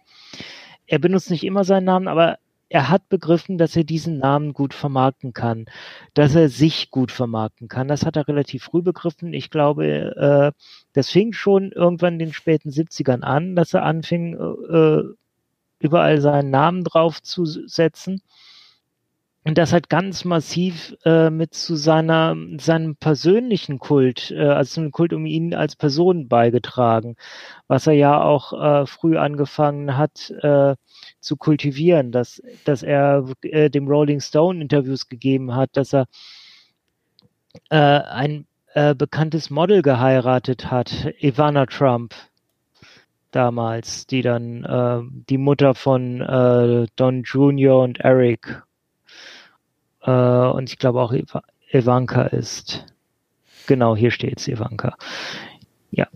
Er 0.88 0.99
benutzt 0.99 1.31
nicht 1.31 1.45
immer 1.45 1.64
seinen 1.64 1.85
Namen, 1.85 2.10
aber 2.10 2.38
er 2.72 2.89
hat 2.89 3.10
begriffen, 3.10 3.57
dass 3.57 3.76
er 3.76 3.84
diesen 3.84 4.18
Namen 4.18 4.53
gut 4.53 4.73
vermarkten 4.73 5.34
kann, 5.34 5.65
dass 6.14 6.35
er 6.35 6.48
sich 6.48 6.89
gut 6.89 7.11
vermarkten 7.11 7.68
kann. 7.68 7.89
Das 7.89 8.06
hat 8.06 8.15
er 8.15 8.30
relativ 8.30 8.64
früh 8.64 8.81
begriffen. 8.81 9.34
Ich 9.34 9.49
glaube, 9.49 9.85
äh, 10.15 10.52
das 10.93 11.10
fing 11.10 11.34
schon 11.34 11.73
irgendwann 11.73 12.14
in 12.14 12.19
den 12.19 12.34
späten 12.34 12.69
70ern 12.69 13.23
an, 13.23 13.57
dass 13.57 13.73
er 13.73 13.84
anfing, 13.84 14.35
äh, 14.35 15.03
überall 15.80 16.22
seinen 16.22 16.49
Namen 16.49 16.85
draufzusetzen. 16.85 18.22
Und 19.44 19.58
das 19.58 19.74
hat 19.74 19.90
ganz 19.90 20.24
massiv 20.24 20.96
äh, 21.04 21.32
mit 21.32 21.56
zu 21.56 21.76
seiner, 21.76 22.36
seinem 22.58 22.96
persönlichen 22.96 23.80
Kult, 23.80 24.30
äh, 24.30 24.40
also 24.40 24.82
einem 24.82 24.92
Kult 24.92 25.14
um 25.14 25.26
ihn 25.26 25.56
als 25.56 25.76
Person 25.76 26.28
beigetragen, 26.28 27.16
was 27.68 27.88
er 27.88 27.94
ja 27.94 28.22
auch 28.22 28.54
äh, 28.54 28.86
früh 28.86 29.18
angefangen 29.18 29.98
hat, 29.98 30.30
äh, 30.42 30.76
zu 31.20 31.38
kultivieren, 31.38 32.12
dass, 32.12 32.44
dass 32.66 32.84
er 32.84 33.26
äh, 33.42 33.72
dem 33.72 33.88
Rolling 33.88 34.20
Stone 34.20 34.62
Interviews 34.62 35.10
gegeben 35.10 35.56
hat, 35.56 35.72
dass 35.74 35.94
er 35.94 36.06
äh, 37.70 37.78
ein 37.78 38.46
bekanntes 38.98 39.50
Model 39.50 39.82
geheiratet 39.82 40.72
hat, 40.72 41.14
Ivana 41.20 41.66
Trump. 41.66 42.16
damals, 43.32 44.08
die 44.08 44.22
dann 44.22 45.26
die 45.28 45.38
Mutter 45.38 45.76
von 45.76 46.20
Don 46.96 47.24
Jr. 47.24 47.82
und 47.82 48.00
Eric 48.00 48.64
äh, 50.03 50.11
und 50.11 50.69
ich 50.69 50.78
glaube 50.78 51.02
auch 51.02 51.14
Iva 51.14 51.44
Ivanka 51.72 52.23
ist. 52.23 52.86
Genau, 53.68 53.95
hier 53.95 54.11
steht's, 54.11 54.48
Ivanka. 54.48 54.98
Ja. 55.91 56.07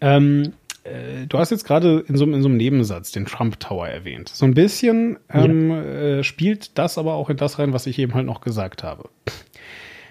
Ähm, 0.00 0.52
äh, 0.84 1.26
du 1.28 1.38
hast 1.38 1.50
jetzt 1.50 1.64
gerade 1.64 2.04
in 2.06 2.16
so, 2.16 2.24
in 2.24 2.42
so 2.42 2.48
einem 2.48 2.56
Nebensatz 2.56 3.12
den 3.12 3.26
Trump 3.26 3.58
Tower 3.60 3.88
erwähnt. 3.88 4.28
So 4.28 4.44
ein 4.46 4.54
bisschen 4.54 5.18
ähm, 5.28 5.70
äh, 5.70 6.22
spielt 6.22 6.78
das 6.78 6.98
aber 6.98 7.14
auch 7.14 7.30
in 7.30 7.36
das 7.36 7.58
rein, 7.58 7.72
was 7.72 7.86
ich 7.86 7.98
eben 7.98 8.14
halt 8.14 8.26
noch 8.26 8.40
gesagt 8.40 8.82
habe. 8.82 9.08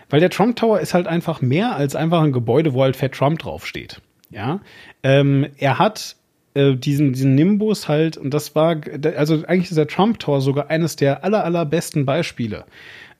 Weil 0.09 0.19
der 0.19 0.30
Trump 0.30 0.55
Tower 0.55 0.80
ist 0.80 0.93
halt 0.93 1.07
einfach 1.07 1.41
mehr 1.41 1.76
als 1.76 1.95
einfach 1.95 2.21
ein 2.21 2.31
Gebäude, 2.31 2.73
wo 2.73 2.84
halt 2.84 2.95
fett 2.95 3.13
Trump 3.13 3.39
draufsteht. 3.39 4.01
Ja, 4.31 4.59
ähm, 5.01 5.47
er 5.57 5.80
hat 5.80 6.15
äh, 6.53 6.76
diesen, 6.76 7.13
diesen 7.13 7.35
Nimbus 7.35 7.88
halt, 7.88 8.17
und 8.17 8.34
das 8.34 8.55
war, 8.55 8.77
also 9.15 9.43
eigentlich 9.45 9.69
ist 9.69 9.77
der 9.77 9.88
Trump 9.88 10.19
Tower 10.19 10.41
sogar 10.41 10.69
eines 10.69 10.95
der 10.95 11.23
aller, 11.23 11.43
allerbesten 11.43 12.05
Beispiele 12.05 12.65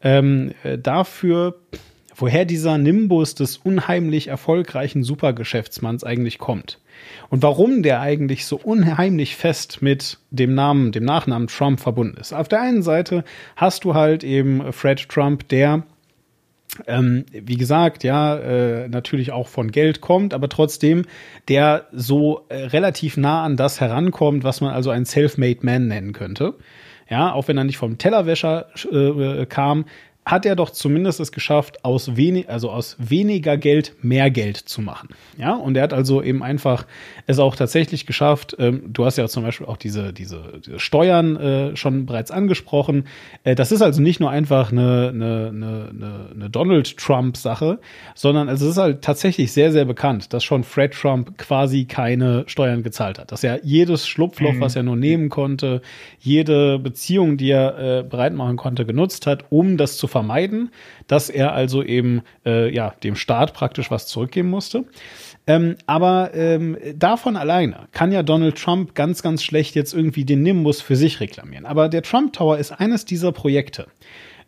ähm, 0.01 0.53
äh, 0.64 0.77
dafür, 0.77 1.56
woher 2.15 2.45
dieser 2.45 2.77
Nimbus 2.77 3.35
des 3.35 3.57
unheimlich 3.57 4.27
erfolgreichen 4.27 5.03
Supergeschäftsmanns 5.03 6.03
eigentlich 6.03 6.38
kommt. 6.38 6.80
Und 7.30 7.43
warum 7.43 7.81
der 7.81 8.01
eigentlich 8.01 8.45
so 8.45 8.57
unheimlich 8.57 9.35
fest 9.38 9.81
mit 9.81 10.18
dem 10.31 10.53
Namen, 10.53 10.91
dem 10.91 11.06
Nachnamen 11.06 11.47
Trump 11.47 11.80
verbunden 11.80 12.18
ist. 12.19 12.34
Auf 12.34 12.49
der 12.49 12.61
einen 12.61 12.84
Seite 12.84 13.23
hast 13.56 13.85
du 13.85 13.93
halt 13.93 14.23
eben 14.23 14.73
Fred 14.73 15.07
Trump, 15.07 15.47
der 15.47 15.84
ähm, 16.88 17.26
wie 17.32 17.58
gesagt, 17.58 18.04
ja, 18.04 18.38
äh, 18.38 18.88
natürlich 18.88 19.32
auch 19.32 19.48
von 19.48 19.72
Geld 19.72 20.02
kommt, 20.02 20.34
aber 20.34 20.50
trotzdem 20.50 21.06
der 21.48 21.88
so 21.91 22.46
äh, 22.50 22.56
relativ 22.66 23.18
nah 23.18 23.44
an 23.44 23.58
das 23.58 23.82
herankommt, 23.82 24.44
was 24.44 24.62
man 24.62 24.72
also 24.74 24.90
ein 24.90 25.06
Self-Made 25.06 25.60
Man 25.64 25.88
nennen 25.88 26.14
könnte. 26.14 26.56
Ja, 27.10 27.34
auch 27.34 27.48
wenn 27.48 27.58
er 27.58 27.64
nicht 27.64 27.78
vom 27.78 27.98
Tellerwäscher 27.98 28.68
äh, 28.91 29.46
kam, 29.48 29.86
hat 30.30 30.45
er 30.45 30.56
doch 30.56 30.69
zumindest 30.69 31.19
es 31.19 31.31
geschafft, 31.31 31.84
aus 31.84 32.15
wenig, 32.15 32.49
also 32.49 32.69
aus 32.69 32.95
weniger 32.99 33.57
Geld 33.57 33.95
mehr 34.01 34.30
Geld 34.30 34.57
zu 34.57 34.81
machen. 34.81 35.10
Ja, 35.38 35.56
und 35.56 35.76
er 35.76 35.84
hat 35.84 35.93
also 35.93 36.22
eben 36.22 36.43
einfach 36.43 36.85
es 37.26 37.39
auch 37.39 37.56
tatsächlich 37.56 38.06
geschafft. 38.06 38.56
Ähm, 38.60 38.84
du 38.88 39.06
hast 39.06 39.18
ja 39.18 39.27
zum 39.27 39.43
Beispiel 39.43 39.65
auch 39.65 39.77
diese, 39.77 40.14
diese, 40.14 40.60
diese 40.64 40.80
Steuern 40.80 41.35
äh, 41.35 41.76
schon 41.76 42.06
bereits 42.06 42.31
angesprochen. 42.31 43.06
Äh, 43.43 43.56
das 43.56 43.72
ist 43.72 43.81
also 43.81 44.01
nicht 44.01 44.19
nur 44.19 44.30
einfach 44.30 44.72
eine, 44.72 45.10
eine, 45.14 45.51
eine, 45.53 46.30
eine 46.34 46.49
Donald 46.49 46.97
Trump-Sache, 46.97 47.80
sondern 48.14 48.49
also 48.49 48.65
es 48.65 48.72
ist 48.72 48.77
halt 48.77 49.01
tatsächlich 49.01 49.51
sehr, 49.51 49.72
sehr 49.72 49.85
bekannt, 49.85 50.34
dass 50.34 50.43
schon 50.43 50.64
Fred 50.64 50.93
Trump 50.93 51.38
quasi 51.38 51.85
keine 51.85 52.43
Steuern 52.47 52.84
gezahlt 52.84 53.18
hat. 53.18 53.31
Dass 53.31 53.43
er 53.43 53.65
jedes 53.65 54.07
Schlupfloch, 54.07 54.53
mhm. 54.53 54.61
was 54.61 54.76
er 54.76 54.84
nur 54.84 54.95
nehmen 54.95 55.30
konnte, 55.30 55.81
jede 56.19 56.77
Beziehung, 56.80 57.38
die 57.38 57.49
er 57.49 57.99
äh, 57.99 58.03
bereit 58.03 58.34
machen 58.34 58.57
konnte, 58.57 58.85
genutzt 58.85 59.26
hat, 59.26 59.45
um 59.49 59.77
das 59.77 59.97
zu 59.97 60.07
vermeiden, 60.20 60.72
dass 61.08 61.30
er 61.30 61.54
also 61.54 61.82
eben 61.82 62.24
äh, 62.46 62.74
ja 62.74 62.94
dem 63.04 63.16
Staat 63.16 63.54
praktisch 63.54 63.90
was 63.90 64.06
zurückgeben 64.08 64.50
musste. 64.50 64.84
Ähm, 65.48 65.78
aber 65.86 66.32
ähm, 66.34 66.78
davon 66.94 67.38
alleine 67.38 67.88
kann 67.94 68.12
ja 68.12 68.22
Donald 68.22 68.58
Trump 68.58 68.96
ganz, 68.96 69.24
ganz 69.24 69.44
schlecht 69.44 69.76
jetzt 69.76 69.94
irgendwie 69.94 70.26
den 70.26 70.44
Nimbus 70.44 70.82
für 70.82 70.98
sich 70.98 71.22
reklamieren. 71.22 71.66
Aber 71.66 71.88
der 71.88 72.04
Trump 72.04 72.34
Tower 72.34 72.58
ist 72.58 72.74
eines 72.74 73.06
dieser 73.06 73.32
Projekte, 73.32 73.88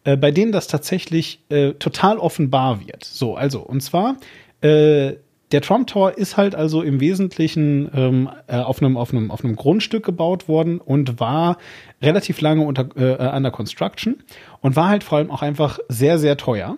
äh, 0.03 0.17
bei 0.17 0.31
denen 0.31 0.51
das 0.51 0.67
tatsächlich 0.67 1.39
äh, 1.49 1.71
total 1.73 2.17
offenbar 2.17 2.85
wird. 2.85 3.05
So, 3.05 3.35
also, 3.35 3.61
und 3.61 3.79
zwar 3.81 4.17
äh, 4.61 5.13
der 5.51 5.61
Trump 5.61 5.87
Tower 5.87 6.17
ist 6.17 6.37
halt 6.37 6.55
also 6.55 6.81
im 6.81 6.99
Wesentlichen 6.99 7.89
ähm, 7.93 8.29
äh, 8.47 8.57
auf, 8.57 8.81
einem, 8.81 8.97
auf, 8.97 9.11
einem, 9.11 9.31
auf 9.31 9.43
einem 9.43 9.55
Grundstück 9.55 10.05
gebaut 10.05 10.47
worden 10.47 10.79
und 10.79 11.19
war 11.19 11.57
relativ 12.01 12.41
lange 12.41 12.65
unter, 12.65 12.89
äh, 12.95 13.35
under 13.35 13.51
construction 13.51 14.23
und 14.61 14.75
war 14.75 14.89
halt 14.89 15.03
vor 15.03 15.17
allem 15.17 15.31
auch 15.31 15.41
einfach 15.41 15.79
sehr, 15.89 16.17
sehr 16.17 16.37
teuer. 16.37 16.77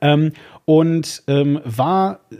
Ähm, 0.00 0.32
und 0.64 1.22
ähm, 1.28 1.60
war 1.64 2.20
äh, 2.30 2.36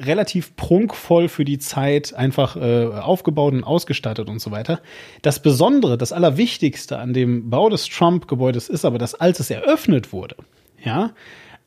relativ 0.00 0.56
prunkvoll 0.56 1.28
für 1.28 1.44
die 1.44 1.58
Zeit 1.58 2.14
einfach 2.14 2.56
äh, 2.56 2.86
aufgebaut 2.86 3.52
und 3.52 3.64
ausgestattet 3.64 4.28
und 4.28 4.40
so 4.40 4.50
weiter. 4.50 4.80
Das 5.20 5.42
Besondere, 5.42 5.98
das 5.98 6.12
Allerwichtigste 6.12 6.98
an 6.98 7.12
dem 7.12 7.50
Bau 7.50 7.68
des 7.68 7.86
Trump-Gebäudes 7.88 8.68
ist 8.68 8.84
aber, 8.84 8.98
dass 8.98 9.14
als 9.14 9.40
es 9.40 9.50
eröffnet 9.50 10.12
wurde, 10.12 10.36
ja, 10.82 11.12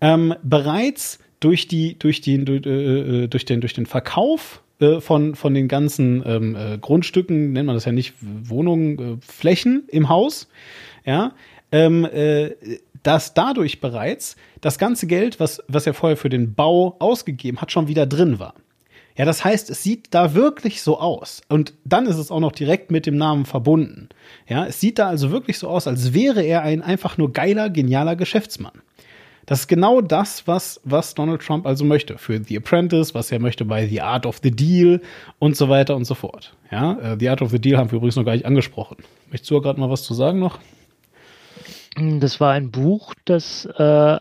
ähm, 0.01 0.33
bereits 0.43 1.19
durch 1.39 1.67
die, 1.67 1.97
durch 1.99 2.21
den, 2.21 2.45
durch, 2.45 2.65
äh, 2.65 3.23
äh, 3.23 3.27
durch 3.27 3.45
den, 3.45 3.61
durch 3.61 3.73
den 3.73 3.85
Verkauf 3.85 4.61
äh, 4.79 4.99
von, 4.99 5.35
von 5.35 5.53
den 5.53 5.67
ganzen 5.67 6.23
ähm, 6.25 6.55
äh, 6.55 6.77
Grundstücken, 6.77 7.53
nennt 7.53 7.67
man 7.67 7.75
das 7.75 7.85
ja 7.85 7.91
nicht 7.91 8.13
Wohnungen, 8.19 8.99
äh, 8.99 9.17
Flächen 9.21 9.83
im 9.87 10.09
Haus, 10.09 10.47
ja, 11.05 11.33
ähm, 11.71 12.05
äh, 12.05 12.51
dass 13.03 13.33
dadurch 13.33 13.81
bereits 13.81 14.35
das 14.61 14.79
ganze 14.79 15.07
Geld, 15.07 15.39
was, 15.39 15.61
was 15.67 15.85
er 15.85 15.93
vorher 15.93 16.17
für 16.17 16.29
den 16.29 16.55
Bau 16.55 16.95
ausgegeben 16.99 17.61
hat, 17.61 17.71
schon 17.71 17.87
wieder 17.87 18.05
drin 18.05 18.39
war. 18.39 18.55
Ja, 19.17 19.23
das 19.23 19.45
heißt, 19.45 19.69
es 19.69 19.81
sieht 19.81 20.07
da 20.13 20.33
wirklich 20.33 20.81
so 20.81 20.99
aus. 20.99 21.41
Und 21.47 21.73
dann 21.85 22.05
ist 22.05 22.17
es 22.17 22.31
auch 22.31 22.41
noch 22.41 22.51
direkt 22.51 22.91
mit 22.91 23.05
dem 23.05 23.15
Namen 23.15 23.45
verbunden. 23.45 24.09
Ja, 24.47 24.65
es 24.65 24.81
sieht 24.81 24.99
da 24.99 25.07
also 25.07 25.31
wirklich 25.31 25.57
so 25.57 25.69
aus, 25.69 25.87
als 25.87 26.13
wäre 26.13 26.41
er 26.41 26.63
ein 26.63 26.81
einfach 26.81 27.17
nur 27.17 27.31
geiler, 27.31 27.69
genialer 27.69 28.17
Geschäftsmann. 28.17 28.81
Das 29.45 29.61
ist 29.61 29.67
genau 29.67 30.01
das, 30.01 30.47
was, 30.47 30.81
was 30.83 31.13
Donald 31.13 31.41
Trump 31.41 31.67
also 31.67 31.85
möchte. 31.85 32.17
Für 32.17 32.41
The 32.43 32.57
Apprentice, 32.57 33.13
was 33.13 33.31
er 33.31 33.39
möchte 33.39 33.65
bei 33.65 33.87
The 33.87 34.01
Art 34.01 34.25
of 34.25 34.39
the 34.41 34.51
Deal 34.51 35.01
und 35.39 35.55
so 35.55 35.69
weiter 35.69 35.95
und 35.95 36.05
so 36.05 36.15
fort. 36.15 36.55
Ja, 36.71 36.93
äh, 36.93 37.17
The 37.19 37.29
Art 37.29 37.41
of 37.41 37.51
the 37.51 37.59
Deal 37.59 37.77
haben 37.77 37.91
wir 37.91 37.97
übrigens 37.97 38.15
noch 38.15 38.25
gar 38.25 38.33
nicht 38.33 38.45
angesprochen. 38.45 38.97
Möchtest 39.29 39.51
du 39.51 39.61
gerade 39.61 39.79
mal 39.79 39.89
was 39.89 40.03
zu 40.03 40.13
sagen 40.13 40.39
noch? 40.39 40.59
Das 41.95 42.39
war 42.39 42.51
ein 42.51 42.71
Buch, 42.71 43.13
das 43.23 43.65
äh, 43.65 44.17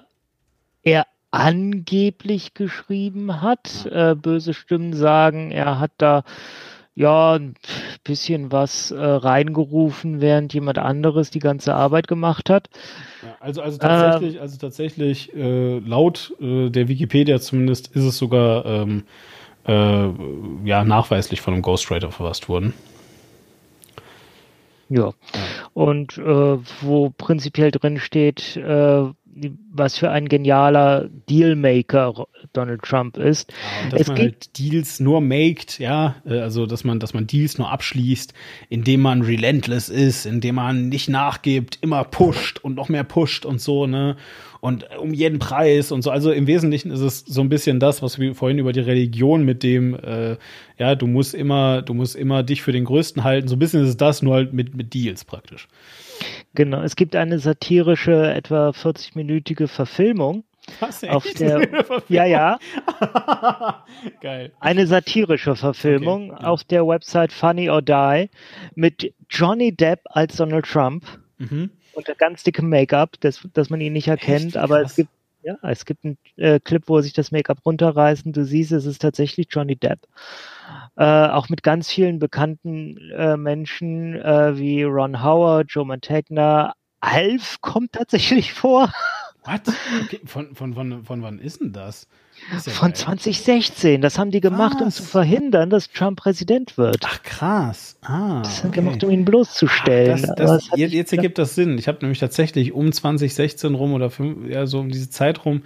er 0.83 1.07
angeblich 1.31 2.55
geschrieben 2.55 3.41
hat. 3.41 3.87
Äh, 3.87 4.15
böse 4.15 4.55
Stimmen 4.55 4.93
sagen, 4.93 5.51
er 5.51 5.81
hat 5.81 5.91
da 5.99 6.23
ja, 6.95 7.35
ein 7.35 7.55
bisschen 8.05 8.53
was 8.53 8.93
äh, 8.93 9.03
reingerufen, 9.03 10.21
während 10.21 10.55
jemand 10.55 10.79
anderes 10.79 11.31
die 11.31 11.41
ganze 11.41 11.75
Arbeit 11.75 12.07
gemacht 12.07 12.51
hat. 12.51 12.69
Ja, 13.25 13.37
also, 13.41 13.63
also 13.63 13.79
tatsächlich, 13.79 14.37
äh, 14.37 14.39
also 14.41 14.59
tatsächlich 14.59 15.35
äh, 15.35 15.79
laut 15.79 16.35
äh, 16.41 16.69
der 16.69 16.89
Wikipedia 16.89 17.41
zumindest 17.41 17.89
ist 17.89 18.05
es 18.05 18.19
sogar 18.19 18.67
ähm, 18.67 19.05
äh, 19.67 20.09
ja, 20.65 20.85
nachweislich 20.85 21.41
von 21.41 21.55
einem 21.55 21.63
Ghostwriter 21.63 22.11
verfasst 22.11 22.49
worden. 22.49 22.75
Ja. 24.91 25.07
ja. 25.07 25.13
Und 25.73 26.19
äh, 26.19 26.59
wo 26.83 27.11
prinzipiell 27.17 27.71
drin 27.71 27.99
steht, 27.99 28.57
was 29.73 29.99
für 29.99 30.11
ein 30.11 30.29
genialer 30.29 31.09
Dealmaker 31.29 32.27
Donald 32.53 32.83
Trump 32.83 33.17
ist. 33.17 33.53
Ja, 33.53 33.91
dass 33.91 34.01
es 34.03 34.09
man 34.09 34.19
halt 34.19 34.59
Deals 34.59 35.01
nur 35.01 35.21
maked, 35.21 35.79
ja, 35.79 36.17
äh, 36.25 36.39
also 36.39 36.67
dass 36.67 36.85
man, 36.85 37.01
dass 37.01 37.15
man 37.15 37.27
Deals 37.27 37.59
nur 37.59 37.71
abschließt, 37.71 38.33
indem 38.69 39.03
man 39.03 39.23
relentless 39.23 39.89
ist, 39.89 40.27
indem 40.27 40.57
man 40.57 40.89
nicht 40.89 41.09
nachgibt, 41.09 41.79
immer 41.81 42.05
pusht 42.05 42.59
und 42.59 42.75
noch 42.75 42.89
mehr 42.89 43.05
pusht 43.05 43.45
und 43.45 43.61
so, 43.61 43.87
ne? 43.87 44.17
Und 44.61 44.87
um 44.99 45.13
jeden 45.13 45.41
Preis 45.41 45.93
und 45.93 46.01
so. 46.01 46.11
Also 46.11 46.33
im 46.33 46.47
Wesentlichen 46.47 46.91
ist 46.91 47.01
es 47.01 47.21
so 47.21 47.43
ein 47.43 47.51
bisschen 47.51 47.81
das, 47.81 48.01
was 48.01 48.19
wir 48.19 48.35
vorhin 48.35 48.59
über 48.59 48.73
die 48.73 48.81
Religion 48.81 49.45
mit 49.45 49.63
dem, 49.63 49.95
äh, 49.95 50.39
ja, 50.79 50.95
du 50.95 51.07
musst 51.07 51.35
immer, 51.35 51.83
du 51.83 51.93
musst 51.93 52.17
immer 52.17 52.43
dich 52.43 52.63
für 52.63 52.73
den 52.73 52.87
Größten 52.87 53.25
halten. 53.25 53.47
So 53.47 53.57
ein 53.57 53.59
bisschen 53.59 53.83
ist 53.83 53.91
es 53.91 53.97
das, 53.99 54.23
nur 54.23 54.37
halt 54.37 54.55
mit, 54.55 54.75
mit 54.75 54.95
Deals 54.95 55.27
praktisch. 55.27 55.69
Genau, 56.55 56.83
es 56.83 56.97
gibt 56.97 57.17
eine 57.17 57.39
satirische, 57.39 58.33
etwa 58.33 58.71
40-minütige 58.71 59.69
Verfilmung. 59.69 60.45
Was? 60.81 61.05
Auf 61.05 61.27
der, 61.35 61.69
ja, 62.09 62.25
ja. 62.25 62.59
Geil. 64.21 64.53
Eine 64.61 64.87
satirische 64.87 65.57
Verfilmung 65.57 66.31
okay, 66.31 66.43
ja. 66.43 66.49
auf 66.49 66.65
der 66.65 66.87
Website 66.87 67.33
Funny 67.33 67.69
or 67.69 67.83
Die 67.83 68.31
mit 68.75 69.13
Johnny 69.29 69.73
Depp 69.73 70.01
als 70.07 70.37
Donald 70.37 70.65
Trump 70.65 71.05
mhm. 71.39 71.71
unter 71.93 72.15
ganz 72.15 72.45
dickem 72.45 72.71
Make-up, 72.71 73.21
dass, 73.21 73.47
dass 73.53 73.69
man 73.69 73.81
ihn 73.81 73.93
nicht 73.93 74.09
erkennt, 74.09 74.47
echt? 74.47 74.57
aber 74.57 74.81
es 74.81 74.97
gibt 74.97 75.11
ja, 75.43 75.59
es 75.63 75.85
gibt 75.85 76.05
einen 76.05 76.17
äh, 76.37 76.59
Clip, 76.59 76.83
wo 76.87 77.03
sich 77.03 77.13
das 77.13 77.31
Make-up 77.31 77.59
runterreißt 77.67 78.25
und 78.25 78.35
du 78.35 78.47
siehst, 78.47 78.73
es 78.73 78.87
ist 78.87 79.03
tatsächlich 79.03 79.49
Johnny 79.51 79.77
Depp. 79.77 79.99
Äh, 80.97 81.05
auch 81.05 81.49
mit 81.49 81.63
ganz 81.63 81.91
vielen 81.91 82.19
bekannten 82.19 82.97
äh, 83.11 83.37
Menschen 83.37 84.15
äh, 84.15 84.57
wie 84.57 84.85
Ron 84.85 85.23
Howard, 85.23 85.67
Joe 85.69 85.85
Mantegna. 85.85 86.75
Alf 87.01 87.61
kommt 87.61 87.93
tatsächlich 87.93 88.53
vor. 88.55 88.93
Was? 89.45 89.61
Okay, 90.05 90.21
von, 90.25 90.55
von, 90.55 90.73
von, 90.75 91.05
von 91.05 91.23
wann 91.23 91.39
ist 91.39 91.61
denn 91.61 91.73
das? 91.73 92.07
Ja 92.51 92.59
von 92.59 92.93
geil. 92.93 92.97
2016. 92.97 94.01
Das 94.01 94.19
haben 94.19 94.31
die 94.31 94.41
gemacht, 94.41 94.77
was? 94.77 94.83
um 94.83 94.91
zu 94.91 95.03
verhindern, 95.03 95.69
dass 95.69 95.91
Trump 95.91 96.19
Präsident 96.19 96.79
wird. 96.79 97.05
Ach 97.05 97.23
krass. 97.23 97.97
Ah, 98.03 98.41
das 98.43 98.63
haben 98.63 98.71
okay. 98.71 98.81
gemacht, 98.81 99.05
um 99.05 99.11
ihn 99.11 99.25
bloßzustellen. 99.25 100.25
Ach, 100.31 100.35
das, 100.37 100.69
das, 100.69 100.79
jetzt, 100.79 100.93
jetzt 100.95 101.13
ergibt 101.13 101.39
das 101.39 101.55
Sinn. 101.55 101.77
Ich 101.79 101.89
habe 101.89 101.99
nämlich 102.01 102.19
tatsächlich 102.21 102.73
um 102.73 102.91
2016 102.91 103.75
rum 103.75 103.93
oder 103.93 104.11
fünf, 104.11 104.49
ja, 104.49 104.67
so 104.67 104.81
um 104.81 104.91
diese 104.91 105.11
Zeit 105.11 105.45
rum 105.45 105.63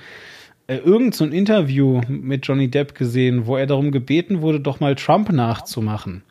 äh, 0.68 0.76
irgend 0.76 1.14
so 1.14 1.24
ein 1.24 1.32
Interview 1.32 2.00
mit 2.08 2.46
Johnny 2.46 2.70
Depp 2.70 2.94
gesehen, 2.94 3.46
wo 3.46 3.56
er 3.56 3.66
darum 3.66 3.90
gebeten 3.90 4.42
wurde, 4.42 4.60
doch 4.60 4.80
mal 4.80 4.94
Trump 4.94 5.32
nachzumachen. 5.32 6.22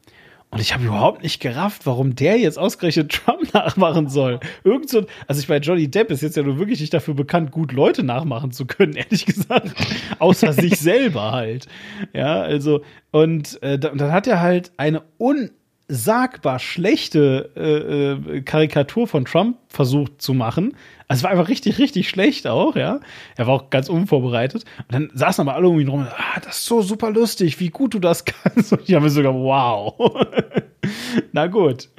Und 0.50 0.62
ich 0.62 0.74
habe 0.74 0.86
überhaupt 0.86 1.24
nicht 1.24 1.42
gerafft, 1.42 1.86
warum 1.86 2.16
der 2.16 2.38
jetzt 2.38 2.58
ausgerechnet 2.58 3.12
Trump 3.12 3.54
nachmachen 3.54 4.08
soll. 4.08 4.40
Irgend 4.64 4.90
so, 4.90 5.06
also 5.28 5.42
ich 5.42 5.50
meine, 5.50 5.66
Johnny 5.66 5.90
Depp 5.90 6.10
ist 6.12 6.22
jetzt 6.22 6.38
ja 6.38 6.44
nur 6.44 6.58
wirklich 6.58 6.80
nicht 6.80 6.94
dafür 6.94 7.16
bekannt, 7.16 7.52
gut 7.52 7.74
Leute 7.74 8.04
nachmachen 8.04 8.52
zu 8.52 8.66
können, 8.66 8.94
ehrlich 8.96 9.26
gesagt. 9.26 9.74
Außer 10.20 10.54
sich 10.54 10.80
selber 10.80 11.32
halt. 11.34 11.68
Ja, 12.14 12.42
also, 12.42 12.82
und 13.12 13.62
äh, 13.62 13.78
dann 13.78 14.12
hat 14.12 14.28
er 14.28 14.40
halt 14.40 14.72
eine 14.78 15.02
un 15.20 15.50
sagbar 15.90 16.60
schlechte 16.60 17.50
äh, 17.56 18.38
äh, 18.38 18.42
Karikatur 18.42 19.08
von 19.08 19.26
Trump 19.26 19.58
versucht 19.70 20.22
zu 20.22 20.34
machen. 20.34 20.76
Also 21.10 21.22
es 21.22 21.24
war 21.24 21.32
einfach 21.32 21.48
richtig, 21.48 21.80
richtig 21.80 22.10
schlecht 22.10 22.48
auch, 22.48 22.76
ja. 22.76 23.00
Er 23.38 23.48
war 23.48 23.54
auch 23.54 23.70
ganz 23.70 23.88
unvorbereitet. 23.88 24.66
Und 24.80 24.94
dann 24.94 25.10
saßen 25.14 25.48
aber 25.48 25.56
alle 25.56 25.70
um 25.70 25.80
ihn 25.80 25.88
rum, 25.88 26.06
ah, 26.10 26.40
das 26.42 26.58
ist 26.58 26.66
so 26.66 26.82
super 26.82 27.12
lustig, 27.12 27.60
wie 27.60 27.70
gut 27.70 27.94
du 27.94 28.00
das 28.00 28.26
kannst. 28.26 28.74
Und 28.74 28.88
ich 28.88 28.94
habe 28.94 29.06
mir 29.06 29.10
sogar, 29.10 29.34
wow. 29.34 29.96
Na 31.32 31.48
gut. 31.48 31.90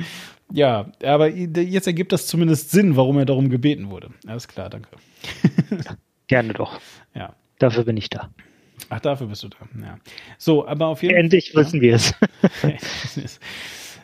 Ja, 0.53 0.93
aber 1.03 1.29
jetzt 1.29 1.87
ergibt 1.87 2.13
das 2.13 2.27
zumindest 2.27 2.71
Sinn, 2.71 2.97
warum 2.97 3.19
er 3.19 3.27
darum 3.27 3.51
gebeten 3.51 3.91
wurde. 3.91 4.11
Alles 4.27 4.49
klar, 4.49 4.71
danke. 4.71 4.89
Gerne 6.27 6.53
doch. 6.53 6.79
Ja. 7.15 7.35
Dafür 7.59 7.85
bin 7.85 7.97
ich 7.97 8.09
da. 8.11 8.31
Ach, 8.91 9.01
dafür 9.01 9.27
bist 9.27 9.43
du 9.43 9.49
da. 9.49 9.57
Ja. 9.83 9.99
So, 10.39 10.67
aber 10.67 10.87
auf 10.87 11.03
jeden 11.03 11.15
Fall. 11.15 11.25
Endlich 11.25 11.55
wissen 11.55 11.81
wir 11.81 11.95
es. 11.97 12.15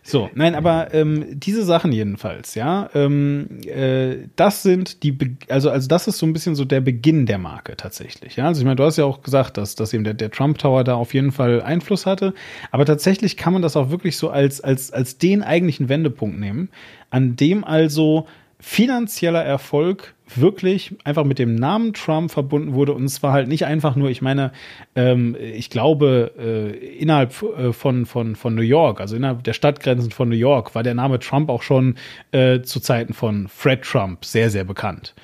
So, 0.06 0.28
nein, 0.35 0.55
aber 0.55 0.93
ähm, 0.93 1.24
diese 1.40 1.64
Sachen 1.64 1.90
jedenfalls, 1.90 2.55
ja, 2.55 2.90
ähm, 2.94 3.48
äh, 3.66 4.28
das 4.36 4.62
sind 4.62 5.02
die, 5.02 5.12
Be 5.12 5.31
also 5.48 5.70
also 5.70 5.89
das 5.89 6.06
ist 6.06 6.18
so 6.18 6.26
ein 6.26 6.35
bisschen 6.35 6.55
so 6.55 6.66
der 6.66 6.82
Beginn 6.82 7.24
der 7.24 7.39
Marke 7.39 7.74
tatsächlich, 7.74 8.36
ja. 8.36 8.44
Also 8.47 8.60
ich 8.60 8.66
meine, 8.66 8.76
du 8.76 8.85
hast 8.85 8.98
ja 8.98 9.06
auch 9.06 9.22
gesagt, 9.22 9.56
dass 9.56 9.76
dass 9.76 9.94
eben 9.94 10.05
der, 10.05 10.12
der 10.12 10.31
Trump 10.31 10.59
Tower 10.59 10.85
da 10.85 10.94
auf 10.94 11.14
jeden 11.14 11.32
Fall 11.32 11.62
Einfluss 11.62 12.05
hatte, 12.05 12.35
aber 12.70 12.85
tatsächlich 12.85 13.39
kann 13.39 13.55
man 13.55 13.62
das 13.62 13.78
auch 13.78 13.89
wirklich 13.89 14.18
so 14.18 14.28
als 14.28 14.60
als 14.60 14.93
als 14.93 15.16
den 15.16 15.43
eigentlichen 15.43 15.89
Wendepunkt 15.89 16.39
nehmen, 16.39 16.68
an 17.09 17.36
dem 17.36 17.64
also 17.64 18.26
finanzieller 18.64 19.44
Erfolg 19.44 20.14
wirklich 20.34 20.96
einfach 21.04 21.24
mit 21.24 21.38
dem 21.38 21.54
Namen 21.54 21.92
Trump 21.92 22.30
verbunden 22.30 22.72
wurde. 22.72 22.94
Und 22.94 23.06
zwar 23.08 23.34
halt 23.34 23.46
nicht 23.46 23.66
einfach 23.66 23.94
nur, 23.94 24.08
ich 24.08 24.22
meine, 24.22 24.52
ähm, 24.96 25.36
ich 25.38 25.68
glaube, 25.68 26.32
äh, 26.38 26.96
innerhalb 26.96 27.30
äh, 27.42 27.74
von, 27.74 28.06
von, 28.06 28.36
von 28.36 28.54
New 28.54 28.62
York, 28.62 29.02
also 29.02 29.16
innerhalb 29.16 29.44
der 29.44 29.52
Stadtgrenzen 29.52 30.10
von 30.10 30.30
New 30.30 30.34
York, 30.34 30.74
war 30.74 30.82
der 30.82 30.94
Name 30.94 31.18
Trump 31.18 31.50
auch 31.50 31.60
schon 31.60 31.96
äh, 32.32 32.62
zu 32.62 32.80
Zeiten 32.80 33.12
von 33.12 33.48
Fred 33.48 33.82
Trump 33.82 34.24
sehr, 34.24 34.48
sehr 34.48 34.64
bekannt. 34.64 35.14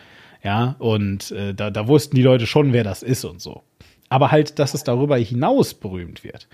Ja, 0.45 0.77
und 0.79 1.31
äh, 1.33 1.55
da, 1.55 1.71
da 1.71 1.89
wussten 1.89 2.17
die 2.17 2.23
Leute 2.23 2.47
schon, 2.47 2.75
wer 2.75 2.85
das 2.85 3.03
ist 3.03 3.25
und 3.25 3.41
so. 3.41 3.63
Aber 4.11 4.31
halt, 4.31 4.59
dass 4.59 4.75
es 4.75 4.85
darüber 4.85 5.17
hinaus 5.17 5.73
berühmt 5.73 6.25
wird. 6.25 6.47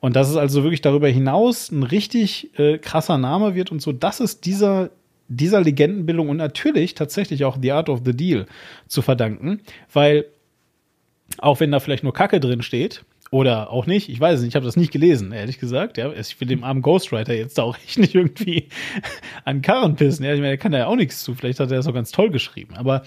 Und 0.00 0.16
dass 0.16 0.30
es 0.30 0.36
also 0.36 0.62
wirklich 0.62 0.80
darüber 0.80 1.08
hinaus 1.08 1.70
ein 1.70 1.82
richtig 1.82 2.58
äh, 2.58 2.78
krasser 2.78 3.18
Name 3.18 3.54
wird 3.54 3.70
und 3.70 3.82
so, 3.82 3.92
das 3.92 4.20
ist 4.20 4.46
dieser 4.46 4.90
dieser 5.30 5.60
Legendenbildung 5.60 6.28
und 6.28 6.36
natürlich 6.36 6.94
tatsächlich 6.94 7.44
auch 7.44 7.56
The 7.60 7.72
Art 7.72 7.88
of 7.88 8.02
the 8.04 8.14
Deal 8.14 8.46
zu 8.86 9.00
verdanken, 9.00 9.60
weil 9.92 10.26
auch 11.38 11.60
wenn 11.60 11.70
da 11.70 11.80
vielleicht 11.80 12.02
nur 12.02 12.12
Kacke 12.12 12.40
drin 12.40 12.62
steht, 12.62 13.04
oder 13.30 13.70
auch 13.70 13.86
nicht, 13.86 14.08
ich 14.08 14.18
weiß 14.18 14.36
es 14.36 14.40
nicht, 14.40 14.50
ich 14.50 14.56
habe 14.56 14.66
das 14.66 14.76
nicht 14.76 14.92
gelesen, 14.92 15.30
ehrlich 15.30 15.60
gesagt. 15.60 15.98
Ja, 15.98 16.12
ich 16.12 16.40
will 16.40 16.48
dem 16.48 16.64
armen 16.64 16.82
Ghostwriter 16.82 17.32
jetzt 17.32 17.60
auch 17.60 17.76
echt 17.78 17.98
nicht 17.98 18.14
irgendwie 18.14 18.68
an 19.44 19.62
Karren 19.62 19.94
pissen. 19.94 20.24
Ja, 20.24 20.32
ich 20.32 20.40
meine, 20.40 20.50
der 20.50 20.58
kann 20.58 20.72
da 20.72 20.78
ja 20.78 20.86
auch 20.86 20.96
nichts 20.96 21.22
zu. 21.22 21.36
Vielleicht 21.36 21.60
hat 21.60 21.70
er 21.70 21.76
das 21.76 21.84
so 21.84 21.92
ganz 21.92 22.10
toll 22.10 22.30
geschrieben. 22.30 22.74
Aber 22.74 23.02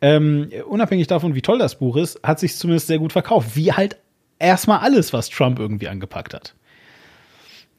ähm, 0.00 0.48
unabhängig 0.68 1.08
davon, 1.08 1.34
wie 1.34 1.42
toll 1.42 1.58
das 1.58 1.78
Buch 1.78 1.96
ist, 1.96 2.20
hat 2.22 2.38
sich 2.38 2.56
zumindest 2.56 2.86
sehr 2.86 3.00
gut 3.00 3.12
verkauft. 3.12 3.56
Wie 3.56 3.72
halt 3.72 3.96
erstmal 4.38 4.78
alles, 4.78 5.12
was 5.12 5.28
Trump 5.28 5.58
irgendwie 5.58 5.88
angepackt 5.88 6.34
hat. 6.34 6.54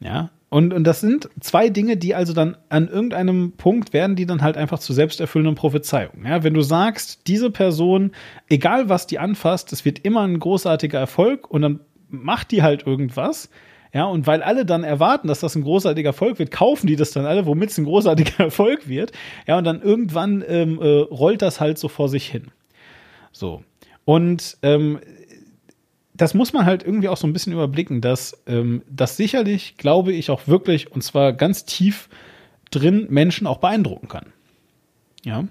Ja, 0.02 0.32
und, 0.56 0.73
und 0.73 0.86
das 0.86 1.02
sind 1.02 1.27
zwei 1.41 1.68
Dinge, 1.68 1.98
die 1.98 2.15
also 2.15 2.32
dann 2.32 2.56
an 2.69 2.88
irgendeinem 2.88 3.52
Punkt 3.57 3.91
werden, 3.91 4.15
die 4.15 4.26
dann 4.26 4.41
halt 4.41 4.56
einfach 4.56 4.80
zu 4.80 4.94
selbsterfüllenden 4.94 5.56
Prophezeiungen. 5.56 6.26
Ja, 6.26 6.45
wenn 6.45 6.53
du 6.53 6.61
sagst, 6.61 7.27
diese 7.27 7.52
Person, 7.52 8.14
egal 8.48 8.88
was 8.88 9.06
die 9.06 9.19
anfasst, 9.19 9.73
es 9.73 9.84
wird 9.84 9.99
immer 10.06 10.22
ein 10.22 10.40
großartiger 10.40 10.98
Erfolg 10.98 11.52
und 11.52 11.61
dann 11.61 11.82
macht 12.07 12.52
die 12.52 12.64
halt 12.64 12.88
irgendwas. 12.88 13.49
Ja, 13.94 14.06
und 14.06 14.27
weil 14.27 14.41
alle 14.44 14.65
dann 14.65 14.86
erwarten, 14.86 15.27
dass 15.27 15.41
das 15.41 15.56
ein 15.56 15.64
großartiger 15.64 16.11
Erfolg 16.11 16.40
wird, 16.40 16.52
kaufen 16.52 16.88
die 16.88 16.95
das 16.95 17.11
dann 17.11 17.26
alle, 17.26 17.45
womit 17.45 17.72
es 17.72 17.77
ein 17.77 17.84
großartiger 17.84 18.40
Erfolg 18.45 18.88
wird. 18.88 19.11
Ja, 19.48 19.57
und 19.57 19.65
dann 19.65 19.82
irgendwann 19.82 20.41
ähm, 20.48 20.80
äh, 20.82 20.99
rollt 20.99 21.41
das 21.41 21.60
halt 21.60 21.77
so 21.77 21.90
vor 21.90 22.07
sich 22.07 22.27
hin. 22.27 22.45
So. 23.34 23.61
Und 24.06 24.56
ähm, 24.61 24.99
das 26.18 26.34
muss 26.34 26.54
man 26.54 26.66
halt 26.66 26.84
irgendwie 26.84 27.10
auch 27.10 27.18
so 27.18 27.28
ein 27.28 27.34
bisschen 27.34 27.54
überblicken, 27.54 28.02
dass 28.02 28.42
ähm, 28.48 28.84
das 28.90 29.18
sicherlich, 29.18 29.78
glaube 29.78 30.14
ich, 30.14 30.30
auch 30.30 30.48
wirklich, 30.48 30.92
und 30.92 31.04
zwar 31.04 31.34
ganz 31.34 31.66
tief 31.66 32.10
drin, 32.72 33.08
Menschen 33.10 33.48
auch 33.48 33.58
beeindrucken 33.58 34.08
kann. 34.08 34.34
Ja. 35.24 35.46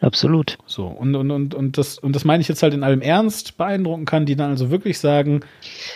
Absolut. 0.00 0.58
So, 0.66 0.86
und, 0.86 1.16
und, 1.16 1.30
und, 1.30 1.54
und, 1.54 1.76
das, 1.76 1.98
und 1.98 2.14
das 2.14 2.24
meine 2.24 2.40
ich 2.40 2.48
jetzt 2.48 2.62
halt 2.62 2.72
in 2.72 2.84
allem 2.84 3.00
Ernst 3.00 3.56
beeindrucken 3.56 4.04
kann, 4.04 4.26
die 4.26 4.36
dann 4.36 4.50
also 4.50 4.70
wirklich 4.70 4.98
sagen, 4.98 5.40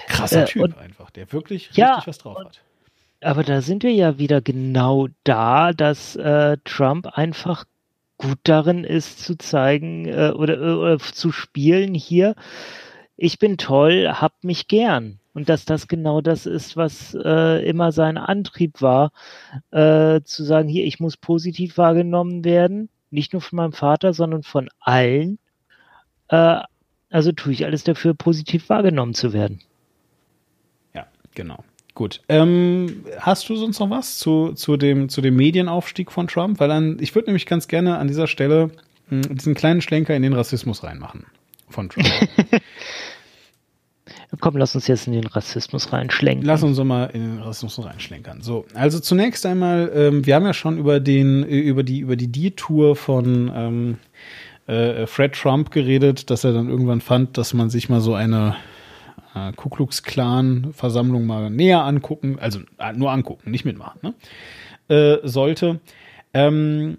krasser 0.08 0.42
äh, 0.42 0.46
Typ 0.46 0.76
einfach, 0.78 1.10
der 1.10 1.32
wirklich 1.32 1.70
ja, 1.74 1.94
richtig 1.94 2.08
was 2.08 2.18
drauf 2.18 2.38
hat. 2.38 2.60
Aber 3.20 3.44
da 3.44 3.60
sind 3.60 3.84
wir 3.84 3.92
ja 3.92 4.18
wieder 4.18 4.40
genau 4.40 5.06
da, 5.22 5.72
dass 5.72 6.16
äh, 6.16 6.56
Trump 6.64 7.06
einfach 7.06 7.64
gut 8.18 8.38
darin 8.42 8.82
ist 8.82 9.20
zu 9.20 9.36
zeigen 9.36 10.06
äh, 10.06 10.32
oder, 10.34 10.78
oder 10.78 10.98
zu 10.98 11.30
spielen 11.30 11.94
hier 11.94 12.34
ich 13.16 13.38
bin 13.38 13.58
toll, 13.58 14.08
hab 14.08 14.44
mich 14.44 14.68
gern. 14.68 15.18
Und 15.34 15.48
dass 15.48 15.64
das 15.64 15.88
genau 15.88 16.20
das 16.20 16.44
ist, 16.44 16.76
was 16.76 17.14
äh, 17.14 17.66
immer 17.66 17.90
sein 17.92 18.18
Antrieb 18.18 18.82
war, 18.82 19.12
äh, 19.70 20.20
zu 20.22 20.44
sagen, 20.44 20.68
hier, 20.68 20.84
ich 20.84 21.00
muss 21.00 21.16
positiv 21.16 21.78
wahrgenommen 21.78 22.44
werden, 22.44 22.90
nicht 23.10 23.32
nur 23.32 23.40
von 23.40 23.56
meinem 23.56 23.72
Vater, 23.72 24.12
sondern 24.12 24.42
von 24.42 24.68
allen. 24.78 25.38
Äh, 26.28 26.60
also 27.10 27.32
tue 27.32 27.52
ich 27.52 27.64
alles 27.64 27.84
dafür, 27.84 28.14
positiv 28.14 28.68
wahrgenommen 28.68 29.14
zu 29.14 29.32
werden. 29.32 29.60
Ja, 30.94 31.06
genau. 31.34 31.64
Gut. 31.94 32.20
Ähm, 32.28 33.04
hast 33.18 33.48
du 33.48 33.56
sonst 33.56 33.78
noch 33.78 33.90
was 33.90 34.18
zu, 34.18 34.52
zu, 34.52 34.76
dem, 34.76 35.08
zu 35.08 35.20
dem 35.20 35.36
Medienaufstieg 35.36 36.10
von 36.10 36.26
Trump? 36.26 36.60
Weil 36.60 36.68
dann, 36.68 36.98
ich 37.00 37.14
würde 37.14 37.26
nämlich 37.26 37.46
ganz 37.46 37.68
gerne 37.68 37.98
an 37.98 38.08
dieser 38.08 38.26
Stelle 38.26 38.70
mh, 39.08 39.26
hm, 39.28 39.36
diesen 39.36 39.54
kleinen 39.54 39.80
Schlenker 39.80 40.14
in 40.14 40.22
den 40.22 40.32
Rassismus 40.34 40.84
reinmachen 40.84 41.26
von 41.72 41.88
Trump. 41.88 42.06
Komm, 44.40 44.56
lass 44.56 44.74
uns 44.74 44.86
jetzt 44.86 45.06
in 45.06 45.12
den 45.12 45.26
Rassismus 45.26 45.92
reinschlenken. 45.92 46.46
Lass 46.46 46.62
uns 46.62 46.78
doch 46.78 46.84
mal 46.84 47.06
in 47.06 47.20
den 47.20 47.38
Rassismus 47.42 47.84
reinschlenkern. 47.84 48.40
So, 48.40 48.64
also 48.74 48.98
zunächst 48.98 49.44
einmal, 49.44 49.92
ähm, 49.94 50.26
wir 50.26 50.34
haben 50.34 50.46
ja 50.46 50.54
schon 50.54 50.78
über 50.78 51.00
den, 51.00 51.44
über 51.44 51.82
die, 51.82 51.98
über 51.98 52.16
die 52.16 52.28
D-Tour 52.28 52.96
von 52.96 53.52
ähm, 53.54 53.98
äh, 54.66 55.06
Fred 55.06 55.34
Trump 55.34 55.70
geredet, 55.70 56.30
dass 56.30 56.44
er 56.44 56.52
dann 56.52 56.68
irgendwann 56.68 57.00
fand, 57.00 57.36
dass 57.36 57.52
man 57.52 57.68
sich 57.68 57.88
mal 57.88 58.00
so 58.00 58.14
eine 58.14 58.56
äh, 59.34 59.52
Ku 59.52 59.68
Klux 59.68 60.02
Klan 60.02 60.72
Versammlung 60.72 61.26
mal 61.26 61.50
näher 61.50 61.84
angucken, 61.84 62.38
also 62.40 62.60
äh, 62.78 62.92
nur 62.94 63.10
angucken, 63.10 63.50
nicht 63.50 63.64
mitmachen, 63.64 64.00
ne? 64.02 64.14
Äh, 64.88 65.28
sollte. 65.28 65.80
Ähm, 66.34 66.98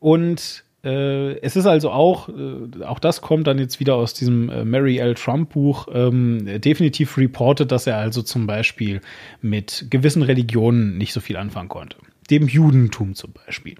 und 0.00 0.40
äh, 0.40 0.71
es 0.88 1.54
ist 1.54 1.66
also 1.66 1.90
auch, 1.90 2.28
äh, 2.28 2.84
auch 2.84 2.98
das 2.98 3.20
kommt 3.20 3.46
dann 3.46 3.58
jetzt 3.58 3.78
wieder 3.78 3.94
aus 3.94 4.14
diesem 4.14 4.50
äh, 4.50 4.64
Mary 4.64 4.98
L. 4.98 5.14
Trump 5.14 5.52
Buch, 5.52 5.86
ähm, 5.92 6.60
definitiv 6.60 7.16
reported, 7.16 7.70
dass 7.70 7.86
er 7.86 7.98
also 7.98 8.22
zum 8.22 8.46
Beispiel 8.46 9.00
mit 9.40 9.86
gewissen 9.90 10.22
Religionen 10.22 10.98
nicht 10.98 11.12
so 11.12 11.20
viel 11.20 11.36
anfangen 11.36 11.68
konnte. 11.68 11.96
Dem 12.30 12.48
Judentum 12.48 13.14
zum 13.14 13.32
Beispiel. 13.32 13.76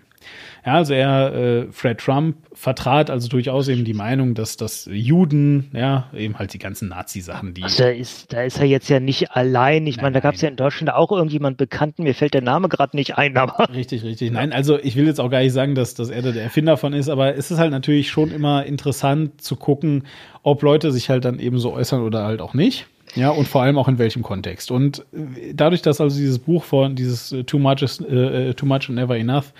Ja, 0.64 0.74
also 0.74 0.94
er, 0.94 1.34
äh, 1.34 1.72
Fred 1.72 1.98
Trump, 1.98 2.36
vertrat 2.54 3.10
also 3.10 3.28
durchaus 3.28 3.66
eben 3.66 3.84
die 3.84 3.94
Meinung, 3.94 4.34
dass 4.34 4.56
das 4.56 4.88
Juden, 4.90 5.70
ja, 5.72 6.08
eben 6.14 6.38
halt 6.38 6.52
die 6.54 6.58
ganzen 6.58 6.88
Nazi-Sachen, 6.88 7.54
die. 7.54 7.64
Also 7.64 7.82
da 7.82 7.90
ist, 7.90 8.32
da 8.32 8.42
ist 8.42 8.60
er 8.60 8.66
jetzt 8.66 8.88
ja 8.88 9.00
nicht 9.00 9.32
allein. 9.32 9.86
Ich 9.88 9.96
meine, 9.96 10.12
da 10.12 10.20
gab 10.20 10.36
es 10.36 10.40
ja 10.40 10.48
in 10.48 10.54
Deutschland 10.54 10.92
auch 10.92 11.10
irgendjemand 11.10 11.56
Bekannten, 11.56 12.04
mir 12.04 12.14
fällt 12.14 12.34
der 12.34 12.42
Name 12.42 12.68
gerade 12.68 12.96
nicht 12.96 13.18
ein, 13.18 13.36
aber. 13.36 13.68
Richtig, 13.74 14.04
richtig. 14.04 14.30
Nein, 14.30 14.52
also 14.52 14.78
ich 14.78 14.94
will 14.96 15.06
jetzt 15.06 15.20
auch 15.20 15.30
gar 15.30 15.40
nicht 15.40 15.52
sagen, 15.52 15.74
dass, 15.74 15.94
dass 15.94 16.10
er 16.10 16.22
der 16.22 16.40
Erfinder 16.40 16.76
von 16.76 16.92
ist, 16.92 17.08
aber 17.08 17.34
es 17.34 17.50
ist 17.50 17.58
halt 17.58 17.72
natürlich 17.72 18.10
schon 18.10 18.30
immer 18.30 18.64
interessant 18.64 19.40
zu 19.40 19.56
gucken, 19.56 20.04
ob 20.42 20.62
Leute 20.62 20.92
sich 20.92 21.10
halt 21.10 21.24
dann 21.24 21.38
eben 21.38 21.58
so 21.58 21.72
äußern 21.72 22.02
oder 22.02 22.24
halt 22.24 22.40
auch 22.40 22.54
nicht. 22.54 22.86
Ja, 23.14 23.30
und 23.30 23.46
vor 23.46 23.62
allem 23.62 23.78
auch 23.78 23.88
in 23.88 23.98
welchem 23.98 24.22
Kontext. 24.22 24.70
Und 24.70 25.04
äh, 25.12 25.54
dadurch, 25.54 25.82
dass 25.82 26.00
also 26.00 26.16
dieses 26.16 26.38
Buch 26.38 26.64
von 26.64 26.94
dieses 26.94 27.34
Too 27.46 27.58
Much 27.58 27.82
is 27.82 28.00
uh, 28.00 28.52
Too 28.52 28.66
Much 28.66 28.88
and 28.88 28.94
Never 28.94 29.16
Enough 29.16 29.52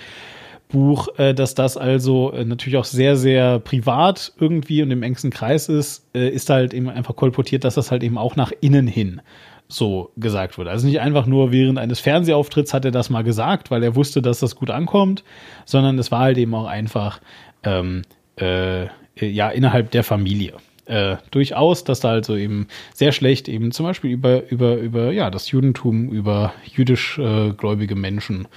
Buch, 0.73 1.09
äh, 1.19 1.35
dass 1.35 1.55
das 1.55 1.77
also 1.77 2.33
äh, 2.33 2.45
natürlich 2.45 2.79
auch 2.79 2.85
sehr, 2.85 3.17
sehr 3.17 3.59
privat 3.61 4.33
irgendwie 4.39 4.83
und 4.83 4.91
im 4.91 5.03
engsten 5.03 5.31
Kreis 5.31 5.69
ist, 5.69 6.05
äh, 6.15 6.29
ist 6.29 6.51
halt 6.51 6.75
eben 6.75 6.89
einfach 6.89 7.15
kolportiert, 7.15 7.65
dass 7.65 7.75
das 7.75 7.91
halt 7.91 8.03
eben 8.03 8.19
auch 8.19 8.37
nach 8.37 8.53
innen 8.61 8.87
hin 8.87 9.21
so 9.69 10.11
gesagt 10.17 10.59
wurde. 10.59 10.71
Also 10.71 10.87
nicht 10.87 11.01
einfach 11.01 11.27
nur 11.27 11.53
während 11.53 11.79
eines 11.79 12.01
Fernsehaufitts 12.01 12.75
hat 12.75 12.85
er 12.85 12.91
das 12.91 13.09
mal 13.11 13.23
gesagt, 13.23 13.71
weil 13.71 13.83
er 13.83 13.95
wusste, 13.97 14.21
dass 14.21 14.41
das 14.41 14.57
gut 14.57 14.71
ankommt, 14.71 15.25
sondern 15.65 15.99
es 15.99 16.11
war 16.11 16.21
halt 16.21 16.39
eben 16.39 16.55
auch 16.55 16.67
einfach 16.67 17.21
ähm, 17.63 18.03
äh, 18.39 18.87
ja 19.17 19.49
innerhalb 19.51 19.91
der 19.93 20.05
Familie. 20.05 20.55
äh, 20.87 21.17
durchaus, 21.31 21.85
dass 21.85 22.01
da 22.01 22.11
also 22.11 22.37
eben 22.37 22.67
sehr 22.93 23.13
schlecht 23.13 23.49
eben 23.49 23.73
zum 23.73 23.87
Beispiel 23.87 24.11
über, 24.11 24.49
über, 24.51 24.77
über 24.77 25.13
ja, 25.13 25.31
das 25.31 25.51
Judentum, 25.51 26.11
über 26.11 26.53
jüdisch 26.65 27.19
äh, 27.19 27.53
gläubige 27.53 27.95
Menschen 27.95 28.49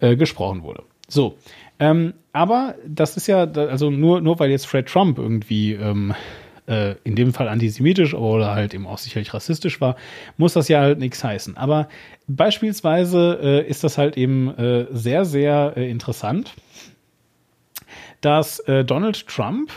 äh, 0.00 0.16
gesprochen 0.16 0.62
wurde. 0.62 0.84
So. 1.12 1.36
Ähm, 1.78 2.14
aber 2.32 2.76
das 2.86 3.16
ist 3.16 3.26
ja, 3.26 3.44
also 3.44 3.90
nur, 3.90 4.22
nur 4.22 4.38
weil 4.38 4.50
jetzt 4.50 4.66
Fred 4.66 4.86
Trump 4.86 5.18
irgendwie 5.18 5.74
ähm, 5.74 6.14
äh, 6.66 6.94
in 7.04 7.16
dem 7.16 7.34
Fall 7.34 7.48
antisemitisch 7.48 8.14
oder 8.14 8.54
halt 8.54 8.72
eben 8.72 8.86
auch 8.86 8.96
sicherlich 8.96 9.34
rassistisch 9.34 9.80
war, 9.80 9.96
muss 10.38 10.54
das 10.54 10.68
ja 10.68 10.80
halt 10.80 10.98
nichts 10.98 11.22
heißen. 11.22 11.56
Aber 11.58 11.88
beispielsweise 12.28 13.38
äh, 13.42 13.68
ist 13.68 13.84
das 13.84 13.98
halt 13.98 14.16
eben 14.16 14.56
äh, 14.56 14.86
sehr, 14.90 15.26
sehr 15.26 15.74
äh, 15.76 15.90
interessant, 15.90 16.54
dass 18.22 18.60
äh, 18.60 18.84
Donald 18.84 19.26
Trump 19.26 19.70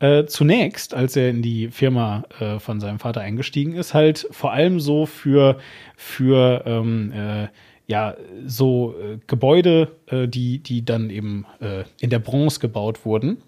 äh, 0.00 0.26
zunächst, 0.26 0.92
als 0.92 1.16
er 1.16 1.30
in 1.30 1.40
die 1.40 1.68
Firma 1.68 2.24
von 2.58 2.80
seinem 2.80 2.98
Vater 2.98 3.22
eingestiegen 3.22 3.74
ist, 3.74 3.94
halt 3.94 4.26
vor 4.32 4.52
allem 4.52 4.80
so 4.80 5.06
für, 5.06 5.56
für 5.96 6.64
ähm, 6.66 7.12
äh, 7.12 7.48
ja, 7.86 8.14
so 8.46 8.94
äh, 8.98 9.18
Gebäude, 9.26 9.92
äh, 10.06 10.26
die, 10.26 10.58
die 10.58 10.84
dann 10.84 11.10
eben 11.10 11.44
äh, 11.60 11.84
in 12.00 12.10
der 12.10 12.18
Bronze 12.18 12.60
gebaut 12.60 13.04
wurden, 13.04 13.42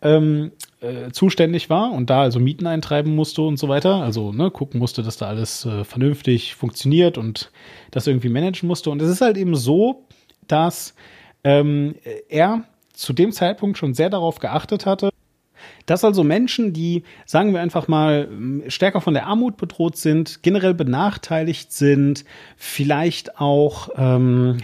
ähm, 0.00 0.52
äh, 0.80 1.10
zuständig 1.10 1.70
war 1.70 1.92
und 1.92 2.08
da 2.08 2.22
also 2.22 2.38
Mieten 2.38 2.66
eintreiben 2.66 3.14
musste 3.14 3.42
und 3.42 3.58
so 3.58 3.68
weiter. 3.68 3.96
Also 3.96 4.32
ne, 4.32 4.50
gucken 4.50 4.78
musste, 4.78 5.02
dass 5.02 5.16
da 5.16 5.26
alles 5.26 5.64
äh, 5.66 5.84
vernünftig 5.84 6.54
funktioniert 6.54 7.18
und 7.18 7.50
das 7.90 8.06
irgendwie 8.06 8.28
managen 8.28 8.68
musste. 8.68 8.90
Und 8.90 9.02
es 9.02 9.10
ist 9.10 9.22
halt 9.22 9.36
eben 9.36 9.56
so, 9.56 10.04
dass 10.46 10.94
ähm, 11.42 11.96
er 12.28 12.64
zu 12.92 13.12
dem 13.12 13.32
Zeitpunkt 13.32 13.78
schon 13.78 13.94
sehr 13.94 14.10
darauf 14.10 14.38
geachtet 14.38 14.86
hatte, 14.86 15.10
dass 15.86 16.04
also 16.04 16.24
Menschen, 16.24 16.72
die, 16.72 17.02
sagen 17.26 17.52
wir 17.52 17.60
einfach 17.60 17.88
mal, 17.88 18.28
stärker 18.68 19.00
von 19.00 19.14
der 19.14 19.26
Armut 19.26 19.56
bedroht 19.56 19.96
sind, 19.96 20.42
generell 20.42 20.74
benachteiligt 20.74 21.72
sind, 21.72 22.24
vielleicht 22.56 23.40
auch 23.40 23.90
ähm, 23.96 24.58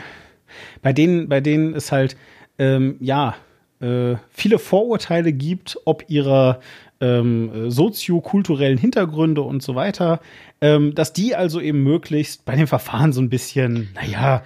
bei 0.82 0.92
denen, 0.92 1.28
bei 1.28 1.40
denen 1.40 1.74
es 1.74 1.92
halt 1.92 2.16
ähm, 2.58 2.96
ja 3.00 3.34
äh, 3.80 4.16
viele 4.30 4.58
Vorurteile 4.58 5.32
gibt, 5.32 5.78
ob 5.84 6.04
ihrer 6.08 6.60
ähm, 7.00 7.70
soziokulturellen 7.70 8.78
Hintergründe 8.78 9.42
und 9.42 9.62
so 9.62 9.74
weiter, 9.74 10.20
ähm, 10.60 10.94
dass 10.94 11.12
die 11.12 11.34
also 11.34 11.60
eben 11.60 11.82
möglichst 11.82 12.44
bei 12.44 12.56
dem 12.56 12.66
Verfahren 12.66 13.12
so 13.12 13.20
ein 13.20 13.28
bisschen, 13.28 13.90
naja, 13.94 14.42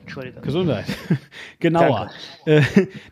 Entschuldigung. 0.00 0.42
Gesundheit. 0.42 0.84
genauer. 1.60 2.10
Äh, 2.44 2.62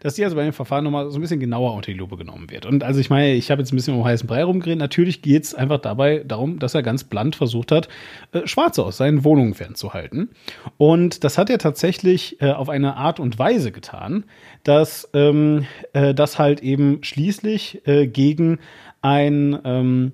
dass 0.00 0.14
die 0.14 0.24
also 0.24 0.36
bei 0.36 0.44
dem 0.44 0.52
Verfahren 0.52 0.84
nochmal 0.84 1.10
so 1.10 1.18
ein 1.18 1.20
bisschen 1.20 1.40
genauer 1.40 1.74
unter 1.74 1.92
die 1.92 1.98
Lupe 1.98 2.16
genommen 2.16 2.50
wird. 2.50 2.66
Und 2.66 2.82
also 2.82 3.00
ich 3.00 3.10
meine, 3.10 3.34
ich 3.34 3.50
habe 3.50 3.62
jetzt 3.62 3.72
ein 3.72 3.76
bisschen 3.76 3.94
um 3.94 4.04
heißen 4.04 4.26
Brei 4.26 4.44
rumgeredet. 4.44 4.78
Natürlich 4.78 5.22
geht 5.22 5.44
es 5.44 5.54
einfach 5.54 5.78
dabei 5.78 6.24
darum, 6.26 6.58
dass 6.58 6.74
er 6.74 6.82
ganz 6.82 7.04
blunt 7.04 7.36
versucht 7.36 7.72
hat, 7.72 7.88
äh, 8.32 8.46
Schwarze 8.46 8.84
aus 8.84 8.96
seinen 8.96 9.24
Wohnungen 9.24 9.54
fernzuhalten. 9.54 10.30
Und 10.78 11.24
das 11.24 11.38
hat 11.38 11.50
er 11.50 11.58
tatsächlich 11.58 12.40
äh, 12.40 12.50
auf 12.50 12.68
eine 12.68 12.96
Art 12.96 13.20
und 13.20 13.38
Weise 13.38 13.72
getan, 13.72 14.24
dass 14.64 15.08
ähm, 15.14 15.66
äh, 15.92 16.14
das 16.14 16.38
halt 16.38 16.60
eben 16.60 17.02
schließlich 17.02 17.82
gegen 17.84 18.58
ein 19.02 19.58
ähm, 19.64 20.12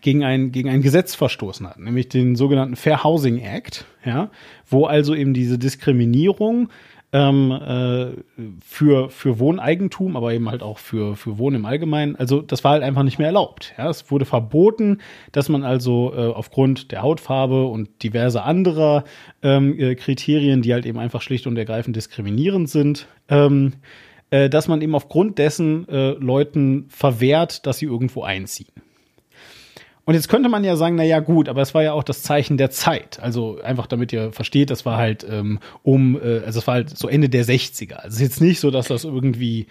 gegen 0.00 0.24
ein, 0.24 0.52
gegen 0.52 0.68
ein 0.68 0.82
Gesetz 0.82 1.14
verstoßen 1.14 1.68
hat, 1.68 1.78
nämlich 1.78 2.08
den 2.08 2.36
sogenannten 2.36 2.76
Fair 2.76 3.04
Housing 3.04 3.38
Act, 3.38 3.86
ja, 4.04 4.30
wo 4.68 4.86
also 4.86 5.14
eben 5.14 5.34
diese 5.34 5.58
Diskriminierung 5.58 6.68
ähm, 7.12 7.50
äh, 7.50 8.44
für, 8.64 9.10
für 9.10 9.38
Wohneigentum, 9.38 10.16
aber 10.16 10.32
eben 10.32 10.48
halt 10.48 10.62
auch 10.62 10.78
für, 10.78 11.16
für 11.16 11.38
Wohnen 11.38 11.56
im 11.56 11.66
Allgemeinen, 11.66 12.14
also 12.16 12.40
das 12.40 12.62
war 12.62 12.72
halt 12.72 12.82
einfach 12.82 13.02
nicht 13.02 13.18
mehr 13.18 13.26
erlaubt. 13.26 13.74
Ja. 13.76 13.88
Es 13.90 14.10
wurde 14.10 14.24
verboten, 14.24 14.98
dass 15.32 15.48
man 15.48 15.64
also 15.64 16.12
äh, 16.14 16.26
aufgrund 16.26 16.92
der 16.92 17.02
Hautfarbe 17.02 17.66
und 17.66 18.02
diverse 18.02 18.42
anderer 18.42 19.04
ähm, 19.42 19.76
äh, 19.78 19.96
Kriterien, 19.96 20.62
die 20.62 20.72
halt 20.72 20.86
eben 20.86 20.98
einfach 20.98 21.22
schlicht 21.22 21.46
und 21.46 21.56
ergreifend 21.56 21.96
diskriminierend 21.96 22.68
sind, 22.68 23.08
ähm, 23.28 23.72
äh, 24.30 24.48
dass 24.48 24.68
man 24.68 24.80
eben 24.80 24.94
aufgrund 24.94 25.38
dessen 25.38 25.88
äh, 25.88 26.10
Leuten 26.12 26.86
verwehrt, 26.90 27.66
dass 27.66 27.78
sie 27.78 27.86
irgendwo 27.86 28.22
einziehen. 28.22 28.70
Und 30.04 30.14
jetzt 30.14 30.28
könnte 30.28 30.48
man 30.48 30.64
ja 30.64 30.76
sagen, 30.76 30.96
na 30.96 31.04
ja, 31.04 31.20
gut, 31.20 31.48
aber 31.48 31.62
es 31.62 31.74
war 31.74 31.82
ja 31.82 31.92
auch 31.92 32.02
das 32.02 32.22
Zeichen 32.22 32.56
der 32.56 32.70
Zeit. 32.70 33.20
Also 33.20 33.60
einfach 33.62 33.86
damit 33.86 34.12
ihr 34.12 34.32
versteht, 34.32 34.70
das 34.70 34.84
war 34.84 34.96
halt 34.96 35.24
ähm, 35.28 35.60
um, 35.82 36.20
äh, 36.20 36.40
also 36.44 36.58
es 36.58 36.66
war 36.66 36.74
halt 36.74 36.96
so 36.98 37.08
Ende 37.08 37.28
der 37.28 37.44
60er. 37.44 37.94
Also 37.94 38.08
es 38.08 38.14
ist 38.14 38.20
jetzt 38.20 38.40
nicht 38.40 38.60
so, 38.60 38.70
dass 38.70 38.88
das 38.88 39.04
irgendwie 39.04 39.66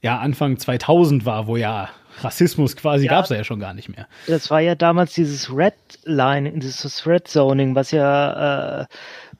ja 0.00 0.18
Anfang 0.18 0.58
2000 0.58 1.26
war, 1.26 1.46
wo 1.46 1.56
ja 1.56 1.88
Rassismus 2.20 2.76
quasi 2.76 3.06
Ja. 3.06 3.12
gab's 3.12 3.30
ja 3.30 3.44
schon 3.44 3.60
gar 3.60 3.74
nicht 3.74 3.88
mehr. 3.88 4.06
Das 4.26 4.50
war 4.50 4.60
ja 4.60 4.74
damals 4.74 5.14
dieses 5.14 5.54
Red 5.54 5.74
Line, 6.04 6.52
dieses 6.52 7.06
Red 7.06 7.28
Zoning, 7.28 7.74
was 7.74 7.90
ja 7.90 8.82
äh, 8.82 8.86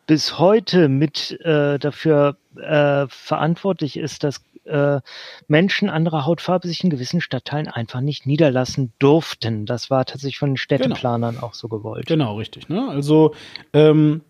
bis 0.06 0.38
heute 0.38 0.88
mit 0.88 1.38
äh, 1.42 1.78
dafür 1.78 2.36
äh, 2.56 3.06
verantwortlich 3.08 3.96
ist, 3.96 4.24
dass 4.24 4.42
äh, 4.64 5.00
Menschen 5.48 5.88
anderer 5.90 6.24
Hautfarbe 6.26 6.68
sich 6.68 6.84
in 6.84 6.90
gewissen 6.90 7.20
Stadtteilen 7.20 7.68
einfach 7.68 8.00
nicht 8.00 8.26
niederlassen 8.26 8.92
durften. 8.98 9.66
Das 9.66 9.90
war 9.90 10.04
tatsächlich 10.04 10.38
von 10.38 10.50
den 10.50 10.56
Städteplanern 10.56 11.38
auch 11.38 11.54
so 11.54 11.68
gewollt. 11.68 12.06
Genau, 12.06 12.36
richtig. 12.36 12.68
Ne? 12.68 12.88
Also 12.88 13.34
ähm, 13.72 14.22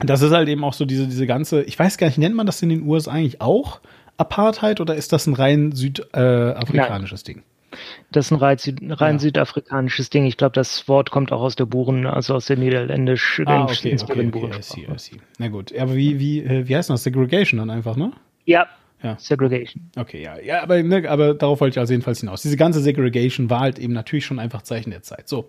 das 0.00 0.22
ist 0.22 0.32
halt 0.32 0.48
eben 0.48 0.64
auch 0.64 0.72
so 0.72 0.84
diese, 0.84 1.06
diese 1.06 1.26
ganze, 1.26 1.62
ich 1.62 1.78
weiß 1.78 1.98
gar 1.98 2.06
nicht, 2.06 2.18
nennt 2.18 2.34
man 2.34 2.46
das 2.46 2.62
in 2.62 2.68
den 2.70 2.82
USA 2.88 3.12
eigentlich 3.12 3.40
auch 3.40 3.80
Apartheid 4.16 4.80
oder 4.80 4.94
ist 4.94 5.12
das 5.12 5.26
ein 5.26 5.34
rein 5.34 5.72
südafrikanisches 5.72 7.22
äh, 7.22 7.24
Ding? 7.24 7.42
Das 8.10 8.26
ist 8.26 8.32
ein 8.32 8.36
rein, 8.36 8.58
Süd, 8.58 8.80
rein 8.82 9.14
Ja. 9.14 9.18
südafrikanisches 9.18 10.10
Ding. 10.10 10.26
Ich 10.26 10.36
glaube, 10.36 10.52
das 10.52 10.88
Wort 10.88 11.10
kommt 11.10 11.32
auch 11.32 11.40
aus 11.40 11.56
der 11.56 11.64
Buren, 11.64 12.06
also 12.06 12.34
aus 12.34 12.46
der 12.46 12.58
niederländisch 12.58 13.40
Ah, 13.46 13.64
okay, 13.64 13.96
okay, 13.98 14.02
okay, 14.02 14.20
I 14.20 14.24
see, 14.24 14.30
Burensprache. 14.30 14.92
I 14.94 14.98
see. 14.98 15.16
Na 15.38 15.48
gut, 15.48 15.74
aber 15.78 15.94
wie, 15.94 16.18
wie, 16.18 16.40
äh, 16.40 16.68
wie 16.68 16.76
heißt 16.76 16.90
das? 16.90 17.02
Segregation 17.04 17.58
dann 17.58 17.70
einfach, 17.70 17.96
ne? 17.96 18.12
Ja. 18.44 18.66
Ja. 19.02 19.16
Segregation. 19.18 19.90
Okay, 19.96 20.22
ja, 20.22 20.38
ja, 20.38 20.62
aber, 20.62 20.82
ne, 20.82 21.08
aber 21.08 21.34
darauf 21.34 21.60
wollte 21.60 21.74
ich 21.74 21.78
also 21.78 21.92
jedenfalls 21.92 22.20
hinaus. 22.20 22.42
Diese 22.42 22.56
ganze 22.56 22.80
Segregation 22.80 23.50
war 23.50 23.60
halt 23.60 23.78
eben 23.78 23.92
natürlich 23.92 24.24
schon 24.24 24.38
einfach 24.38 24.62
Zeichen 24.62 24.90
der 24.90 25.02
Zeit. 25.02 25.28
So. 25.28 25.48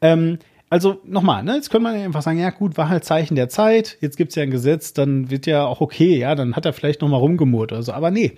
Ähm, 0.00 0.38
also 0.70 1.00
nochmal, 1.04 1.42
ne, 1.42 1.56
jetzt 1.56 1.70
könnte 1.70 1.82
man 1.82 1.96
einfach 1.96 2.22
sagen, 2.22 2.38
ja 2.38 2.50
gut, 2.50 2.78
war 2.78 2.88
halt 2.88 3.04
Zeichen 3.04 3.34
der 3.34 3.48
Zeit, 3.48 3.98
jetzt 4.00 4.16
gibt's 4.16 4.36
ja 4.36 4.44
ein 4.44 4.52
Gesetz, 4.52 4.92
dann 4.92 5.28
wird 5.28 5.46
ja 5.46 5.66
auch 5.66 5.80
okay, 5.80 6.16
ja, 6.16 6.36
dann 6.36 6.54
hat 6.54 6.64
er 6.64 6.72
vielleicht 6.72 7.00
nochmal 7.00 7.18
rumgemurrt 7.18 7.72
oder 7.72 7.82
so, 7.82 7.92
aber 7.92 8.12
nee. 8.12 8.36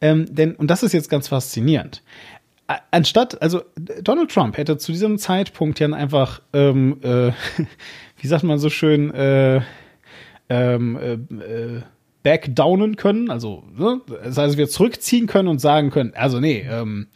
Ähm, 0.00 0.26
denn, 0.34 0.54
und 0.54 0.70
das 0.70 0.82
ist 0.82 0.94
jetzt 0.94 1.10
ganz 1.10 1.28
faszinierend. 1.28 2.02
Anstatt, 2.90 3.42
also 3.42 3.60
Donald 4.02 4.30
Trump 4.30 4.56
hätte 4.56 4.78
zu 4.78 4.92
diesem 4.92 5.18
Zeitpunkt 5.18 5.78
ja 5.80 5.88
einfach, 5.92 6.40
ähm, 6.54 6.96
äh, 7.02 7.32
wie 8.18 8.26
sagt 8.26 8.44
man 8.44 8.58
so 8.58 8.70
schön, 8.70 9.12
äh, 9.12 9.60
ähm, 10.48 10.96
äh, 10.96 11.12
äh, 11.12 11.82
backdownen 12.24 12.96
können, 12.96 13.30
also 13.30 13.62
ne? 13.76 14.00
das 14.24 14.36
heißt, 14.36 14.56
wir 14.56 14.68
zurückziehen 14.68 15.28
können 15.28 15.46
und 15.46 15.60
sagen 15.60 15.90
können, 15.90 16.14
also 16.16 16.40
nee, 16.40 16.66
ähm, 16.68 17.08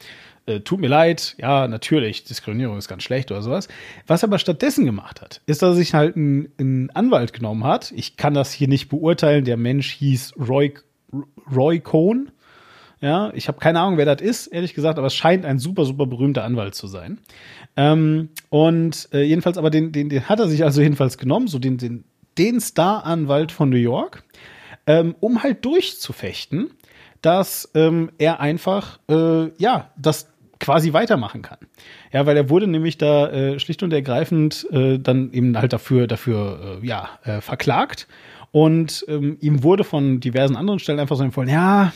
äh, 0.48 0.60
tut 0.60 0.80
mir 0.80 0.88
leid, 0.88 1.34
ja, 1.38 1.66
natürlich, 1.66 2.24
Diskriminierung 2.24 2.78
ist 2.78 2.88
ganz 2.88 3.02
schlecht 3.02 3.30
oder 3.30 3.42
sowas. 3.42 3.68
Was 4.06 4.22
er 4.22 4.28
aber 4.28 4.38
stattdessen 4.38 4.84
gemacht 4.84 5.20
hat, 5.20 5.40
ist, 5.46 5.62
dass 5.62 5.70
er 5.70 5.74
sich 5.74 5.94
halt 5.94 6.16
einen, 6.16 6.90
Anwalt 6.94 7.32
genommen 7.32 7.64
hat. 7.64 7.92
Ich 7.96 8.16
kann 8.16 8.34
das 8.34 8.52
hier 8.52 8.68
nicht 8.68 8.88
beurteilen. 8.88 9.44
Der 9.44 9.56
Mensch 9.56 9.90
hieß 9.92 10.34
Roy, 10.38 10.74
Roy 11.54 11.80
Cohn. 11.80 12.30
Ja, 13.00 13.30
ich 13.34 13.46
habe 13.48 13.58
keine 13.60 13.80
Ahnung, 13.80 13.96
wer 13.96 14.06
das 14.06 14.20
ist, 14.20 14.48
ehrlich 14.48 14.74
gesagt, 14.74 14.98
aber 14.98 15.06
es 15.06 15.14
scheint 15.14 15.44
ein 15.44 15.58
super, 15.58 15.84
super 15.84 16.06
berühmter 16.06 16.44
Anwalt 16.44 16.74
zu 16.74 16.86
sein. 16.86 17.18
Ähm, 17.76 18.30
und 18.48 19.08
äh, 19.12 19.22
jedenfalls, 19.22 19.56
aber 19.56 19.70
den, 19.70 19.92
den, 19.92 20.08
den 20.08 20.28
hat 20.28 20.40
er 20.40 20.48
sich 20.48 20.64
also 20.64 20.80
jedenfalls 20.80 21.16
genommen, 21.16 21.46
so 21.46 21.58
den, 21.58 21.78
den, 21.78 22.04
den 22.38 22.60
Star-Anwalt 22.60 23.52
von 23.52 23.68
New 23.68 23.76
York, 23.76 24.24
ähm, 24.88 25.14
um 25.20 25.42
halt 25.42 25.64
durchzufechten, 25.64 26.70
dass 27.20 27.70
ähm, 27.74 28.10
er 28.18 28.40
einfach, 28.40 28.98
äh, 29.08 29.50
ja, 29.58 29.90
das 29.96 30.32
quasi 30.58 30.92
weitermachen 30.92 31.42
kann. 31.42 31.58
Ja, 32.12 32.26
weil 32.26 32.36
er 32.36 32.50
wurde 32.50 32.66
nämlich 32.66 32.98
da 32.98 33.28
äh, 33.30 33.60
schlicht 33.60 33.82
und 33.82 33.92
ergreifend 33.92 34.66
äh, 34.72 34.98
dann 34.98 35.30
eben 35.32 35.56
halt 35.56 35.72
dafür, 35.72 36.06
dafür 36.08 36.80
äh, 36.82 36.86
ja, 36.86 37.10
äh, 37.22 37.40
verklagt. 37.40 38.08
Und 38.50 39.04
ähm, 39.08 39.36
ihm 39.40 39.62
wurde 39.62 39.84
von 39.84 40.20
diversen 40.20 40.56
anderen 40.56 40.78
Stellen 40.78 40.98
einfach 40.98 41.16
so 41.16 41.22
empfohlen, 41.22 41.50
ja, 41.50 41.92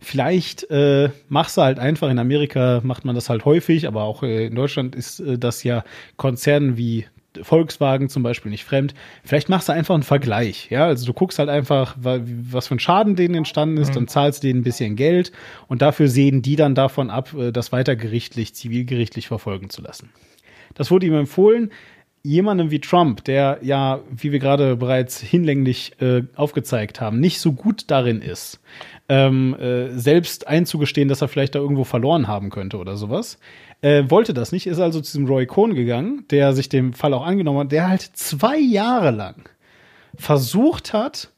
vielleicht 0.00 0.70
äh, 0.70 1.10
machst 1.28 1.56
du 1.56 1.62
halt 1.62 1.80
einfach, 1.80 2.08
in 2.08 2.20
Amerika 2.20 2.80
macht 2.84 3.04
man 3.04 3.16
das 3.16 3.28
halt 3.28 3.44
häufig, 3.44 3.88
aber 3.88 4.04
auch 4.04 4.22
äh, 4.22 4.46
in 4.46 4.54
Deutschland 4.54 4.94
ist 4.94 5.18
äh, 5.20 5.38
das 5.38 5.64
ja 5.64 5.82
Konzernen 6.16 6.76
wie 6.76 7.06
Volkswagen 7.42 8.08
zum 8.08 8.22
Beispiel 8.22 8.50
nicht 8.50 8.64
fremd. 8.64 8.94
Vielleicht 9.24 9.48
machst 9.48 9.68
du 9.68 9.72
einfach 9.72 9.94
einen 9.94 10.02
Vergleich, 10.02 10.68
ja. 10.70 10.86
Also 10.86 11.06
du 11.06 11.12
guckst 11.12 11.38
halt 11.38 11.48
einfach, 11.48 11.96
wa- 12.00 12.20
was 12.24 12.66
für 12.68 12.74
ein 12.76 12.80
Schaden 12.80 13.16
denen 13.16 13.34
entstanden 13.34 13.76
ist, 13.78 13.96
dann 13.96 14.08
zahlst 14.08 14.42
denen 14.42 14.60
ein 14.60 14.64
bisschen 14.64 14.96
Geld 14.96 15.32
und 15.68 15.82
dafür 15.82 16.08
sehen 16.08 16.42
die 16.42 16.56
dann 16.56 16.74
davon 16.74 17.10
ab, 17.10 17.34
äh, 17.38 17.52
das 17.52 17.72
weiter 17.72 17.96
gerichtlich, 17.96 18.54
zivilgerichtlich 18.54 19.28
verfolgen 19.28 19.70
zu 19.70 19.82
lassen. 19.82 20.10
Das 20.74 20.90
wurde 20.90 21.06
ihm 21.06 21.14
empfohlen. 21.14 21.70
jemandem 22.22 22.72
wie 22.72 22.80
Trump, 22.80 23.22
der 23.24 23.58
ja, 23.62 24.00
wie 24.10 24.32
wir 24.32 24.40
gerade 24.40 24.74
bereits 24.74 25.20
hinlänglich 25.20 25.92
äh, 26.00 26.22
aufgezeigt 26.34 27.00
haben, 27.00 27.20
nicht 27.20 27.38
so 27.40 27.52
gut 27.52 27.84
darin 27.86 28.20
ist, 28.20 28.58
ähm, 29.08 29.54
äh, 29.60 29.90
selbst 29.96 30.48
einzugestehen, 30.48 31.06
dass 31.08 31.22
er 31.22 31.28
vielleicht 31.28 31.54
da 31.54 31.60
irgendwo 31.60 31.84
verloren 31.84 32.26
haben 32.26 32.50
könnte 32.50 32.78
oder 32.78 32.96
sowas, 32.96 33.38
äh, 33.82 34.04
wollte 34.08 34.34
das 34.34 34.52
nicht, 34.52 34.66
ist 34.66 34.80
also 34.80 35.00
zu 35.00 35.12
diesem 35.12 35.26
Roy 35.26 35.46
Cohn 35.46 35.74
gegangen, 35.74 36.24
der 36.30 36.52
sich 36.52 36.68
dem 36.68 36.92
Fall 36.92 37.14
auch 37.14 37.24
angenommen 37.24 37.60
hat, 37.60 37.72
der 37.72 37.88
halt 37.88 38.02
zwei 38.14 38.58
Jahre 38.58 39.10
lang 39.10 39.48
versucht 40.16 40.92
hat, 40.92 41.30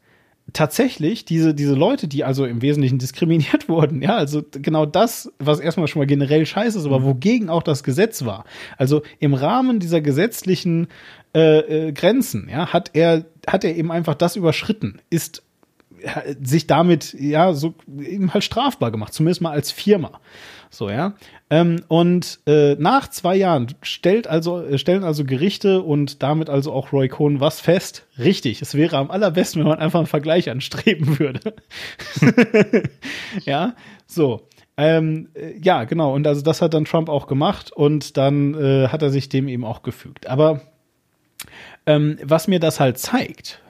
tatsächlich 0.53 1.25
diese, 1.25 1.55
diese 1.55 1.75
Leute, 1.75 2.09
die 2.09 2.25
also 2.25 2.47
im 2.47 2.63
Wesentlichen 2.63 2.99
diskriminiert 2.99 3.69
wurden, 3.69 4.03
ja, 4.03 4.17
also 4.17 4.43
genau 4.53 4.87
das, 4.87 5.33
was 5.39 5.61
erstmal 5.61 5.89
schon 5.89 6.01
mal 6.01 6.07
generell 6.07 6.47
scheiße 6.47 6.79
ist, 6.79 6.87
aber 6.87 7.03
wogegen 7.03 7.51
auch 7.51 7.63
das 7.63 7.83
Gesetz 7.83 8.25
war. 8.25 8.45
Also 8.77 9.03
im 9.19 9.35
Rahmen 9.35 9.79
dieser 9.79 10.01
gesetzlichen 10.01 10.89
äh, 11.35 11.89
äh, 11.89 11.93
Grenzen, 11.93 12.49
ja, 12.51 12.73
hat 12.73 12.91
er, 12.95 13.27
hat 13.47 13.65
er 13.65 13.77
eben 13.77 13.93
einfach 13.93 14.15
das 14.15 14.37
überschritten, 14.37 15.01
ist 15.11 15.43
sich 16.43 16.67
damit 16.67 17.15
ja 17.19 17.53
so 17.55 17.75
eben 18.01 18.33
halt 18.33 18.45
strafbar 18.45 18.91
gemacht, 18.91 19.13
zumindest 19.13 19.41
mal 19.41 19.51
als 19.51 19.71
Firma. 19.71 20.21
So, 20.71 20.91
ja. 20.91 21.15
Ähm, 21.51 21.83
und 21.89 22.41
äh, 22.47 22.75
nach 22.79 23.09
zwei 23.09 23.37
Jahren 23.37 23.69
stellt 23.83 24.27
also, 24.27 24.63
äh, 24.63 24.79
stellen 24.79 25.05
also 25.05 25.25
Gerichte 25.25 25.83
und 25.83 26.23
damit 26.23 26.51
also 26.51 26.73
auch 26.73 26.93
Roy 26.93 27.09
Cohn 27.09 27.41
was 27.41 27.61
fest. 27.61 28.07
Richtig, 28.19 28.61
es 28.61 28.75
wäre 28.75 28.99
am 28.99 29.11
allerbesten, 29.11 29.63
wenn 29.63 29.69
man 29.69 29.79
einfach 29.79 30.01
einen 30.01 30.07
Vergleich 30.07 30.51
anstreben 30.51 31.19
würde. 31.19 31.55
ja, 33.45 33.75
so. 34.07 34.47
Ähm, 34.77 35.29
äh, 35.35 35.59
ja, 35.61 35.85
genau. 35.85 36.15
Und 36.15 36.27
also 36.27 36.43
das 36.43 36.63
hat 36.63 36.75
dann 36.75 36.85
Trump 36.85 37.09
auch 37.09 37.27
gemacht 37.27 37.73
und 37.73 38.17
dann 38.17 38.55
äh, 38.55 38.89
hat 38.89 39.03
er 39.03 39.11
sich 39.11 39.29
dem 39.29 39.49
eben 39.49 39.65
auch 39.65 39.83
gefügt. 39.83 40.29
Aber 40.29 40.61
ähm, 41.87 42.19
was 42.23 42.47
mir 42.47 42.61
das 42.61 42.79
halt 42.79 42.99
zeigt, 42.99 43.61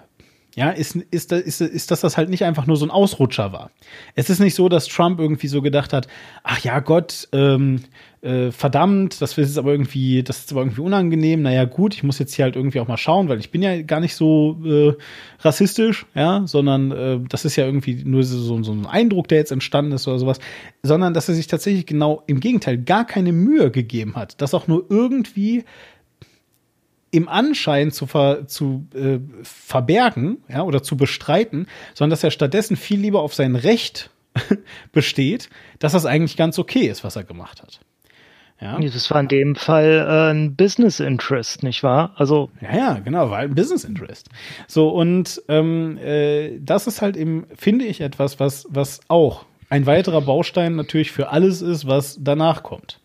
ja, 0.54 0.70
ist, 0.70 0.96
ist, 0.96 1.32
ist, 1.32 1.60
ist, 1.60 1.90
dass 1.90 2.00
das 2.00 2.16
halt 2.16 2.30
nicht 2.30 2.44
einfach 2.44 2.66
nur 2.66 2.76
so 2.76 2.84
ein 2.84 2.90
Ausrutscher 2.90 3.52
war. 3.52 3.70
Es 4.14 4.28
ist 4.28 4.40
nicht 4.40 4.54
so, 4.54 4.68
dass 4.68 4.86
Trump 4.86 5.20
irgendwie 5.20 5.46
so 5.46 5.62
gedacht 5.62 5.92
hat, 5.92 6.08
ach 6.42 6.58
ja, 6.60 6.80
Gott, 6.80 7.28
ähm, 7.32 7.82
äh, 8.22 8.50
verdammt, 8.50 9.20
das 9.20 9.38
ist 9.38 9.58
aber 9.58 9.70
irgendwie, 9.70 10.24
das 10.24 10.40
ist 10.40 10.50
aber 10.50 10.62
irgendwie 10.62 10.80
unangenehm. 10.80 11.42
Naja, 11.42 11.64
gut, 11.64 11.94
ich 11.94 12.02
muss 12.02 12.18
jetzt 12.18 12.34
hier 12.34 12.44
halt 12.44 12.56
irgendwie 12.56 12.80
auch 12.80 12.88
mal 12.88 12.96
schauen, 12.96 13.28
weil 13.28 13.38
ich 13.38 13.52
bin 13.52 13.62
ja 13.62 13.80
gar 13.82 14.00
nicht 14.00 14.16
so 14.16 14.58
äh, 14.64 14.94
rassistisch, 15.40 16.06
ja, 16.14 16.42
sondern 16.44 16.90
äh, 16.90 17.20
das 17.28 17.44
ist 17.44 17.54
ja 17.54 17.64
irgendwie 17.64 18.02
nur 18.04 18.24
so, 18.24 18.60
so 18.62 18.72
ein 18.72 18.86
Eindruck, 18.86 19.28
der 19.28 19.38
jetzt 19.38 19.52
entstanden 19.52 19.92
ist 19.92 20.08
oder 20.08 20.18
sowas, 20.18 20.40
sondern 20.82 21.14
dass 21.14 21.28
er 21.28 21.36
sich 21.36 21.46
tatsächlich 21.46 21.86
genau 21.86 22.24
im 22.26 22.40
Gegenteil 22.40 22.78
gar 22.78 23.06
keine 23.06 23.32
Mühe 23.32 23.70
gegeben 23.70 24.16
hat, 24.16 24.40
das 24.40 24.54
auch 24.54 24.66
nur 24.66 24.86
irgendwie 24.88 25.64
im 27.10 27.28
Anschein 27.28 27.90
zu, 27.90 28.06
ver, 28.06 28.46
zu 28.46 28.86
äh, 28.94 29.18
verbergen 29.42 30.38
ja, 30.48 30.62
oder 30.62 30.82
zu 30.82 30.96
bestreiten, 30.96 31.66
sondern 31.94 32.10
dass 32.10 32.24
er 32.24 32.30
stattdessen 32.30 32.76
viel 32.76 33.00
lieber 33.00 33.22
auf 33.22 33.34
sein 33.34 33.56
Recht 33.56 34.10
besteht, 34.92 35.48
dass 35.78 35.92
das 35.92 36.06
eigentlich 36.06 36.36
ganz 36.36 36.58
okay 36.58 36.86
ist, 36.86 37.04
was 37.04 37.16
er 37.16 37.24
gemacht 37.24 37.62
hat. 37.62 37.80
Ja. 38.60 38.78
Das 38.80 39.10
war 39.12 39.20
in 39.20 39.28
dem 39.28 39.54
Fall 39.54 40.04
äh, 40.08 40.32
ein 40.32 40.56
Business 40.56 40.98
Interest, 40.98 41.62
nicht 41.62 41.84
wahr? 41.84 42.12
Also 42.16 42.50
ja, 42.60 42.76
ja, 42.76 42.98
genau, 42.98 43.30
war 43.30 43.38
ein 43.38 43.54
Business 43.54 43.84
Interest. 43.84 44.28
So 44.66 44.88
und 44.88 45.40
ähm, 45.48 45.96
äh, 45.98 46.58
das 46.58 46.88
ist 46.88 47.00
halt 47.00 47.16
eben, 47.16 47.46
finde 47.54 47.84
ich, 47.84 48.00
etwas, 48.00 48.40
was 48.40 48.66
was 48.68 49.00
auch 49.06 49.44
ein 49.70 49.86
weiterer 49.86 50.22
Baustein 50.22 50.74
natürlich 50.74 51.12
für 51.12 51.28
alles 51.28 51.62
ist, 51.62 51.86
was 51.86 52.18
danach 52.20 52.64
kommt. 52.64 52.98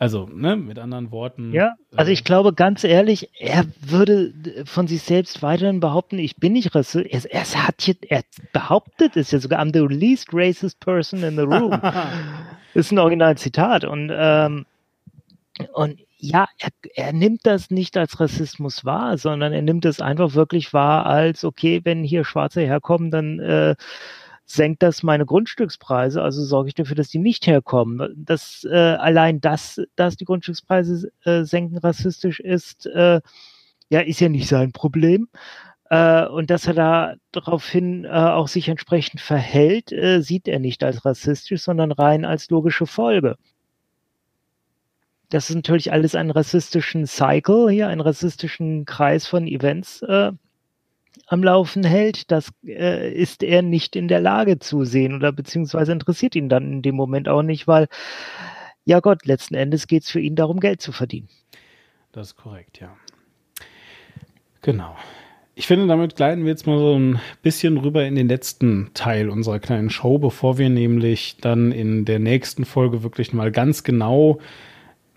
Also, 0.00 0.26
ne, 0.32 0.56
mit 0.56 0.78
anderen 0.78 1.10
Worten. 1.10 1.52
Ja, 1.52 1.74
also 1.94 2.10
ich 2.10 2.24
glaube 2.24 2.54
ganz 2.54 2.84
ehrlich, 2.84 3.28
er 3.38 3.66
würde 3.82 4.32
von 4.64 4.86
sich 4.86 5.02
selbst 5.02 5.42
weiterhin 5.42 5.78
behaupten, 5.78 6.18
ich 6.18 6.36
bin 6.36 6.54
nicht 6.54 6.74
rassistisch. 6.74 7.26
Er, 7.30 7.30
er, 7.30 7.66
hat 7.66 7.86
er 8.08 8.22
behauptet 8.54 9.18
es 9.18 9.30
ja 9.30 9.38
sogar, 9.38 9.60
I'm 9.60 9.74
the 9.74 9.94
least 9.94 10.28
racist 10.32 10.80
person 10.80 11.22
in 11.22 11.36
the 11.36 11.42
room. 11.42 11.78
ist 12.74 12.92
ein 12.92 12.98
Originalzitat. 12.98 13.84
Und, 13.84 14.10
ähm, 14.10 14.64
und 15.74 16.00
ja, 16.16 16.48
er, 16.56 16.70
er 16.94 17.12
nimmt 17.12 17.40
das 17.44 17.70
nicht 17.70 17.98
als 17.98 18.20
Rassismus 18.20 18.86
wahr, 18.86 19.18
sondern 19.18 19.52
er 19.52 19.62
nimmt 19.62 19.84
es 19.84 20.00
einfach 20.00 20.32
wirklich 20.32 20.72
wahr 20.72 21.04
als, 21.04 21.44
okay, 21.44 21.82
wenn 21.84 22.04
hier 22.04 22.24
Schwarze 22.24 22.62
herkommen, 22.62 23.10
dann 23.10 23.38
äh, 23.38 23.74
senkt 24.52 24.82
das 24.82 25.02
meine 25.02 25.26
Grundstückspreise, 25.26 26.22
also 26.22 26.42
sorge 26.44 26.68
ich 26.68 26.74
dafür, 26.74 26.96
dass 26.96 27.08
die 27.08 27.18
nicht 27.18 27.46
herkommen. 27.46 28.12
Das 28.16 28.66
äh, 28.68 28.76
allein 28.76 29.40
das, 29.40 29.80
dass 29.96 30.16
die 30.16 30.24
Grundstückspreise 30.24 31.10
äh, 31.24 31.44
senken 31.44 31.78
rassistisch 31.78 32.40
ist, 32.40 32.86
äh, 32.86 33.20
ja, 33.90 34.00
ist 34.00 34.20
ja 34.20 34.28
nicht 34.28 34.48
sein 34.48 34.72
Problem. 34.72 35.28
Äh, 35.90 36.26
und 36.26 36.50
dass 36.50 36.66
er 36.66 36.74
da 36.74 37.14
daraufhin 37.32 38.04
äh, 38.04 38.08
auch 38.08 38.48
sich 38.48 38.68
entsprechend 38.68 39.20
verhält, 39.20 39.92
äh, 39.92 40.20
sieht 40.20 40.48
er 40.48 40.58
nicht 40.58 40.82
als 40.84 41.04
rassistisch, 41.04 41.62
sondern 41.62 41.92
rein 41.92 42.24
als 42.24 42.50
logische 42.50 42.86
Folge. 42.86 43.36
Das 45.30 45.48
ist 45.48 45.56
natürlich 45.56 45.92
alles 45.92 46.16
einen 46.16 46.32
rassistischen 46.32 47.06
Cycle 47.06 47.70
hier, 47.70 47.88
einen 47.88 48.00
rassistischen 48.00 48.84
Kreis 48.84 49.26
von 49.26 49.46
Events, 49.46 50.02
am 51.26 51.42
Laufen 51.42 51.84
hält, 51.84 52.30
das 52.30 52.50
äh, 52.66 53.12
ist 53.12 53.42
er 53.42 53.62
nicht 53.62 53.96
in 53.96 54.08
der 54.08 54.20
Lage 54.20 54.58
zu 54.58 54.84
sehen 54.84 55.14
oder 55.14 55.32
beziehungsweise 55.32 55.92
interessiert 55.92 56.34
ihn 56.34 56.48
dann 56.48 56.72
in 56.72 56.82
dem 56.82 56.96
Moment 56.96 57.28
auch 57.28 57.42
nicht, 57.42 57.66
weil, 57.66 57.88
ja 58.84 59.00
Gott, 59.00 59.26
letzten 59.26 59.54
Endes 59.54 59.86
geht 59.86 60.02
es 60.04 60.10
für 60.10 60.20
ihn 60.20 60.36
darum, 60.36 60.60
Geld 60.60 60.80
zu 60.80 60.92
verdienen. 60.92 61.28
Das 62.12 62.28
ist 62.28 62.36
korrekt, 62.36 62.80
ja. 62.80 62.96
Genau. 64.62 64.96
Ich 65.54 65.66
finde, 65.66 65.86
damit 65.86 66.16
gleiten 66.16 66.44
wir 66.44 66.50
jetzt 66.50 66.66
mal 66.66 66.78
so 66.78 66.98
ein 66.98 67.20
bisschen 67.42 67.76
rüber 67.76 68.04
in 68.04 68.14
den 68.14 68.28
letzten 68.28 68.90
Teil 68.94 69.28
unserer 69.28 69.58
kleinen 69.58 69.90
Show, 69.90 70.18
bevor 70.18 70.58
wir 70.58 70.70
nämlich 70.70 71.36
dann 71.40 71.70
in 71.70 72.04
der 72.04 72.18
nächsten 72.18 72.64
Folge 72.64 73.02
wirklich 73.02 73.32
mal 73.32 73.52
ganz 73.52 73.84
genau 73.84 74.38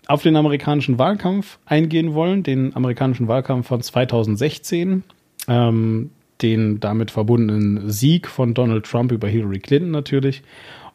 auf 0.06 0.22
den 0.22 0.36
amerikanischen 0.36 0.98
Wahlkampf 0.98 1.58
eingehen 1.64 2.14
wollen, 2.14 2.42
den 2.42 2.76
amerikanischen 2.76 3.26
Wahlkampf 3.26 3.68
von 3.68 3.80
2016 3.80 5.02
ähm, 5.48 6.10
den 6.42 6.80
damit 6.80 7.10
verbundenen 7.10 7.90
Sieg 7.90 8.28
von 8.28 8.54
Donald 8.54 8.84
Trump 8.84 9.12
über 9.12 9.28
Hillary 9.28 9.60
Clinton 9.60 9.90
natürlich 9.90 10.42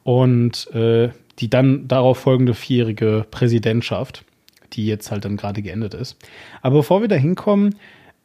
und 0.03 0.69
äh, 0.73 1.09
die 1.39 1.49
dann 1.49 1.87
darauf 1.87 2.19
folgende 2.19 2.53
vierjährige 2.53 3.25
Präsidentschaft, 3.31 4.25
die 4.73 4.85
jetzt 4.85 5.11
halt 5.11 5.25
dann 5.25 5.37
gerade 5.37 5.61
geendet 5.61 5.93
ist. 5.93 6.17
Aber 6.61 6.77
bevor 6.77 7.01
wir 7.01 7.07
da 7.07 7.15
hinkommen, 7.15 7.75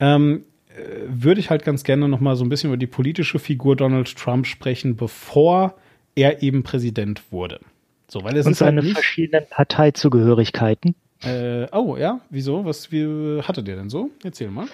ähm, 0.01 0.45
äh, 0.69 1.07
würde 1.07 1.41
ich 1.41 1.51
halt 1.51 1.65
ganz 1.65 1.85
gerne 1.85 2.09
noch 2.09 2.21
mal 2.21 2.37
so 2.37 2.45
ein 2.45 2.49
bisschen 2.49 2.71
über 2.71 2.77
die 2.77 2.87
politische 2.87 3.39
Figur 3.39 3.77
Donald 3.77 4.17
Trump 4.17 4.47
sprechen, 4.47 4.97
bevor 4.97 5.75
er 6.17 6.43
eben 6.43 6.63
Präsident 6.63 7.23
wurde. 7.31 7.61
So, 8.09 8.25
weil 8.25 8.37
es 8.37 8.47
und 8.47 8.51
halt 8.51 8.57
seine 8.59 8.83
halt 8.83 8.93
verschiedenen 8.93 9.47
Parteizugehörigkeiten. 9.49 10.95
Äh, 11.23 11.67
oh 11.73 11.97
ja, 11.97 12.21
wieso? 12.31 12.65
Was 12.65 12.93
wie, 12.93 13.41
hatte 13.43 13.63
der 13.63 13.77
denn 13.77 13.89
so? 13.89 14.11
Erzähl 14.23 14.51
mal. 14.51 14.67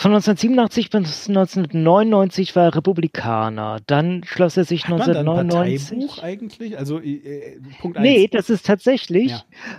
Von 0.00 0.12
1987 0.12 0.90
bis 0.90 1.28
1999 1.28 2.54
war 2.54 2.66
er 2.66 2.76
Republikaner. 2.76 3.78
Dann 3.88 4.22
schloss 4.22 4.56
er 4.56 4.62
sich 4.62 4.84
Hat 4.84 4.92
1999. 4.92 5.90
Man 5.90 6.06
Parteibuch 6.06 6.22
eigentlich? 6.22 6.78
Also 6.78 7.00
äh, 7.00 7.16
äh 7.16 7.60
Punkt 7.80 7.96
1. 7.96 8.04
Nee, 8.04 8.28
das 8.28 8.48
ist 8.48 8.64
tatsächlich. 8.64 9.32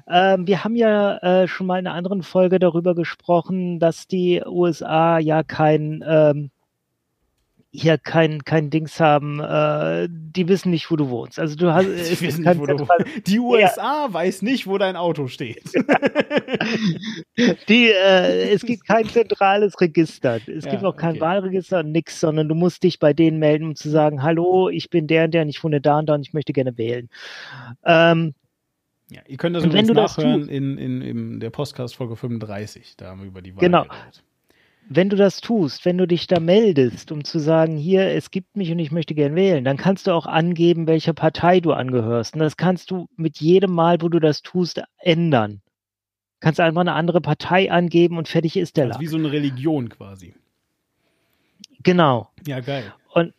Ja. 0.10 0.34
Ähm, 0.34 0.46
wir 0.46 0.66
haben 0.66 0.76
ja 0.76 1.20
äh, 1.20 1.48
schon 1.48 1.68
mal 1.68 1.80
in 1.80 1.88
einer 1.88 1.96
anderen 1.96 2.22
Folge 2.24 2.60
darüber 2.60 2.96
gesprochen, 2.96 3.80
dass 3.80 4.08
die 4.08 4.44
USA 4.46 5.20
ja 5.20 5.42
kein 5.44 6.04
ähm, 6.06 6.52
hier 7.72 8.00
kein, 8.00 8.44
kein 8.44 8.72
Dings 8.72 9.00
haben, 9.00 9.40
äh, 9.40 10.08
die 10.10 10.48
wissen 10.48 10.72
nicht, 10.72 10.90
wo 10.90 10.96
du 10.96 11.10
wohnst. 11.10 11.40
Also 11.40 11.56
du 11.56 11.72
hast 11.72 11.86
die, 11.86 12.22
wissen 12.22 12.44
nicht, 12.44 12.60
wo 12.60 12.66
du 12.66 12.88
die 13.28 13.40
USA 13.40 14.08
ja. 14.08 14.14
weiß 14.14 14.42
nicht, 14.42 14.66
wo 14.66 14.78
dein 14.80 14.96
Auto 14.96 15.28
steht. 15.28 15.64
die, 17.70 17.90
äh, 17.90 18.52
es 18.52 18.64
gibt 18.64 18.88
kein 18.88 19.08
zentrales 19.08 19.80
Register. 19.80 20.40
Es 20.48 20.66
ja, 20.66 20.72
gibt 20.72 20.84
auch 20.84 20.96
kein 20.96 21.12
okay. 21.12 21.22
Wahlregister 21.22 21.80
und 21.80 21.92
nix, 21.92 22.20
sondern 22.20 22.50
du 22.50 22.56
musst 22.56 22.84
dich 22.84 22.98
bei 22.98 23.14
denen 23.14 23.38
melden, 23.38 23.66
um 23.66 23.76
zu 23.76 23.90
sagen, 23.90 24.24
hallo, 24.24 24.70
ich 24.70 24.90
bin 24.90 25.06
der 25.06 25.26
und 25.26 25.34
der 25.34 25.44
und 25.44 25.50
ich 25.50 25.64
wohne 25.64 25.80
da 25.80 26.00
und 26.00 26.08
da 26.08 26.16
und 26.16 26.22
ich 26.22 26.34
möchte 26.34 26.54
gerne 26.54 26.78
wählen. 26.78 27.10
Ähm, 27.86 28.34
ja, 29.12 29.22
ihr 29.28 29.38
könnt 29.38 29.56
das 29.56 29.64
übrigens 29.64 29.90
nachhören 29.90 30.50
in, 30.50 30.78
in, 30.78 31.02
in 31.02 31.40
der 31.40 31.50
Podcast-Folge 31.52 32.16
35. 32.16 32.96
Da 32.98 33.08
haben 33.08 33.22
wir 33.22 33.28
über 33.28 33.42
die 33.42 33.56
Wahl 33.56 33.62
genau. 33.62 33.84
geredet 33.84 34.24
wenn 34.92 35.10
du 35.10 35.16
das 35.16 35.40
tust, 35.40 35.86
wenn 35.86 36.00
du 36.00 36.08
dich 36.08 36.26
da 36.26 36.40
meldest, 36.40 37.12
um 37.12 37.24
zu 37.24 37.38
sagen, 37.38 37.78
hier, 37.78 38.08
es 38.08 38.32
gibt 38.32 38.58
mich 38.58 38.72
und 38.72 38.80
ich 38.80 38.92
möchte 38.92 39.14
gern 39.14 39.36
wählen, 39.36 39.64
dann 39.64 39.78
kannst 39.78 40.08
du 40.08 40.12
auch 40.12 40.26
angeben, 40.26 40.88
welcher 40.88 41.14
Partei 41.14 41.60
du 41.60 41.74
angehörst. 41.74 42.34
Und 42.34 42.40
das 42.40 42.58
kannst 42.58 42.90
du 42.90 43.08
mit 43.16 43.40
jedem 43.40 43.72
Mal, 43.72 44.02
wo 44.02 44.10
du 44.10 44.20
das 44.20 44.42
tust, 44.42 44.82
ändern. 44.98 45.62
Kannst 46.40 46.60
einfach 46.60 46.82
eine 46.82 46.94
andere 46.94 47.22
Partei 47.22 47.72
angeben 47.72 48.18
und 48.18 48.28
fertig 48.28 48.58
ist 48.58 48.78
der 48.78 48.88
also 48.88 49.00
Wie 49.00 49.08
so 49.08 49.18
eine 49.18 49.32
Religion 49.32 49.90
quasi. 49.90 50.34
Genau. 51.84 52.30
Ja, 52.48 52.60
geil. 52.60 52.92
Und, 53.14 53.34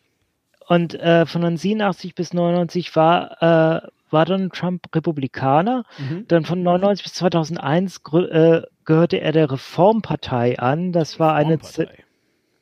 und 0.68 0.94
äh, 0.94 1.26
von 1.26 1.56
87 1.56 2.14
bis 2.14 2.32
99 2.32 2.94
war, 2.94 3.82
äh, 3.82 3.88
war 4.12 4.24
Donald 4.24 4.52
Trump 4.52 4.86
Republikaner. 4.94 5.84
Mhm. 5.98 6.26
Dann 6.28 6.44
von 6.44 6.62
99 6.62 7.04
bis 7.04 7.14
2001 7.14 8.02
grü- 8.04 8.28
äh, 8.28 8.62
gehörte 8.84 9.20
er 9.20 9.32
der 9.32 9.50
Reformpartei 9.50 10.58
an. 10.58 10.92
Das 10.92 11.18
war 11.18 11.34
eine, 11.34 11.58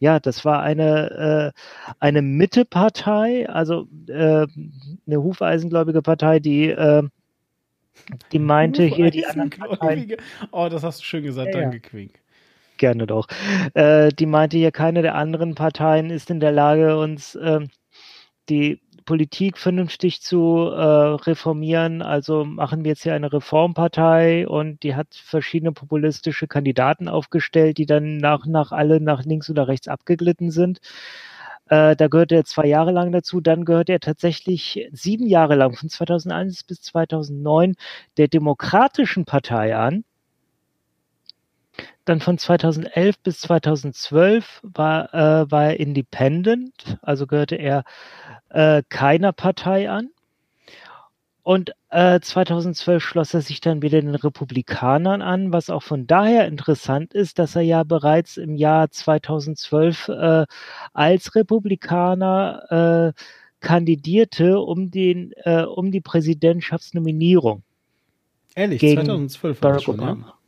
ja, 0.00 0.20
das 0.20 0.44
war 0.44 0.62
eine, 0.62 1.52
äh, 1.54 1.60
eine 2.00 2.22
Mittepartei, 2.22 3.48
also 3.48 3.88
äh, 4.08 4.46
eine 5.06 5.22
hufeisengläubige 5.22 6.02
Partei, 6.02 6.38
die, 6.40 6.68
äh, 6.70 7.02
die 8.32 8.38
meinte 8.38 8.84
hier 8.84 9.10
die 9.10 9.26
anderen 9.26 9.50
Parteien. 9.50 10.12
Oh, 10.52 10.68
das 10.70 10.82
hast 10.82 11.00
du 11.00 11.04
schön 11.04 11.24
gesagt, 11.24 11.48
Ja, 11.54 11.60
ja. 11.60 11.62
danke, 11.62 11.80
Quink. 11.80 12.20
Gerne 12.76 13.08
doch. 13.08 13.26
Äh, 13.74 14.10
die 14.10 14.26
meinte 14.26 14.56
hier, 14.56 14.70
keine 14.70 15.02
der 15.02 15.16
anderen 15.16 15.56
Parteien 15.56 16.10
ist 16.10 16.30
in 16.30 16.38
der 16.38 16.52
Lage, 16.52 16.96
uns 16.96 17.36
ähm, 17.42 17.70
die 18.48 18.80
Politik 19.08 19.56
vernünftig 19.56 20.20
zu 20.20 20.70
äh, 20.70 20.82
reformieren. 20.82 22.02
Also 22.02 22.44
machen 22.44 22.84
wir 22.84 22.90
jetzt 22.90 23.04
hier 23.04 23.14
eine 23.14 23.32
Reformpartei 23.32 24.46
und 24.46 24.82
die 24.82 24.94
hat 24.94 25.14
verschiedene 25.14 25.72
populistische 25.72 26.46
Kandidaten 26.46 27.08
aufgestellt, 27.08 27.78
die 27.78 27.86
dann 27.86 28.18
nach 28.18 28.44
und 28.44 28.52
nach 28.52 28.70
alle 28.70 29.00
nach 29.00 29.24
links 29.24 29.48
oder 29.48 29.66
rechts 29.66 29.88
abgeglitten 29.88 30.50
sind. 30.50 30.80
Äh, 31.70 31.96
da 31.96 32.08
gehörte 32.08 32.34
er 32.34 32.44
zwei 32.44 32.66
Jahre 32.66 32.92
lang 32.92 33.10
dazu. 33.10 33.40
Dann 33.40 33.64
gehörte 33.64 33.92
er 33.92 34.00
tatsächlich 34.00 34.86
sieben 34.92 35.26
Jahre 35.26 35.54
lang, 35.54 35.74
von 35.74 35.88
2001 35.88 36.64
bis 36.64 36.82
2009, 36.82 37.76
der 38.18 38.28
Demokratischen 38.28 39.24
Partei 39.24 39.74
an. 39.74 40.04
Dann 42.08 42.20
von 42.20 42.38
2011 42.38 43.18
bis 43.18 43.40
2012 43.40 44.60
war, 44.62 45.12
äh, 45.12 45.50
war 45.50 45.64
er 45.64 45.78
Independent, 45.78 46.96
also 47.02 47.26
gehörte 47.26 47.56
er 47.56 47.84
äh, 48.48 48.82
keiner 48.88 49.34
Partei 49.34 49.90
an. 49.90 50.08
Und 51.42 51.72
äh, 51.90 52.18
2012 52.18 53.04
schloss 53.04 53.34
er 53.34 53.42
sich 53.42 53.60
dann 53.60 53.82
wieder 53.82 54.00
den 54.00 54.14
Republikanern 54.14 55.20
an, 55.20 55.52
was 55.52 55.68
auch 55.68 55.82
von 55.82 56.06
daher 56.06 56.46
interessant 56.46 57.12
ist, 57.12 57.38
dass 57.38 57.56
er 57.56 57.62
ja 57.62 57.82
bereits 57.84 58.38
im 58.38 58.54
Jahr 58.54 58.90
2012 58.90 60.08
äh, 60.08 60.46
als 60.94 61.34
Republikaner 61.34 63.12
äh, 63.14 63.20
kandidierte 63.60 64.60
um, 64.60 64.90
den, 64.90 65.32
äh, 65.44 65.64
um 65.64 65.90
die 65.90 66.00
Präsidentschaftsnominierung 66.00 67.64
Ehrlich, 68.54 68.80
gegen 68.80 69.04
2012 69.04 69.62
war 69.62 69.72
das 69.72 69.84
Barack 69.84 69.84
schon, 69.84 70.00
ja? 70.00 70.12
Obama. 70.12 70.38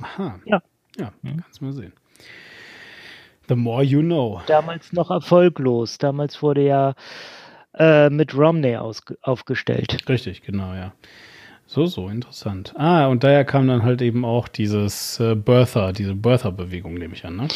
Aha. 0.00 0.40
Ja. 0.44 0.62
Ja, 0.98 1.12
kannst 1.22 1.60
du 1.60 1.64
mal 1.64 1.72
sehen. 1.72 1.92
The 3.48 3.56
more 3.56 3.82
you 3.82 4.00
know. 4.00 4.40
damals 4.46 4.92
noch 4.92 5.10
erfolglos. 5.10 5.98
Damals 5.98 6.42
wurde 6.42 6.62
ja 6.62 6.94
äh, 7.74 8.08
mit 8.08 8.34
Romney 8.34 8.76
aufgestellt. 8.76 10.08
Richtig, 10.08 10.42
genau, 10.42 10.74
ja. 10.74 10.92
So, 11.66 11.86
so, 11.86 12.08
interessant. 12.08 12.74
Ah, 12.76 13.06
und 13.06 13.24
daher 13.24 13.44
kam 13.44 13.66
dann 13.68 13.82
halt 13.82 14.02
eben 14.02 14.24
auch 14.24 14.48
dieses 14.48 15.18
äh, 15.18 15.34
Birther, 15.34 15.92
diese 15.92 16.14
Birther-Bewegung, 16.14 16.94
nehme 16.94 17.14
ich 17.14 17.24
an, 17.24 17.36
ne? 17.36 17.48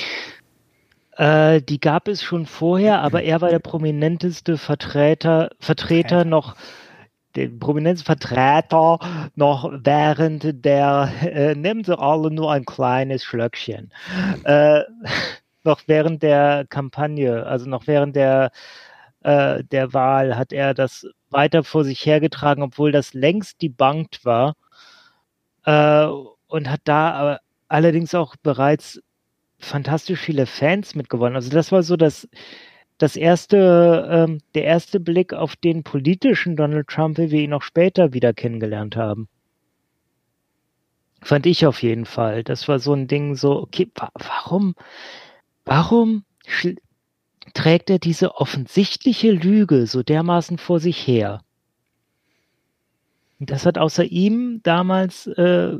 Äh, 1.16 1.60
die 1.62 1.78
gab 1.78 2.08
es 2.08 2.22
schon 2.22 2.46
vorher, 2.46 3.00
aber 3.02 3.22
er 3.22 3.40
war 3.40 3.50
der 3.50 3.58
prominenteste 3.58 4.56
Vertreter, 4.56 5.50
Vertreter 5.60 6.24
noch, 6.24 6.56
der 7.38 7.48
prominenteste 7.58 8.06
Vertreter 8.06 8.98
noch 9.36 9.70
während 9.72 10.64
der, 10.64 11.10
äh, 11.22 11.54
nehmen 11.54 11.84
Sie 11.84 11.98
alle 11.98 12.30
nur 12.30 12.52
ein 12.52 12.64
kleines 12.64 13.24
Schlöckchen, 13.24 13.92
äh, 14.44 14.82
noch 15.64 15.80
während 15.86 16.22
der 16.22 16.66
Kampagne, 16.68 17.46
also 17.46 17.68
noch 17.68 17.86
während 17.86 18.16
der, 18.16 18.50
äh, 19.22 19.62
der 19.64 19.92
Wahl 19.92 20.36
hat 20.36 20.52
er 20.52 20.74
das 20.74 21.06
weiter 21.30 21.62
vor 21.64 21.84
sich 21.84 22.04
hergetragen, 22.04 22.62
obwohl 22.62 22.92
das 22.92 23.14
längst 23.14 23.62
debunked 23.62 24.24
war 24.24 24.54
äh, 25.64 26.06
und 26.48 26.70
hat 26.70 26.80
da 26.84 27.38
allerdings 27.68 28.14
auch 28.14 28.34
bereits 28.42 29.00
fantastisch 29.58 30.20
viele 30.20 30.46
Fans 30.46 30.94
mitgewonnen. 30.94 31.36
Also 31.36 31.50
das 31.50 31.72
war 31.72 31.82
so 31.82 31.96
das, 31.96 32.28
das 32.98 33.16
erste, 33.16 34.08
ähm, 34.10 34.40
der 34.54 34.64
erste 34.64 35.00
Blick 35.00 35.32
auf 35.32 35.56
den 35.56 35.84
politischen 35.84 36.56
Donald 36.56 36.88
Trump, 36.88 37.18
wie 37.18 37.30
wir 37.30 37.40
ihn 37.40 37.52
auch 37.52 37.62
später 37.62 38.12
wieder 38.12 38.34
kennengelernt 38.34 38.96
haben. 38.96 39.28
Fand 41.22 41.46
ich 41.46 41.66
auf 41.66 41.82
jeden 41.82 42.04
Fall. 42.04 42.44
Das 42.44 42.68
war 42.68 42.78
so 42.78 42.92
ein 42.92 43.08
Ding, 43.08 43.34
so, 43.34 43.62
okay, 43.62 43.90
wa 43.94 44.10
warum, 44.14 44.74
warum 45.64 46.24
trägt 47.54 47.90
er 47.90 47.98
diese 47.98 48.36
offensichtliche 48.36 49.30
Lüge 49.32 49.86
so 49.86 50.02
dermaßen 50.02 50.58
vor 50.58 50.80
sich 50.80 51.06
her? 51.06 51.40
Das 53.40 53.66
hat 53.66 53.78
außer 53.78 54.04
ihm 54.04 54.60
damals, 54.64 55.28
äh, 55.28 55.76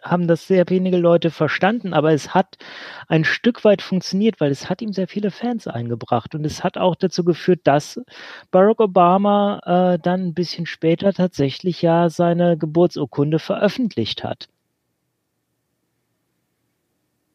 haben 0.00 0.28
das 0.28 0.46
sehr 0.46 0.64
wenige 0.68 0.96
Leute 0.96 1.32
verstanden, 1.32 1.92
aber 1.92 2.12
es 2.12 2.34
hat 2.34 2.56
ein 3.08 3.24
Stück 3.24 3.64
weit 3.64 3.82
funktioniert, 3.82 4.40
weil 4.40 4.52
es 4.52 4.70
hat 4.70 4.80
ihm 4.80 4.92
sehr 4.92 5.08
viele 5.08 5.32
Fans 5.32 5.66
eingebracht 5.66 6.36
und 6.36 6.44
es 6.46 6.62
hat 6.62 6.78
auch 6.78 6.94
dazu 6.94 7.24
geführt, 7.24 7.62
dass 7.64 8.00
Barack 8.52 8.78
Obama 8.78 9.94
äh, 9.94 9.98
dann 9.98 10.28
ein 10.28 10.34
bisschen 10.34 10.66
später 10.66 11.12
tatsächlich 11.12 11.82
ja 11.82 12.08
seine 12.10 12.56
Geburtsurkunde 12.56 13.40
veröffentlicht 13.40 14.22
hat. 14.22 14.48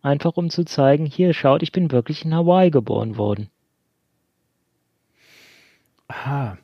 Einfach 0.01 0.37
um 0.37 0.49
zu 0.49 0.63
zeigen, 0.63 1.05
hier 1.05 1.33
schaut, 1.33 1.63
ich 1.63 1.73
bin 1.73 1.91
wirklich 1.91 2.23
in 2.23 2.33
Hawaii 2.33 2.71
geboren 2.71 3.17
worden. 3.17 3.49
Ah. 6.07 6.55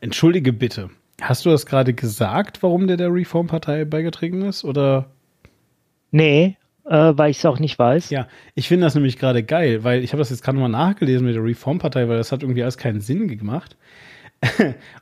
Entschuldige 0.00 0.52
bitte. 0.52 0.90
Hast 1.20 1.46
du 1.46 1.50
das 1.50 1.66
gerade 1.66 1.94
gesagt, 1.94 2.62
warum 2.62 2.86
der 2.86 2.96
der 2.96 3.12
Reformpartei 3.12 3.84
beigetreten 3.84 4.42
ist? 4.42 4.64
Oder? 4.64 5.10
Nee, 6.10 6.56
äh, 6.86 7.12
weil 7.14 7.30
ich 7.30 7.38
es 7.38 7.46
auch 7.46 7.58
nicht 7.58 7.78
weiß. 7.78 8.10
Ja, 8.10 8.28
ich 8.54 8.68
finde 8.68 8.86
das 8.86 8.94
nämlich 8.94 9.18
gerade 9.18 9.42
geil, 9.42 9.84
weil 9.84 10.02
ich 10.02 10.12
habe 10.12 10.20
das 10.20 10.30
jetzt 10.30 10.42
gerade 10.42 10.58
mal 10.58 10.68
nachgelesen 10.68 11.26
mit 11.26 11.34
der 11.34 11.44
Reformpartei, 11.44 12.08
weil 12.08 12.16
das 12.16 12.32
hat 12.32 12.42
irgendwie 12.42 12.62
alles 12.62 12.78
keinen 12.78 13.00
Sinn 13.00 13.28
gemacht. 13.28 13.76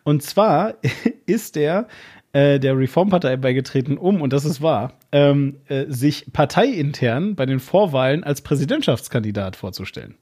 Und 0.04 0.22
zwar 0.22 0.74
ist 1.26 1.56
der 1.56 1.88
äh, 2.32 2.58
der 2.58 2.78
Reformpartei 2.78 3.36
beigetreten, 3.36 3.98
um, 3.98 4.22
und 4.22 4.32
das 4.32 4.46
ist 4.46 4.62
wahr, 4.62 4.94
ähm, 5.12 5.56
äh, 5.68 5.84
sich 5.88 6.32
parteiintern 6.32 7.34
bei 7.34 7.44
den 7.44 7.60
Vorwahlen 7.60 8.24
als 8.24 8.40
Präsidentschaftskandidat 8.40 9.54
vorzustellen. 9.54 10.14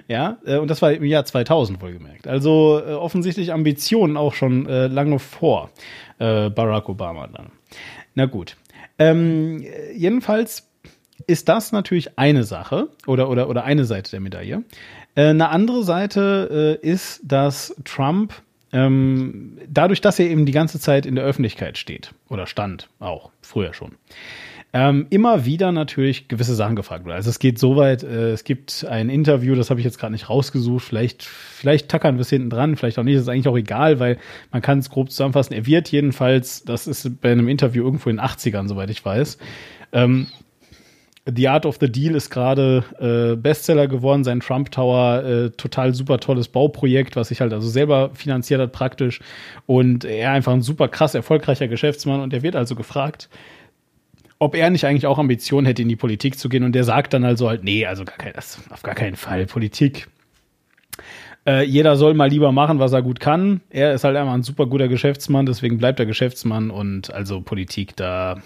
ja, 0.08 0.38
äh, 0.44 0.56
und 0.58 0.68
das 0.68 0.82
war 0.82 0.92
im 0.92 1.04
Jahr 1.04 1.24
2000 1.24 1.80
wohlgemerkt. 1.80 2.26
Also 2.26 2.80
äh, 2.84 2.92
offensichtlich 2.92 3.52
Ambitionen 3.52 4.16
auch 4.16 4.34
schon 4.34 4.66
äh, 4.66 4.86
lange 4.86 5.18
vor 5.18 5.70
Barack 6.16 6.88
Obama 6.88 7.26
dann. 7.26 7.50
Na 8.14 8.26
gut. 8.26 8.56
Ähm, 9.00 9.64
jedenfalls 9.92 10.70
ist 11.26 11.48
das 11.48 11.72
natürlich 11.72 12.20
eine 12.20 12.44
Sache 12.44 12.88
oder, 13.08 13.28
oder, 13.28 13.48
oder 13.48 13.64
eine 13.64 13.84
Seite 13.84 14.12
der 14.12 14.20
Medaille. 14.20 14.62
Eine 15.16 15.48
andere 15.48 15.82
Seite 15.82 16.78
ist, 16.80 17.20
dass 17.24 17.74
Trump 17.84 18.32
ähm, 18.74 19.58
dadurch, 19.68 20.00
dass 20.00 20.18
er 20.18 20.26
eben 20.26 20.46
die 20.46 20.52
ganze 20.52 20.78
Zeit 20.80 21.06
in 21.06 21.14
der 21.14 21.24
Öffentlichkeit 21.24 21.78
steht 21.78 22.12
oder 22.28 22.46
stand, 22.46 22.88
auch 22.98 23.30
früher 23.40 23.72
schon, 23.72 23.92
ähm, 24.74 25.06
immer 25.10 25.44
wieder 25.44 25.70
natürlich 25.70 26.26
gewisse 26.26 26.56
Sachen 26.56 26.74
gefragt 26.74 27.04
wird. 27.04 27.14
Also 27.14 27.30
es 27.30 27.38
geht 27.38 27.60
so 27.60 27.76
weit, 27.76 28.02
äh, 28.02 28.32
es 28.32 28.42
gibt 28.42 28.84
ein 28.84 29.08
Interview, 29.08 29.54
das 29.54 29.70
habe 29.70 29.78
ich 29.78 29.84
jetzt 29.84 30.00
gerade 30.00 30.12
nicht 30.12 30.28
rausgesucht, 30.28 30.84
vielleicht, 30.84 31.22
vielleicht 31.22 31.88
tackern 31.88 32.16
wir 32.16 32.22
es 32.22 32.30
hinten 32.30 32.50
dran, 32.50 32.74
vielleicht 32.74 32.98
auch 32.98 33.04
nicht, 33.04 33.14
das 33.14 33.22
ist 33.22 33.28
eigentlich 33.28 33.46
auch 33.46 33.56
egal, 33.56 34.00
weil 34.00 34.18
man 34.50 34.62
kann 34.62 34.80
es 34.80 34.90
grob 34.90 35.12
zusammenfassen. 35.12 35.54
Er 35.54 35.66
wird 35.66 35.92
jedenfalls, 35.92 36.64
das 36.64 36.88
ist 36.88 37.20
bei 37.20 37.30
einem 37.30 37.48
Interview 37.48 37.84
irgendwo 37.84 38.10
in 38.10 38.16
den 38.16 38.26
80ern, 38.26 38.66
soweit 38.66 38.90
ich 38.90 39.04
weiß, 39.04 39.38
ähm, 39.92 40.26
The 41.32 41.48
Art 41.48 41.64
of 41.64 41.78
the 41.80 41.90
Deal 41.90 42.16
ist 42.16 42.28
gerade 42.28 42.84
äh, 42.98 43.36
Bestseller 43.36 43.86
geworden, 43.86 44.24
sein 44.24 44.40
Trump 44.40 44.72
Tower, 44.72 45.22
äh, 45.24 45.50
total 45.50 45.94
super 45.94 46.18
tolles 46.18 46.48
Bauprojekt, 46.48 47.16
was 47.16 47.28
sich 47.28 47.40
halt 47.40 47.52
also 47.52 47.66
selber 47.68 48.10
finanziert 48.12 48.60
hat 48.60 48.72
praktisch. 48.72 49.20
Und 49.64 50.04
er 50.04 50.32
einfach 50.32 50.52
ein 50.52 50.60
super 50.60 50.88
krass 50.88 51.14
erfolgreicher 51.14 51.66
Geschäftsmann 51.66 52.20
und 52.20 52.34
er 52.34 52.42
wird 52.42 52.56
also 52.56 52.74
gefragt, 52.74 53.30
ob 54.44 54.54
er 54.54 54.68
nicht 54.68 54.84
eigentlich 54.84 55.06
auch 55.06 55.18
Ambitionen 55.18 55.66
hätte, 55.66 55.82
in 55.82 55.88
die 55.88 55.96
Politik 55.96 56.38
zu 56.38 56.50
gehen. 56.50 56.64
Und 56.64 56.72
der 56.72 56.84
sagt 56.84 57.14
dann 57.14 57.24
also 57.24 57.48
halt, 57.48 57.64
nee, 57.64 57.86
also 57.86 58.04
gar 58.04 58.18
kein, 58.18 58.34
auf 58.36 58.82
gar 58.82 58.94
keinen 58.94 59.16
Fall. 59.16 59.46
Politik. 59.46 60.08
Äh, 61.46 61.64
jeder 61.64 61.96
soll 61.96 62.12
mal 62.14 62.28
lieber 62.28 62.52
machen, 62.52 62.78
was 62.78 62.92
er 62.92 63.02
gut 63.02 63.20
kann. 63.20 63.62
Er 63.70 63.94
ist 63.94 64.04
halt 64.04 64.16
einfach 64.16 64.34
ein 64.34 64.42
super 64.42 64.66
guter 64.66 64.88
Geschäftsmann, 64.88 65.46
deswegen 65.46 65.78
bleibt 65.78 65.98
er 65.98 66.06
Geschäftsmann 66.06 66.70
und 66.70 67.12
also 67.12 67.40
Politik 67.40 67.96
da, 67.96 68.36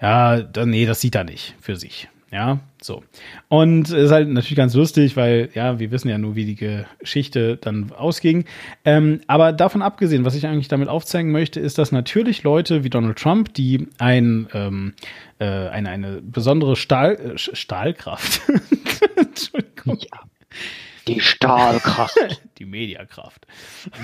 ja, 0.00 0.40
da, 0.42 0.66
nee, 0.66 0.84
das 0.84 1.00
sieht 1.00 1.14
er 1.14 1.24
nicht 1.24 1.54
für 1.60 1.76
sich. 1.76 2.08
Ja, 2.30 2.60
so. 2.82 3.02
Und 3.48 3.90
ist 3.90 4.10
halt 4.10 4.28
natürlich 4.28 4.56
ganz 4.56 4.74
lustig, 4.74 5.16
weil, 5.16 5.48
ja, 5.54 5.78
wir 5.78 5.90
wissen 5.90 6.10
ja 6.10 6.18
nur, 6.18 6.36
wie 6.36 6.44
die 6.44 6.56
Geschichte 6.56 7.56
dann 7.56 7.90
ausging. 7.92 8.44
Ähm, 8.84 9.20
aber 9.26 9.52
davon 9.52 9.80
abgesehen, 9.80 10.26
was 10.26 10.34
ich 10.34 10.46
eigentlich 10.46 10.68
damit 10.68 10.88
aufzeigen 10.88 11.32
möchte, 11.32 11.58
ist, 11.58 11.78
dass 11.78 11.90
natürlich 11.90 12.42
Leute 12.42 12.84
wie 12.84 12.90
Donald 12.90 13.18
Trump, 13.18 13.54
die 13.54 13.88
ein, 13.96 14.46
ähm, 14.52 14.92
äh, 15.38 15.46
eine, 15.46 15.88
eine 15.88 16.20
besondere 16.20 16.76
Stahl, 16.76 17.14
äh, 17.14 17.38
Stahlkraft, 17.38 18.42
Entschuldigung, 19.16 19.98
Die 21.06 21.20
Stahlkraft. 21.20 22.42
Die 22.58 22.66
Mediakraft. 22.66 23.46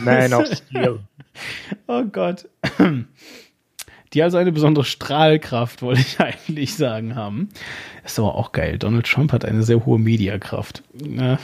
Man 0.03 0.33
of 0.33 0.47
Steel. 0.47 1.01
Oh 1.89 2.05
Gott. 2.05 2.49
Die 4.15 4.23
also 4.23 4.39
eine 4.39 4.53
besondere 4.53 4.85
Strahlkraft, 4.85 5.83
wollte 5.83 6.01
ich 6.01 6.21
eigentlich 6.21 6.75
sagen, 6.75 7.17
haben. 7.17 7.49
Ist 8.05 8.19
aber 8.19 8.35
auch 8.37 8.53
geil. 8.53 8.79
Donald 8.79 9.07
Trump 9.07 9.33
hat 9.33 9.45
eine 9.45 9.63
sehr 9.63 9.85
hohe 9.85 9.99
Mediakraft. 9.99 10.83
Ja. 10.95 11.39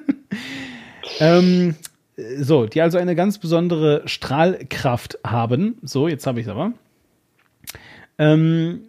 ähm, 1.20 1.76
so, 2.40 2.66
die 2.66 2.80
also 2.80 2.98
eine 2.98 3.14
ganz 3.14 3.38
besondere 3.38 4.02
Strahlkraft 4.06 5.18
haben. 5.24 5.78
So, 5.82 6.08
jetzt 6.08 6.26
habe 6.26 6.40
ich 6.40 6.46
es 6.46 6.50
aber. 6.50 6.72
Ähm, 8.18 8.87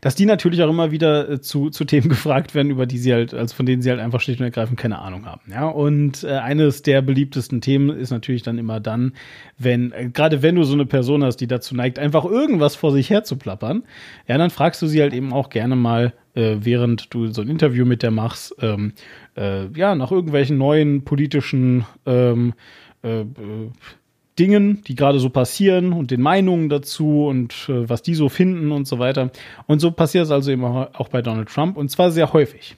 dass 0.00 0.14
die 0.14 0.26
natürlich 0.26 0.62
auch 0.62 0.68
immer 0.68 0.90
wieder 0.90 1.28
äh, 1.28 1.40
zu, 1.40 1.70
zu 1.70 1.84
Themen 1.84 2.08
gefragt 2.10 2.54
werden, 2.54 2.70
über 2.70 2.86
die 2.86 2.98
sie 2.98 3.12
halt, 3.12 3.34
also 3.34 3.54
von 3.54 3.66
denen 3.66 3.82
sie 3.82 3.90
halt 3.90 4.00
einfach 4.00 4.20
schlicht 4.20 4.40
und 4.40 4.44
ergreifend 4.44 4.78
keine 4.78 4.98
Ahnung 4.98 5.26
haben. 5.26 5.42
Ja, 5.50 5.66
und 5.66 6.24
äh, 6.24 6.32
eines 6.32 6.82
der 6.82 7.02
beliebtesten 7.02 7.60
Themen 7.60 7.90
ist 7.90 8.10
natürlich 8.10 8.42
dann 8.42 8.58
immer 8.58 8.80
dann, 8.80 9.12
wenn, 9.58 9.92
äh, 9.92 10.08
gerade 10.08 10.42
wenn 10.42 10.56
du 10.56 10.64
so 10.64 10.74
eine 10.74 10.86
Person 10.86 11.24
hast, 11.24 11.36
die 11.36 11.46
dazu 11.46 11.74
neigt, 11.74 11.98
einfach 11.98 12.24
irgendwas 12.24 12.76
vor 12.76 12.92
sich 12.92 13.10
her 13.10 13.24
zu 13.24 13.36
plappern, 13.36 13.84
ja, 14.26 14.38
dann 14.38 14.50
fragst 14.50 14.80
du 14.82 14.86
sie 14.86 15.00
halt 15.00 15.12
eben 15.12 15.32
auch 15.32 15.50
gerne 15.50 15.76
mal, 15.76 16.12
äh, 16.34 16.56
während 16.60 17.12
du 17.12 17.26
so 17.28 17.42
ein 17.42 17.48
Interview 17.48 17.84
mit 17.84 18.02
der 18.02 18.10
machst, 18.10 18.54
ähm, 18.60 18.92
äh, 19.36 19.66
ja, 19.76 19.94
nach 19.94 20.10
irgendwelchen 20.10 20.58
neuen 20.58 21.04
politischen 21.04 21.84
ähm, 22.06 22.54
äh, 23.02 23.24
Dingen, 24.38 24.82
die 24.86 24.94
gerade 24.94 25.18
so 25.18 25.28
passieren 25.28 25.92
und 25.92 26.10
den 26.10 26.22
Meinungen 26.22 26.68
dazu 26.68 27.26
und 27.26 27.52
äh, 27.68 27.88
was 27.88 28.02
die 28.02 28.14
so 28.14 28.28
finden 28.28 28.72
und 28.72 28.86
so 28.86 28.98
weiter. 28.98 29.30
Und 29.66 29.80
so 29.80 29.90
passiert 29.90 30.24
es 30.24 30.30
also 30.30 30.50
eben 30.50 30.64
auch 30.64 31.08
bei 31.08 31.22
Donald 31.22 31.48
Trump 31.48 31.76
und 31.76 31.90
zwar 31.90 32.10
sehr 32.10 32.32
häufig. 32.32 32.76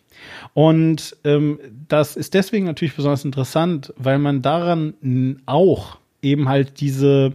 Und 0.53 1.17
ähm, 1.25 1.59
das 1.89 2.17
ist 2.17 2.35
deswegen 2.35 2.67
natürlich 2.67 2.97
besonders 2.97 3.25
interessant, 3.25 3.93
weil 3.97 4.19
man 4.19 4.43
daran 4.43 5.43
auch 5.47 5.99
eben 6.23 6.49
halt 6.49 6.81
diese, 6.81 7.35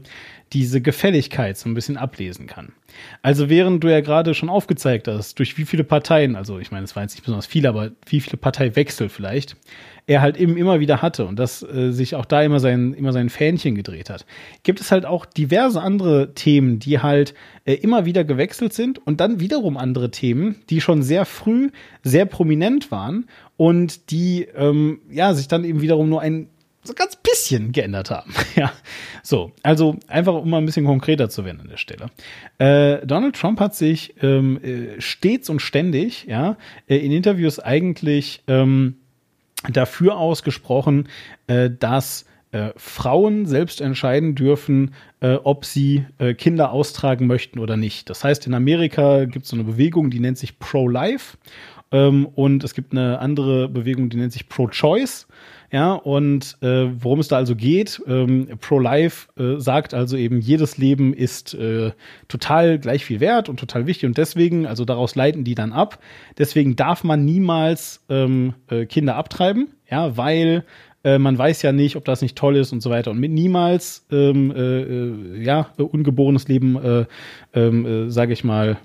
diese 0.54 0.82
Gefälligkeit 0.82 1.58
so 1.58 1.70
ein 1.70 1.74
bisschen 1.74 1.98
ablesen 1.98 2.48
kann. 2.48 2.74
Also 3.22 3.50
während 3.50 3.84
du 3.84 3.88
ja 3.90 4.02
gerade 4.02 4.34
schon 4.34 4.50
aufgezeigt 4.50 5.08
hast, 5.08 5.38
durch 5.40 5.58
wie 5.58 5.66
viele 5.66 5.84
Parteien, 5.84 6.36
also 6.36 6.60
ich 6.60 6.72
meine, 6.72 6.86
es 6.86 6.96
war 6.96 7.04
jetzt 7.04 7.14
nicht 7.14 7.24
besonders 7.24 7.46
viel, 7.46 7.68
aber 7.68 7.92
wie 8.08 8.20
viele 8.20 8.38
Parteiwechsel 8.38 9.10
vielleicht, 9.10 9.56
er 10.10 10.22
halt 10.22 10.38
eben 10.38 10.58
immer 10.58 10.80
wieder 10.80 11.04
hatte 11.04 11.28
und 11.28 11.38
dass 11.38 11.62
äh, 11.62 11.92
sich 11.92 12.16
auch 12.16 12.26
da 12.26 12.42
immer 12.42 12.60
sein, 12.60 12.96
immer 12.96 13.14
sein 13.14 13.30
Fähnchen 13.30 13.76
gedreht 13.76 14.10
hat, 14.10 14.26
gibt 14.64 14.82
es 14.82 14.92
halt 14.92 15.06
auch 15.06 15.24
diverse 15.24 15.80
andere 15.82 16.34
Themen, 16.34 16.80
die 16.80 17.00
halt 17.00 17.36
äh, 17.64 17.76
immer 17.76 18.06
wieder 18.06 18.24
gewechselt 18.24 18.74
sind 18.74 18.98
und 19.06 19.22
dann 19.22 19.40
wiederum 19.40 19.78
andere 19.78 20.10
Themen, 20.10 20.56
die 20.72 20.82
schon 20.82 21.04
sehr 21.04 21.26
früh 21.26 21.70
sehr 22.02 22.26
prominent 22.26 22.90
waren 22.90 23.28
und 23.56 24.10
die 24.10 24.48
ähm, 24.56 25.00
ja 25.12 25.36
sich 25.36 25.48
dann 25.48 25.64
eben 25.64 25.80
wiederum 25.80 26.10
nur 26.10 26.22
ein 26.22 26.50
so 26.82 26.96
ganz 26.96 27.16
bisschen 27.16 27.72
geändert 27.72 28.10
haben. 28.10 28.34
ja, 28.56 28.72
so, 29.22 29.52
also 29.62 29.98
einfach 30.08 30.34
um 30.34 30.50
mal 30.50 30.58
ein 30.58 30.66
bisschen 30.66 30.86
konkreter 30.88 31.30
zu 31.30 31.46
werden 31.46 31.62
an 31.62 31.68
der 31.68 31.78
Stelle. 31.78 32.10
Äh, 32.58 33.06
Donald 33.06 33.36
Trump 33.36 33.60
hat 33.60 33.76
sich 33.76 34.16
ähm, 34.24 34.60
äh, 34.64 35.00
stets 35.00 35.52
und 35.52 35.62
ständig, 35.62 36.26
ja, 36.26 36.58
äh, 36.88 36.98
in 36.98 37.12
Interviews 37.12 37.60
eigentlich 37.60 38.42
ähm, 38.48 38.96
dafür 39.68 40.18
ausgesprochen, 40.18 41.10
äh, 41.48 41.70
dass 41.70 42.26
äh, 42.52 42.72
Frauen 42.78 43.46
selbst 43.46 43.80
entscheiden 43.80 44.34
dürfen, 44.36 44.96
äh, 45.20 45.36
ob 45.36 45.66
sie 45.66 46.06
äh, 46.18 46.34
Kinder 46.34 46.72
austragen 46.72 47.28
möchten 47.28 47.60
oder 47.60 47.78
nicht. 47.78 48.10
Das 48.10 48.24
heißt, 48.24 48.48
in 48.48 48.54
Amerika 48.54 49.26
gibt 49.26 49.46
es 49.46 49.52
so 49.52 49.56
eine 49.56 49.66
Bewegung, 49.66 50.10
die 50.10 50.20
nennt 50.20 50.38
sich 50.38 50.58
Pro-Life 50.58 51.38
ähm, 51.92 52.26
und 52.26 52.64
es 52.64 52.74
gibt 52.74 52.92
eine 52.92 53.20
andere 53.20 53.70
Bewegung, 53.70 54.10
die 54.10 54.18
nennt 54.18 54.34
sich 54.34 54.50
Pro-Choice. 54.50 55.28
Ja, 55.72 55.94
und 55.94 56.58
äh, 56.62 56.88
worum 57.00 57.20
es 57.20 57.28
da 57.28 57.38
also 57.38 57.56
geht, 57.56 58.02
ähm, 58.08 58.48
Pro-Life 58.60 59.28
äh, 59.38 59.60
sagt 59.60 59.94
also 59.94 60.18
eben, 60.18 60.42
jedes 60.42 60.78
Leben 60.80 61.14
ist 61.14 61.54
äh, 61.54 61.92
total 62.28 62.80
gleich 62.80 63.06
viel 63.06 63.20
wert 63.20 63.50
und 63.50 63.60
total 63.60 63.86
wichtig 63.86 64.08
und 64.08 64.18
deswegen, 64.18 64.66
also 64.66 64.84
daraus 64.84 65.14
leiten 65.14 65.44
die 65.44 65.54
dann 65.54 65.72
ab, 65.72 66.00
deswegen 66.40 66.76
darf 66.76 67.04
man 67.04 67.24
niemals 67.24 68.04
ähm, 68.10 68.56
äh, 68.68 68.88
Kinder 68.88 69.16
abtreiben, 69.16 69.70
ja, 69.90 70.18
weil 70.18 70.64
äh, 71.04 71.18
man 71.18 71.38
weiß 71.38 71.62
ja 71.62 71.72
nicht, 71.72 71.96
ob 71.96 72.06
das 72.06 72.22
nicht 72.22 72.38
toll 72.38 72.56
ist 72.56 72.74
und 72.74 72.82
so 72.82 72.90
weiter. 72.90 73.12
Und 73.12 73.20
mit 73.20 73.32
niemals, 73.32 74.06
ähm, 74.12 74.52
äh, 74.52 74.82
äh, 74.82 75.44
ja, 75.44 75.72
ungeborenes 75.78 76.48
Leben, 76.48 76.76
äh, 76.84 77.06
ähm, 77.54 77.86
äh, 77.86 78.10
sage 78.10 78.34
ich 78.34 78.44
mal, 78.44 78.78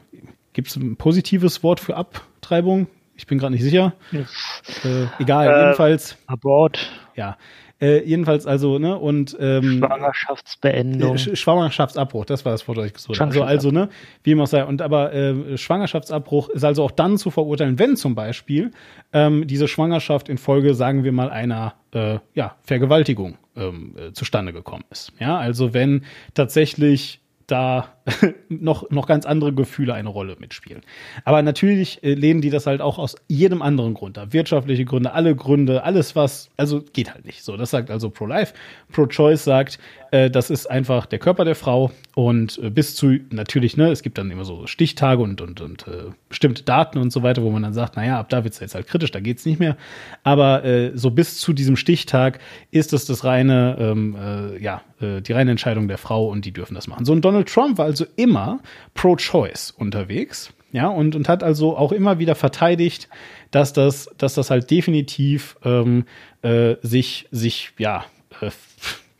gibt 0.52 0.68
es 0.68 0.76
ein 0.76 0.96
positives 0.96 1.62
Wort 1.62 1.80
für 1.80 1.96
Abtreibung? 1.96 2.86
Ich 3.16 3.26
bin 3.26 3.38
gerade 3.38 3.52
nicht 3.52 3.62
sicher. 3.62 3.94
Äh, 4.12 5.06
egal, 5.18 5.48
Äh, 5.48 5.60
jedenfalls, 5.64 6.16
Abort, 6.26 6.90
ja. 7.14 7.36
Äh, 7.80 8.04
jedenfalls 8.04 8.46
also, 8.46 8.78
ne, 8.78 8.96
und 8.96 9.36
ähm, 9.40 9.78
Schwangerschaftsbeendung. 9.78 11.18
Sch 11.18 11.36
Schwangerschaftsabbruch, 11.36 12.24
das 12.24 12.44
war 12.44 12.52
das 12.52 12.66
Wort, 12.68 12.78
das 12.78 12.86
ich 12.86 12.94
gesucht 12.94 13.20
habe. 13.20 13.26
Also, 13.30 13.40
Schwangerschaftsabbruch. 13.40 13.80
also, 13.80 13.88
ne, 13.88 14.22
wie 14.22 14.30
immer 14.30 14.46
sei. 14.46 14.64
Und 14.64 14.80
aber 14.80 15.12
äh, 15.12 15.58
Schwangerschaftsabbruch 15.58 16.48
ist 16.50 16.64
also 16.64 16.84
auch 16.84 16.92
dann 16.92 17.18
zu 17.18 17.30
verurteilen, 17.30 17.78
wenn 17.78 17.96
zum 17.96 18.14
Beispiel 18.14 18.70
ähm, 19.12 19.46
diese 19.46 19.66
Schwangerschaft 19.68 20.28
infolge, 20.28 20.74
sagen 20.74 21.02
wir 21.04 21.12
mal, 21.12 21.30
einer 21.30 21.74
äh, 21.92 22.18
ja, 22.34 22.56
Vergewaltigung 22.62 23.38
ähm, 23.56 23.96
äh, 23.98 24.12
zustande 24.12 24.52
gekommen 24.52 24.84
ist. 24.90 25.12
Ja, 25.18 25.36
also 25.38 25.74
wenn 25.74 26.04
tatsächlich 26.34 27.20
da 27.46 27.94
noch, 28.48 28.90
noch 28.90 29.06
ganz 29.06 29.26
andere 29.26 29.52
Gefühle 29.52 29.94
eine 29.94 30.08
Rolle 30.08 30.36
mitspielen. 30.38 30.82
Aber 31.24 31.42
natürlich 31.42 32.02
äh, 32.02 32.14
lehnen 32.14 32.40
die 32.40 32.50
das 32.50 32.66
halt 32.66 32.80
auch 32.80 32.98
aus 32.98 33.16
jedem 33.28 33.62
anderen 33.62 33.94
Grund 33.94 34.18
ab. 34.18 34.32
Wirtschaftliche 34.32 34.84
Gründe, 34.84 35.12
alle 35.12 35.34
Gründe, 35.34 35.84
alles 35.84 36.16
was, 36.16 36.50
also 36.56 36.82
geht 36.92 37.12
halt 37.12 37.24
nicht 37.24 37.42
so. 37.42 37.56
Das 37.56 37.70
sagt 37.70 37.90
also 37.90 38.10
Pro-Life. 38.10 38.54
Pro-Choice 38.92 39.44
sagt, 39.44 39.78
äh, 40.14 40.30
das 40.30 40.48
ist 40.48 40.70
einfach 40.70 41.06
der 41.06 41.18
Körper 41.18 41.44
der 41.44 41.56
Frau 41.56 41.90
und 42.14 42.58
äh, 42.62 42.70
bis 42.70 42.94
zu, 42.94 43.18
natürlich, 43.30 43.76
ne, 43.76 43.90
es 43.90 44.02
gibt 44.02 44.16
dann 44.16 44.30
immer 44.30 44.44
so 44.44 44.66
Stichtage 44.68 45.20
und, 45.20 45.40
und, 45.40 45.60
und 45.60 45.88
äh, 45.88 46.12
bestimmte 46.28 46.62
Daten 46.62 46.98
und 46.98 47.12
so 47.12 47.24
weiter, 47.24 47.42
wo 47.42 47.50
man 47.50 47.64
dann 47.64 47.72
sagt, 47.72 47.96
naja, 47.96 48.20
ab 48.20 48.28
da 48.28 48.44
wird's 48.44 48.60
jetzt 48.60 48.76
halt 48.76 48.86
kritisch, 48.86 49.10
da 49.10 49.18
geht's 49.18 49.44
nicht 49.44 49.58
mehr. 49.58 49.76
Aber 50.22 50.64
äh, 50.64 50.92
so 50.94 51.10
bis 51.10 51.38
zu 51.38 51.52
diesem 51.52 51.74
Stichtag 51.74 52.38
ist 52.70 52.92
es 52.92 53.06
das 53.06 53.24
reine, 53.24 53.76
ähm, 53.80 54.16
äh, 54.16 54.62
ja, 54.62 54.82
die 55.00 55.32
reine 55.32 55.50
Entscheidung 55.50 55.86
der 55.86 55.98
Frau 55.98 56.28
und 56.28 56.46
die 56.46 56.52
dürfen 56.52 56.74
das 56.74 56.86
machen. 56.86 57.04
So, 57.04 57.12
und 57.12 57.22
Donald 57.22 57.46
Trump 57.48 57.76
war 57.76 57.84
also 57.84 58.06
immer 58.16 58.60
pro-choice 58.94 59.72
unterwegs. 59.72 60.54
Ja, 60.72 60.88
und, 60.88 61.14
und 61.14 61.28
hat 61.28 61.42
also 61.42 61.76
auch 61.76 61.92
immer 61.92 62.18
wieder 62.18 62.34
verteidigt, 62.34 63.08
dass 63.50 63.74
das, 63.74 64.08
dass 64.16 64.34
das 64.34 64.50
halt 64.50 64.70
definitiv 64.70 65.56
ähm, 65.62 66.04
äh, 66.40 66.76
sich, 66.80 67.28
sich, 67.32 67.72
ja, 67.76 68.06
äh, 68.40 68.50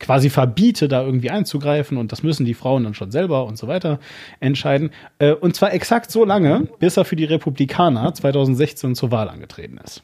quasi 0.05 0.29
verbiete, 0.29 0.87
da 0.87 1.03
irgendwie 1.03 1.31
einzugreifen 1.31 1.97
und 1.97 2.11
das 2.11 2.21
müssen 2.21 2.45
die 2.45 2.53
Frauen 2.53 2.83
dann 2.83 2.93
schon 2.93 3.11
selber 3.11 3.45
und 3.45 3.57
so 3.57 3.67
weiter 3.67 3.99
entscheiden. 4.39 4.91
Äh, 5.17 5.31
und 5.31 5.55
zwar 5.55 5.73
exakt 5.73 6.11
so 6.11 6.25
lange, 6.25 6.67
bis 6.79 6.97
er 6.97 7.05
für 7.05 7.15
die 7.15 7.25
Republikaner 7.25 8.13
2016 8.13 8.93
zur 8.93 9.11
Wahl 9.11 9.29
angetreten 9.29 9.79
ist. 9.83 10.03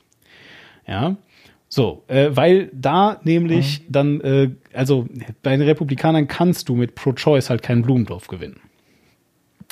Ja. 0.87 1.15
So, 1.69 2.03
äh, 2.07 2.31
weil 2.31 2.69
da 2.73 3.21
nämlich 3.23 3.83
dann, 3.87 4.19
äh, 4.21 4.49
also 4.73 5.07
bei 5.43 5.51
den 5.51 5.61
Republikanern 5.61 6.27
kannst 6.27 6.67
du 6.67 6.75
mit 6.75 6.95
Pro-Choice 6.95 7.49
halt 7.49 7.61
keinen 7.61 7.83
Blumentopf 7.83 8.27
gewinnen. 8.27 8.59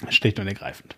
Schlicht 0.10 0.40
und 0.40 0.48
ergreifend. 0.48 0.96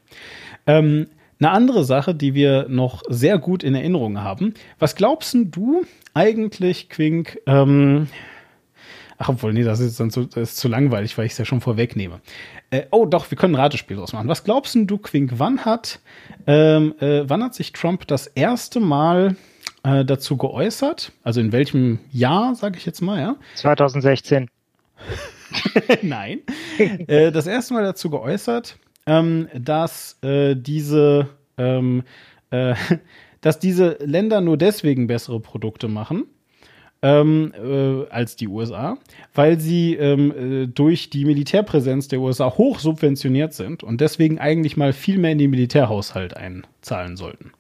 Ähm, 0.67 1.07
eine 1.39 1.51
andere 1.51 1.85
Sache, 1.85 2.13
die 2.13 2.35
wir 2.35 2.67
noch 2.69 3.01
sehr 3.09 3.39
gut 3.39 3.63
in 3.63 3.73
Erinnerung 3.73 4.19
haben. 4.19 4.53
Was 4.77 4.95
glaubst 4.95 5.33
du 5.33 5.85
eigentlich, 6.13 6.89
Quink? 6.89 7.39
Ähm, 7.47 8.07
ach, 9.22 9.30
obwohl, 9.30 9.53
nee, 9.53 9.64
das 9.64 9.80
ist 9.80 9.99
dann 9.99 10.10
zu, 10.10 10.26
das 10.26 10.52
ist 10.52 10.57
zu 10.57 10.68
langweilig, 10.68 11.18
weil 11.18 11.26
ich 11.26 11.34
es 11.34 11.38
ja 11.38 11.45
schon 11.45 11.61
vorwegnehme. 11.61 12.22
Äh, 12.72 12.84
oh, 12.89 13.06
doch, 13.06 13.30
wir 13.30 13.38
können 13.38 13.56
ein 13.56 13.61
Ratespiel 13.61 13.98
draus 13.98 14.14
machen. 14.14 14.27
Was 14.27 14.43
glaubst 14.43 14.73
denn 14.73 14.88
du, 14.88 14.98
Quink? 14.98 15.34
Wann 15.35 15.64
hat, 15.64 15.99
ähm, 16.48 16.95
äh, 16.99 17.30
wann 17.30 17.43
hat 17.43 17.53
sich 17.53 17.72
Trump 17.72 18.07
das 18.07 18.26
erste 18.26 18.80
Mal 18.80 19.35
äh, 19.84 20.03
dazu 20.03 20.38
geäußert? 20.38 21.11
Also 21.23 21.39
in 21.39 21.52
welchem 21.52 21.99
Jahr, 22.11 22.56
sage 22.56 22.77
ich 22.77 22.85
jetzt 22.85 23.02
mal, 23.02 23.19
ja? 23.19 23.35
2016. 23.56 24.49
Nein. 26.02 26.39
äh, 26.80 27.31
das 27.31 27.45
erste 27.45 27.76
Mal 27.76 27.84
dazu 27.84 28.10
geäußert, 28.10 28.77
ähm, 29.06 29.49
dass 29.53 30.18
äh, 30.23 30.56
diese, 30.56 31.30
ähm, 31.57 32.03
äh, 32.49 32.73
dass 33.41 33.60
diese 33.60 33.98
Länder 34.03 34.41
nur 34.41 34.57
deswegen 34.57 35.06
bessere 35.06 35.39
Produkte 35.39 35.88
machen. 35.88 36.26
Ähm, 37.03 37.51
äh, 37.57 38.07
als 38.11 38.35
die 38.35 38.47
USA, 38.47 38.95
weil 39.33 39.59
sie 39.59 39.95
ähm, 39.95 40.31
äh, 40.31 40.67
durch 40.67 41.09
die 41.09 41.25
Militärpräsenz 41.25 42.07
der 42.09 42.19
USA 42.19 42.55
hoch 42.55 42.77
subventioniert 42.77 43.53
sind 43.53 43.81
und 43.81 44.01
deswegen 44.01 44.37
eigentlich 44.37 44.77
mal 44.77 44.93
viel 44.93 45.17
mehr 45.17 45.31
in 45.31 45.39
den 45.39 45.49
Militärhaushalt 45.49 46.37
einzahlen 46.37 47.17
sollten. 47.17 47.53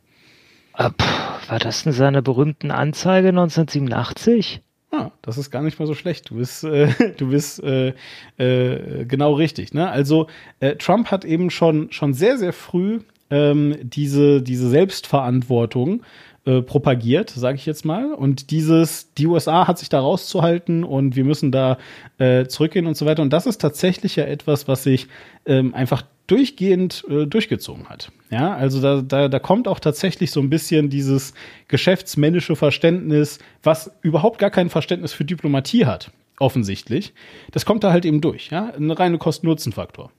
Äh, 0.77 0.91
pff, 0.91 1.49
war 1.49 1.57
das 1.57 1.85
in 1.87 1.91
seiner 1.91 2.21
berühmten 2.21 2.69
Anzeige 2.69 3.29
1987? 3.29 4.61
Ah, 4.91 5.11
das 5.21 5.37
ist 5.37 5.51
gar 5.51 5.61
nicht 5.63 5.79
mal 5.79 5.85
so 5.85 5.95
schlecht. 5.95 6.29
Du 6.29 6.35
bist, 6.35 6.63
äh, 6.63 6.89
du 7.17 7.29
bist 7.29 7.63
äh, 7.63 7.93
äh, 8.37 9.05
genau 9.05 9.33
richtig. 9.33 9.73
Ne? 9.73 9.89
Also 9.89 10.27
äh, 10.59 10.75
Trump 10.75 11.11
hat 11.11 11.23
eben 11.25 11.49
schon 11.49 11.91
schon 11.91 12.13
sehr 12.13 12.37
sehr 12.37 12.53
früh 12.53 12.99
ähm, 13.29 13.77
diese 13.81 14.41
diese 14.41 14.69
Selbstverantwortung 14.69 16.01
äh, 16.01 16.05
propagiert, 16.43 17.29
sage 17.29 17.57
ich 17.57 17.65
jetzt 17.65 17.85
mal. 17.85 18.13
Und 18.13 18.49
dieses, 18.51 19.13
die 19.13 19.27
USA 19.27 19.67
hat 19.67 19.77
sich 19.77 19.89
da 19.89 19.99
rauszuhalten 19.99 20.83
und 20.83 21.15
wir 21.15 21.23
müssen 21.23 21.51
da 21.51 21.77
äh, 22.17 22.45
zurückgehen 22.45 22.87
und 22.87 22.97
so 22.97 23.05
weiter. 23.05 23.21
Und 23.21 23.31
das 23.31 23.45
ist 23.45 23.59
tatsächlich 23.59 24.15
ja 24.15 24.25
etwas, 24.25 24.67
was 24.67 24.83
sich 24.83 25.07
ähm, 25.45 25.73
einfach 25.75 26.03
durchgehend 26.27 27.03
äh, 27.09 27.25
durchgezogen 27.25 27.89
hat. 27.89 28.11
Ja, 28.29 28.55
also 28.55 28.81
da, 28.81 29.01
da, 29.01 29.27
da 29.27 29.39
kommt 29.39 29.67
auch 29.67 29.79
tatsächlich 29.79 30.31
so 30.31 30.39
ein 30.39 30.49
bisschen 30.49 30.89
dieses 30.89 31.33
geschäftsmännische 31.67 32.55
Verständnis, 32.55 33.39
was 33.63 33.91
überhaupt 34.01 34.39
gar 34.39 34.49
kein 34.49 34.69
Verständnis 34.69 35.13
für 35.13 35.25
Diplomatie 35.25 35.85
hat, 35.85 36.11
offensichtlich. 36.39 37.13
Das 37.51 37.65
kommt 37.65 37.83
da 37.83 37.91
halt 37.91 38.05
eben 38.05 38.21
durch, 38.21 38.49
ja, 38.49 38.71
ein 38.75 38.91
reiner 38.91 39.17
Kosten-Nutzen-Faktor 39.17 40.11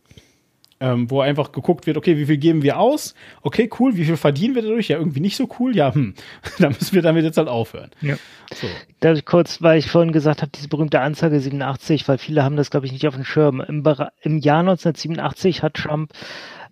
ähm, 0.82 1.10
wo 1.10 1.20
einfach 1.20 1.52
geguckt 1.52 1.86
wird, 1.86 1.96
okay, 1.96 2.16
wie 2.16 2.26
viel 2.26 2.38
geben 2.38 2.62
wir 2.62 2.78
aus? 2.78 3.14
Okay, 3.42 3.70
cool, 3.78 3.96
wie 3.96 4.04
viel 4.04 4.16
verdienen 4.16 4.56
wir 4.56 4.62
dadurch? 4.62 4.88
Ja, 4.88 4.98
irgendwie 4.98 5.20
nicht 5.20 5.36
so 5.36 5.48
cool. 5.58 5.76
Ja, 5.76 5.94
hm, 5.94 6.14
da 6.58 6.68
müssen 6.68 6.92
wir 6.92 7.02
damit 7.02 7.24
jetzt 7.24 7.38
halt 7.38 7.48
aufhören. 7.48 7.90
Ja. 8.00 8.16
So. 8.52 8.66
Darf 9.00 9.16
ich 9.16 9.24
kurz, 9.24 9.62
weil 9.62 9.78
ich 9.78 9.88
vorhin 9.88 10.12
gesagt 10.12 10.42
habe, 10.42 10.50
diese 10.52 10.68
berühmte 10.68 11.00
Anzeige 11.00 11.40
87, 11.40 12.08
weil 12.08 12.18
viele 12.18 12.42
haben 12.44 12.56
das, 12.56 12.70
glaube 12.70 12.86
ich, 12.86 12.92
nicht 12.92 13.06
auf 13.06 13.14
dem 13.14 13.24
Schirm. 13.24 13.60
Im, 13.60 13.84
im 14.22 14.38
Jahr 14.38 14.60
1987 14.60 15.62
hat 15.62 15.74
Trump 15.74 16.12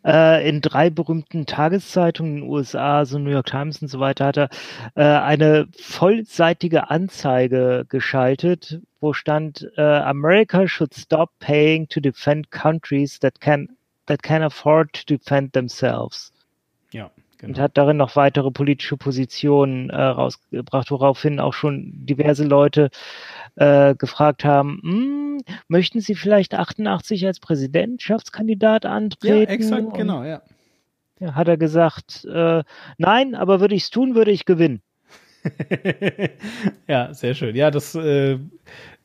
äh, 0.04 0.48
in 0.48 0.60
drei 0.60 0.90
berühmten 0.90 1.46
Tageszeitungen 1.46 2.36
in 2.36 2.40
den 2.42 2.50
USA, 2.50 3.04
so 3.04 3.18
New 3.18 3.30
York 3.30 3.46
Times 3.46 3.80
und 3.80 3.88
so 3.88 4.00
weiter, 4.00 4.26
hat 4.26 4.36
er 4.36 4.48
äh, 4.94 5.02
eine 5.02 5.68
vollseitige 5.78 6.90
Anzeige 6.90 7.84
geschaltet, 7.88 8.80
wo 9.00 9.12
stand, 9.12 9.70
äh, 9.76 9.82
America 9.82 10.66
should 10.66 10.94
stop 10.94 11.30
paying 11.38 11.88
to 11.88 12.00
defend 12.00 12.50
countries 12.50 13.18
that 13.20 13.40
can 13.40 13.68
that 14.06 14.22
can 14.22 14.42
afford 14.42 14.92
to 14.92 15.02
defend 15.06 15.52
themselves. 15.52 16.32
Ja. 16.92 17.10
Genau. 17.40 17.52
Und 17.52 17.58
hat 17.58 17.78
darin 17.78 17.96
noch 17.96 18.16
weitere 18.16 18.50
politische 18.50 18.98
Positionen 18.98 19.88
äh, 19.88 19.96
rausgebracht, 19.96 20.90
woraufhin 20.90 21.40
auch 21.40 21.54
schon 21.54 21.90
diverse 22.04 22.44
Leute 22.44 22.90
äh, 23.56 23.94
gefragt 23.94 24.44
haben, 24.44 24.80
hm, 24.82 25.38
möchten 25.66 26.00
Sie 26.00 26.14
vielleicht 26.14 26.52
88 26.52 27.26
als 27.26 27.40
Präsidentschaftskandidat 27.40 28.84
antreten? 28.84 29.48
Ja, 29.48 29.54
exakt, 29.54 29.86
Und, 29.86 29.94
genau, 29.94 30.22
ja. 30.22 30.42
ja. 31.18 31.34
Hat 31.34 31.48
er 31.48 31.56
gesagt, 31.56 32.26
äh, 32.26 32.62
nein, 32.98 33.34
aber 33.34 33.60
würde 33.60 33.74
ich 33.74 33.84
es 33.84 33.90
tun, 33.90 34.14
würde 34.14 34.32
ich 34.32 34.44
gewinnen. 34.44 34.82
ja, 36.88 37.14
sehr 37.14 37.34
schön. 37.34 37.56
Ja, 37.56 37.70
das 37.70 37.94
äh, 37.94 38.38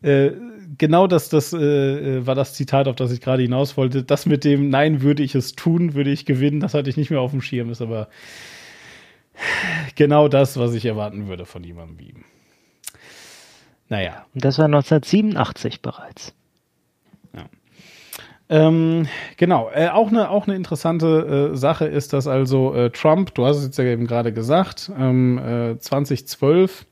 äh, 0.02 0.32
genau 0.78 1.08
das, 1.08 1.30
das 1.30 1.54
äh, 1.54 1.58
äh, 1.58 2.28
war 2.28 2.36
das 2.36 2.54
Zitat, 2.54 2.88
auf 2.88 2.96
das 2.96 3.12
ich 3.12 3.22
gerade 3.22 3.42
hinaus 3.42 3.78
wollte. 3.78 4.04
Das 4.04 4.26
mit 4.26 4.44
dem 4.44 4.70
Nein, 4.70 5.02
würde 5.02 5.24
ich 5.24 5.36
es 5.36 5.54
tun, 5.54 5.94
würde 5.94 6.12
ich 6.12 6.26
gewinnen, 6.26 6.60
das 6.60 6.74
hatte 6.74 6.90
ich 6.90 6.98
nicht 6.98 7.10
mehr 7.10 7.22
auf 7.22 7.32
dem 7.32 7.42
Schirm, 7.42 7.70
ist 7.70 7.82
aber 7.82 8.10
genau 9.96 10.28
das, 10.28 10.58
was 10.58 10.74
ich 10.74 10.86
erwarten 10.86 11.28
würde 11.28 11.46
von 11.46 11.64
jemandem 11.64 12.00
wie 12.00 12.10
ihm. 12.10 12.26
Naja. 13.90 14.26
Das 14.34 14.58
war 14.58 14.66
1987 14.66 15.82
bereits. 15.82 16.34
Ähm, 18.48 19.08
genau, 19.38 19.72
äh, 19.74 19.90
auch 19.90 20.10
eine 20.10 20.30
auch 20.30 20.48
eine 20.48 20.56
interessante 20.56 21.52
äh, 21.54 21.58
Sache 21.58 21.86
ist, 21.86 22.14
dass 22.14 22.28
also 22.28 22.76
äh, 22.76 22.92
Trump, 22.92 23.34
du 23.34 23.46
hast 23.46 23.58
es 23.58 23.66
jetzt 23.66 23.78
ja 23.78 23.86
eben 23.86 24.06
gerade 24.06 24.32
gesagt, 24.34 24.92
ähm, 24.98 25.78
2012 25.80 26.86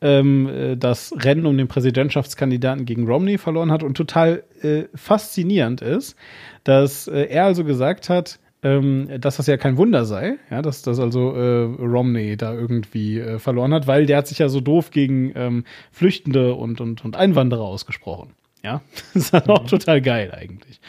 ähm, 0.00 0.48
äh, 0.48 0.76
das 0.76 1.12
Rennen 1.16 1.46
um 1.46 1.56
den 1.56 1.68
Präsidentschaftskandidaten 1.68 2.84
gegen 2.84 3.06
Romney 3.06 3.38
verloren 3.38 3.70
hat 3.70 3.82
und 3.82 3.96
total 3.96 4.44
äh, 4.62 4.84
faszinierend 4.94 5.80
ist, 5.80 6.16
dass 6.64 7.08
äh, 7.08 7.26
er 7.26 7.44
also 7.44 7.64
gesagt 7.64 8.08
hat, 8.08 8.38
ähm, 8.62 9.08
dass 9.20 9.36
das 9.36 9.46
ja 9.46 9.56
kein 9.56 9.76
Wunder 9.76 10.04
sei, 10.04 10.38
ja, 10.50 10.62
dass 10.62 10.82
das 10.82 10.98
also 10.98 11.34
äh, 11.34 11.64
Romney 11.80 12.36
da 12.36 12.52
irgendwie 12.52 13.20
äh, 13.20 13.38
verloren 13.38 13.72
hat, 13.72 13.86
weil 13.86 14.06
der 14.06 14.18
hat 14.18 14.26
sich 14.26 14.38
ja 14.38 14.48
so 14.48 14.60
doof 14.60 14.90
gegen 14.90 15.32
ähm, 15.34 15.64
Flüchtende 15.92 16.54
und, 16.54 16.80
und, 16.80 17.04
und 17.04 17.16
Einwanderer 17.16 17.64
ausgesprochen. 17.64 18.32
Ja, 18.66 18.80
das 19.14 19.26
ist 19.26 19.32
halt 19.32 19.48
auch 19.48 19.62
mhm. 19.62 19.68
total 19.68 20.00
geil 20.02 20.32
eigentlich. 20.36 20.80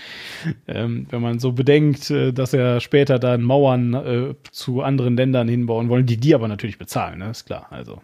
Ähm, 0.68 1.06
wenn 1.12 1.22
man 1.22 1.38
so 1.38 1.52
bedenkt, 1.52 2.10
äh, 2.10 2.34
dass 2.34 2.52
er 2.52 2.80
später 2.80 3.20
dann 3.20 3.44
Mauern 3.44 3.94
äh, 3.94 4.34
zu 4.52 4.82
anderen 4.82 5.16
Ländern 5.16 5.48
hinbauen 5.48 5.88
wollen, 5.88 6.08
die 6.08 6.18
die 6.18 6.34
aber 6.34 6.48
natürlich 6.48 6.80
bezahlen, 6.80 7.20
ne? 7.20 7.30
ist 7.30 7.46
klar. 7.46 7.68
Also 7.70 8.02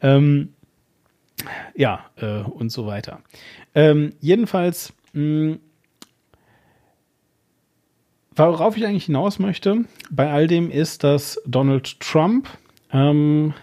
ähm, 0.00 0.54
ja, 1.76 2.06
äh, 2.16 2.40
und 2.40 2.72
so 2.72 2.84
weiter. 2.84 3.20
Ähm, 3.76 4.14
jedenfalls, 4.18 4.92
mh, 5.12 5.58
worauf 8.34 8.76
ich 8.76 8.84
eigentlich 8.84 9.04
hinaus 9.04 9.38
möchte 9.38 9.84
bei 10.10 10.28
all 10.28 10.48
dem 10.48 10.72
ist, 10.72 11.04
dass 11.04 11.40
Donald 11.46 12.00
Trump 12.00 12.48
ähm, 12.92 13.54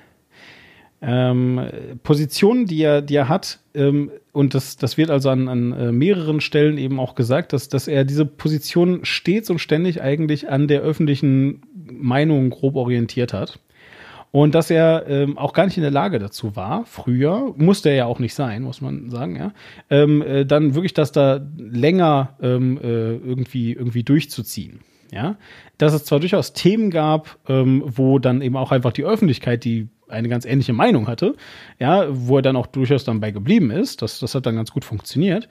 ähm, 1.02 1.62
Positionen, 2.04 2.66
die 2.66 2.82
er, 2.82 3.02
die 3.02 3.16
er 3.16 3.30
hat, 3.30 3.60
ähm, 3.74 4.12
und 4.32 4.54
das, 4.54 4.78
das 4.78 4.98
wird 4.98 5.10
also 5.10 5.30
an, 5.30 5.48
an 5.48 5.72
äh, 5.74 5.92
mehreren 5.92 6.42
Stellen 6.42 6.78
eben 6.78 7.00
auch 7.00 7.16
gesagt, 7.16 7.54
dass, 7.54 7.70
dass 7.70 7.88
er 7.88 8.04
diese 8.06 8.26
Position 8.26 9.00
stets 9.04 9.50
und 9.50 9.60
ständig 9.60 10.02
eigentlich 10.02 10.50
an 10.50 10.68
der 10.68 10.82
öffentlichen 10.82 11.62
Meinung 11.74 12.50
grob 12.50 12.76
orientiert 12.76 13.34
hat. 13.34 13.60
Und 14.32 14.54
dass 14.54 14.70
er 14.70 15.06
ähm, 15.08 15.40
auch 15.40 15.54
gar 15.54 15.66
nicht 15.66 15.78
in 15.78 15.82
der 15.82 15.92
Lage 15.92 16.20
dazu 16.20 16.56
war, 16.56 16.86
früher, 16.86 17.54
musste 17.58 17.90
er 17.90 17.96
ja 17.96 18.06
auch 18.06 18.20
nicht 18.20 18.36
sein, 18.36 18.62
muss 18.62 18.80
man 18.80 19.10
sagen, 19.10 19.36
ja, 19.36 19.54
ähm, 19.90 20.22
äh, 20.22 20.46
dann 20.46 20.76
wirklich 20.76 20.94
das 20.94 21.12
da 21.12 21.42
länger 21.58 22.36
ähm, 22.40 22.78
äh, 22.78 23.16
irgendwie, 23.16 23.74
irgendwie 23.74 24.04
durchzuziehen. 24.04 24.82
Ja, 25.12 25.38
dass 25.80 25.94
es 25.94 26.06
zwar 26.06 26.20
durchaus 26.20 26.54
Themen 26.54 26.92
gab, 26.92 27.40
ähm, 27.48 27.82
wo 27.84 28.20
dann 28.20 28.44
eben 28.44 28.56
auch 28.56 28.72
einfach 28.72 28.94
die 28.94 29.04
Öffentlichkeit, 29.04 29.64
die 29.66 29.88
eine 30.10 30.30
ganz 30.30 30.45
ähnliche 30.45 30.73
Meinung 30.73 31.07
hatte, 31.07 31.36
ja, 31.80 32.06
wo 32.10 32.38
er 32.38 32.41
dann 32.41 32.56
auch 32.56 32.68
durchaus 32.68 33.03
dann 33.03 33.19
bei 33.19 33.31
geblieben 33.31 33.72
ist. 33.72 34.02
Das, 34.02 34.19
das 34.19 34.36
hat 34.36 34.45
dann 34.45 34.56
ganz 34.56 34.72
gut 34.72 34.86
funktioniert. 34.86 35.48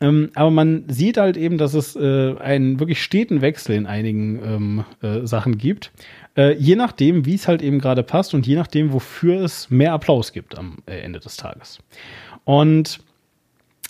Ähm, 0.00 0.30
aber 0.34 0.50
man 0.50 0.84
sieht 0.88 1.16
halt 1.16 1.36
eben, 1.36 1.56
dass 1.56 1.74
es 1.74 1.96
äh, 1.96 2.36
einen 2.38 2.80
wirklich 2.80 3.02
steten 3.02 3.40
Wechsel 3.40 3.76
in 3.76 3.86
einigen 3.86 4.42
ähm, 4.44 4.84
äh, 5.02 5.26
Sachen 5.26 5.56
gibt. 5.56 5.90
Äh, 6.36 6.54
je 6.56 6.76
nachdem, 6.76 7.24
wie 7.24 7.34
es 7.34 7.48
halt 7.48 7.62
eben 7.62 7.78
gerade 7.78 8.02
passt 8.02 8.34
und 8.34 8.46
je 8.46 8.56
nachdem, 8.56 8.92
wofür 8.92 9.40
es 9.40 9.70
mehr 9.70 9.92
Applaus 9.92 10.32
gibt 10.32 10.58
am 10.58 10.78
äh, 10.86 10.98
Ende 11.00 11.18
des 11.18 11.36
Tages. 11.36 11.78
Und 12.44 13.00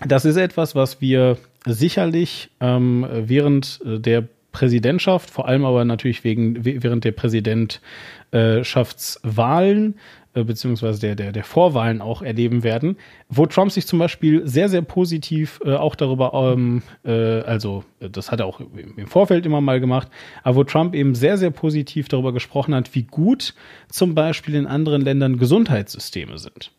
das 0.06 0.24
ist 0.24 0.36
etwas, 0.36 0.74
was 0.74 1.00
wir 1.00 1.38
sicherlich 1.64 2.50
ähm, 2.60 3.06
während 3.10 3.80
äh, 3.84 3.98
der 3.98 4.28
Präsidentschaft, 4.56 5.30
vor 5.30 5.46
allem 5.46 5.64
aber 5.66 5.84
natürlich 5.84 6.24
wegen, 6.24 6.64
während 6.64 7.04
der 7.04 7.12
Präsidentschaftswahlen 7.12 9.96
äh, 10.32 10.44
beziehungsweise 10.44 10.98
der, 10.98 11.14
der, 11.14 11.32
der 11.32 11.44
Vorwahlen 11.44 12.00
auch 12.00 12.22
erleben 12.22 12.62
werden, 12.62 12.96
wo 13.28 13.44
Trump 13.44 13.70
sich 13.70 13.86
zum 13.86 13.98
Beispiel 13.98 14.46
sehr, 14.46 14.70
sehr 14.70 14.80
positiv 14.80 15.60
äh, 15.62 15.74
auch 15.74 15.94
darüber, 15.94 16.54
ähm, 16.54 16.82
äh, 17.04 17.40
also 17.40 17.84
das 18.00 18.32
hat 18.32 18.40
er 18.40 18.46
auch 18.46 18.60
im 18.60 19.06
Vorfeld 19.06 19.44
immer 19.44 19.60
mal 19.60 19.78
gemacht, 19.78 20.08
aber 20.42 20.56
wo 20.56 20.64
Trump 20.64 20.94
eben 20.94 21.14
sehr, 21.14 21.36
sehr 21.36 21.50
positiv 21.50 22.08
darüber 22.08 22.32
gesprochen 22.32 22.74
hat, 22.74 22.94
wie 22.94 23.02
gut 23.02 23.52
zum 23.90 24.14
Beispiel 24.14 24.54
in 24.54 24.66
anderen 24.66 25.02
Ländern 25.02 25.36
Gesundheitssysteme 25.36 26.38
sind 26.38 26.72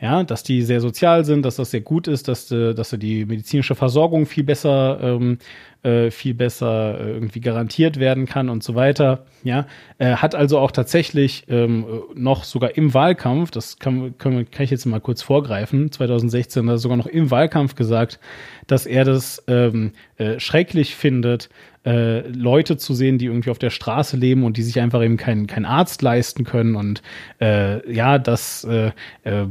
ja, 0.00 0.22
dass 0.22 0.44
die 0.44 0.62
sehr 0.62 0.80
sozial 0.80 1.24
sind, 1.24 1.44
dass 1.44 1.56
das 1.56 1.72
sehr 1.72 1.80
gut 1.80 2.06
ist, 2.06 2.28
dass, 2.28 2.50
äh, 2.52 2.72
dass 2.72 2.90
die 2.90 3.24
medizinische 3.24 3.74
Versorgung 3.74 4.26
viel 4.26 4.44
besser, 4.44 4.98
ähm, 5.02 5.38
äh, 5.82 6.10
viel 6.10 6.34
besser 6.34 7.00
äh, 7.00 7.12
irgendwie 7.12 7.40
garantiert 7.40 7.98
werden 7.98 8.26
kann 8.26 8.48
und 8.48 8.62
so 8.62 8.76
weiter. 8.76 9.26
Ja, 9.42 9.66
äh, 9.98 10.14
hat 10.14 10.36
also 10.36 10.58
auch 10.58 10.70
tatsächlich 10.70 11.44
ähm, 11.48 11.84
noch 12.14 12.44
sogar 12.44 12.76
im 12.76 12.94
Wahlkampf, 12.94 13.50
das 13.50 13.78
kann, 13.78 14.16
kann, 14.18 14.48
kann 14.50 14.64
ich 14.64 14.70
jetzt 14.70 14.86
mal 14.86 15.00
kurz 15.00 15.22
vorgreifen, 15.22 15.90
2016 15.90 16.66
hat 16.66 16.74
er 16.74 16.78
sogar 16.78 16.96
noch 16.96 17.06
im 17.06 17.30
Wahlkampf 17.30 17.74
gesagt, 17.74 18.20
dass 18.68 18.86
er 18.86 19.04
das 19.04 19.42
ähm, 19.48 19.92
äh, 20.16 20.38
schrecklich 20.38 20.94
findet, 20.94 21.48
äh, 21.88 22.28
Leute 22.28 22.76
zu 22.76 22.92
sehen, 22.92 23.16
die 23.16 23.26
irgendwie 23.26 23.48
auf 23.48 23.58
der 23.58 23.70
Straße 23.70 24.18
leben 24.18 24.44
und 24.44 24.58
die 24.58 24.62
sich 24.62 24.78
einfach 24.78 25.02
eben 25.02 25.16
keinen 25.16 25.46
kein 25.46 25.64
Arzt 25.64 26.02
leisten 26.02 26.44
können. 26.44 26.76
Und 26.76 27.00
äh, 27.40 27.90
ja, 27.90 28.18
das 28.18 28.64
äh, 28.64 28.92
äh, 29.24 29.46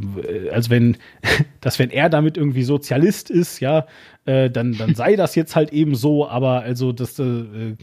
also 0.51 0.69
wenn 0.69 0.97
dass 1.61 1.80
wenn 1.80 1.89
er 1.89 2.09
damit 2.09 2.38
irgendwie 2.38 2.64
Sozialist 2.64 3.31
ist, 3.31 3.59
ja, 3.59 3.88
äh, 4.26 4.51
dann 4.51 4.73
dann 4.77 4.93
sei 4.93 5.15
das 5.15 5.34
jetzt 5.34 5.55
halt 5.55 5.73
eben 5.73 5.95
so, 5.95 6.27
aber 6.27 6.61
also 6.61 6.91
das 6.91 7.18
äh, 7.18 7.76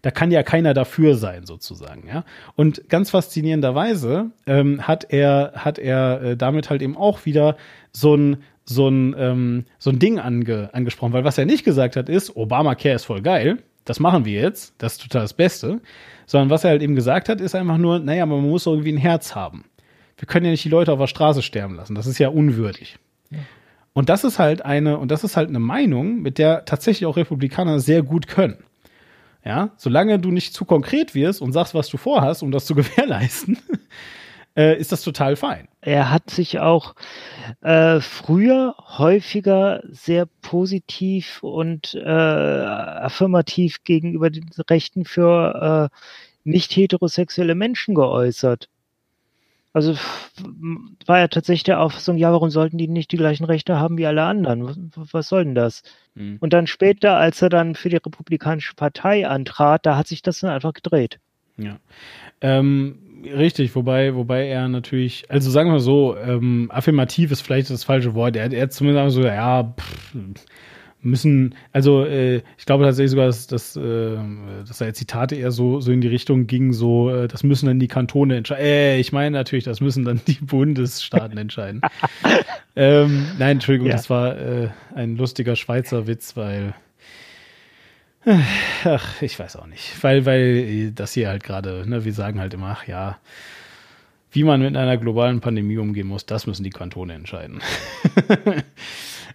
da 0.00 0.10
kann 0.10 0.30
ja 0.30 0.42
keiner 0.42 0.72
dafür 0.72 1.16
sein 1.16 1.44
sozusagen, 1.44 2.08
ja. 2.08 2.24
Und 2.56 2.88
ganz 2.88 3.10
faszinierenderweise 3.10 4.30
ähm, 4.46 4.88
hat 4.88 5.12
er 5.12 5.52
hat 5.56 5.78
er 5.78 6.22
äh, 6.22 6.36
damit 6.38 6.70
halt 6.70 6.80
eben 6.80 6.96
auch 6.96 7.26
wieder 7.26 7.58
so 7.92 8.14
ein 8.14 8.38
so 8.64 8.88
ein, 8.88 9.14
ähm, 9.18 9.64
so 9.78 9.90
ein 9.90 9.98
Ding 9.98 10.20
ange, 10.20 10.70
angesprochen, 10.72 11.12
weil 11.12 11.24
was 11.24 11.36
er 11.36 11.46
nicht 11.46 11.64
gesagt 11.64 11.96
hat, 11.96 12.08
ist, 12.08 12.36
Obamacare 12.36 12.94
ist 12.94 13.04
voll 13.04 13.20
geil, 13.20 13.58
das 13.84 14.00
machen 14.00 14.24
wir 14.24 14.40
jetzt, 14.40 14.74
das 14.78 14.94
ist 14.94 15.02
total 15.02 15.22
das 15.22 15.34
Beste, 15.34 15.80
sondern 16.26 16.50
was 16.50 16.64
er 16.64 16.70
halt 16.70 16.82
eben 16.82 16.94
gesagt 16.94 17.28
hat, 17.28 17.40
ist 17.40 17.54
einfach 17.54 17.78
nur, 17.78 17.98
naja, 17.98 18.26
man 18.26 18.48
muss 18.48 18.66
irgendwie 18.66 18.92
ein 18.92 18.98
Herz 18.98 19.34
haben. 19.34 19.64
Wir 20.16 20.26
können 20.26 20.46
ja 20.46 20.52
nicht 20.52 20.64
die 20.64 20.68
Leute 20.68 20.92
auf 20.92 20.98
der 20.98 21.06
Straße 21.06 21.42
sterben 21.42 21.74
lassen, 21.74 21.94
das 21.94 22.06
ist 22.06 22.18
ja 22.18 22.28
unwürdig. 22.28 22.98
Ja. 23.30 23.38
Und 23.92 24.08
das 24.08 24.24
ist 24.24 24.38
halt 24.38 24.64
eine, 24.64 24.98
und 24.98 25.10
das 25.10 25.24
ist 25.24 25.36
halt 25.36 25.48
eine 25.48 25.58
Meinung, 25.58 26.22
mit 26.22 26.38
der 26.38 26.64
tatsächlich 26.64 27.06
auch 27.06 27.16
Republikaner 27.16 27.80
sehr 27.80 28.02
gut 28.02 28.26
können. 28.26 28.64
Ja, 29.44 29.70
solange 29.76 30.20
du 30.20 30.30
nicht 30.30 30.54
zu 30.54 30.64
konkret 30.64 31.14
wirst 31.16 31.42
und 31.42 31.52
sagst, 31.52 31.74
was 31.74 31.88
du 31.88 31.96
vorhast, 31.96 32.42
um 32.42 32.52
das 32.52 32.64
zu 32.64 32.74
gewährleisten, 32.76 33.58
äh, 34.56 34.78
ist 34.78 34.92
das 34.92 35.02
total 35.02 35.36
fein. 35.36 35.68
Er 35.80 36.10
hat 36.10 36.30
sich 36.30 36.60
auch 36.60 36.94
äh, 37.60 38.00
früher 38.00 38.74
häufiger 38.78 39.82
sehr 39.90 40.26
positiv 40.42 41.42
und 41.42 41.94
äh, 41.94 42.08
affirmativ 42.08 43.82
gegenüber 43.84 44.30
den 44.30 44.48
Rechten 44.68 45.04
für 45.04 45.90
äh, 45.90 45.96
nicht 46.44 46.74
heterosexuelle 46.76 47.54
Menschen 47.54 47.94
geäußert. 47.94 48.68
Also 49.74 49.96
war 51.06 51.18
ja 51.18 51.28
tatsächlich 51.28 51.62
der 51.62 51.80
Auffassung, 51.80 52.18
ja, 52.18 52.30
warum 52.30 52.50
sollten 52.50 52.76
die 52.76 52.88
nicht 52.88 53.10
die 53.10 53.16
gleichen 53.16 53.44
Rechte 53.44 53.78
haben 53.78 53.96
wie 53.96 54.06
alle 54.06 54.24
anderen? 54.24 54.92
Was 54.94 55.28
soll 55.28 55.44
denn 55.44 55.54
das? 55.54 55.82
Mhm. 56.14 56.36
Und 56.40 56.52
dann 56.52 56.66
später, 56.66 57.16
als 57.16 57.40
er 57.40 57.48
dann 57.48 57.74
für 57.74 57.88
die 57.88 57.96
Republikanische 57.96 58.74
Partei 58.74 59.26
antrat, 59.26 59.86
da 59.86 59.96
hat 59.96 60.08
sich 60.08 60.20
das 60.20 60.40
dann 60.40 60.50
einfach 60.50 60.74
gedreht. 60.74 61.20
Ja. 61.56 61.78
Ähm, 62.42 62.98
richtig, 63.24 63.74
wobei, 63.74 64.14
wobei 64.14 64.46
er 64.46 64.68
natürlich, 64.68 65.24
also 65.28 65.50
sagen 65.50 65.72
wir 65.72 65.80
so, 65.80 66.16
ähm, 66.16 66.70
affirmativ 66.72 67.30
ist 67.30 67.42
vielleicht 67.42 67.70
das 67.70 67.84
falsche 67.84 68.14
Wort. 68.14 68.36
Er, 68.36 68.52
er 68.52 68.62
hat 68.62 68.72
zumindest 68.72 69.14
so, 69.14 69.22
ja, 69.22 69.74
pff, 69.78 70.14
müssen, 71.02 71.54
also 71.72 72.04
äh, 72.04 72.42
ich 72.56 72.64
glaube 72.64 72.84
tatsächlich 72.84 73.10
sogar, 73.10 73.26
dass, 73.26 73.46
dass, 73.46 73.76
äh, 73.76 74.16
dass 74.66 74.78
da 74.78 74.92
Zitate 74.94 75.34
eher 75.34 75.50
so, 75.50 75.80
so 75.80 75.92
in 75.92 76.00
die 76.00 76.08
Richtung 76.08 76.46
gingen, 76.46 76.72
so, 76.72 77.10
äh, 77.10 77.28
das 77.28 77.42
müssen 77.42 77.66
dann 77.66 77.80
die 77.80 77.88
Kantone 77.88 78.36
entscheiden. 78.36 78.64
Äh, 78.64 79.00
ich 79.00 79.12
meine 79.12 79.32
natürlich, 79.32 79.64
das 79.64 79.80
müssen 79.80 80.04
dann 80.04 80.20
die 80.26 80.38
Bundesstaaten 80.40 81.36
entscheiden. 81.38 81.82
ähm, 82.76 83.26
nein, 83.38 83.52
Entschuldigung, 83.56 83.88
ja. 83.88 83.94
das 83.94 84.08
war 84.10 84.38
äh, 84.38 84.68
ein 84.94 85.16
lustiger 85.16 85.56
Schweizer 85.56 86.06
Witz, 86.06 86.36
weil 86.36 86.74
Ach, 88.84 89.22
ich 89.22 89.38
weiß 89.38 89.56
auch 89.56 89.66
nicht. 89.66 90.02
Weil, 90.02 90.26
weil 90.26 90.92
das 90.92 91.12
hier 91.12 91.28
halt 91.28 91.42
gerade, 91.42 91.88
ne, 91.88 92.04
wir 92.04 92.12
sagen 92.12 92.40
halt 92.40 92.54
immer, 92.54 92.76
ach 92.78 92.86
ja, 92.86 93.18
wie 94.30 94.44
man 94.44 94.62
mit 94.62 94.76
einer 94.76 94.96
globalen 94.96 95.40
Pandemie 95.40 95.78
umgehen 95.78 96.06
muss, 96.06 96.24
das 96.24 96.46
müssen 96.46 96.64
die 96.64 96.70
Kantone 96.70 97.14
entscheiden. 97.14 97.60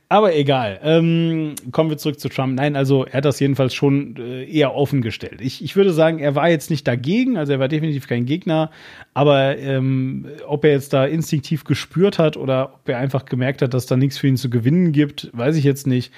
Aber 0.09 0.33
egal. 0.33 0.79
Ähm, 0.83 1.55
kommen 1.71 1.89
wir 1.89 1.97
zurück 1.97 2.19
zu 2.19 2.29
Trump. 2.29 2.55
Nein, 2.55 2.77
also 2.77 3.03
er 3.03 3.17
hat 3.17 3.25
das 3.25 3.41
jedenfalls 3.41 3.73
schon 3.73 4.15
äh, 4.15 4.45
eher 4.45 4.73
offen 4.73 5.01
gestellt. 5.01 5.41
Ich, 5.41 5.61
ich 5.61 5.75
würde 5.75 5.91
sagen, 5.91 6.19
er 6.19 6.33
war 6.33 6.49
jetzt 6.49 6.69
nicht 6.69 6.87
dagegen, 6.87 7.37
also 7.37 7.51
er 7.51 7.59
war 7.59 7.67
definitiv 7.67 8.07
kein 8.07 8.25
Gegner. 8.25 8.71
Aber 9.13 9.57
ähm, 9.57 10.25
ob 10.47 10.63
er 10.63 10.71
jetzt 10.71 10.93
da 10.93 11.05
instinktiv 11.05 11.65
gespürt 11.65 12.19
hat 12.19 12.37
oder 12.37 12.75
ob 12.75 12.87
er 12.87 12.99
einfach 12.99 13.25
gemerkt 13.25 13.61
hat, 13.61 13.73
dass 13.73 13.85
da 13.85 13.97
nichts 13.97 14.17
für 14.17 14.27
ihn 14.27 14.37
zu 14.37 14.49
gewinnen 14.49 14.93
gibt, 14.93 15.29
weiß 15.33 15.57
ich 15.57 15.65
jetzt 15.65 15.87
nicht. 15.87 16.13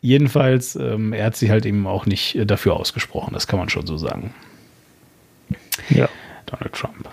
Jedenfalls, 0.00 0.76
ähm, 0.76 1.12
er 1.12 1.26
hat 1.26 1.36
sich 1.36 1.50
halt 1.50 1.66
eben 1.66 1.86
auch 1.88 2.06
nicht 2.06 2.36
äh, 2.36 2.46
dafür 2.46 2.76
ausgesprochen. 2.76 3.34
Das 3.34 3.48
kann 3.48 3.58
man 3.58 3.68
schon 3.68 3.86
so 3.86 3.96
sagen. 3.96 4.32
Ja. 5.90 6.08
Donald 6.46 6.72
Trump. 6.74 7.08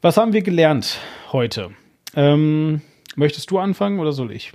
Was 0.00 0.16
haben 0.16 0.32
wir 0.32 0.42
gelernt 0.42 0.98
heute? 1.32 1.70
Ähm, 2.14 2.80
möchtest 3.16 3.50
du 3.50 3.58
anfangen 3.58 3.98
oder 3.98 4.12
soll 4.12 4.32
ich? 4.32 4.52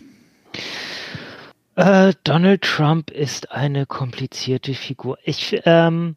Äh, 1.75 2.13
Donald 2.23 2.61
Trump 2.61 3.09
ist 3.09 3.51
eine 3.51 3.85
komplizierte 3.85 4.73
Figur. 4.73 5.17
Ich, 5.23 5.59
ähm, 5.65 6.15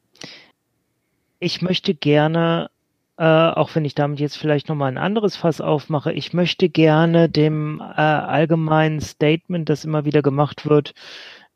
ich 1.39 1.63
möchte 1.63 1.95
gerne, 1.95 2.71
äh, 3.17 3.25
auch 3.25 3.75
wenn 3.75 3.85
ich 3.87 3.95
damit 3.95 4.21
jetzt 4.21 4.37
vielleicht 4.37 4.69
nochmal 4.69 4.93
ein 4.93 4.99
anderes 4.99 5.37
Fass 5.37 5.61
aufmache, 5.61 6.13
ich 6.13 6.35
möchte 6.35 6.69
gerne 6.69 7.29
dem 7.31 7.81
äh, 7.81 7.85
allgemeinen 7.85 9.01
Statement, 9.01 9.69
das 9.69 9.85
immer 9.85 10.05
wieder 10.05 10.21
gemacht 10.21 10.67
wird, 10.67 10.93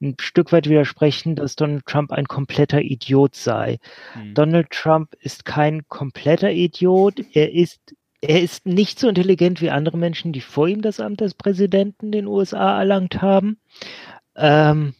ein 0.00 0.16
Stück 0.18 0.50
weit 0.52 0.66
widersprechen, 0.66 1.36
dass 1.36 1.56
Donald 1.56 1.84
Trump 1.84 2.10
ein 2.10 2.26
kompletter 2.26 2.80
Idiot 2.80 3.34
sei. 3.34 3.78
Mhm. 4.14 4.34
Donald 4.34 4.70
Trump 4.70 5.14
ist 5.20 5.44
kein 5.44 5.86
kompletter 5.88 6.50
Idiot. 6.50 7.20
Er 7.34 7.52
ist 7.52 7.94
er 8.20 8.42
ist 8.42 8.66
nicht 8.66 8.98
so 8.98 9.08
intelligent 9.08 9.60
wie 9.60 9.70
andere 9.70 9.96
Menschen, 9.96 10.32
die 10.32 10.40
vor 10.40 10.68
ihm 10.68 10.82
das 10.82 11.00
Amt 11.00 11.20
des 11.20 11.34
Präsidenten 11.34 12.12
den 12.12 12.26
USA 12.26 12.78
erlangt 12.78 13.22
haben. 13.22 13.58
Ähm, 14.36 14.94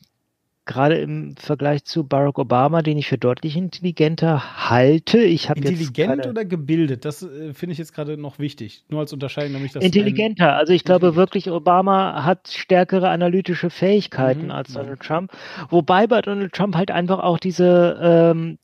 gerade 0.65 0.99
im 0.99 1.35
Vergleich 1.37 1.85
zu 1.85 2.07
Barack 2.07 2.39
Obama, 2.39 2.81
den 2.81 2.97
ich 2.97 3.09
für 3.09 3.19
deutlich 3.19 3.57
intelligenter 3.57 4.71
halte. 4.71 5.19
Ich 5.19 5.49
Intelligent 5.49 6.27
oder 6.27 6.45
gebildet? 6.45 7.05
Das 7.05 7.23
äh, 7.23 7.53
finde 7.53 7.73
ich 7.73 7.79
jetzt 7.79 7.93
gerade 7.93 8.17
noch 8.17 8.39
wichtig. 8.39 8.85
Nur 8.89 9.01
als 9.01 9.13
Unterscheidung, 9.13 9.53
nämlich 9.53 9.73
das. 9.73 9.85
Intelligenter. 9.85 10.55
Also 10.57 10.73
ich 10.73 10.85
glaube 10.85 11.17
wirklich, 11.17 11.51
Obama 11.51 12.25
hat 12.25 12.49
stärkere 12.49 13.09
analytische 13.09 13.69
Fähigkeiten 13.69 14.45
mhm. 14.45 14.51
als 14.53 14.73
Donald 14.73 15.01
Trump. 15.01 15.33
Wobei 15.69 16.07
bei 16.07 16.23
Donald 16.23 16.53
Trump 16.53 16.77
halt 16.77 16.91
einfach 16.91 17.19
auch 17.19 17.39
diese 17.39 17.99
ähm, 18.01 18.59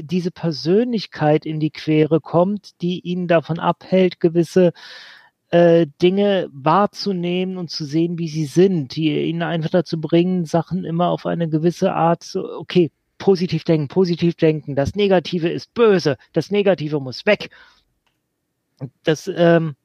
diese 0.00 0.30
Persönlichkeit 0.30 1.46
in 1.46 1.60
die 1.60 1.70
Quere 1.70 2.20
kommt, 2.20 2.80
die 2.82 3.00
ihn 3.00 3.28
davon 3.28 3.58
abhält, 3.58 4.20
gewisse 4.20 4.72
äh, 5.50 5.86
Dinge 6.00 6.48
wahrzunehmen 6.52 7.56
und 7.56 7.70
zu 7.70 7.84
sehen, 7.84 8.18
wie 8.18 8.28
sie 8.28 8.44
sind, 8.44 8.94
die 8.96 9.22
ihn 9.24 9.42
einfach 9.42 9.70
dazu 9.70 10.00
bringen, 10.00 10.44
Sachen 10.44 10.84
immer 10.84 11.08
auf 11.08 11.26
eine 11.26 11.48
gewisse 11.48 11.92
Art, 11.92 12.22
so, 12.22 12.48
okay, 12.58 12.90
positiv 13.18 13.64
denken, 13.64 13.88
positiv 13.88 14.34
denken, 14.36 14.74
das 14.74 14.94
Negative 14.94 15.48
ist 15.48 15.74
böse, 15.74 16.16
das 16.32 16.50
Negative 16.50 17.00
muss 17.00 17.26
weg. 17.26 17.50
Das, 19.02 19.30
ähm, 19.34 19.76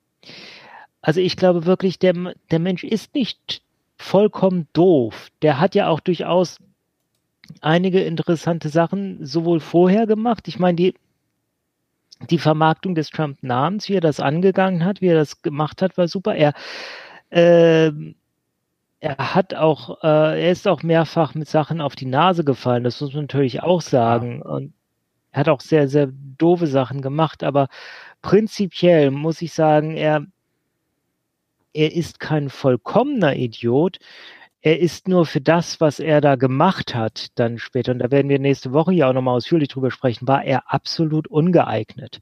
also 1.02 1.20
ich 1.20 1.36
glaube 1.36 1.66
wirklich, 1.66 2.00
der, 2.00 2.34
der 2.52 2.60
Mensch 2.60 2.84
ist 2.84 3.14
nicht 3.14 3.62
vollkommen 3.98 4.68
doof. 4.74 5.30
Der 5.42 5.60
hat 5.60 5.76
ja 5.76 5.88
auch 5.88 6.00
durchaus 6.00 6.60
einige 7.62 8.02
interessante 8.02 8.70
Sachen 8.70 9.26
sowohl 9.26 9.60
vorher 9.60 10.08
gemacht. 10.08 10.48
Ich 10.48 10.60
meine, 10.60 10.76
die, 10.76 10.96
die 12.30 12.40
Vermarktung 12.40 12.96
des 12.96 13.10
Trump-Namens, 13.10 13.90
wie 13.90 13.96
er 13.96 14.02
das 14.02 14.20
angegangen 14.20 14.86
hat, 14.86 15.02
wie 15.02 15.08
er 15.08 15.16
das 15.16 15.42
gemacht 15.42 15.82
hat, 15.82 15.98
war 15.98 16.08
super. 16.08 16.36
Er, 16.36 16.54
äh, 17.30 17.92
er 19.00 19.36
hat 19.36 19.54
auch, 19.54 20.04
äh, 20.04 20.44
er 20.44 20.52
ist 20.52 20.68
auch 20.68 20.84
mehrfach 20.84 21.36
mit 21.36 21.48
Sachen 21.48 21.82
auf 21.82 21.96
die 21.96 22.06
Nase 22.06 22.44
gefallen, 22.44 22.84
das 22.84 23.02
muss 23.02 23.14
man 23.14 23.24
natürlich 23.24 23.62
auch 23.62 23.82
sagen. 23.82 24.42
Und 24.42 24.74
er 25.32 25.42
hat 25.42 25.50
auch 25.50 25.62
sehr, 25.62 25.88
sehr 25.88 26.10
doofe 26.38 26.68
Sachen 26.68 27.02
gemacht, 27.02 27.44
aber 27.44 27.68
prinzipiell 28.22 29.12
muss 29.12 29.42
ich 29.42 29.54
sagen, 29.54 29.96
er, 29.98 30.26
er 31.74 31.94
ist 31.94 32.20
kein 32.20 32.50
vollkommener 32.50 33.36
Idiot 33.36 34.00
er 34.66 34.80
ist 34.80 35.08
nur 35.08 35.28
für 35.28 35.42
das, 35.42 35.80
was 35.80 36.00
er 36.00 36.22
da 36.22 36.38
gemacht 36.38 36.96
hat, 36.96 37.28
dann 37.36 37.60
später, 37.60 37.92
und 37.92 38.00
da 38.00 38.10
werden 38.10 38.30
wir 38.30 38.40
nächste 38.40 38.74
Woche 38.74 38.94
ja 38.94 39.08
auch 39.08 39.14
nochmal 39.14 39.36
ausführlich 39.36 39.70
drüber 39.70 39.92
sprechen, 39.92 40.28
war 40.28 40.44
er 40.44 40.74
absolut 40.74 41.28
ungeeignet. 41.28 42.20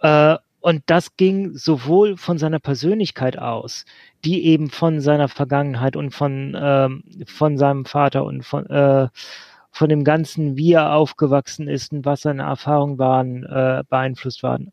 Äh, 0.00 0.38
und 0.60 0.82
das 0.86 1.16
ging 1.18 1.54
sowohl 1.54 2.16
von 2.16 2.38
seiner 2.38 2.60
Persönlichkeit 2.60 3.38
aus, 3.38 3.84
die 4.24 4.46
eben 4.46 4.70
von 4.70 5.02
seiner 5.02 5.28
Vergangenheit 5.28 5.96
und 5.96 6.14
von, 6.14 6.56
ähm, 6.58 7.04
von 7.26 7.58
seinem 7.58 7.84
Vater 7.84 8.24
und 8.24 8.42
von, 8.42 8.64
äh, 8.70 9.08
von 9.70 9.88
dem 9.90 10.02
Ganzen, 10.02 10.56
wie 10.56 10.72
er 10.72 10.94
aufgewachsen 10.94 11.68
ist 11.68 11.92
und 11.92 12.06
was 12.06 12.22
seine 12.22 12.44
Erfahrungen 12.44 12.98
waren, 12.98 13.44
äh, 13.44 13.82
beeinflusst 13.86 14.42
waren. 14.42 14.70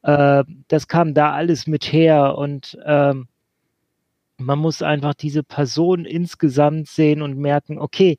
Äh, 0.00 0.44
das 0.68 0.88
kam 0.88 1.12
da 1.12 1.32
alles 1.32 1.66
mit 1.66 1.92
her 1.92 2.38
und 2.38 2.78
ähm, 2.86 3.28
man 4.44 4.58
muss 4.58 4.82
einfach 4.82 5.14
diese 5.14 5.42
Person 5.42 6.04
insgesamt 6.04 6.88
sehen 6.88 7.22
und 7.22 7.38
merken, 7.38 7.78
okay, 7.78 8.18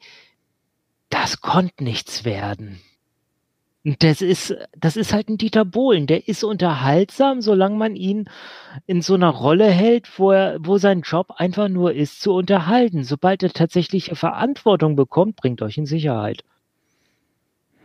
das 1.09 1.41
konnte 1.41 1.83
nichts 1.83 2.25
werden. 2.25 2.79
Und 3.85 4.01
das 4.01 4.21
ist, 4.21 4.55
das 4.77 4.95
ist 4.95 5.11
halt 5.11 5.27
ein 5.27 5.37
Dieter 5.37 5.65
Bohlen. 5.65 6.07
Der 6.07 6.27
ist 6.27 6.43
unterhaltsam, 6.43 7.41
solange 7.41 7.75
man 7.75 7.95
ihn 7.97 8.29
in 8.85 9.01
so 9.01 9.15
einer 9.15 9.29
Rolle 9.29 9.69
hält, 9.69 10.17
wo 10.17 10.31
er, 10.31 10.57
wo 10.61 10.77
sein 10.77 11.01
Job 11.01 11.31
einfach 11.35 11.67
nur 11.67 11.93
ist, 11.93 12.21
zu 12.21 12.33
unterhalten. 12.33 13.03
Sobald 13.03 13.43
er 13.43 13.51
tatsächliche 13.51 14.15
Verantwortung 14.15 14.95
bekommt, 14.95 15.35
bringt 15.35 15.61
euch 15.61 15.77
in 15.77 15.85
Sicherheit. 15.85 16.43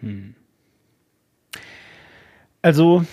Hm. 0.00 0.36
Also, 2.62 3.04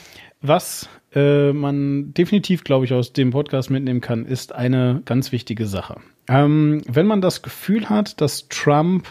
was 0.42 0.88
äh, 1.16 1.54
man 1.54 2.14
definitiv, 2.14 2.64
glaube 2.64 2.86
ich, 2.86 2.94
aus 2.94 3.14
dem 3.14 3.32
Podcast 3.32 3.70
mitnehmen 3.70 4.02
kann, 4.02 4.26
ist 4.26 4.54
eine 4.54 5.02
ganz 5.06 5.32
wichtige 5.32 5.66
Sache. 5.66 5.96
Ähm, 6.28 6.82
wenn 6.88 7.08
man 7.08 7.22
das 7.22 7.42
Gefühl 7.42 7.90
hat, 7.90 8.20
dass 8.20 8.50
Trump 8.50 9.08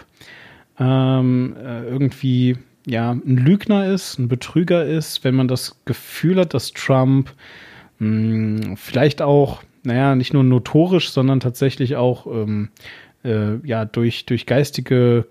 ähm, 0.79 1.57
äh, 1.59 1.85
irgendwie 1.85 2.59
ja 2.87 3.13
ein 3.13 3.37
Lügner 3.37 3.87
ist, 3.87 4.19
ein 4.19 4.29
Betrüger 4.29 4.85
ist, 4.85 5.25
wenn 5.25 5.35
man 5.35 5.49
das 5.49 5.81
Gefühl 5.85 6.41
hat, 6.41 6.55
dass 6.55 6.73
Trump 6.73 7.33
mh, 7.99 8.65
hm, 8.65 8.77
vielleicht 8.77 9.23
auch, 9.23 9.63
naja, 9.83 10.15
nicht 10.15 10.35
nur 10.35 10.45
notorisch, 10.45 11.11
sondern 11.11 11.41
tatsächlich 11.41 11.97
auch 11.97 12.27
ähm, 12.27 12.69
äh, 13.25 13.57
ja 13.67 13.85
durch 13.85 14.27
durch 14.27 14.47
geistige 14.47 15.27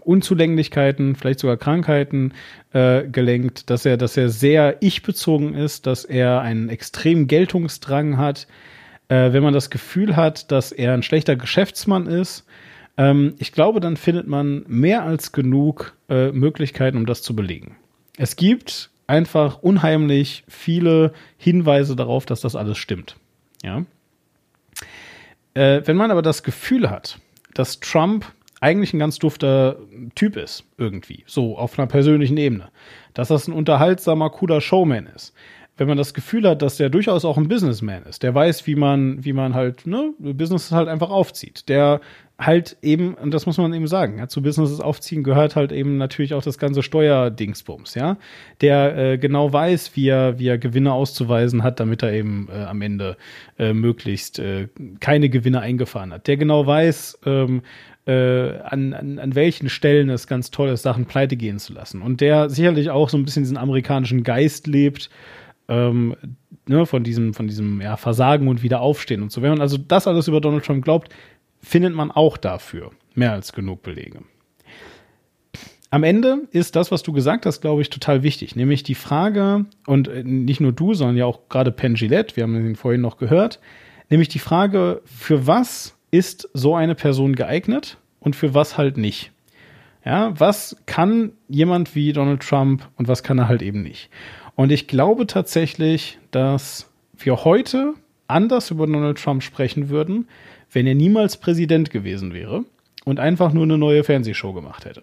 Unzulänglichkeiten, 0.00 1.16
vielleicht 1.16 1.40
sogar 1.40 1.56
Krankheiten 1.56 2.32
äh, 2.72 3.04
gelenkt, 3.04 3.70
dass 3.70 3.86
er, 3.86 3.96
dass 3.96 4.16
er 4.16 4.28
sehr 4.28 4.76
ich-bezogen 4.80 5.54
ist, 5.54 5.86
dass 5.86 6.04
er 6.04 6.40
einen 6.40 6.68
extremen 6.68 7.26
Geltungsdrang 7.26 8.16
hat. 8.16 8.46
Äh, 9.08 9.32
wenn 9.32 9.42
man 9.42 9.54
das 9.54 9.70
Gefühl 9.70 10.16
hat, 10.16 10.50
dass 10.52 10.72
er 10.72 10.94
ein 10.94 11.02
schlechter 11.02 11.36
Geschäftsmann 11.36 12.06
ist, 12.06 12.44
ähm, 12.96 13.34
ich 13.38 13.52
glaube, 13.52 13.80
dann 13.80 13.96
findet 13.96 14.26
man 14.26 14.64
mehr 14.68 15.04
als 15.04 15.32
genug 15.32 15.94
äh, 16.08 16.32
Möglichkeiten, 16.32 16.96
um 16.96 17.06
das 17.06 17.22
zu 17.22 17.34
belegen. 17.34 17.76
Es 18.18 18.36
gibt 18.36 18.90
einfach 19.06 19.62
unheimlich 19.62 20.44
viele 20.48 21.12
Hinweise 21.36 21.96
darauf, 21.96 22.26
dass 22.26 22.40
das 22.40 22.54
alles 22.54 22.78
stimmt. 22.78 23.16
Ja. 23.62 23.84
Äh, 25.54 25.82
wenn 25.84 25.96
man 25.96 26.10
aber 26.10 26.22
das 26.22 26.42
Gefühl 26.42 26.90
hat, 26.90 27.18
dass 27.54 27.80
Trump 27.80 28.26
eigentlich 28.60 28.92
ein 28.92 28.98
ganz 28.98 29.18
dufter 29.18 29.76
Typ 30.14 30.36
ist, 30.36 30.64
irgendwie, 30.76 31.24
so 31.26 31.56
auf 31.56 31.78
einer 31.78 31.88
persönlichen 31.88 32.36
Ebene, 32.36 32.68
dass 33.14 33.28
das 33.28 33.48
ein 33.48 33.54
unterhaltsamer, 33.54 34.30
cooler 34.30 34.60
Showman 34.60 35.06
ist, 35.06 35.34
wenn 35.80 35.88
man 35.88 35.96
das 35.96 36.12
Gefühl 36.12 36.46
hat, 36.46 36.60
dass 36.60 36.76
der 36.76 36.90
durchaus 36.90 37.24
auch 37.24 37.38
ein 37.38 37.48
Businessman 37.48 38.02
ist, 38.02 38.22
der 38.22 38.34
weiß, 38.34 38.66
wie 38.66 38.74
man, 38.74 39.24
wie 39.24 39.32
man 39.32 39.54
halt, 39.54 39.86
ne, 39.86 40.12
Business 40.18 40.72
halt 40.72 40.88
einfach 40.88 41.08
aufzieht, 41.08 41.70
der 41.70 42.02
halt 42.38 42.76
eben, 42.82 43.14
und 43.14 43.32
das 43.32 43.46
muss 43.46 43.56
man 43.58 43.72
eben 43.72 43.86
sagen, 43.86 44.18
ja, 44.18 44.28
zu 44.28 44.42
Businesses 44.42 44.80
aufziehen 44.80 45.22
gehört 45.22 45.56
halt 45.56 45.72
eben 45.72 45.96
natürlich 45.96 46.34
auch 46.34 46.42
das 46.42 46.58
ganze 46.58 46.82
Steuerdingsbums, 46.82 47.94
ja, 47.94 48.16
der 48.60 48.96
äh, 48.96 49.18
genau 49.18 49.52
weiß, 49.52 49.94
wie 49.94 50.08
er, 50.08 50.38
wie 50.38 50.48
er 50.48 50.58
Gewinne 50.58 50.92
auszuweisen 50.92 51.62
hat, 51.62 51.80
damit 51.80 52.02
er 52.02 52.12
eben 52.12 52.48
äh, 52.50 52.64
am 52.64 52.82
Ende 52.82 53.16
äh, 53.58 53.72
möglichst 53.72 54.38
äh, 54.38 54.68
keine 55.00 55.28
Gewinne 55.30 55.60
eingefahren 55.60 56.12
hat, 56.12 56.26
der 56.26 56.36
genau 56.36 56.66
weiß, 56.66 57.20
ähm, 57.24 57.62
äh, 58.06 58.58
an, 58.60 58.92
an, 58.94 59.18
an 59.18 59.34
welchen 59.34 59.68
Stellen 59.68 60.08
es 60.08 60.26
ganz 60.26 60.50
toll 60.50 60.70
ist, 60.70 60.82
Sachen 60.82 61.06
pleite 61.06 61.36
gehen 61.36 61.58
zu 61.58 61.72
lassen. 61.72 62.02
Und 62.02 62.20
der 62.20 62.50
sicherlich 62.50 62.90
auch 62.90 63.08
so 63.08 63.16
ein 63.16 63.24
bisschen 63.24 63.42
diesen 63.42 63.56
amerikanischen 63.56 64.22
Geist 64.22 64.66
lebt, 64.66 65.10
ähm, 65.68 66.16
ne, 66.66 66.86
von 66.86 67.04
diesem, 67.04 67.34
von 67.34 67.46
diesem 67.46 67.80
ja, 67.80 67.96
Versagen 67.96 68.48
und 68.48 68.62
Wiederaufstehen 68.62 69.22
und 69.22 69.32
so. 69.32 69.42
Wenn 69.42 69.50
man 69.50 69.60
also 69.60 69.76
das 69.78 70.06
alles 70.06 70.28
über 70.28 70.40
Donald 70.40 70.64
Trump 70.64 70.84
glaubt, 70.84 71.12
findet 71.60 71.94
man 71.94 72.10
auch 72.10 72.36
dafür 72.36 72.90
mehr 73.14 73.32
als 73.32 73.52
genug 73.52 73.82
Belege. 73.82 74.20
Am 75.92 76.04
Ende 76.04 76.46
ist 76.52 76.76
das, 76.76 76.92
was 76.92 77.02
du 77.02 77.12
gesagt 77.12 77.46
hast, 77.46 77.60
glaube 77.60 77.82
ich, 77.82 77.90
total 77.90 78.22
wichtig. 78.22 78.54
Nämlich 78.54 78.84
die 78.84 78.94
Frage, 78.94 79.66
und 79.86 80.08
äh, 80.08 80.22
nicht 80.22 80.60
nur 80.60 80.72
du, 80.72 80.94
sondern 80.94 81.16
ja 81.16 81.26
auch 81.26 81.48
gerade 81.48 81.72
Penn 81.72 81.94
Gillette, 81.94 82.36
wir 82.36 82.44
haben 82.44 82.54
ihn 82.54 82.76
vorhin 82.76 83.00
noch 83.00 83.16
gehört, 83.16 83.60
nämlich 84.08 84.28
die 84.28 84.38
Frage, 84.38 85.02
für 85.04 85.46
was 85.46 85.96
ist 86.10 86.48
so 86.54 86.74
eine 86.74 86.94
Person 86.94 87.34
geeignet 87.34 87.98
und 88.20 88.36
für 88.36 88.54
was 88.54 88.76
halt 88.76 88.96
nicht? 88.96 89.32
Ja, 90.04 90.32
was 90.38 90.76
kann 90.86 91.32
jemand 91.48 91.94
wie 91.94 92.12
Donald 92.12 92.42
Trump 92.42 92.88
und 92.96 93.08
was 93.08 93.22
kann 93.22 93.38
er 93.38 93.48
halt 93.48 93.62
eben 93.62 93.82
nicht? 93.82 94.08
Und 94.54 94.72
ich 94.72 94.88
glaube 94.88 95.26
tatsächlich, 95.26 96.18
dass 96.30 96.90
wir 97.18 97.44
heute 97.44 97.94
anders 98.26 98.70
über 98.70 98.86
Donald 98.86 99.18
Trump 99.18 99.42
sprechen 99.42 99.88
würden, 99.90 100.28
wenn 100.72 100.86
er 100.86 100.94
niemals 100.94 101.36
Präsident 101.36 101.90
gewesen 101.90 102.32
wäre 102.32 102.64
und 103.04 103.20
einfach 103.20 103.52
nur 103.52 103.64
eine 103.64 103.78
neue 103.78 104.04
Fernsehshow 104.04 104.52
gemacht 104.52 104.84
hätte. 104.84 105.02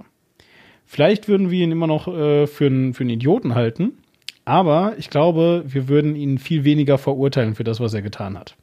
Vielleicht 0.86 1.28
würden 1.28 1.52
wir 1.52 1.64
ihn 1.64 1.72
immer 1.72 1.88
noch 1.88 2.08
äh, 2.08 2.48
für, 2.48 2.68
einen, 2.68 2.94
für 2.94 3.02
einen 3.02 3.10
Idioten 3.12 3.54
halten, 3.54 3.98
aber 4.46 4.96
ich 4.98 5.10
glaube, 5.10 5.64
wir 5.68 5.90
würden 5.90 6.16
ihn 6.16 6.38
viel 6.38 6.64
weniger 6.64 6.98
verurteilen 6.98 7.56
für 7.56 7.66
das, 7.66 7.80
was 7.80 7.94
er 7.94 8.02
getan 8.02 8.40
hat. 8.40 8.56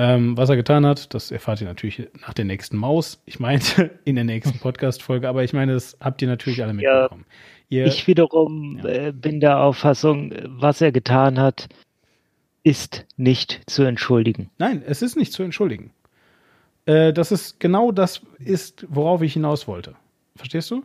Ähm, 0.00 0.36
was 0.36 0.48
er 0.48 0.54
getan 0.54 0.86
hat, 0.86 1.12
das 1.12 1.32
erfahrt 1.32 1.60
ihr 1.60 1.66
natürlich 1.66 2.08
nach 2.20 2.32
der 2.32 2.44
nächsten 2.44 2.76
Maus. 2.76 3.20
Ich 3.26 3.40
meinte 3.40 3.90
in 4.04 4.14
der 4.14 4.22
nächsten 4.22 4.58
Podcast-Folge, 4.60 5.28
aber 5.28 5.42
ich 5.42 5.52
meine, 5.52 5.72
das 5.72 5.96
habt 6.00 6.22
ihr 6.22 6.28
natürlich 6.28 6.62
alle 6.62 6.72
mitbekommen. 6.72 7.26
Ja. 7.68 7.80
Ihr, 7.80 7.86
ich 7.86 8.06
wiederum 8.06 8.78
ja. 8.78 9.08
äh, 9.08 9.12
bin 9.12 9.40
der 9.40 9.60
Auffassung, 9.60 10.32
was 10.44 10.80
er 10.80 10.92
getan 10.92 11.40
hat, 11.40 11.68
ist 12.62 13.06
nicht 13.16 13.60
zu 13.66 13.82
entschuldigen. 13.82 14.50
Nein, 14.58 14.84
es 14.86 15.02
ist 15.02 15.16
nicht 15.16 15.32
zu 15.32 15.42
entschuldigen. 15.42 15.90
Äh, 16.86 17.12
das 17.12 17.32
ist 17.32 17.58
genau 17.58 17.90
das 17.90 18.22
ist, 18.38 18.86
worauf 18.88 19.20
ich 19.22 19.32
hinaus 19.32 19.66
wollte. 19.66 19.96
Verstehst 20.36 20.70
du? 20.70 20.84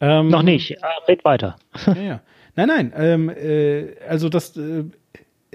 Ähm, 0.00 0.28
Noch 0.28 0.42
nicht. 0.42 0.82
Ah, 0.82 0.88
red 1.06 1.24
weiter. 1.24 1.56
ja, 1.86 1.94
ja. 1.94 2.20
Nein, 2.56 2.68
nein. 2.68 2.92
Ähm, 2.96 3.30
äh, 3.30 3.94
also 4.08 4.28
das 4.28 4.56
äh, 4.56 4.84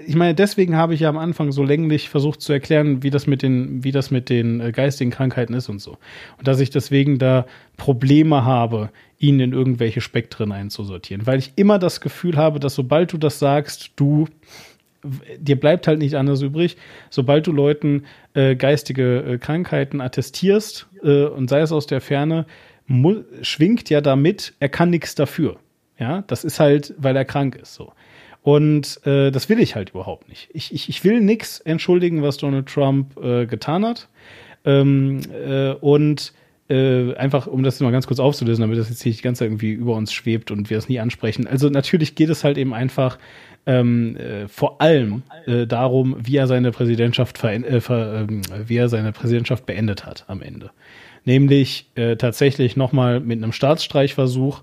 ich 0.06 0.14
meine, 0.14 0.34
deswegen 0.34 0.76
habe 0.76 0.94
ich 0.94 1.00
ja 1.00 1.08
am 1.08 1.18
Anfang 1.18 1.52
so 1.52 1.62
länglich 1.62 2.08
versucht 2.08 2.40
zu 2.40 2.52
erklären, 2.52 3.02
wie 3.02 3.10
das 3.10 3.26
mit 3.26 3.42
den, 3.42 3.84
wie 3.84 3.92
das 3.92 4.10
mit 4.10 4.28
den 4.28 4.60
äh, 4.60 4.72
geistigen 4.72 5.10
Krankheiten 5.10 5.54
ist 5.54 5.68
und 5.68 5.80
so. 5.80 5.98
Und 6.38 6.48
dass 6.48 6.60
ich 6.60 6.70
deswegen 6.70 7.18
da 7.18 7.46
Probleme 7.76 8.44
habe, 8.44 8.90
ihn 9.18 9.40
in 9.40 9.52
irgendwelche 9.52 10.00
Spektren 10.00 10.52
einzusortieren. 10.52 11.26
Weil 11.26 11.38
ich 11.38 11.52
immer 11.56 11.78
das 11.78 12.00
Gefühl 12.00 12.36
habe, 12.36 12.60
dass 12.60 12.74
sobald 12.74 13.12
du 13.12 13.18
das 13.18 13.38
sagst, 13.38 13.92
du 13.96 14.26
dir 15.38 15.58
bleibt 15.58 15.86
halt 15.88 15.98
nicht 15.98 16.14
anders 16.14 16.42
übrig, 16.42 16.76
sobald 17.10 17.46
du 17.46 17.52
Leuten 17.52 18.04
äh, 18.34 18.54
geistige 18.54 19.18
äh, 19.18 19.38
Krankheiten 19.38 20.00
attestierst 20.00 20.86
äh, 21.02 21.24
und 21.24 21.50
sei 21.50 21.60
es 21.60 21.72
aus 21.72 21.86
der 21.86 22.00
Ferne, 22.00 22.46
schwingt 23.42 23.90
ja 23.90 24.00
damit, 24.00 24.54
er 24.60 24.68
kann 24.68 24.90
nichts 24.90 25.14
dafür. 25.14 25.56
Ja, 25.98 26.22
das 26.26 26.44
ist 26.44 26.58
halt, 26.60 26.94
weil 26.98 27.16
er 27.16 27.24
krank 27.24 27.56
ist 27.56 27.74
so. 27.74 27.92
Und 28.42 29.00
äh, 29.06 29.30
das 29.30 29.48
will 29.48 29.60
ich 29.60 29.76
halt 29.76 29.90
überhaupt 29.90 30.28
nicht. 30.28 30.48
Ich, 30.52 30.74
ich, 30.74 30.88
ich 30.88 31.04
will 31.04 31.20
nichts 31.20 31.60
entschuldigen, 31.60 32.22
was 32.22 32.36
Donald 32.38 32.66
Trump 32.66 33.16
äh, 33.22 33.46
getan 33.46 33.84
hat. 33.84 34.08
Ähm, 34.64 35.20
äh, 35.32 35.72
und 35.72 36.32
äh, 36.68 37.14
einfach, 37.14 37.46
um 37.46 37.62
das 37.62 37.80
mal 37.80 37.92
ganz 37.92 38.06
kurz 38.06 38.18
aufzulösen, 38.18 38.62
damit 38.62 38.78
das 38.78 38.88
jetzt 38.88 39.04
nicht 39.04 39.18
die 39.18 39.22
ganze 39.22 39.40
Zeit 39.40 39.48
irgendwie 39.48 39.72
über 39.72 39.94
uns 39.94 40.12
schwebt 40.12 40.50
und 40.50 40.70
wir 40.70 40.78
es 40.78 40.88
nie 40.88 40.98
ansprechen. 40.98 41.46
Also 41.46 41.68
natürlich 41.68 42.14
geht 42.14 42.30
es 42.30 42.44
halt 42.44 42.58
eben 42.58 42.74
einfach 42.74 43.18
ähm, 43.66 44.16
äh, 44.16 44.48
vor 44.48 44.80
allem 44.80 45.22
äh, 45.46 45.66
darum, 45.66 46.16
wie 46.18 46.36
er 46.36 46.46
seine 46.46 46.72
Präsidentschaft 46.72 47.42
äh, 47.44 47.80
ver, 47.80 48.22
äh, 48.22 48.26
wie 48.66 48.76
er 48.76 48.88
seine 48.88 49.12
Präsidentschaft 49.12 49.66
beendet 49.66 50.04
hat 50.04 50.24
am 50.28 50.42
Ende. 50.42 50.70
Nämlich 51.24 51.90
äh, 51.94 52.16
tatsächlich 52.16 52.76
nochmal 52.76 53.20
mit 53.20 53.40
einem 53.40 53.52
Staatsstreichversuch, 53.52 54.62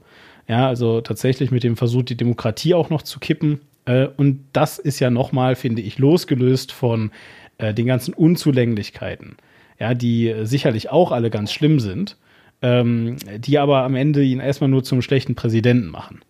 ja, 0.49 0.67
also 0.67 0.99
tatsächlich 0.99 1.51
mit 1.51 1.63
dem 1.63 1.77
Versuch, 1.77 2.03
die 2.03 2.17
Demokratie 2.17 2.73
auch 2.73 2.89
noch 2.89 3.03
zu 3.03 3.19
kippen, 3.19 3.61
äh, 3.89 4.07
und 4.17 4.45
das 4.53 4.77
ist 4.77 4.99
ja 4.99 5.09
nochmal, 5.09 5.55
finde 5.55 5.81
ich, 5.81 5.97
losgelöst 5.97 6.71
von 6.71 7.11
äh, 7.57 7.73
den 7.73 7.87
ganzen 7.87 8.13
Unzulänglichkeiten, 8.13 9.37
ja, 9.79 9.95
die 9.95 10.33
sicherlich 10.43 10.91
auch 10.91 11.11
alle 11.11 11.31
ganz 11.31 11.51
schlimm 11.51 11.79
sind, 11.79 12.15
ähm, 12.61 13.17
die 13.37 13.57
aber 13.57 13.83
am 13.83 13.95
Ende 13.95 14.23
ihn 14.23 14.39
erstmal 14.39 14.69
nur 14.69 14.83
zum 14.83 15.01
schlechten 15.01 15.33
Präsidenten 15.33 15.87
machen. 15.87 16.21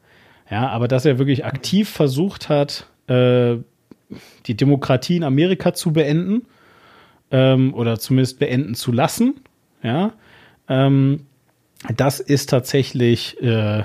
Ja, 0.50 0.70
aber 0.70 0.88
dass 0.88 1.06
er 1.06 1.20
wirklich 1.20 1.46
aktiv 1.46 1.90
versucht 1.90 2.48
hat, 2.48 2.88
äh, 3.08 3.58
die 4.46 4.56
Demokratie 4.56 5.18
in 5.18 5.24
Amerika 5.24 5.74
zu 5.74 5.92
beenden 5.92 6.46
ähm, 7.30 7.74
oder 7.74 8.00
zumindest 8.00 8.40
beenden 8.40 8.74
zu 8.74 8.94
lassen, 8.94 9.36
ja, 9.84 10.14
ähm, 10.70 11.26
das 11.96 12.20
ist 12.22 12.50
tatsächlich 12.50 13.42
äh, 13.42 13.80
äh, 13.80 13.84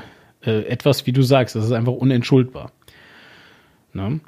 etwas, 0.67 1.07
wie 1.07 1.13
du 1.13 1.23
sagst, 1.23 1.57
das 1.57 1.65
ist 1.65 1.73
einfach 1.73 1.93
unentschuldbar. 1.93 2.71
Ne? 3.95 4.21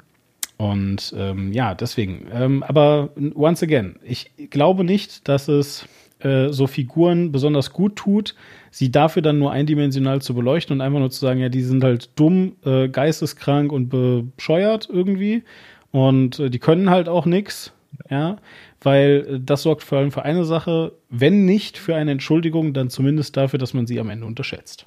Und 0.57 1.13
ähm, 1.15 1.53
ja, 1.53 1.75
deswegen. 1.75 2.27
Ähm, 2.33 2.63
aber 2.63 3.09
once 3.35 3.61
again, 3.61 3.97
ich 4.03 4.31
glaube 4.49 4.83
nicht, 4.83 5.27
dass 5.27 5.47
es 5.47 5.87
äh, 6.19 6.49
so 6.49 6.65
Figuren 6.65 7.31
besonders 7.31 7.71
gut 7.71 7.95
tut, 7.95 8.33
sie 8.71 8.91
dafür 8.91 9.21
dann 9.21 9.37
nur 9.37 9.51
eindimensional 9.51 10.21
zu 10.21 10.33
beleuchten 10.33 10.75
und 10.75 10.81
einfach 10.81 10.99
nur 10.99 11.11
zu 11.11 11.19
sagen, 11.19 11.39
ja, 11.39 11.49
die 11.49 11.61
sind 11.61 11.83
halt 11.83 12.09
dumm, 12.15 12.55
äh, 12.65 12.89
geisteskrank 12.89 13.71
und 13.71 13.89
bescheuert 13.89 14.89
irgendwie 14.91 15.43
und 15.91 16.39
äh, 16.39 16.49
die 16.49 16.57
können 16.57 16.89
halt 16.89 17.07
auch 17.07 17.27
nichts, 17.27 17.71
ja, 18.09 18.37
weil 18.81 19.27
äh, 19.29 19.39
das 19.39 19.61
sorgt 19.61 19.83
vor 19.83 19.99
allem 19.99 20.11
für 20.11 20.23
eine 20.23 20.43
Sache, 20.43 20.93
wenn 21.09 21.45
nicht 21.45 21.77
für 21.77 21.95
eine 21.95 22.11
Entschuldigung, 22.11 22.73
dann 22.73 22.89
zumindest 22.89 23.37
dafür, 23.37 23.59
dass 23.59 23.75
man 23.75 23.85
sie 23.85 23.99
am 23.99 24.09
Ende 24.09 24.25
unterschätzt. 24.25 24.85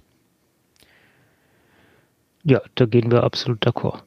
Ja, 2.43 2.61
da 2.75 2.87
gehen 2.87 3.13
wir 3.13 3.23
absolut 3.23 3.65
d'accord. 3.65 4.03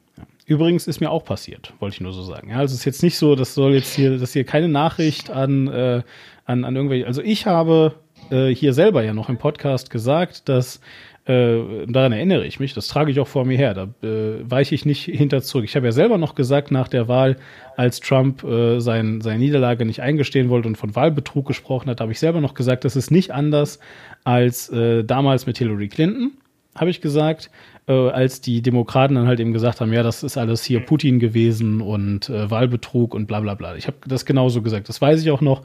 Übrigens 0.46 0.86
ist 0.86 1.00
mir 1.00 1.10
auch 1.10 1.24
passiert, 1.24 1.72
wollte 1.80 1.94
ich 1.94 2.00
nur 2.00 2.12
so 2.12 2.22
sagen. 2.22 2.50
Ja, 2.50 2.58
also 2.58 2.72
es 2.72 2.80
ist 2.80 2.84
jetzt 2.84 3.02
nicht 3.02 3.16
so, 3.16 3.34
das 3.34 3.54
soll 3.54 3.74
jetzt 3.74 3.94
hier, 3.94 4.18
das 4.18 4.32
hier 4.32 4.44
keine 4.44 4.68
Nachricht 4.68 5.30
an, 5.30 5.68
äh, 5.68 6.02
an, 6.44 6.64
an 6.64 6.76
irgendwelche. 6.76 7.06
Also 7.06 7.22
ich 7.22 7.46
habe 7.46 7.94
äh, 8.30 8.48
hier 8.48 8.74
selber 8.74 9.02
ja 9.02 9.14
noch 9.14 9.30
im 9.30 9.38
Podcast 9.38 9.88
gesagt, 9.90 10.48
dass 10.48 10.80
äh, 11.26 11.86
daran 11.86 12.12
erinnere 12.12 12.44
ich 12.44 12.60
mich, 12.60 12.74
das 12.74 12.88
trage 12.88 13.10
ich 13.10 13.18
auch 13.18 13.26
vor 13.26 13.46
mir 13.46 13.56
her, 13.56 13.72
da 13.72 13.84
äh, 14.06 14.38
weiche 14.42 14.74
ich 14.74 14.84
nicht 14.84 15.04
hinter 15.04 15.40
zurück. 15.40 15.64
Ich 15.64 15.74
habe 15.74 15.86
ja 15.86 15.92
selber 15.92 16.18
noch 16.18 16.34
gesagt 16.34 16.70
nach 16.70 16.88
der 16.88 17.08
Wahl, 17.08 17.38
als 17.76 18.00
Trump 18.00 18.44
äh, 18.44 18.78
sein, 18.80 19.22
seine 19.22 19.38
Niederlage 19.38 19.86
nicht 19.86 20.02
eingestehen 20.02 20.50
wollte 20.50 20.68
und 20.68 20.76
von 20.76 20.94
Wahlbetrug 20.94 21.46
gesprochen 21.46 21.88
hat, 21.88 22.02
habe 22.02 22.12
ich 22.12 22.18
selber 22.18 22.42
noch 22.42 22.52
gesagt, 22.52 22.84
das 22.84 22.94
ist 22.94 23.10
nicht 23.10 23.30
anders 23.30 23.78
als 24.24 24.68
äh, 24.68 25.02
damals 25.02 25.46
mit 25.46 25.56
Hillary 25.56 25.88
Clinton, 25.88 26.32
habe 26.74 26.90
ich 26.90 27.00
gesagt 27.00 27.50
äh, 27.86 27.92
als 28.10 28.40
die 28.40 28.62
Demokraten 28.62 29.14
dann 29.14 29.26
halt 29.26 29.40
eben 29.40 29.52
gesagt 29.52 29.80
haben, 29.80 29.92
ja, 29.92 30.02
das 30.02 30.22
ist 30.22 30.36
alles 30.36 30.64
hier 30.64 30.80
Putin 30.80 31.18
gewesen 31.18 31.80
und 31.80 32.28
äh, 32.28 32.50
Wahlbetrug 32.50 33.14
und 33.14 33.26
bla 33.26 33.40
bla 33.40 33.54
bla. 33.54 33.76
Ich 33.76 33.86
habe 33.86 33.96
das 34.06 34.24
genauso 34.24 34.62
gesagt, 34.62 34.88
das 34.88 35.00
weiß 35.00 35.22
ich 35.22 35.30
auch 35.30 35.40
noch. 35.40 35.62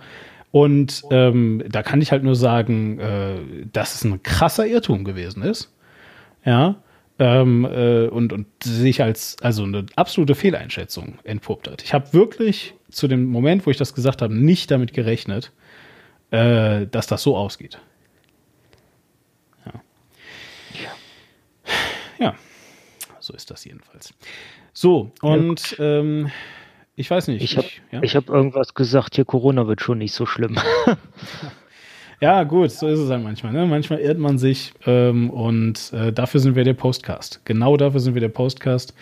Und 0.51 1.03
ähm, 1.11 1.63
da 1.69 1.83
kann 1.83 2.01
ich 2.01 2.11
halt 2.11 2.23
nur 2.23 2.35
sagen, 2.35 2.99
äh, 2.99 3.35
dass 3.71 3.95
es 3.95 4.03
ein 4.03 4.23
krasser 4.23 4.65
Irrtum 4.65 5.03
gewesen 5.03 5.43
ist. 5.43 5.73
Ja. 6.43 6.75
Ähm, 7.19 7.65
äh, 7.65 8.07
und, 8.07 8.31
und 8.31 8.47
sich 8.63 9.03
als 9.03 9.35
also 9.41 9.63
eine 9.63 9.85
absolute 9.95 10.35
Fehleinschätzung 10.35 11.19
entpuppt 11.25 11.69
hat. 11.69 11.83
Ich 11.83 11.93
habe 11.93 12.13
wirklich 12.13 12.75
zu 12.89 13.07
dem 13.07 13.25
Moment, 13.25 13.65
wo 13.65 13.71
ich 13.71 13.77
das 13.77 13.93
gesagt 13.93 14.21
habe, 14.21 14.33
nicht 14.33 14.71
damit 14.71 14.93
gerechnet, 14.93 15.51
äh, 16.31 16.87
dass 16.87 17.07
das 17.07 17.21
so 17.21 17.35
ausgeht. 17.35 17.79
Ja. 22.19 22.35
So 23.19 23.33
ist 23.33 23.51
das 23.51 23.65
jedenfalls. 23.65 24.13
So, 24.73 25.11
und 25.21 25.75
ähm, 25.79 26.31
ich 26.95 27.09
weiß 27.09 27.27
nicht. 27.27 27.43
Ich 27.43 27.57
habe 27.57 27.67
ja? 27.91 28.01
hab 28.01 28.29
irgendwas 28.29 28.73
gesagt, 28.73 29.15
hier 29.15 29.25
Corona 29.25 29.67
wird 29.67 29.81
schon 29.81 29.97
nicht 29.97 30.13
so 30.13 30.25
schlimm. 30.25 30.57
Ja, 32.21 32.43
gut, 32.43 32.71
so 32.71 32.87
ist 32.87 32.99
es 32.99 33.09
halt 33.09 33.23
manchmal. 33.23 33.53
Ne? 33.53 33.65
Manchmal 33.65 33.99
irrt 33.99 34.19
man 34.19 34.37
sich 34.37 34.73
ähm, 34.85 35.29
und 35.29 35.93
äh, 35.93 36.11
dafür 36.11 36.41
sind 36.41 36.55
wir 36.55 36.65
der 36.65 36.73
Postcast. 36.73 37.41
Genau 37.45 37.77
dafür 37.77 38.01
sind 38.01 38.13
wir 38.13 38.19
der 38.19 38.27
Postcast, 38.27 38.93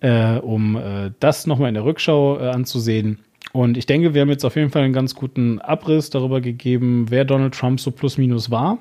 äh, 0.00 0.36
um 0.36 0.76
äh, 0.76 1.10
das 1.20 1.46
nochmal 1.46 1.68
in 1.68 1.74
der 1.74 1.84
Rückschau 1.84 2.38
äh, 2.38 2.48
anzusehen. 2.48 3.18
Und 3.52 3.78
ich 3.78 3.86
denke, 3.86 4.12
wir 4.12 4.20
haben 4.20 4.28
jetzt 4.28 4.44
auf 4.44 4.56
jeden 4.56 4.70
Fall 4.70 4.82
einen 4.82 4.92
ganz 4.92 5.14
guten 5.14 5.58
Abriss 5.58 6.10
darüber 6.10 6.42
gegeben, 6.42 7.06
wer 7.08 7.24
Donald 7.24 7.54
Trump 7.54 7.80
so 7.80 7.90
plus 7.90 8.18
minus 8.18 8.50
war. 8.50 8.78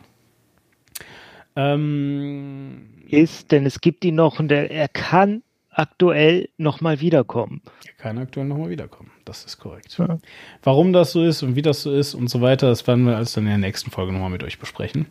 Ähm, 1.55 2.81
Ist, 3.11 3.51
denn 3.51 3.65
es 3.65 3.81
gibt 3.81 4.05
ihn 4.05 4.15
noch 4.15 4.39
und 4.39 4.51
er, 4.51 4.71
er 4.71 4.87
kann 4.87 5.43
aktuell 5.71 6.49
nochmal 6.57 6.99
wiederkommen. 6.99 7.61
er 7.85 7.93
kann 7.93 8.17
aktuell 8.17 8.45
nochmal 8.45 8.69
wiederkommen. 8.69 9.11
Das 9.25 9.45
ist 9.45 9.59
korrekt. 9.59 9.95
Ja. 9.97 10.19
Warum 10.63 10.93
das 10.93 11.11
so 11.11 11.23
ist 11.23 11.43
und 11.43 11.55
wie 11.55 11.61
das 11.61 11.83
so 11.83 11.93
ist 11.93 12.15
und 12.15 12.29
so 12.29 12.41
weiter, 12.41 12.67
das 12.67 12.85
werden 12.87 13.05
wir 13.05 13.15
alles 13.15 13.33
dann 13.33 13.45
in 13.45 13.49
der 13.49 13.57
nächsten 13.59 13.91
Folge 13.91 14.11
nochmal 14.11 14.29
mit 14.29 14.43
euch 14.43 14.59
besprechen. 14.59 15.05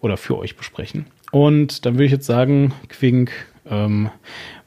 Oder 0.00 0.16
für 0.16 0.38
euch 0.38 0.56
besprechen. 0.56 1.06
Und 1.32 1.86
dann 1.86 1.94
würde 1.94 2.04
ich 2.04 2.12
jetzt 2.12 2.26
sagen, 2.26 2.72
Quink, 2.88 3.32
ähm, 3.66 4.10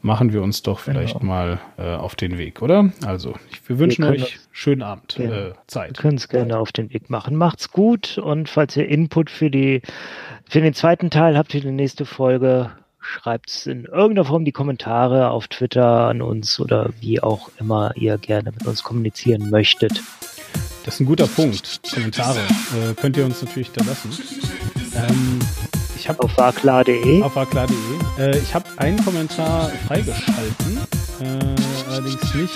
machen 0.05 0.31
wir 0.31 0.41
uns 0.43 0.61
doch 0.61 0.79
vielleicht 0.79 1.19
Genau. 1.19 1.25
mal 1.25 1.59
äh, 1.77 1.95
auf 1.95 2.15
den 2.15 2.37
Weg, 2.37 2.61
oder? 2.61 2.91
Also, 3.05 3.33
wir 3.65 3.79
wünschen 3.79 4.03
können 4.05 4.21
euch 4.21 4.39
schönen 4.51 4.83
Abend, 4.83 5.15
Genau. 5.17 5.33
äh, 5.33 5.45
Wir 5.47 5.55
Zeit. 5.67 5.97
können 5.97 6.17
es 6.17 6.29
gerne 6.29 6.57
auf 6.59 6.71
den 6.71 6.93
Weg 6.93 7.09
machen. 7.09 7.35
Macht's 7.35 7.71
gut 7.71 8.17
und 8.19 8.47
falls 8.47 8.77
ihr 8.77 8.87
Input 8.87 9.29
für 9.29 9.49
die 9.49 9.81
für 10.47 10.61
den 10.61 10.73
zweiten 10.75 11.09
Teil 11.09 11.37
habt 11.37 11.51
für 11.53 11.59
die 11.59 11.71
nächste 11.71 12.05
Folge, 12.05 12.71
schreibt's 12.99 13.65
in 13.65 13.85
irgendeiner 13.85 14.25
Form 14.25 14.45
die 14.45 14.51
Kommentare 14.51 15.31
auf 15.31 15.47
Twitter 15.47 16.07
an 16.07 16.21
uns 16.21 16.59
oder 16.59 16.91
wie 17.01 17.21
auch 17.21 17.49
immer 17.59 17.91
ihr 17.95 18.17
gerne 18.19 18.51
mit 18.51 18.65
uns 18.67 18.83
kommunizieren 18.83 19.49
möchtet. 19.49 20.01
Das 20.85 20.93
ist 20.95 20.99
ein 20.99 21.07
guter 21.07 21.25
Punkt. 21.27 21.81
Kommentare 21.91 22.39
äh, 22.39 22.93
könnt 22.93 23.17
ihr 23.17 23.25
uns 23.25 23.41
natürlich 23.41 23.71
da 23.71 23.83
lassen. 23.83 24.11
Ähm, 24.95 25.39
ich 25.95 26.07
habe 26.09 26.21
Auf 26.23 26.37
warklar.de. 26.37 27.21
auf 27.23 27.37
aklar.de. 27.37 27.75
Äh, 28.23 28.37
ich 28.37 28.53
habe 28.53 28.65
einen 28.77 29.03
Kommentar 29.03 29.71
freigeschalten, 29.87 30.79
äh, 31.21 31.91
allerdings 31.91 32.33
nicht 32.35 32.53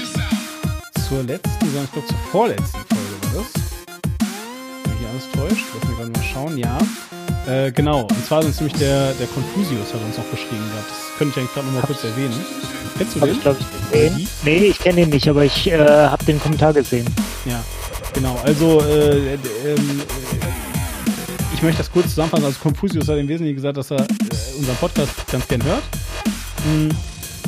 zur 1.08 1.24
letzten, 1.24 1.66
sondern 1.66 1.86
ich 1.86 1.92
glaube 1.94 2.08
zur 2.08 2.18
vorletzten 2.32 2.66
Folge 2.72 3.16
war 3.22 3.44
das. 3.44 3.54
Wenn 4.84 4.94
mich 5.00 5.08
alles 5.10 5.32
täuscht, 5.32 5.66
lass 5.74 5.90
mich 5.90 5.98
gerade 5.98 6.12
mal 6.12 6.24
schauen. 6.34 6.58
Ja, 6.58 6.78
äh, 7.48 7.72
genau. 7.72 8.02
Und 8.02 8.26
zwar 8.26 8.44
ist 8.44 8.60
nämlich 8.62 8.78
der, 8.80 9.14
der 9.14 9.28
Confusius 9.28 9.94
hat 9.94 10.02
uns 10.06 10.18
noch 10.18 10.30
geschrieben 10.32 10.64
gehabt. 10.72 10.90
Das 10.90 11.18
könnte 11.18 11.34
ich 11.34 11.38
eigentlich 11.40 11.54
gerade 11.54 11.68
noch 11.68 11.74
mal 11.76 11.84
kurz 11.88 12.04
erwähnen. 12.04 12.46
Kennst 12.98 13.16
du 13.16 13.22
Habe 13.22 13.32
den? 13.32 13.38
ich, 13.38 13.42
glaube 13.42 13.58
ich, 13.60 13.92
gesehen. 13.92 14.28
Nee, 14.44 14.58
ich 14.66 14.80
kenne 14.80 15.02
ihn 15.02 15.10
nicht, 15.10 15.28
aber 15.30 15.46
ich 15.46 15.68
äh, 15.68 15.80
habe 15.80 16.24
den 16.26 16.40
Kommentar 16.40 16.74
gesehen. 16.74 17.08
Ja, 17.46 17.64
genau. 18.14 18.38
Also, 18.44 18.82
äh, 18.82 19.34
äh, 19.36 19.38
ähm, 19.66 20.02
äh, 20.02 20.69
ich 21.60 21.64
möchte 21.64 21.80
das 21.80 21.92
kurz 21.92 22.08
zusammenfassen. 22.12 22.46
Also, 22.46 22.58
Confucius 22.62 23.10
hat 23.10 23.18
im 23.18 23.28
Wesentlichen 23.28 23.58
gesagt, 23.58 23.76
dass 23.76 23.92
er 23.92 24.00
äh, 24.00 24.58
unseren 24.58 24.78
Podcast 24.78 25.12
ganz 25.30 25.46
gern 25.46 25.62
hört. 25.62 25.84
Mm, 26.66 26.90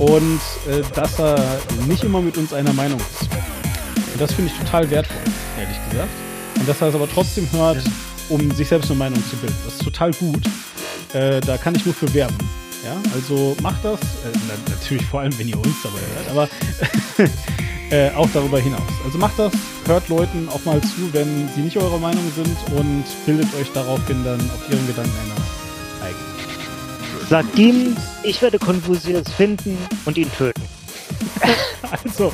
Und 0.04 0.42
äh, 0.68 0.82
dass 0.94 1.18
er 1.18 1.42
nicht 1.88 2.04
immer 2.04 2.22
mit 2.22 2.36
uns 2.38 2.52
einer 2.52 2.74
Meinung 2.74 3.00
ist. 3.00 3.30
Und 4.12 4.20
das 4.20 4.34
finde 4.34 4.52
ich 4.52 4.60
total 4.66 4.90
wertvoll, 4.90 5.16
ehrlich 5.58 5.78
gesagt. 5.90 6.10
Und 6.60 6.68
dass 6.68 6.82
er 6.82 6.90
es 6.90 6.96
aber 6.96 7.08
trotzdem 7.10 7.48
hört, 7.54 7.82
um 8.28 8.52
sich 8.52 8.68
selbst 8.68 8.92
eine 8.92 9.00
Meinung 9.00 9.24
zu 9.30 9.38
bilden. 9.38 9.56
Das 9.64 9.76
ist 9.76 9.84
total 9.84 10.12
gut. 10.12 10.46
Äh, 11.14 11.40
da 11.40 11.56
kann 11.58 11.74
ich 11.76 11.86
nur 11.86 11.96
für 11.96 12.14
werben. 12.14 12.36
Ja, 12.84 12.98
also 13.14 13.56
macht 13.62 13.86
das. 13.86 14.02
Äh, 14.02 14.38
na, 14.50 14.74
natürlich 14.74 15.06
vor 15.06 15.22
allem, 15.22 15.40
wenn 15.40 15.48
ihr 15.48 15.58
uns 15.58 15.76
dabei 15.84 16.00
hört, 16.16 16.30
aber 16.30 16.50
äh, 17.92 18.10
auch 18.16 18.30
darüber 18.34 18.60
hinaus. 18.60 18.82
Also 19.06 19.18
macht 19.18 19.38
das, 19.38 19.54
hört 19.86 20.08
Leuten 20.10 20.50
auch 20.50 20.64
mal 20.66 20.82
zu, 20.82 21.14
wenn 21.14 21.50
sie 21.56 21.62
nicht 21.62 21.78
eurer 21.78 22.00
Meinung 22.00 22.24
sind 22.36 22.58
und 22.78 23.04
bildet 23.26 23.54
euch 23.56 23.72
daraufhin 23.74 24.24
dann 24.24 24.40
auf 24.40 24.70
ihren 24.72 24.88
Gedanken 24.88 25.12
eine 25.24 26.08
eigene. 26.08 27.28
Sagt 27.30 27.60
ihm, 27.60 27.96
ich 28.24 28.42
werde 28.42 28.58
Confucius 28.60 29.30
finden 29.34 29.78
und 30.06 30.18
ihn 30.18 30.32
töten. 30.38 30.62
Also, 32.06 32.32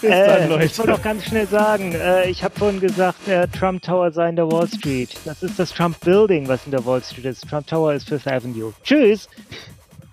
Bis 0.00 0.10
dann, 0.10 0.48
Leute. 0.48 0.64
Ich 0.64 0.78
wollte 0.78 0.92
noch 0.92 1.02
ganz 1.02 1.24
schnell 1.24 1.46
sagen, 1.46 1.92
äh, 1.92 2.30
ich 2.30 2.42
habe 2.42 2.58
vorhin 2.58 2.80
gesagt, 2.80 3.26
der 3.26 3.50
Trump 3.50 3.82
Tower 3.82 4.10
sei 4.12 4.30
in 4.30 4.36
der 4.36 4.50
Wall 4.50 4.66
Street. 4.66 5.10
Das 5.26 5.42
ist 5.42 5.58
das 5.58 5.74
Trump 5.74 6.00
Building, 6.00 6.48
was 6.48 6.64
in 6.64 6.70
der 6.70 6.84
Wall 6.86 7.02
Street 7.02 7.26
ist. 7.26 7.46
Trump 7.46 7.66
Tower 7.66 7.92
ist 7.92 8.08
Fifth 8.08 8.26
Avenue. 8.26 8.72
Tschüss. 8.82 9.28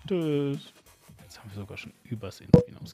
tschüss. 0.08 0.60
Jetzt 1.24 1.40
haben 1.40 1.52
wir 1.54 1.62
sogar 1.62 1.78
schon 1.78 1.94
übers 2.04 2.42
Intro 2.42 2.62
hinaus 2.68 2.94